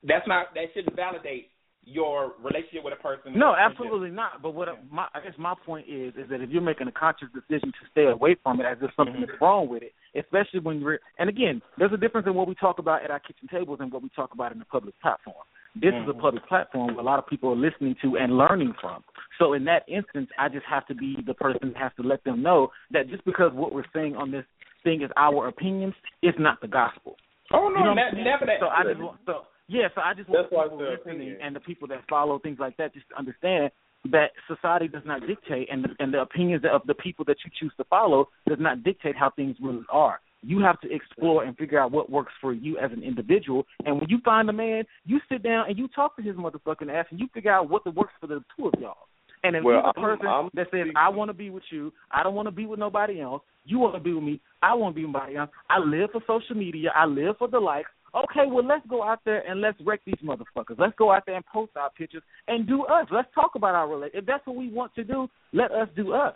That's 0.02 0.28
not 0.28 0.48
that 0.56 0.66
shouldn't 0.74 0.96
validate 0.96 1.52
your 1.86 2.34
relationship 2.42 2.84
with 2.84 2.94
a 2.98 3.02
person. 3.02 3.38
No, 3.38 3.54
absolutely 3.54 4.10
not. 4.10 4.42
But 4.42 4.56
what 4.56 4.68
my 4.90 5.06
I 5.14 5.20
guess 5.20 5.34
my 5.38 5.54
point 5.64 5.86
is 5.88 6.16
is 6.16 6.28
that 6.32 6.42
if 6.42 6.50
you're 6.50 6.62
making 6.62 6.88
a 6.88 6.92
conscious 6.92 7.28
decision 7.36 7.70
to 7.70 7.86
stay 7.92 8.06
away 8.06 8.36
from 8.42 8.60
it 8.60 8.66
as 8.66 8.78
if 8.82 8.90
something 8.96 9.14
Mm-hmm. 9.14 9.24
is 9.36 9.42
wrong 9.42 9.70
with 9.70 9.84
it, 9.84 9.94
especially 10.18 10.60
when 10.62 10.80
you're 10.80 11.00
and 11.20 11.30
again, 11.30 11.62
there's 11.78 11.94
a 11.94 11.98
difference 11.98 12.26
in 12.26 12.34
what 12.34 12.48
we 12.48 12.56
talk 12.56 12.80
about 12.80 13.04
at 13.04 13.12
our 13.12 13.20
kitchen 13.20 13.48
tables 13.48 13.78
and 13.80 13.92
what 13.92 14.02
we 14.02 14.10
talk 14.16 14.34
about 14.34 14.52
in 14.54 14.58
the 14.58 14.66
public 14.66 15.00
platform. 15.02 15.46
This 15.76 15.94
is 15.94 16.10
a 16.10 16.14
Mhm. 16.14 16.20
public 16.22 16.48
platform 16.48 16.96
where 16.96 17.00
a 17.00 17.04
lot 17.04 17.20
of 17.20 17.28
people 17.28 17.52
are 17.52 17.56
listening 17.56 17.96
to 18.02 18.18
and 18.18 18.38
learning 18.38 18.74
from. 18.82 19.04
So 19.40 19.54
in 19.54 19.64
that 19.66 19.84
instance, 19.88 20.30
I 20.38 20.50
just 20.50 20.66
have 20.66 20.86
to 20.88 20.96
be 20.96 21.18
the 21.26 21.34
person 21.34 21.74
that 21.74 21.78
has 21.78 21.92
to 21.98 22.04
let 22.04 22.24
them 22.24 22.42
know 22.42 22.70
that 22.92 23.10
just 23.10 23.26
because 23.26 23.52
what 23.54 23.74
we're 23.74 23.84
saying 23.94 24.16
on 24.16 24.32
this 24.32 24.46
thing 24.84 25.02
is 25.02 25.10
our 25.18 25.48
opinions, 25.48 25.94
it's 26.22 26.38
not 26.40 26.62
the 26.62 26.68
gospel. 26.68 27.16
Oh 27.52 27.70
no, 27.70 27.80
You 27.80 27.84
know 27.86 27.90
what 28.02 28.14
ne- 28.16 28.24
never 28.24 28.46
that. 28.46 28.58
So 28.60 28.68
I 28.68 28.84
just 28.84 29.00
want 29.00 29.18
so 29.26 29.42
yeah, 29.68 29.88
so 29.96 30.02
I 30.02 30.14
just 30.14 30.30
want 30.30 30.46
That's 30.46 30.54
why 30.56 30.64
people 30.66 30.80
it's 30.82 31.00
listening 31.06 31.16
opinion. 31.30 31.38
and 31.42 31.56
the 31.56 31.60
people 31.62 31.88
that 31.88 32.02
follow 32.10 32.38
things 32.40 32.58
like 32.60 32.76
that 32.78 32.94
just 32.94 33.08
to 33.10 33.18
understand 33.18 33.72
that 34.12 34.32
society 34.48 34.88
does 34.90 35.04
not 35.06 35.26
dictate 35.26 35.70
and 35.72 35.86
the, 35.86 35.90
and 36.00 36.14
the 36.14 36.22
opinions 36.22 36.64
of 36.70 36.82
the 36.86 36.94
people 36.94 37.24
that 37.26 37.38
you 37.46 37.52
choose 37.58 37.72
to 37.78 37.86
follow 37.86 38.28
does 38.48 38.58
not 38.60 38.84
dictate 38.84 39.16
how 39.16 39.30
things 39.30 39.56
really 39.62 39.84
are. 39.90 40.20
You 40.46 40.60
have 40.60 40.82
to 40.82 40.94
explore 40.94 41.46
and 41.46 41.56
figure 41.58 41.80
out 41.80 41.92
what 41.94 42.10
works 42.10 42.34
for 42.42 42.52
you 42.52 42.78
as 42.78 42.92
an 42.92 43.02
individual. 43.02 43.66
And 43.86 44.02
when 44.02 44.10
you 44.10 44.20
find 44.26 44.50
a 44.50 44.54
man, 44.54 44.84
you 45.06 45.22
sit 45.32 45.42
down 45.42 45.70
and 45.70 45.78
you 45.78 45.88
talk 45.88 46.18
to 46.18 46.22
his 46.22 46.36
motherfucking 46.36 46.92
ass 46.94 47.06
and 47.12 47.20
you 47.20 47.30
figure 47.34 47.54
out 47.54 47.70
what 47.70 47.86
works 47.96 48.12
for 48.20 48.28
the 48.28 48.44
two 48.58 48.68
of 48.68 48.74
y'all. 48.82 49.08
And 49.44 49.56
if 49.56 49.64
Well, 49.64 49.76
you're 49.76 49.82
the 49.82 50.00
I'm- 50.00 50.04
person 50.18 50.28
I'm 50.28 50.50
that 50.54 50.72
says, 50.72 50.88
I 50.96 51.10
want 51.10 51.30
to 51.30 51.34
be 51.34 51.50
with 51.50 51.64
you, 51.70 51.92
I 52.12 52.24
don't 52.24 52.36
want 52.36 52.48
to 52.48 52.52
be 52.52 52.66
with 52.66 52.80
nobody 52.80 53.22
else, 53.22 53.42
you 53.66 53.80
want 53.80 53.94
to 53.96 54.00
be 54.00 54.14
with 54.14 54.24
me, 54.24 54.40
I 54.62 54.74
want 54.74 54.96
to 54.96 55.00
be 55.00 55.06
with 55.06 55.14
somebody 55.14 55.36
else, 55.36 55.50
I 55.70 55.80
live 55.80 56.12
for 56.12 56.22
social 56.26 56.56
media, 56.56 56.92
I 56.96 57.06
live 57.06 57.38
for 57.38 57.48
the 57.48 57.60
likes, 57.60 57.90
okay, 58.16 58.46
well, 58.48 58.66
let's 58.66 58.86
go 58.88 59.04
out 59.04 59.20
there 59.26 59.42
and 59.50 59.60
let's 59.60 59.78
wreck 59.82 60.02
these 60.06 60.16
motherfuckers. 60.24 60.78
Let's 60.78 60.96
go 60.98 61.12
out 61.12 61.26
there 61.26 61.36
and 61.36 61.46
post 61.46 61.72
our 61.76 61.90
pictures 61.90 62.24
and 62.48 62.68
do 62.68 62.86
us. 62.86 63.08
Let's 63.12 63.28
talk 63.34 63.56
about 63.56 63.76
our 63.76 63.88
relationship. 63.88 64.22
If 64.22 64.26
that's 64.28 64.46
what 64.46 64.56
we 64.56 64.70
want 64.70 64.94
to 64.96 65.04
do, 65.04 65.28
let 65.52 65.72
us 65.72 65.88
do 65.96 66.14
us. 66.14 66.36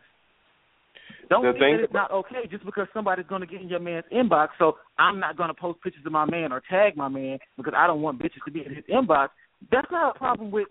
Don't 1.30 1.44
The 1.44 1.52
think 1.54 1.78
that 1.78 1.84
it's 1.84 1.94
not 1.94 2.12
okay 2.12 2.48
just 2.50 2.66
because 2.66 2.88
somebody's 2.94 3.28
going 3.28 3.42
to 3.42 3.48
get 3.48 3.62
in 3.62 3.68
your 3.68 3.80
man's 3.80 4.06
inbox. 4.14 4.50
So 4.58 4.78
I'm 4.98 5.20
not 5.20 5.38
going 5.38 5.50
to 5.50 5.54
post 5.54 5.82
pictures 5.84 6.06
of 6.06 6.12
my 6.12 6.26
man 6.26 6.52
or 6.52 6.62
tag 6.70 6.96
my 6.96 7.10
man 7.10 7.38
because 7.58 7.74
I 7.76 7.86
don't 7.86 8.02
want 8.02 8.20
bitches 8.20 8.44
to 8.46 8.52
be 8.52 8.66
in 8.66 8.74
his 8.74 8.86
inbox. 8.86 9.30
That's 9.72 9.92
not 9.92 10.16
a 10.16 10.18
problem 10.18 10.52
with 10.52 10.68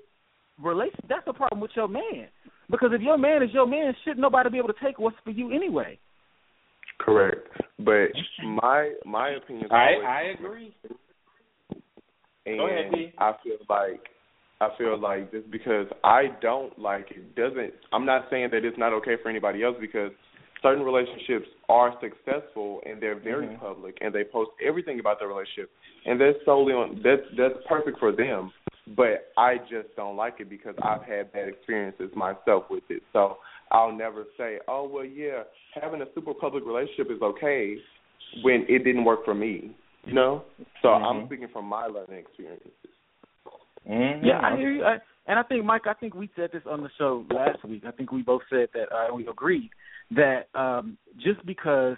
relation. 0.62 0.98
That's 1.08 1.26
a 1.26 1.32
problem 1.32 1.60
with 1.60 1.70
your 1.74 1.88
man. 1.88 2.28
Because 2.70 2.90
if 2.92 3.00
your 3.00 3.18
man 3.18 3.42
is 3.42 3.50
your 3.52 3.66
man, 3.66 3.94
shouldn't 4.02 4.20
nobody 4.20 4.50
be 4.50 4.58
able 4.58 4.68
to 4.68 4.84
take 4.84 4.98
what's 4.98 5.16
for 5.24 5.30
you 5.30 5.52
anyway? 5.52 5.98
Correct. 6.98 7.46
But 7.78 8.08
my 8.42 8.92
my 9.04 9.30
opinion 9.30 9.66
is 9.66 9.70
I 9.72 9.92
always 9.92 10.06
I 10.06 10.22
agree. 10.38 10.74
and 12.46 12.58
Go 12.58 12.66
ahead, 12.66 12.92
Dee. 12.92 13.12
I 13.18 13.32
feel 13.44 13.58
like 13.68 14.00
I 14.60 14.68
feel 14.78 14.98
like 14.98 15.30
just 15.30 15.50
because 15.50 15.86
I 16.02 16.28
don't 16.40 16.76
like 16.78 17.10
it 17.10 17.36
doesn't 17.36 17.74
I'm 17.92 18.06
not 18.06 18.26
saying 18.30 18.48
that 18.52 18.64
it's 18.64 18.78
not 18.78 18.92
okay 18.94 19.16
for 19.22 19.28
anybody 19.28 19.62
else 19.62 19.76
because 19.78 20.10
certain 20.62 20.82
relationships 20.82 21.46
are 21.68 21.92
successful 22.00 22.80
and 22.86 23.00
they're 23.00 23.20
very 23.20 23.46
Mhm. 23.46 23.60
public 23.60 23.98
and 24.00 24.14
they 24.14 24.24
post 24.24 24.50
everything 24.64 24.98
about 24.98 25.18
their 25.18 25.28
relationship 25.28 25.70
and 26.06 26.20
that's 26.20 26.38
solely 26.44 26.72
on 26.72 27.00
that's 27.04 27.22
that's 27.36 27.54
perfect 27.68 27.98
for 27.98 28.12
them. 28.12 28.52
But 28.96 29.32
I 29.36 29.56
just 29.58 29.94
don't 29.96 30.16
like 30.16 30.34
it 30.38 30.48
because 30.48 30.74
I've 30.82 31.02
had 31.02 31.32
bad 31.32 31.48
experiences 31.48 32.10
myself 32.14 32.64
with 32.70 32.84
it. 32.88 33.02
So 33.12 33.38
I'll 33.72 33.92
never 33.92 34.24
say, 34.38 34.58
Oh 34.68 34.88
well 34.88 35.04
yeah, 35.04 35.42
having 35.74 36.02
a 36.02 36.06
super 36.14 36.34
public 36.34 36.64
relationship 36.64 37.10
is 37.10 37.20
okay 37.22 37.76
when 38.42 38.64
it 38.68 38.84
didn't 38.84 39.04
work 39.04 39.24
for 39.24 39.34
me. 39.34 39.72
You 40.04 40.14
know? 40.14 40.44
So 40.82 40.90
I'm 40.90 41.22
Mhm. 41.22 41.26
speaking 41.26 41.48
from 41.48 41.64
my 41.64 41.86
learning 41.86 42.18
experiences. 42.18 42.70
Mm-hmm. 43.88 44.24
Yeah, 44.24 44.40
I 44.40 44.56
hear 44.56 44.70
you. 44.70 44.84
I, 44.84 44.98
and 45.26 45.38
I 45.38 45.42
think, 45.42 45.64
Mike, 45.64 45.86
I 45.86 45.94
think 45.94 46.14
we 46.14 46.30
said 46.36 46.50
this 46.52 46.62
on 46.66 46.82
the 46.82 46.90
show 46.96 47.24
last 47.30 47.64
week. 47.64 47.84
I 47.84 47.90
think 47.90 48.12
we 48.12 48.22
both 48.22 48.42
said 48.48 48.68
that, 48.74 48.92
uh, 48.92 49.12
we 49.12 49.26
agreed 49.26 49.70
that 50.12 50.48
um, 50.54 50.96
just 51.18 51.44
because 51.44 51.96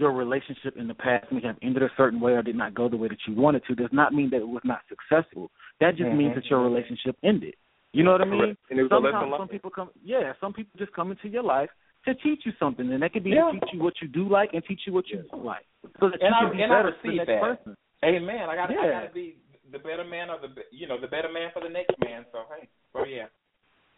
your 0.00 0.12
relationship 0.12 0.76
in 0.76 0.88
the 0.88 0.94
past 0.94 1.30
may 1.30 1.42
have 1.42 1.56
ended 1.62 1.82
a 1.82 1.90
certain 1.96 2.18
way 2.20 2.32
or 2.32 2.42
did 2.42 2.56
not 2.56 2.74
go 2.74 2.88
the 2.88 2.96
way 2.96 3.08
that 3.08 3.18
you 3.28 3.34
wanted 3.34 3.62
to, 3.68 3.74
does 3.74 3.92
not 3.92 4.14
mean 4.14 4.30
that 4.30 4.38
it 4.40 4.48
was 4.48 4.62
not 4.64 4.80
successful. 4.88 5.50
That 5.80 5.96
just 5.96 6.10
means 6.10 6.32
Mhm. 6.32 6.34
that 6.36 6.46
your 6.50 6.62
relationship 6.62 7.16
ended. 7.22 7.54
You 7.92 8.02
know 8.04 8.12
what 8.12 8.22
I 8.22 8.24
mean? 8.24 8.40
Correct. 8.40 8.58
And 8.70 8.78
it 8.78 8.82
was 8.84 8.92
a 8.92 8.94
Sometimes 8.94 9.36
some 9.36 9.48
people 9.48 9.70
come, 9.70 9.90
yeah, 10.02 10.32
some 10.40 10.52
people 10.52 10.72
just 10.78 10.92
come 10.92 11.10
into 11.10 11.28
your 11.28 11.42
life 11.42 11.70
to 12.06 12.14
teach 12.14 12.46
you 12.46 12.52
something, 12.58 12.90
and 12.92 13.02
that 13.02 13.12
could 13.12 13.24
be 13.24 13.30
Yeah. 13.30 13.50
to 13.52 13.60
teach 13.60 13.72
you 13.74 13.80
what 13.80 14.00
you 14.00 14.08
do 14.08 14.26
like 14.28 14.54
and 14.54 14.64
teach 14.64 14.86
you 14.86 14.92
what 14.92 15.08
you 15.08 15.22
don't 15.30 15.44
like, 15.44 15.66
so 16.00 16.08
that 16.08 16.22
And 16.22 16.30
you 16.30 16.34
I 16.34 16.40
can 16.40 16.56
be 16.56 16.62
and 16.62 16.72
I 16.72 16.76
better 16.82 16.92
for 16.92 17.02
the 17.02 17.08
receive 17.08 17.16
next 17.18 17.26
that. 17.28 17.40
person. 17.42 17.76
Amen. 18.02 18.48
I 18.48 18.56
got 18.56 18.70
I 18.70 18.90
got 18.90 19.06
to 19.08 19.12
be 19.12 19.36
the 19.70 19.78
better 19.78 20.04
man 20.04 20.30
or 20.30 20.38
the 20.38 20.64
you 20.72 20.86
know 20.86 20.98
the 20.98 21.08
better 21.08 21.28
man 21.30 21.50
for 21.52 21.60
the 21.60 21.68
next 21.68 21.98
man. 21.98 22.24
So 22.32 22.46
hey, 22.54 22.68
oh 22.94 23.04
yeah. 23.04 23.26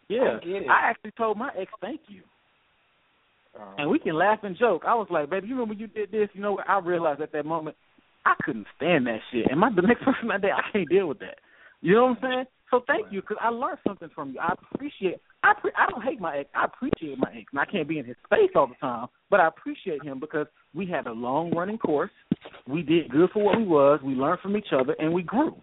Yeah, 0.09 0.39
I. 0.43 0.67
I 0.67 0.79
actually 0.89 1.11
told 1.11 1.37
my 1.37 1.49
ex 1.55 1.71
thank 1.79 2.01
you. 2.09 2.23
Um, 3.59 3.75
And 3.77 3.89
we 3.89 3.99
can 3.99 4.15
laugh 4.15 4.39
and 4.43 4.57
joke. 4.57 4.83
I 4.85 4.95
was 4.95 5.07
like, 5.09 5.29
baby, 5.29 5.47
you 5.47 5.55
remember 5.55 5.75
you 5.75 5.87
did 5.87 6.11
this? 6.11 6.29
You 6.33 6.41
know? 6.41 6.59
I 6.67 6.79
realized 6.79 7.21
at 7.21 7.31
that 7.33 7.45
moment 7.45 7.75
I 8.25 8.33
couldn't 8.43 8.67
stand 8.75 9.07
that 9.07 9.19
shit. 9.31 9.47
And 9.49 9.59
my 9.59 9.69
the 9.73 9.81
next 9.81 10.03
person 10.03 10.31
I 10.31 10.37
date, 10.37 10.51
I 10.51 10.71
can't 10.71 10.89
deal 10.89 11.07
with 11.07 11.19
that. 11.19 11.37
You 11.81 11.95
know 11.95 12.05
what 12.05 12.17
I'm 12.17 12.17
saying? 12.21 12.45
So 12.71 12.81
thank 12.87 13.11
you 13.11 13.21
because 13.21 13.37
I 13.39 13.49
learned 13.49 13.77
something 13.87 14.09
from 14.15 14.31
you. 14.31 14.39
I 14.39 14.53
appreciate. 14.73 15.17
I 15.43 15.53
pre- 15.53 15.73
I 15.77 15.85
don't 15.91 16.01
hate 16.01 16.19
my 16.19 16.37
ex. 16.37 16.49
I 16.55 16.65
appreciate 16.65 17.19
my 17.19 17.29
ex. 17.37 17.45
And 17.51 17.59
I 17.59 17.65
can't 17.65 17.87
be 17.87 17.99
in 17.99 18.05
his 18.05 18.15
face 18.29 18.49
all 18.55 18.65
the 18.65 18.73
time, 18.81 19.07
but 19.29 19.39
I 19.39 19.47
appreciate 19.47 20.03
him 20.03 20.19
because 20.19 20.47
we 20.73 20.87
had 20.87 21.05
a 21.05 21.11
long 21.11 21.51
running 21.51 21.77
course. 21.77 22.09
We 22.67 22.81
did 22.81 23.11
good 23.11 23.29
for 23.31 23.43
what 23.43 23.57
we 23.57 23.67
was. 23.67 23.99
We 24.03 24.13
learned 24.13 24.39
from 24.39 24.57
each 24.57 24.73
other, 24.73 24.95
and 24.97 25.13
we 25.13 25.21
grew. 25.21 25.55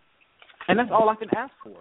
And 0.69 0.79
that's 0.79 0.91
all 0.93 1.09
I 1.09 1.17
can 1.17 1.29
ask 1.37 1.53
for. 1.65 1.75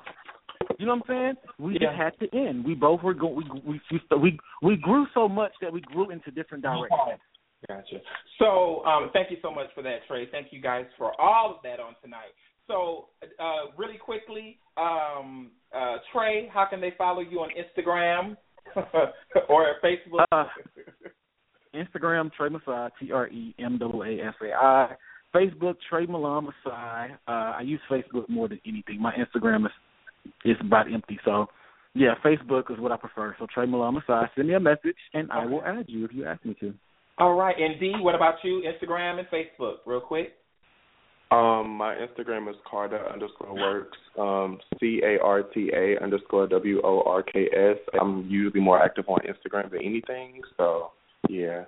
You 0.78 0.86
know 0.86 0.96
what 0.96 1.10
I'm 1.10 1.16
saying? 1.16 1.34
We 1.58 1.74
Yeah. 1.74 1.88
just 1.88 1.96
had 1.98 2.20
to 2.20 2.38
end. 2.38 2.64
We 2.66 2.76
both 2.76 3.02
were 3.04 3.14
going. 3.14 3.48
we 3.66 3.82
we 3.90 4.00
we 4.12 4.18
we 4.20 4.40
we 4.62 4.78
grew 4.78 5.08
so 5.14 5.28
much 5.28 5.52
that 5.62 5.72
we 5.74 5.82
grew 5.82 6.10
into 6.12 6.32
different 6.32 6.64
directions. 6.64 7.20
Gotcha. 7.68 8.00
So, 8.38 8.86
um, 8.86 9.10
thank 9.12 9.30
you 9.32 9.38
so 9.42 9.52
much 9.52 9.68
for 9.76 9.82
that, 9.82 10.06
Tre. 10.08 10.28
Thank 10.32 10.54
you 10.54 10.62
guys 10.62 10.86
for 10.98 11.20
all 11.20 11.52
of 11.56 11.58
that 11.64 11.80
on 11.82 11.96
tonight. 12.02 12.32
So, 12.68 13.08
uh, 13.40 13.72
really 13.78 13.98
quickly, 13.98 14.60
um, 14.78 15.52
uh, 15.74 15.98
Tre, 16.14 16.48
how 16.54 16.66
can 16.70 16.80
they 16.80 16.92
follow 16.98 17.20
you 17.20 17.40
on 17.42 17.50
Instagram 17.50 18.38
or 19.50 19.76
Facebook? 19.84 20.24
Uh, 20.32 20.46
Instagram 21.76 22.32
Tre 22.34 22.50
Maasai 22.50 22.92
T 23.00 23.12
R 23.12 23.28
E 23.28 23.54
M 23.60 23.80
A 23.82 24.02
A 24.04 24.28
S 24.28 24.36
A 24.42 24.54
I. 24.54 24.96
Facebook, 25.36 25.76
Tre 25.90 26.06
Milan 26.08 26.48
Maasai. 26.48 27.12
Uh, 27.28 27.58
I 27.58 27.62
use 27.62 27.82
Facebook 27.90 28.28
more 28.30 28.48
than 28.48 28.60
anything. 28.66 29.00
My 29.02 29.14
Instagram 29.14 29.66
is 29.66 29.72
is 30.46 30.58
about 30.62 30.92
empty. 30.92 31.20
So, 31.26 31.48
yeah, 31.94 32.14
Facebook 32.24 32.72
is 32.72 32.80
what 32.80 32.92
I 32.92 32.98
prefer. 32.98 33.36
So 33.40 33.48
Tre 33.54 33.66
Milan 33.66 33.96
Maasai, 33.96 34.28
send 34.36 34.48
me 34.48 34.54
a 34.54 34.60
message 34.60 34.98
and 35.14 35.32
I 35.32 35.46
will 35.46 35.64
add 35.64 35.86
you 35.88 36.06
if 36.06 36.12
you 36.14 36.26
ask 36.26 36.44
me 36.46 36.56
to. 36.60 36.74
All 37.18 37.36
right, 37.36 37.56
and 37.60 37.80
D, 37.80 37.94
what 38.00 38.16
about 38.16 38.36
you? 38.44 38.64
Instagram 38.64 39.20
and 39.20 39.28
Facebook, 39.28 39.78
real 39.86 40.00
quick. 40.00 40.36
Um, 41.32 41.76
my 41.76 41.96
Instagram 41.96 42.50
is 42.50 42.56
Carta 42.70 42.98
underscore 43.12 43.54
works. 43.54 43.98
Um, 44.18 44.58
C 44.80 45.02
A 45.04 45.24
R 45.24 45.44
T 45.44 45.70
A 45.76 46.02
underscore 46.02 46.48
W 46.48 46.82
O 46.84 47.04
R 47.06 47.22
K 47.22 47.48
S. 47.56 47.78
I'm 48.00 48.28
usually 48.28 48.62
more 48.62 48.82
active 48.82 49.06
on 49.08 49.20
Instagram 49.20 49.70
than 49.70 49.82
anything, 49.84 50.42
so 50.58 50.92
yeah. 51.30 51.66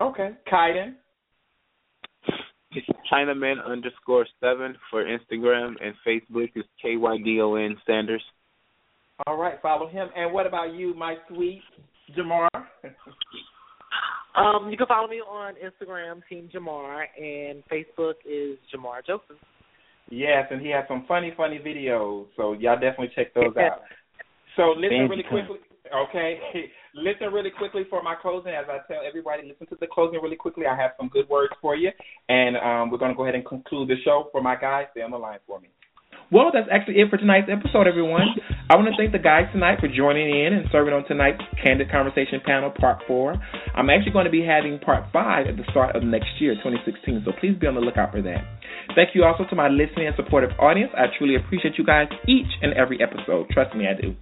Okay, 0.00 0.30
Kydon. 0.50 0.94
It's 2.74 2.86
Chinaman 3.12 3.64
underscore 3.64 4.26
seven 4.40 4.76
for 4.90 5.04
Instagram 5.04 5.74
and 5.80 5.94
Facebook 6.06 6.50
is 6.56 6.64
K 6.82 6.96
Y 6.96 7.18
D 7.24 7.40
O 7.40 7.54
N 7.54 7.76
Sanders. 7.86 8.22
All 9.26 9.36
right, 9.36 9.60
follow 9.62 9.88
him. 9.88 10.08
And 10.16 10.32
what 10.32 10.46
about 10.46 10.74
you, 10.74 10.94
my 10.94 11.14
sweet 11.28 11.62
Jamar? 12.16 12.48
Um, 14.36 14.68
you 14.68 14.76
can 14.76 14.88
follow 14.88 15.06
me 15.06 15.18
on 15.18 15.54
Instagram, 15.54 16.20
Team 16.28 16.50
Jamar, 16.52 17.04
and 17.16 17.62
Facebook 17.70 18.14
is 18.28 18.58
Jamar 18.74 19.06
Joseph. 19.06 19.36
Yes, 20.10 20.48
and 20.50 20.60
he 20.60 20.70
has 20.70 20.84
some 20.88 21.04
funny, 21.06 21.32
funny 21.36 21.60
videos. 21.64 22.26
So 22.36 22.52
y'all 22.54 22.74
definitely 22.74 23.12
check 23.14 23.32
those 23.34 23.56
out. 23.56 23.82
So 24.56 24.74
listen 24.76 25.08
really 25.08 25.22
quickly. 25.22 25.58
Okay, 25.92 26.38
listen 26.94 27.32
really 27.32 27.50
quickly 27.50 27.82
for 27.90 28.02
my 28.02 28.14
closing. 28.20 28.52
As 28.52 28.64
I 28.68 28.78
tell 28.90 29.02
everybody, 29.06 29.46
listen 29.46 29.66
to 29.68 29.76
the 29.80 29.86
closing 29.86 30.20
really 30.22 30.36
quickly. 30.36 30.64
I 30.66 30.76
have 30.76 30.92
some 30.98 31.08
good 31.08 31.28
words 31.28 31.52
for 31.60 31.76
you, 31.76 31.90
and 32.28 32.56
um, 32.56 32.90
we're 32.90 32.98
going 32.98 33.10
to 33.12 33.16
go 33.16 33.24
ahead 33.24 33.34
and 33.34 33.44
conclude 33.44 33.88
the 33.88 33.96
show. 34.04 34.28
For 34.32 34.42
my 34.42 34.56
guys, 34.56 34.86
stay 34.92 35.02
on 35.02 35.10
the 35.10 35.18
line 35.18 35.40
for 35.46 35.60
me. 35.60 35.68
Well, 36.32 36.50
that's 36.52 36.68
actually 36.72 37.00
it 37.00 37.10
for 37.10 37.18
tonight's 37.18 37.52
episode, 37.52 37.86
everyone. 37.86 38.32
I 38.70 38.76
want 38.76 38.88
to 38.88 38.96
thank 38.96 39.12
the 39.12 39.20
guys 39.20 39.44
tonight 39.52 39.78
for 39.78 39.88
joining 39.88 40.32
in 40.32 40.54
and 40.56 40.66
serving 40.72 40.94
on 40.94 41.04
tonight's 41.04 41.42
Candid 41.62 41.90
Conversation 41.92 42.40
panel, 42.44 42.72
part 42.72 43.04
four. 43.06 43.36
I'm 43.76 43.90
actually 43.90 44.12
going 44.12 44.24
to 44.24 44.32
be 44.32 44.40
having 44.40 44.78
part 44.78 45.04
five 45.12 45.46
at 45.46 45.56
the 45.56 45.64
start 45.70 45.94
of 45.94 46.02
next 46.02 46.40
year, 46.40 46.54
2016, 46.64 47.22
so 47.26 47.32
please 47.38 47.54
be 47.60 47.66
on 47.66 47.74
the 47.74 47.84
lookout 47.84 48.10
for 48.10 48.22
that. 48.22 48.40
Thank 48.96 49.14
you 49.14 49.24
also 49.24 49.44
to 49.44 49.54
my 49.54 49.68
listening 49.68 50.08
and 50.08 50.16
supportive 50.16 50.50
audience. 50.58 50.90
I 50.96 51.12
truly 51.18 51.36
appreciate 51.36 51.76
you 51.76 51.84
guys 51.84 52.08
each 52.26 52.50
and 52.62 52.72
every 52.72 52.98
episode. 53.02 53.50
Trust 53.50 53.76
me, 53.76 53.86
I 53.86 53.94
do. 54.00 54.16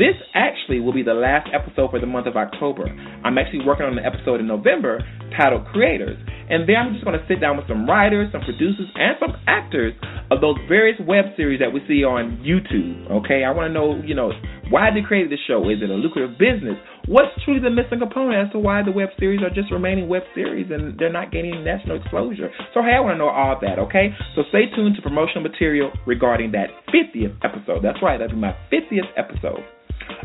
This 0.00 0.16
actually 0.32 0.80
will 0.80 0.96
be 0.96 1.04
the 1.04 1.12
last 1.12 1.52
episode 1.52 1.92
for 1.92 2.00
the 2.00 2.08
month 2.08 2.24
of 2.24 2.32
October. 2.32 2.88
I'm 2.88 3.36
actually 3.36 3.68
working 3.68 3.84
on 3.84 4.00
an 4.00 4.04
episode 4.04 4.40
in 4.40 4.48
November 4.48 5.04
titled 5.36 5.68
Creators. 5.76 6.16
And 6.48 6.64
there 6.64 6.80
I'm 6.80 6.96
just 6.96 7.04
going 7.04 7.20
to 7.20 7.24
sit 7.28 7.36
down 7.36 7.60
with 7.60 7.68
some 7.68 7.84
writers, 7.84 8.32
some 8.32 8.40
producers, 8.40 8.88
and 8.96 9.20
some 9.20 9.36
actors 9.44 9.92
of 10.32 10.40
those 10.40 10.56
various 10.72 10.96
web 11.04 11.36
series 11.36 11.60
that 11.60 11.68
we 11.68 11.84
see 11.84 12.00
on 12.00 12.40
YouTube. 12.40 13.12
Okay, 13.20 13.44
I 13.44 13.52
want 13.52 13.68
to 13.68 13.74
know, 13.76 14.00
you 14.00 14.16
know, 14.16 14.32
why 14.72 14.88
they 14.88 15.04
created 15.04 15.28
the 15.28 15.40
show. 15.44 15.68
Is 15.68 15.84
it 15.84 15.92
a 15.92 16.00
lucrative 16.00 16.40
business? 16.40 16.80
What's 17.04 17.36
truly 17.44 17.60
the 17.60 17.68
missing 17.68 18.00
component 18.00 18.40
as 18.40 18.48
to 18.56 18.58
why 18.58 18.80
the 18.80 18.96
web 18.96 19.12
series 19.20 19.44
are 19.44 19.52
just 19.52 19.68
remaining 19.68 20.08
web 20.08 20.24
series 20.32 20.72
and 20.72 20.96
they're 20.96 21.12
not 21.12 21.28
gaining 21.28 21.60
national 21.60 22.00
exposure? 22.00 22.48
So 22.72 22.80
hey, 22.80 22.96
I 22.96 23.04
want 23.04 23.14
to 23.14 23.18
know 23.20 23.28
all 23.28 23.60
that. 23.60 23.76
Okay, 23.76 24.16
so 24.32 24.48
stay 24.48 24.64
tuned 24.72 24.96
to 24.96 25.02
promotional 25.04 25.44
material 25.44 25.92
regarding 26.08 26.56
that 26.56 26.72
50th 26.88 27.36
episode. 27.44 27.84
That's 27.84 28.00
right, 28.00 28.16
that'll 28.16 28.32
be 28.32 28.40
my 28.40 28.56
50th 28.72 29.12
episode. 29.20 29.60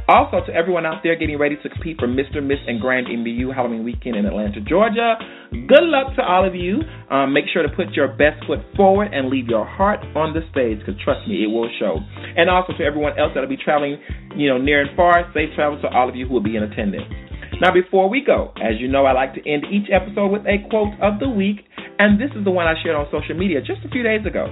Also, 0.07 0.45
to 0.45 0.53
everyone 0.53 0.85
out 0.85 1.01
there 1.03 1.15
getting 1.15 1.37
ready 1.37 1.55
to 1.57 1.69
compete 1.69 1.97
for 1.99 2.07
Mr., 2.07 2.43
Miss, 2.43 2.59
and 2.67 2.79
Grand 2.79 3.07
MBU 3.07 3.53
Halloween 3.53 3.83
weekend 3.83 4.15
in 4.15 4.25
Atlanta, 4.25 4.61
Georgia, 4.61 5.15
good 5.51 5.83
luck 5.89 6.15
to 6.15 6.21
all 6.21 6.45
of 6.45 6.53
you. 6.53 6.81
Um, 7.09 7.33
make 7.33 7.45
sure 7.51 7.63
to 7.63 7.69
put 7.69 7.91
your 7.93 8.09
best 8.09 8.45
foot 8.45 8.59
forward 8.75 9.13
and 9.13 9.29
leave 9.29 9.47
your 9.47 9.65
heart 9.65 9.99
on 10.15 10.33
the 10.33 10.41
stage 10.51 10.79
because 10.79 10.95
trust 11.03 11.27
me, 11.27 11.43
it 11.43 11.47
will 11.47 11.69
show. 11.79 11.97
And 12.37 12.49
also 12.49 12.73
to 12.77 12.83
everyone 12.83 13.17
else 13.17 13.31
that'll 13.33 13.49
be 13.49 13.57
traveling, 13.57 13.97
you 14.35 14.49
know, 14.49 14.57
near 14.57 14.81
and 14.81 14.95
far, 14.95 15.25
safe 15.33 15.49
travels 15.55 15.81
to 15.81 15.87
all 15.89 16.09
of 16.09 16.15
you 16.15 16.27
who 16.27 16.33
will 16.33 16.43
be 16.43 16.55
in 16.55 16.63
attendance. 16.63 17.05
Now, 17.61 17.73
before 17.73 18.09
we 18.09 18.21
go, 18.21 18.51
as 18.57 18.79
you 18.79 18.87
know, 18.87 19.05
I 19.05 19.13
like 19.13 19.33
to 19.35 19.49
end 19.49 19.65
each 19.71 19.87
episode 19.91 20.27
with 20.27 20.41
a 20.45 20.67
quote 20.69 20.93
of 21.01 21.19
the 21.19 21.29
week, 21.29 21.63
and 21.99 22.19
this 22.19 22.29
is 22.35 22.43
the 22.43 22.51
one 22.51 22.67
I 22.67 22.73
shared 22.83 22.95
on 22.95 23.07
social 23.11 23.35
media 23.35 23.61
just 23.61 23.79
a 23.85 23.89
few 23.89 24.03
days 24.03 24.25
ago. 24.25 24.51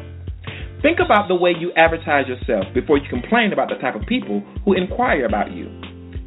Think 0.83 0.99
about 0.99 1.29
the 1.29 1.35
way 1.35 1.51
you 1.57 1.71
advertise 1.77 2.27
yourself 2.27 2.65
before 2.73 2.97
you 2.97 3.07
complain 3.09 3.53
about 3.53 3.69
the 3.69 3.75
type 3.75 3.95
of 3.95 4.05
people 4.05 4.43
who 4.65 4.73
inquire 4.73 5.25
about 5.25 5.53
you. 5.53 5.67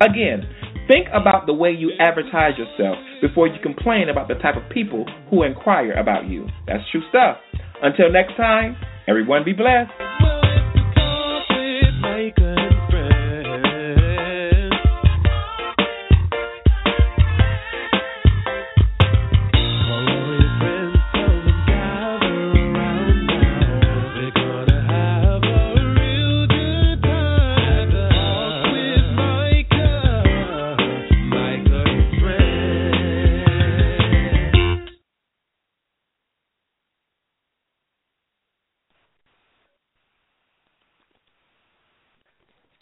Again, 0.00 0.48
think 0.88 1.08
about 1.12 1.44
the 1.44 1.52
way 1.52 1.70
you 1.70 1.92
advertise 2.00 2.56
yourself 2.56 2.96
before 3.20 3.48
you 3.48 3.60
complain 3.62 4.08
about 4.08 4.28
the 4.28 4.34
type 4.36 4.56
of 4.56 4.66
people 4.70 5.04
who 5.28 5.42
inquire 5.42 5.92
about 5.92 6.26
you. 6.26 6.46
That's 6.66 6.82
true 6.90 7.02
stuff. 7.10 7.36
Until 7.82 8.10
next 8.10 8.34
time, 8.38 8.76
everyone 9.06 9.44
be 9.44 9.52
blessed. 9.52 9.92